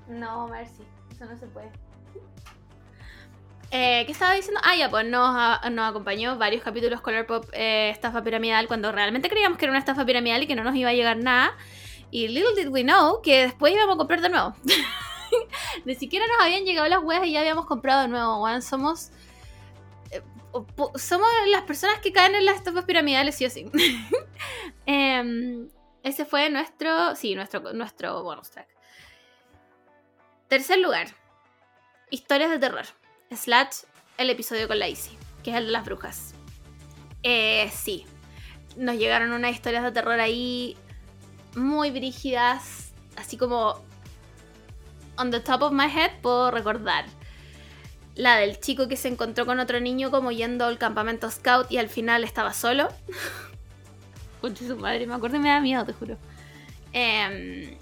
No, 0.07 0.48
Marcy, 0.48 0.84
eso 1.11 1.26
no 1.26 1.38
se 1.38 1.48
puede. 1.48 1.72
Eh, 3.72 4.03
¿Qué 4.06 4.11
estaba 4.14 4.34
diciendo? 4.34 4.61
Ah, 4.64 4.76
ya, 4.77 4.90
pues 4.90 5.06
nos, 5.07 5.27
a- 5.36 5.69
nos 5.72 5.90
acompañó 5.90 6.38
varios 6.38 6.64
capítulos 6.64 7.02
Color 7.02 7.26
Pop 7.26 7.45
eh, 7.52 7.90
Estafa 7.90 8.23
Piramidal 8.23 8.68
cuando 8.68 8.91
realmente 8.91 9.27
creíamos 9.27 9.57
que 9.57 9.65
era 9.65 9.72
una 9.72 9.80
estafa 9.80 10.06
piramidal 10.06 10.44
y 10.44 10.48
que 10.48 10.56
no 10.56 10.64
nos 10.64 10.76
iba 10.76 10.91
a 10.91 10.94
llegar 10.94 11.18
nada. 11.18 11.52
Y 12.11 12.27
little 12.30 12.53
did 12.56 12.69
we 12.69 12.84
know 12.84 13.22
que 13.22 13.41
después 13.41 13.73
íbamos 13.73 13.95
a 13.95 13.98
comprar 13.98 14.22
de 14.22 14.30
nuevo. 14.30 14.53
Ni 15.86 15.95
siquiera 15.95 16.26
nos 16.27 16.45
habían 16.45 16.64
llegado 16.64 16.88
las 16.88 17.03
weas 17.03 17.26
y 17.26 17.32
ya 17.34 17.40
habíamos 17.41 17.65
comprado 17.65 18.03
de 18.03 18.07
nuevo, 18.07 18.41
weón. 18.44 18.61
Somos. 18.61 19.11
Eh, 20.11 20.22
somos 20.95 21.30
las 21.48 21.64
personas 21.64 21.99
que 21.99 22.11
caen 22.11 22.36
en 22.36 22.45
las 22.45 22.56
estafas 22.56 22.86
piramidales, 22.86 23.36
sí 23.36 23.45
o 23.45 23.49
sí. 23.49 23.69
Em, 24.86 25.68
ese 26.03 26.26
fue 26.26 26.49
nuestro. 26.49 27.15
Sí, 27.15 27.36
nuestro, 27.36 27.73
nuestro 27.73 28.23
bonus 28.23 28.52
track. 28.52 28.68
Tercer 30.48 30.80
lugar. 30.80 31.07
Historias 32.11 32.52
de 32.52 32.60
terror. 32.60 32.86
Slash 33.32 33.84
el 34.18 34.30
episodio 34.30 34.68
con 34.68 34.80
la 34.80 34.88
Izzy, 34.88 35.18
que 35.44 35.52
es 35.52 35.57
el 35.57 35.65
de 35.65 35.72
las 35.72 35.84
brujas. 35.84 36.34
Eh, 37.23 37.69
sí. 37.73 38.06
Nos 38.77 38.98
llegaron 38.98 39.32
unas 39.32 39.52
historias 39.52 39.84
de 39.84 39.91
terror 39.91 40.19
ahí 40.19 40.77
muy 41.56 41.90
brígidas. 41.91 42.94
Así 43.15 43.38
como. 43.38 43.84
On 45.18 45.32
the 45.32 45.40
top 45.40 45.64
of 45.64 45.72
my 45.72 45.86
head 45.86 46.11
puedo 46.22 46.52
recordar. 46.52 47.06
La 48.15 48.37
del 48.37 48.59
chico 48.59 48.87
que 48.87 48.95
se 48.95 49.09
encontró 49.09 49.45
con 49.45 49.59
otro 49.59 49.79
niño 49.81 50.09
como 50.09 50.31
yendo 50.31 50.65
al 50.65 50.77
campamento 50.77 51.29
scout 51.29 51.69
y 51.71 51.77
al 51.77 51.89
final 51.89 52.23
estaba 52.23 52.53
solo. 52.53 52.87
Conche 54.41 54.67
su 54.67 54.77
madre, 54.77 55.05
me 55.05 55.13
acuerdo 55.15 55.35
y 55.37 55.39
me 55.39 55.49
da 55.49 55.59
miedo, 55.59 55.85
te 55.85 55.93
juro. 55.93 56.17
Em, 56.93 57.77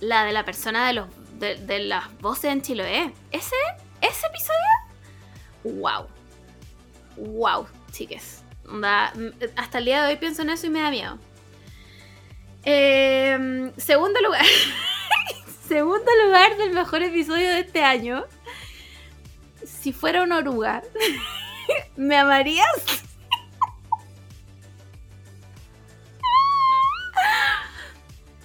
la 0.00 0.24
de 0.24 0.32
la 0.32 0.44
persona 0.44 0.86
de 0.86 0.92
los 0.92 1.06
de, 1.38 1.78
las 1.80 2.16
voces 2.20 2.44
en 2.52 2.60
Chiloé. 2.62 3.12
Ese, 3.32 3.54
ese 4.00 4.26
episodio. 4.26 5.80
Wow. 5.80 6.06
Wow, 7.16 7.66
chiques. 7.92 8.42
Onda, 8.68 9.10
m- 9.14 9.32
hasta 9.56 9.78
el 9.78 9.84
día 9.86 10.02
de 10.02 10.08
hoy 10.12 10.16
pienso 10.16 10.42
en 10.42 10.50
eso 10.50 10.66
y 10.66 10.70
me 10.70 10.80
da 10.80 10.90
miedo. 10.90 11.18
Em, 12.62 13.72
segundo 13.76 14.20
lugar. 14.20 14.44
segundo 15.68 16.10
lugar 16.24 16.56
del 16.56 16.72
mejor 16.72 17.02
episodio 17.02 17.48
de 17.48 17.60
este 17.60 17.82
año. 17.82 18.24
Si 19.84 19.92
fuera 19.92 20.22
una 20.22 20.38
oruga, 20.38 20.82
¿me 21.96 22.16
amarías? 22.16 22.66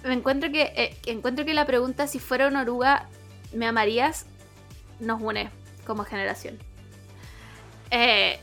Me 0.04 0.12
encuentro 0.12 0.52
que, 0.52 0.64
eh, 0.76 0.98
encuentro 1.06 1.46
que 1.46 1.54
la 1.54 1.64
pregunta 1.64 2.06
si 2.08 2.18
fuera 2.18 2.46
una 2.46 2.60
oruga, 2.60 3.08
¿me 3.54 3.66
amarías? 3.66 4.26
nos 4.98 5.22
une 5.22 5.48
como 5.86 6.04
generación. 6.04 6.58
Eh, 7.90 8.38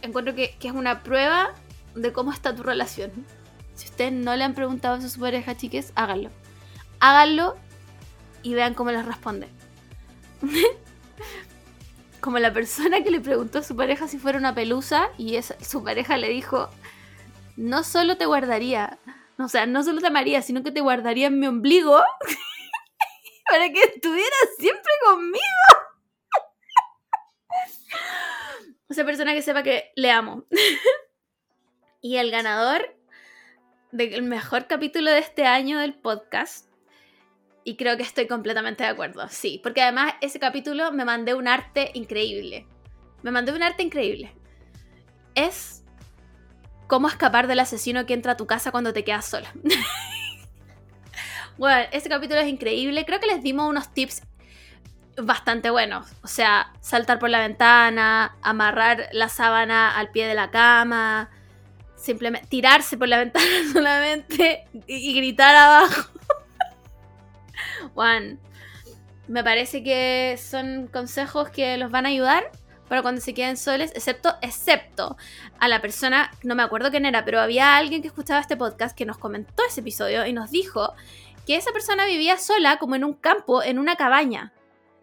encuentro 0.00 0.34
que, 0.34 0.56
que 0.58 0.68
es 0.68 0.72
una 0.72 1.02
prueba 1.02 1.52
de 1.94 2.10
cómo 2.10 2.32
está 2.32 2.56
tu 2.56 2.62
relación. 2.62 3.12
Si 3.74 3.84
ustedes 3.84 4.12
no 4.12 4.34
le 4.34 4.44
han 4.44 4.54
preguntado 4.54 4.94
a 4.94 5.06
su 5.06 5.20
pareja, 5.20 5.58
chiques, 5.58 5.92
háganlo. 5.94 6.30
Háganlo 7.00 7.58
y 8.42 8.54
vean 8.54 8.72
cómo 8.72 8.92
les 8.92 9.04
responde. 9.04 9.46
como 12.20 12.38
la 12.38 12.52
persona 12.52 13.02
que 13.02 13.10
le 13.10 13.20
preguntó 13.20 13.58
a 13.58 13.62
su 13.62 13.76
pareja 13.76 14.08
si 14.08 14.18
fuera 14.18 14.38
una 14.38 14.54
pelusa 14.54 15.08
y 15.18 15.36
esa- 15.36 15.58
su 15.62 15.82
pareja 15.84 16.16
le 16.16 16.28
dijo, 16.28 16.68
no 17.56 17.84
solo 17.84 18.16
te 18.16 18.26
guardaría, 18.26 18.98
o 19.38 19.48
sea, 19.48 19.66
no 19.66 19.82
solo 19.84 20.00
te 20.00 20.08
amaría, 20.08 20.42
sino 20.42 20.62
que 20.62 20.72
te 20.72 20.80
guardaría 20.80 21.28
en 21.28 21.38
mi 21.38 21.46
ombligo 21.46 22.00
para 23.50 23.68
que 23.72 23.80
estuvieras 23.82 24.48
siempre 24.58 24.92
conmigo. 25.06 25.42
Esa 28.88 29.04
persona 29.04 29.34
que 29.34 29.42
sepa 29.42 29.62
que 29.62 29.92
le 29.96 30.10
amo. 30.10 30.44
y 32.00 32.16
el 32.16 32.30
ganador 32.30 32.96
del 33.92 34.22
mejor 34.22 34.66
capítulo 34.66 35.10
de 35.10 35.18
este 35.18 35.46
año 35.46 35.78
del 35.78 35.94
podcast. 35.94 36.67
Y 37.68 37.76
creo 37.76 37.98
que 37.98 38.02
estoy 38.02 38.26
completamente 38.26 38.82
de 38.82 38.88
acuerdo. 38.88 39.28
Sí, 39.28 39.60
porque 39.62 39.82
además 39.82 40.14
ese 40.22 40.40
capítulo 40.40 40.90
me 40.90 41.04
mandé 41.04 41.34
un 41.34 41.46
arte 41.46 41.90
increíble. 41.92 42.66
Me 43.22 43.30
mandé 43.30 43.52
un 43.52 43.62
arte 43.62 43.82
increíble. 43.82 44.32
Es 45.34 45.84
cómo 46.86 47.08
escapar 47.08 47.46
del 47.46 47.60
asesino 47.60 48.06
que 48.06 48.14
entra 48.14 48.32
a 48.32 48.36
tu 48.38 48.46
casa 48.46 48.70
cuando 48.70 48.94
te 48.94 49.04
quedas 49.04 49.26
sola. 49.26 49.52
bueno, 51.58 51.86
ese 51.92 52.08
capítulo 52.08 52.40
es 52.40 52.48
increíble. 52.48 53.04
Creo 53.04 53.20
que 53.20 53.26
les 53.26 53.42
dimos 53.42 53.68
unos 53.68 53.92
tips 53.92 54.22
bastante 55.20 55.68
buenos. 55.68 56.06
O 56.22 56.26
sea, 56.26 56.72
saltar 56.80 57.18
por 57.18 57.28
la 57.28 57.40
ventana, 57.40 58.34
amarrar 58.40 59.10
la 59.12 59.28
sábana 59.28 59.94
al 59.94 60.10
pie 60.10 60.26
de 60.26 60.34
la 60.34 60.50
cama, 60.50 61.28
simplemente 61.96 62.48
tirarse 62.48 62.96
por 62.96 63.08
la 63.08 63.18
ventana 63.24 63.46
solamente 63.70 64.64
y, 64.86 65.10
y 65.10 65.14
gritar 65.18 65.54
abajo. 65.54 66.17
Juan, 67.98 68.38
me 69.26 69.42
parece 69.42 69.82
que 69.82 70.38
son 70.40 70.86
consejos 70.86 71.50
que 71.50 71.76
los 71.78 71.90
van 71.90 72.06
a 72.06 72.10
ayudar 72.10 72.48
para 72.88 73.02
cuando 73.02 73.20
se 73.20 73.34
queden 73.34 73.56
soles, 73.56 73.90
excepto, 73.92 74.36
excepto 74.40 75.16
a 75.58 75.66
la 75.66 75.80
persona, 75.80 76.30
no 76.44 76.54
me 76.54 76.62
acuerdo 76.62 76.92
quién 76.92 77.06
era, 77.06 77.24
pero 77.24 77.40
había 77.40 77.76
alguien 77.76 78.00
que 78.00 78.06
escuchaba 78.06 78.38
este 78.38 78.56
podcast 78.56 78.96
que 78.96 79.04
nos 79.04 79.18
comentó 79.18 79.64
ese 79.66 79.80
episodio 79.80 80.24
y 80.26 80.32
nos 80.32 80.52
dijo 80.52 80.94
que 81.44 81.56
esa 81.56 81.72
persona 81.72 82.06
vivía 82.06 82.38
sola 82.38 82.78
como 82.78 82.94
en 82.94 83.02
un 83.02 83.14
campo, 83.14 83.64
en 83.64 83.80
una 83.80 83.96
cabaña. 83.96 84.52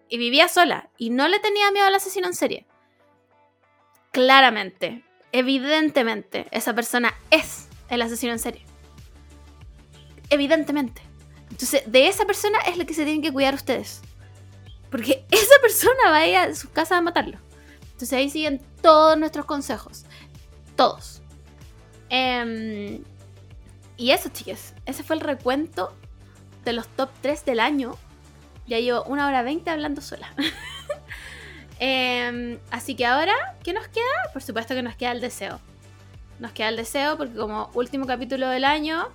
Y 0.07 0.17
vivía 0.17 0.47
sola 0.47 0.89
y 0.97 1.09
no 1.09 1.27
le 1.27 1.39
tenía 1.39 1.71
miedo 1.71 1.87
al 1.87 1.95
asesino 1.95 2.27
en 2.27 2.33
serie. 2.33 2.65
Claramente, 4.13 5.03
evidentemente, 5.33 6.47
esa 6.51 6.73
persona 6.73 7.13
es 7.29 7.67
el 7.89 8.01
asesino 8.01 8.31
en 8.31 8.39
serie. 8.39 8.65
Evidentemente. 10.29 11.01
Entonces, 11.49 11.83
de 11.85 12.07
esa 12.07 12.25
persona 12.25 12.59
es 12.67 12.77
la 12.77 12.85
que 12.85 12.93
se 12.93 13.03
tienen 13.03 13.21
que 13.21 13.31
cuidar 13.31 13.53
ustedes. 13.53 14.01
Porque 14.89 15.25
esa 15.31 15.55
persona 15.61 16.09
va 16.09 16.17
a 16.17 16.27
ir 16.27 16.35
a 16.35 16.55
su 16.55 16.69
casa 16.71 16.97
a 16.97 17.01
matarlo. 17.01 17.37
Entonces 17.83 18.13
ahí 18.13 18.29
siguen 18.29 18.61
todos 18.81 19.17
nuestros 19.17 19.45
consejos. 19.45 20.05
Todos. 20.75 21.21
Em, 22.09 23.03
y 23.97 24.11
eso, 24.11 24.29
chicas. 24.29 24.73
Ese 24.85 25.03
fue 25.03 25.15
el 25.15 25.21
recuento 25.21 25.95
de 26.65 26.73
los 26.73 26.87
top 26.89 27.09
3 27.21 27.45
del 27.45 27.59
año. 27.59 27.97
Ya 28.67 28.79
llevo 28.79 29.03
una 29.03 29.27
hora 29.27 29.43
20 29.43 29.69
hablando 29.69 30.01
sola. 30.01 30.33
Em, 31.77 32.57
así 32.71 32.95
que 32.95 33.05
ahora, 33.05 33.33
¿qué 33.61 33.73
nos 33.73 33.87
queda? 33.89 34.31
Por 34.31 34.41
supuesto 34.41 34.73
que 34.73 34.81
nos 34.81 34.95
queda 34.95 35.11
el 35.11 35.19
deseo. 35.19 35.59
Nos 36.39 36.53
queda 36.53 36.69
el 36.69 36.77
deseo 36.77 37.17
porque 37.17 37.35
como 37.35 37.69
último 37.73 38.05
capítulo 38.07 38.47
del 38.47 38.63
año, 38.63 39.09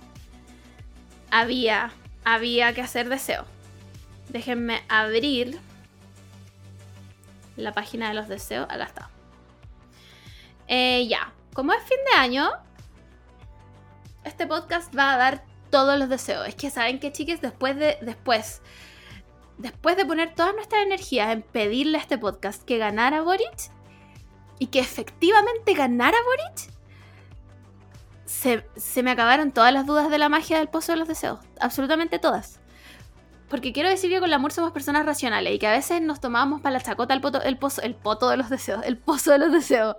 había, 1.31 1.91
había 2.23 2.73
que 2.73 2.81
hacer 2.81 3.09
deseo. 3.09 3.45
Déjenme 4.29 4.81
abrir 4.87 5.59
la 7.55 7.73
página 7.73 8.09
de 8.09 8.15
los 8.15 8.27
deseos. 8.27 8.65
Acá 8.69 8.83
está. 8.83 9.09
Eh, 10.67 11.07
ya, 11.07 11.33
como 11.53 11.73
es 11.73 11.83
fin 11.83 11.97
de 12.11 12.17
año, 12.17 12.49
este 14.23 14.47
podcast 14.47 14.95
va 14.97 15.13
a 15.13 15.17
dar 15.17 15.43
todos 15.69 15.97
los 15.99 16.09
deseos. 16.09 16.47
Es 16.47 16.55
que 16.55 16.69
saben 16.69 16.99
que, 16.99 17.11
chiques, 17.11 17.41
después 17.41 17.75
de. 17.75 17.97
Después. 18.01 18.61
Después 19.57 19.95
de 19.95 20.05
poner 20.05 20.33
todas 20.33 20.55
nuestras 20.55 20.83
energías 20.83 21.31
en 21.31 21.43
pedirle 21.43 21.97
a 21.97 22.01
este 22.01 22.17
podcast 22.17 22.63
que 22.63 22.77
ganara 22.77 23.21
Boric 23.21 23.71
y 24.57 24.67
que 24.67 24.79
efectivamente 24.79 25.73
ganara 25.73 26.17
Boric, 26.25 26.71
se, 28.31 29.03
me 29.03 29.11
acabaron 29.11 29.51
todas 29.51 29.73
las 29.73 29.85
dudas 29.85 30.09
de 30.09 30.17
la 30.17 30.29
magia 30.29 30.57
del 30.57 30.69
pozo 30.69 30.93
de 30.93 30.97
los 30.97 31.07
deseos. 31.07 31.39
Absolutamente 31.59 32.19
todas. 32.19 32.59
Porque 33.49 33.73
quiero 33.73 33.89
decir 33.89 34.09
que 34.09 34.19
con 34.19 34.29
el 34.29 34.33
amor 34.33 34.53
somos 34.53 34.71
personas 34.71 35.05
racionales 35.05 35.53
y 35.53 35.59
que 35.59 35.67
a 35.67 35.71
veces 35.71 36.01
nos 36.01 36.21
tomamos 36.21 36.61
para 36.61 36.73
la 36.73 36.81
chacota 36.81 37.13
el, 37.13 37.21
el, 37.43 37.57
pozo, 37.57 37.81
el 37.81 37.95
poto 37.95 38.29
de 38.29 38.37
los 38.37 38.49
deseos, 38.49 38.81
el 38.85 38.97
pozo 38.97 39.31
de 39.31 39.39
los 39.39 39.51
deseos 39.51 39.97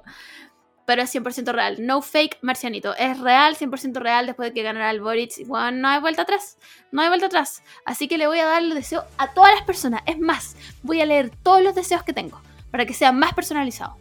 pero 0.84 1.02
es 1.02 1.14
100% 1.14 1.52
real. 1.52 1.76
No 1.86 2.02
fake 2.02 2.38
marcianito. 2.42 2.96
Es 2.96 3.20
real, 3.20 3.56
100% 3.56 3.94
real 4.00 4.26
después 4.26 4.50
de 4.50 4.52
que 4.52 4.62
ganara 4.62 4.90
el 4.90 5.00
Boric. 5.00 5.46
Bueno, 5.46 5.70
no 5.70 5.88
hay 5.88 6.00
vuelta 6.00 6.22
atrás. 6.22 6.58
No 6.90 7.02
hay 7.02 7.08
vuelta 7.08 7.26
atrás. 7.26 7.62
Así 7.84 8.08
que 8.08 8.18
le 8.18 8.26
voy 8.26 8.40
a 8.40 8.46
dar 8.46 8.62
el 8.62 8.74
deseo 8.74 9.04
a 9.16 9.32
todas 9.32 9.54
las 9.54 9.62
personas. 9.62 10.02
Es 10.06 10.18
más, 10.18 10.56
voy 10.82 11.00
a 11.00 11.06
leer 11.06 11.30
todos 11.42 11.62
los 11.62 11.74
deseos 11.74 12.02
que 12.02 12.12
tengo 12.12 12.40
para 12.70 12.84
que 12.84 12.94
sea 12.94 13.12
más 13.12 13.32
personalizado. 13.32 13.96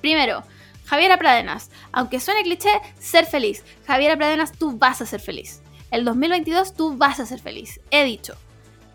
Primero, 0.00 0.44
Javiera 0.84 1.18
Pradenas. 1.18 1.70
Aunque 1.92 2.20
suene 2.20 2.42
cliché, 2.42 2.70
ser 2.98 3.26
feliz. 3.26 3.64
Javiera 3.86 4.16
Pradenas, 4.16 4.52
tú 4.52 4.78
vas 4.78 5.00
a 5.00 5.06
ser 5.06 5.20
feliz. 5.20 5.62
El 5.90 6.04
2022 6.04 6.74
tú 6.74 6.96
vas 6.96 7.20
a 7.20 7.26
ser 7.26 7.40
feliz. 7.40 7.80
He 7.90 8.04
dicho. 8.04 8.34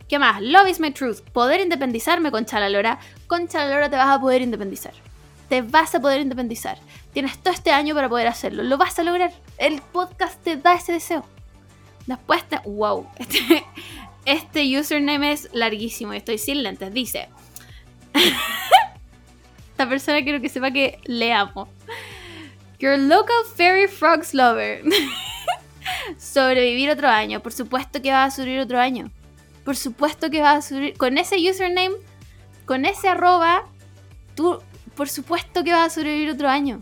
¿Qué 0.07 0.19
más? 0.19 0.41
Love 0.41 0.69
is 0.69 0.80
my 0.80 0.91
truth. 0.91 1.22
Poder 1.34 1.59
independizarme 1.59 2.31
con 2.31 2.45
Chalalora. 2.45 2.99
Con 3.27 3.47
Chalalora 3.47 3.89
te 3.89 3.97
vas 3.97 4.09
a 4.09 4.22
poder 4.22 4.41
independizar 4.41 4.93
te 5.49 5.61
vas 5.61 5.95
a 5.95 5.99
poder 5.99 6.22
independizar. 6.22 6.77
Tienes 7.14 7.38
todo 7.39 7.53
este 7.53 7.72
año 7.72 7.95
para 7.95 8.09
poder 8.09 8.27
hacerlo. 8.27 8.64
Lo 8.64 8.77
vas 8.77 8.99
a 8.99 9.03
lograr. 9.03 9.31
El 9.57 9.81
podcast 9.81 10.41
te 10.43 10.57
da 10.57 10.76
ese 10.76 10.93
deseo. 10.93 11.26
Después 12.05 12.43
te... 12.47 12.59
¡Wow! 12.65 13.07
Este, 13.19 13.65
este 14.26 14.80
username 14.80 15.31
es 15.31 15.49
larguísimo 15.53 16.14
estoy 16.14 16.38
sin 16.38 16.64
lentes. 16.64 16.93
Dice... 16.93 17.30
Esta 19.78 19.88
persona 19.88 20.24
quiero 20.24 20.41
que 20.41 20.49
sepa 20.49 20.72
que 20.72 20.99
le 21.06 21.32
amo. 21.32 21.70
Your 22.80 22.98
local 22.98 23.45
fairy 23.56 23.88
frogs 23.88 24.34
lover. 24.34 24.82
Sobrevivir 26.18 26.90
otro 26.90 27.08
año. 27.08 27.44
Por 27.44 27.54
supuesto 27.54 28.02
que 28.02 28.12
vas 28.12 28.34
a 28.34 28.36
sobrevivir 28.36 28.64
otro 28.64 28.80
año. 28.80 29.12
Por 29.64 29.76
supuesto 29.76 30.32
que 30.32 30.41
vas 30.41 30.58
a 30.58 30.68
sobrevivir. 30.68 30.98
Con 30.98 31.20
ese 31.20 31.36
username, 31.48 31.94
con 32.66 32.86
ese 32.86 33.08
arroba, 33.08 33.66
tú 34.34 34.64
por 34.95 35.10
supuesto 35.10 35.64
que 35.64 35.74
vas 35.74 35.86
a 35.86 35.94
sobrevivir 35.94 36.32
otro 36.32 36.49
año. 36.49 36.82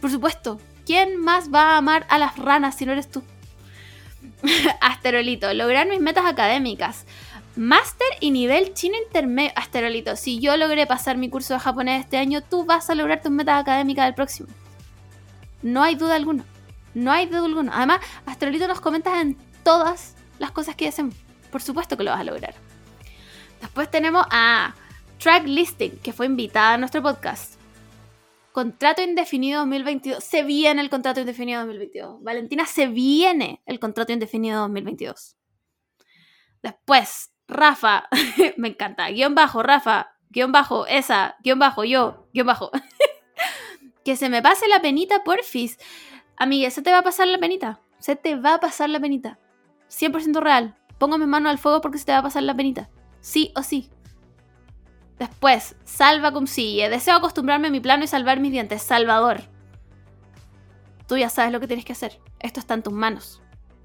Por 0.00 0.08
supuesto. 0.08 0.60
¿Quién 0.86 1.16
más 1.16 1.52
va 1.52 1.72
a 1.72 1.78
amar 1.78 2.06
a 2.10 2.18
las 2.18 2.38
ranas 2.38 2.76
si 2.76 2.86
no 2.86 2.92
eres 2.92 3.10
tú? 3.10 3.24
Asterolito, 4.80 5.52
lograr 5.52 5.88
mis 5.88 5.98
metas 5.98 6.26
académicas. 6.26 7.06
Máster 7.56 8.08
y 8.20 8.32
nivel 8.32 8.74
chino 8.74 8.96
intermedio. 9.04 9.52
Asterolito, 9.54 10.16
si 10.16 10.40
yo 10.40 10.56
logré 10.56 10.86
pasar 10.86 11.16
mi 11.16 11.30
curso 11.30 11.54
de 11.54 11.60
japonés 11.60 12.00
este 12.00 12.16
año, 12.16 12.42
tú 12.42 12.64
vas 12.64 12.90
a 12.90 12.94
lograr 12.94 13.22
tus 13.22 13.30
metas 13.30 13.60
académicas 13.60 14.06
del 14.06 14.14
próximo. 14.14 14.48
No 15.62 15.82
hay 15.82 15.94
duda 15.94 16.16
alguna. 16.16 16.44
No 16.94 17.12
hay 17.12 17.26
duda 17.26 17.44
alguna. 17.44 17.76
Además, 17.76 18.00
Asterolito 18.26 18.66
nos 18.66 18.80
comentas 18.80 19.20
en 19.20 19.36
todas 19.62 20.16
las 20.38 20.50
cosas 20.50 20.74
que 20.74 20.88
hacemos. 20.88 21.14
Por 21.52 21.62
supuesto 21.62 21.96
que 21.96 22.02
lo 22.02 22.10
vas 22.10 22.20
a 22.20 22.24
lograr. 22.24 22.54
Después 23.60 23.90
tenemos 23.90 24.26
a 24.30 24.74
Track 25.18 25.46
Listing, 25.46 25.98
que 26.02 26.12
fue 26.12 26.26
invitada 26.26 26.74
a 26.74 26.78
nuestro 26.78 27.02
podcast. 27.02 27.54
Contrato 28.52 29.02
indefinido 29.02 29.60
2022. 29.60 30.22
Se 30.22 30.42
viene 30.42 30.82
el 30.82 30.90
contrato 30.90 31.20
indefinido 31.20 31.60
2022. 31.60 32.22
Valentina, 32.22 32.66
se 32.66 32.88
viene 32.88 33.62
el 33.64 33.78
contrato 33.78 34.12
indefinido 34.12 34.60
2022. 34.60 35.36
Después, 36.62 37.33
Rafa, 37.48 38.08
me 38.56 38.68
encanta. 38.68 39.08
Guión 39.10 39.34
bajo, 39.34 39.62
Rafa, 39.62 40.14
guion 40.30 40.52
bajo, 40.52 40.86
esa, 40.86 41.36
guion 41.42 41.58
bajo, 41.58 41.84
yo, 41.84 42.26
guion 42.32 42.46
bajo. 42.46 42.70
que 44.04 44.16
se 44.16 44.28
me 44.28 44.42
pase 44.42 44.68
la 44.68 44.80
penita, 44.80 45.24
porfis. 45.24 45.78
Amiga, 46.36 46.70
se 46.70 46.82
te 46.82 46.90
va 46.90 46.98
a 46.98 47.02
pasar 47.02 47.28
la 47.28 47.38
penita. 47.38 47.80
Se 47.98 48.16
te 48.16 48.36
va 48.36 48.54
a 48.54 48.60
pasar 48.60 48.90
la 48.90 49.00
penita. 49.00 49.38
100% 49.88 50.40
real. 50.40 50.76
Pongo 50.98 51.18
mi 51.18 51.26
mano 51.26 51.48
al 51.48 51.58
fuego 51.58 51.80
porque 51.80 51.98
se 51.98 52.06
te 52.06 52.12
va 52.12 52.18
a 52.18 52.22
pasar 52.22 52.42
la 52.42 52.54
penita. 52.54 52.90
Sí 53.20 53.52
o 53.56 53.62
sí. 53.62 53.90
Después, 55.18 55.76
salva 55.84 56.32
cum 56.32 56.46
sigue. 56.46 56.88
Deseo 56.88 57.16
acostumbrarme 57.16 57.68
a 57.68 57.70
mi 57.70 57.80
plano 57.80 58.04
y 58.04 58.08
salvar 58.08 58.40
mis 58.40 58.52
dientes. 58.52 58.82
Salvador. 58.82 59.42
Tú 61.06 61.16
ya 61.16 61.28
sabes 61.28 61.52
lo 61.52 61.60
que 61.60 61.66
tienes 61.66 61.84
que 61.84 61.92
hacer. 61.92 62.20
Esto 62.40 62.60
está 62.60 62.74
en 62.74 62.82
tus 62.82 62.92
manos. 62.92 63.42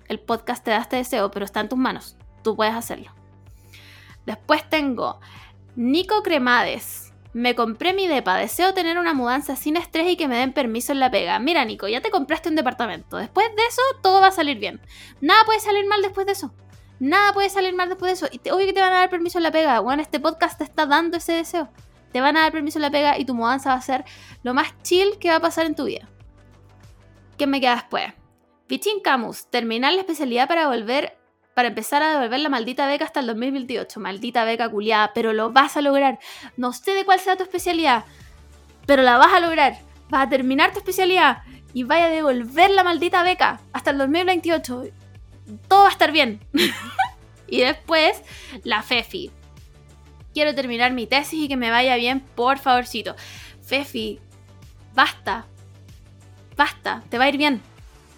El 0.08 0.20
podcast 0.20 0.64
te 0.64 0.72
da 0.72 0.78
este 0.78 0.96
deseo, 0.96 1.30
pero 1.30 1.46
está 1.46 1.60
en 1.60 1.70
tus 1.70 1.78
manos. 1.78 2.18
Tú 2.44 2.56
puedes 2.56 2.74
hacerlo. 2.74 3.19
Después 4.30 4.70
tengo 4.70 5.20
Nico 5.76 6.22
Cremades. 6.22 7.14
Me 7.34 7.56
compré 7.56 7.94
mi 7.94 8.08
depa. 8.08 8.38
Deseo 8.38 8.76
tener 8.76 9.00
una 9.00 9.16
mudanza 9.16 9.56
sin 9.56 9.76
estrés 9.76 10.08
y 10.08 10.18
que 10.18 10.28
me 10.28 10.38
den 10.38 10.54
permiso 10.54 10.92
en 10.92 11.00
la 11.00 11.10
pega. 11.10 11.40
Mira, 11.40 11.66
Nico, 11.66 11.88
ya 11.88 12.02
te 12.02 12.12
compraste 12.12 12.48
un 12.48 12.56
departamento. 12.56 13.18
Después 13.18 13.48
de 13.56 13.64
eso, 13.68 13.82
todo 14.04 14.22
va 14.22 14.28
a 14.28 14.32
salir 14.32 14.60
bien. 14.60 14.80
Nada 15.20 15.44
puede 15.46 15.60
salir 15.60 15.88
mal 15.88 16.04
después 16.04 16.28
de 16.28 16.34
eso. 16.34 16.54
Nada 17.00 17.34
puede 17.34 17.50
salir 17.50 17.74
mal 17.74 17.90
después 17.90 18.12
de 18.12 18.28
eso. 18.28 18.28
Y 18.32 18.38
te, 18.38 18.52
obvio 18.52 18.68
que 18.68 18.74
te 18.74 18.82
van 18.82 18.94
a 18.94 18.98
dar 19.00 19.10
permiso 19.10 19.40
en 19.40 19.46
la 19.46 19.52
pega. 19.52 19.80
Bueno, 19.80 20.04
este 20.04 20.20
podcast 20.20 20.60
te 20.60 20.64
está 20.64 20.86
dando 20.86 21.18
ese 21.18 21.34
deseo. 21.34 21.70
Te 22.12 22.22
van 22.22 22.38
a 22.38 22.42
dar 22.42 22.52
permiso 22.52 22.78
en 22.78 22.84
la 22.84 22.92
pega 22.92 23.18
y 23.18 23.26
tu 23.26 23.34
mudanza 23.34 23.72
va 23.72 23.78
a 23.78 23.82
ser 23.82 24.06
lo 24.44 24.54
más 24.54 24.80
chill 24.84 25.18
que 25.18 25.30
va 25.30 25.38
a 25.38 25.42
pasar 25.42 25.66
en 25.66 25.74
tu 25.74 25.86
vida. 25.86 26.08
¿Qué 27.36 27.48
me 27.48 27.60
queda 27.60 27.78
después? 27.78 28.14
Pichin 28.68 29.00
Camus, 29.00 29.48
terminar 29.48 29.94
la 29.94 30.02
especialidad 30.02 30.48
para 30.48 30.68
volver, 30.68 31.18
para 31.60 31.68
empezar 31.68 32.02
a 32.02 32.12
devolver 32.12 32.40
la 32.40 32.48
maldita 32.48 32.88
beca 32.88 33.04
hasta 33.04 33.20
el 33.20 33.28
2028. 33.28 34.00
Maldita 34.00 34.46
beca 34.46 34.70
culiada, 34.70 35.12
pero 35.14 35.34
lo 35.34 35.52
vas 35.52 35.76
a 35.76 35.82
lograr. 35.82 36.18
No 36.56 36.72
sé 36.72 36.92
de 36.92 37.04
cuál 37.04 37.20
sea 37.20 37.36
tu 37.36 37.44
especialidad, 37.44 38.06
pero 38.86 39.04
la 39.04 39.18
vas 39.18 39.34
a 39.34 39.42
lograr. 39.42 39.78
Vas 40.08 40.28
a 40.28 40.30
terminar 40.30 40.72
tu 40.72 40.80
especialidad 40.80 41.40
y 41.74 41.84
vaya 41.84 42.06
a 42.06 42.10
devolver 42.10 42.72
la 42.72 42.86
maldita 42.86 43.24
beca 43.24 43.60
hasta 43.74 43.92
el 43.92 43.98
2028 43.98 44.84
todo 45.68 45.82
va 45.82 45.90
a 45.90 45.92
estar 45.92 46.14
bien. 46.14 46.40
y 47.50 47.60
después, 47.60 48.22
la 48.64 48.82
Fefi. 48.82 49.30
Quiero 50.34 50.56
terminar 50.56 50.94
mi 50.94 51.08
tesis 51.08 51.42
y 51.44 51.50
que 51.50 51.58
me 51.58 51.72
vaya 51.72 51.98
bien, 51.98 52.22
por 52.22 52.58
favorcito. 52.58 53.18
Fefi, 53.62 54.22
basta. 54.96 55.46
Basta, 56.56 57.04
te 57.10 57.18
va 57.18 57.26
a 57.26 57.30
ir 57.30 57.36
bien. 57.36 57.62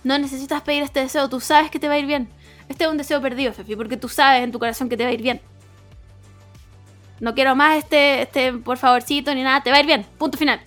No 0.04 0.20
necesitas 0.20 0.62
pedir 0.62 0.84
este 0.84 1.00
deseo, 1.00 1.28
tú 1.28 1.40
sabes 1.40 1.72
que 1.72 1.80
te 1.80 1.88
va 1.88 1.96
a 1.96 1.98
ir 1.98 2.06
bien. 2.06 2.30
Este 2.72 2.86
es 2.86 2.90
un 2.90 2.96
deseo 2.96 3.22
perdido, 3.22 3.52
Fefi, 3.52 3.76
porque 3.76 3.98
tú 3.98 4.08
sabes 4.08 4.44
en 4.44 4.52
tu 4.54 4.58
corazón 4.58 4.88
que 4.88 4.96
te 4.96 5.04
va 5.04 5.10
a 5.10 5.14
ir 5.14 5.22
bien. 5.22 5.42
No 7.20 7.36
quiero 7.36 7.54
más 7.54 7.78
este, 7.78 8.22
este 8.22 8.54
por 8.54 8.78
favorcito 8.78 9.36
ni 9.36 9.44
nada, 9.44 9.62
te 9.62 9.72
va 9.72 9.76
a 9.76 9.80
ir 9.82 9.86
bien. 9.86 10.06
Punto 10.18 10.38
final. 10.38 10.62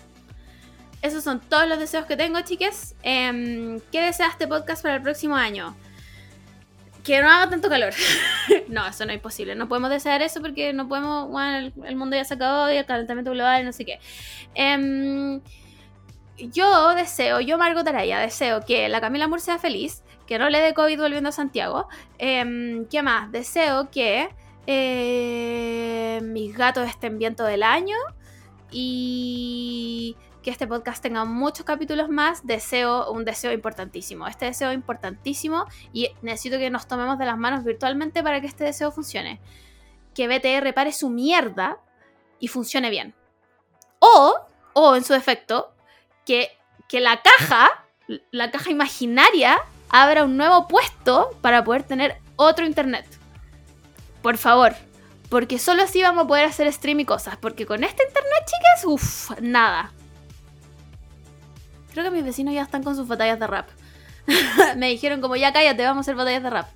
Esos 1.00 1.24
son 1.24 1.40
todos 1.40 1.66
los 1.66 1.78
deseos 1.78 2.04
que 2.04 2.14
tengo, 2.14 2.38
chiques. 2.42 2.94
Em, 3.02 3.80
¿Qué 3.90 4.02
desea 4.02 4.26
este 4.26 4.46
podcast 4.46 4.82
para 4.82 4.96
el 4.96 5.02
próximo 5.02 5.34
año? 5.34 5.74
que 7.04 7.20
no 7.20 7.30
haga 7.30 7.50
tanto 7.50 7.68
calor. 7.70 7.92
no, 8.68 8.86
eso 8.86 9.06
no 9.06 9.12
es 9.12 9.20
posible. 9.20 9.54
No 9.54 9.68
podemos 9.68 9.90
desear 9.90 10.20
eso 10.20 10.42
porque 10.42 10.74
no 10.74 10.88
podemos. 10.88 11.30
Bueno, 11.30 11.72
el, 11.84 11.96
mundo 11.96 12.16
ya 12.16 12.24
se 12.24 12.34
acabó 12.34 12.70
y 12.70 12.76
el 12.76 12.86
calentamiento 12.86 13.30
global 13.30 13.62
y 13.62 13.64
no 13.64 13.72
sé 13.72 13.84
qué. 13.84 13.98
Em, 14.54 15.40
yo 16.38 16.94
deseo, 16.94 17.40
yo 17.40 17.58
Margot 17.58 17.86
Araya, 17.86 18.18
deseo 18.18 18.60
que 18.62 18.88
la 18.88 19.00
Camila 19.00 19.28
Moore 19.28 19.42
sea 19.42 19.58
feliz, 19.58 20.02
que 20.26 20.38
no 20.38 20.48
le 20.50 20.60
dé 20.60 20.74
COVID 20.74 21.00
volviendo 21.00 21.28
a 21.28 21.32
Santiago. 21.32 21.88
Eh, 22.18 22.84
¿Qué 22.90 23.02
más? 23.02 23.30
Deseo 23.30 23.90
que 23.90 24.28
eh, 24.66 26.20
mis 26.22 26.56
gatos 26.56 26.88
estén 26.88 27.18
bien 27.18 27.36
todo 27.36 27.48
el 27.48 27.62
año 27.62 27.96
y 28.70 30.16
que 30.42 30.50
este 30.50 30.66
podcast 30.66 31.02
tenga 31.02 31.24
muchos 31.24 31.64
capítulos 31.64 32.08
más, 32.10 32.46
deseo 32.46 33.10
un 33.10 33.24
deseo 33.24 33.52
importantísimo. 33.52 34.26
Este 34.26 34.46
deseo 34.46 34.72
importantísimo 34.72 35.64
y 35.92 36.10
necesito 36.22 36.58
que 36.58 36.70
nos 36.70 36.86
tomemos 36.86 37.18
de 37.18 37.24
las 37.24 37.38
manos 37.38 37.64
virtualmente 37.64 38.22
para 38.22 38.40
que 38.40 38.46
este 38.46 38.64
deseo 38.64 38.90
funcione. 38.90 39.40
Que 40.14 40.28
BTR 40.28 40.74
pare 40.74 40.92
su 40.92 41.08
mierda 41.08 41.78
y 42.38 42.48
funcione 42.48 42.90
bien. 42.90 43.14
O, 44.00 44.36
o 44.74 44.96
en 44.96 45.04
su 45.04 45.14
defecto, 45.14 45.73
que, 46.24 46.50
que 46.88 47.00
la 47.00 47.22
caja, 47.22 47.70
la 48.30 48.50
caja 48.50 48.70
imaginaria, 48.70 49.58
abra 49.88 50.24
un 50.24 50.36
nuevo 50.36 50.66
puesto 50.68 51.36
para 51.40 51.64
poder 51.64 51.82
tener 51.82 52.16
otro 52.36 52.66
internet. 52.66 53.06
Por 54.22 54.38
favor, 54.38 54.74
Porque 55.28 55.58
solo 55.58 55.82
así 55.82 56.00
vamos 56.02 56.24
a 56.24 56.28
poder 56.28 56.46
hacer 56.46 56.72
stream 56.72 57.00
y 57.00 57.04
cosas. 57.04 57.36
Porque 57.36 57.66
con 57.66 57.82
este 57.82 58.04
internet, 58.04 58.44
chicas, 58.46 58.84
uff, 58.84 59.30
nada. 59.40 59.90
Creo 61.92 62.04
que 62.04 62.10
mis 62.10 62.24
vecinos 62.24 62.54
ya 62.54 62.62
están 62.62 62.82
con 62.82 62.94
sus 62.94 63.08
batallas 63.08 63.40
de 63.40 63.46
rap. 63.46 63.68
Me 64.76 64.88
dijeron 64.88 65.20
como 65.20 65.36
ya 65.36 65.52
cállate, 65.52 65.82
vamos 65.82 65.98
a 65.98 66.00
hacer 66.02 66.14
batallas 66.14 66.42
de 66.42 66.50
rap. 66.50 66.68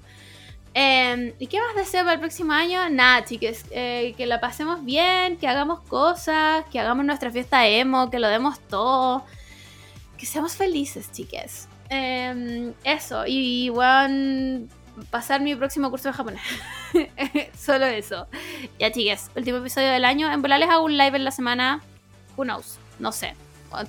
Em, 0.74 1.32
¿Y 1.38 1.46
qué 1.46 1.60
más 1.60 1.74
deseo 1.74 2.02
para 2.02 2.14
el 2.14 2.20
próximo 2.20 2.52
año? 2.52 2.88
Nada, 2.90 3.24
chicas, 3.24 3.64
eh, 3.70 4.14
que 4.16 4.26
la 4.26 4.40
pasemos 4.40 4.84
bien, 4.84 5.36
que 5.36 5.48
hagamos 5.48 5.80
cosas, 5.80 6.64
que 6.70 6.78
hagamos 6.78 7.04
nuestra 7.04 7.30
fiesta 7.30 7.66
emo, 7.66 8.10
que 8.10 8.18
lo 8.18 8.28
demos 8.28 8.60
todo. 8.60 9.24
Que 10.18 10.26
seamos 10.26 10.56
felices, 10.56 11.10
chicas. 11.12 11.68
Em, 11.88 12.74
eso, 12.84 13.24
y 13.26 13.70
bueno, 13.70 14.66
pasar 15.10 15.40
mi 15.40 15.54
próximo 15.54 15.90
curso 15.90 16.08
de 16.08 16.14
japonés. 16.14 16.42
Solo 17.58 17.86
eso. 17.86 18.26
Ya, 18.78 18.90
chicas, 18.90 19.30
último 19.36 19.58
episodio 19.58 19.88
del 19.88 20.04
año. 20.04 20.30
En 20.30 20.42
volar 20.42 20.58
les 20.58 20.68
hago 20.68 20.84
un 20.84 20.98
live 20.98 21.16
en 21.16 21.24
la 21.24 21.30
semana. 21.30 21.80
Who 22.36 22.44
knows? 22.44 22.78
No 22.98 23.12
sé. 23.12 23.34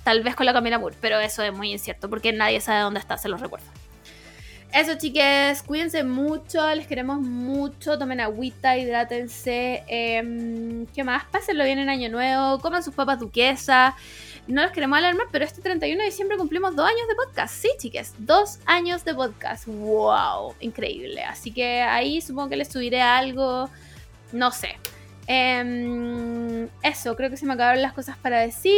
tal 0.03 0.23
vez 0.23 0.35
con 0.35 0.45
la 0.45 0.53
Camila 0.53 0.77
Moore, 0.77 0.95
pero 1.01 1.19
eso 1.19 1.41
es 1.43 1.53
muy 1.53 1.71
incierto 1.71 2.09
porque 2.09 2.31
nadie 2.31 2.61
sabe 2.61 2.81
dónde 2.81 2.99
está, 2.99 3.17
se 3.17 3.29
los 3.29 3.41
recuerdo. 3.41 3.65
Eso, 4.71 4.95
chiques, 4.99 5.63
cuídense 5.63 6.03
mucho, 6.03 6.63
les 6.75 6.85
queremos 6.85 7.19
mucho, 7.21 7.97
tomen 7.97 8.19
agüita, 8.19 8.77
hidrátense. 8.77 9.83
Em, 9.87 10.85
¿Qué 10.93 11.03
más? 11.03 11.23
Pásenlo 11.25 11.63
bien 11.63 11.79
en 11.79 11.89
Año 11.89 12.07
Nuevo, 12.09 12.59
coman 12.59 12.83
sus 12.83 12.93
papas 12.93 13.19
duquesas. 13.19 13.95
No 14.49 14.63
los 14.63 14.71
queremos 14.71 14.97
alarmar, 14.97 15.27
pero 15.31 15.45
este 15.45 15.61
31 15.61 15.99
de 15.99 16.05
diciembre 16.09 16.35
cumplimos 16.35 16.75
dos 16.75 16.87
años 16.87 17.07
de 17.07 17.13
podcast. 17.13 17.53
Sí, 17.53 17.69
chiques, 17.77 18.15
dos 18.17 18.57
años 18.65 19.05
de 19.05 19.13
podcast. 19.13 19.67
¡Wow! 19.67 20.55
Increíble. 20.59 21.21
Así 21.21 21.51
que 21.51 21.81
ahí 21.81 22.19
supongo 22.19 22.49
que 22.49 22.57
les 22.57 22.67
subiré 22.67 22.99
algo. 22.99 23.69
No 24.31 24.51
sé. 24.51 24.77
Em, 25.27 26.67
eso, 26.81 27.15
creo 27.15 27.29
que 27.29 27.37
se 27.37 27.45
me 27.45 27.53
acabaron 27.53 27.83
las 27.83 27.93
cosas 27.93 28.17
para 28.17 28.39
decir. 28.39 28.73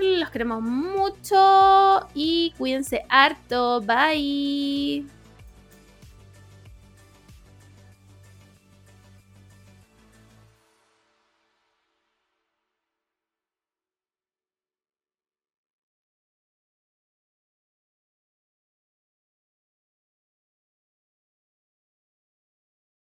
Los 0.00 0.30
queremos 0.30 0.62
mucho 0.62 2.06
y 2.14 2.54
cuídense 2.56 3.02
harto. 3.08 3.80
Bye. 3.80 5.17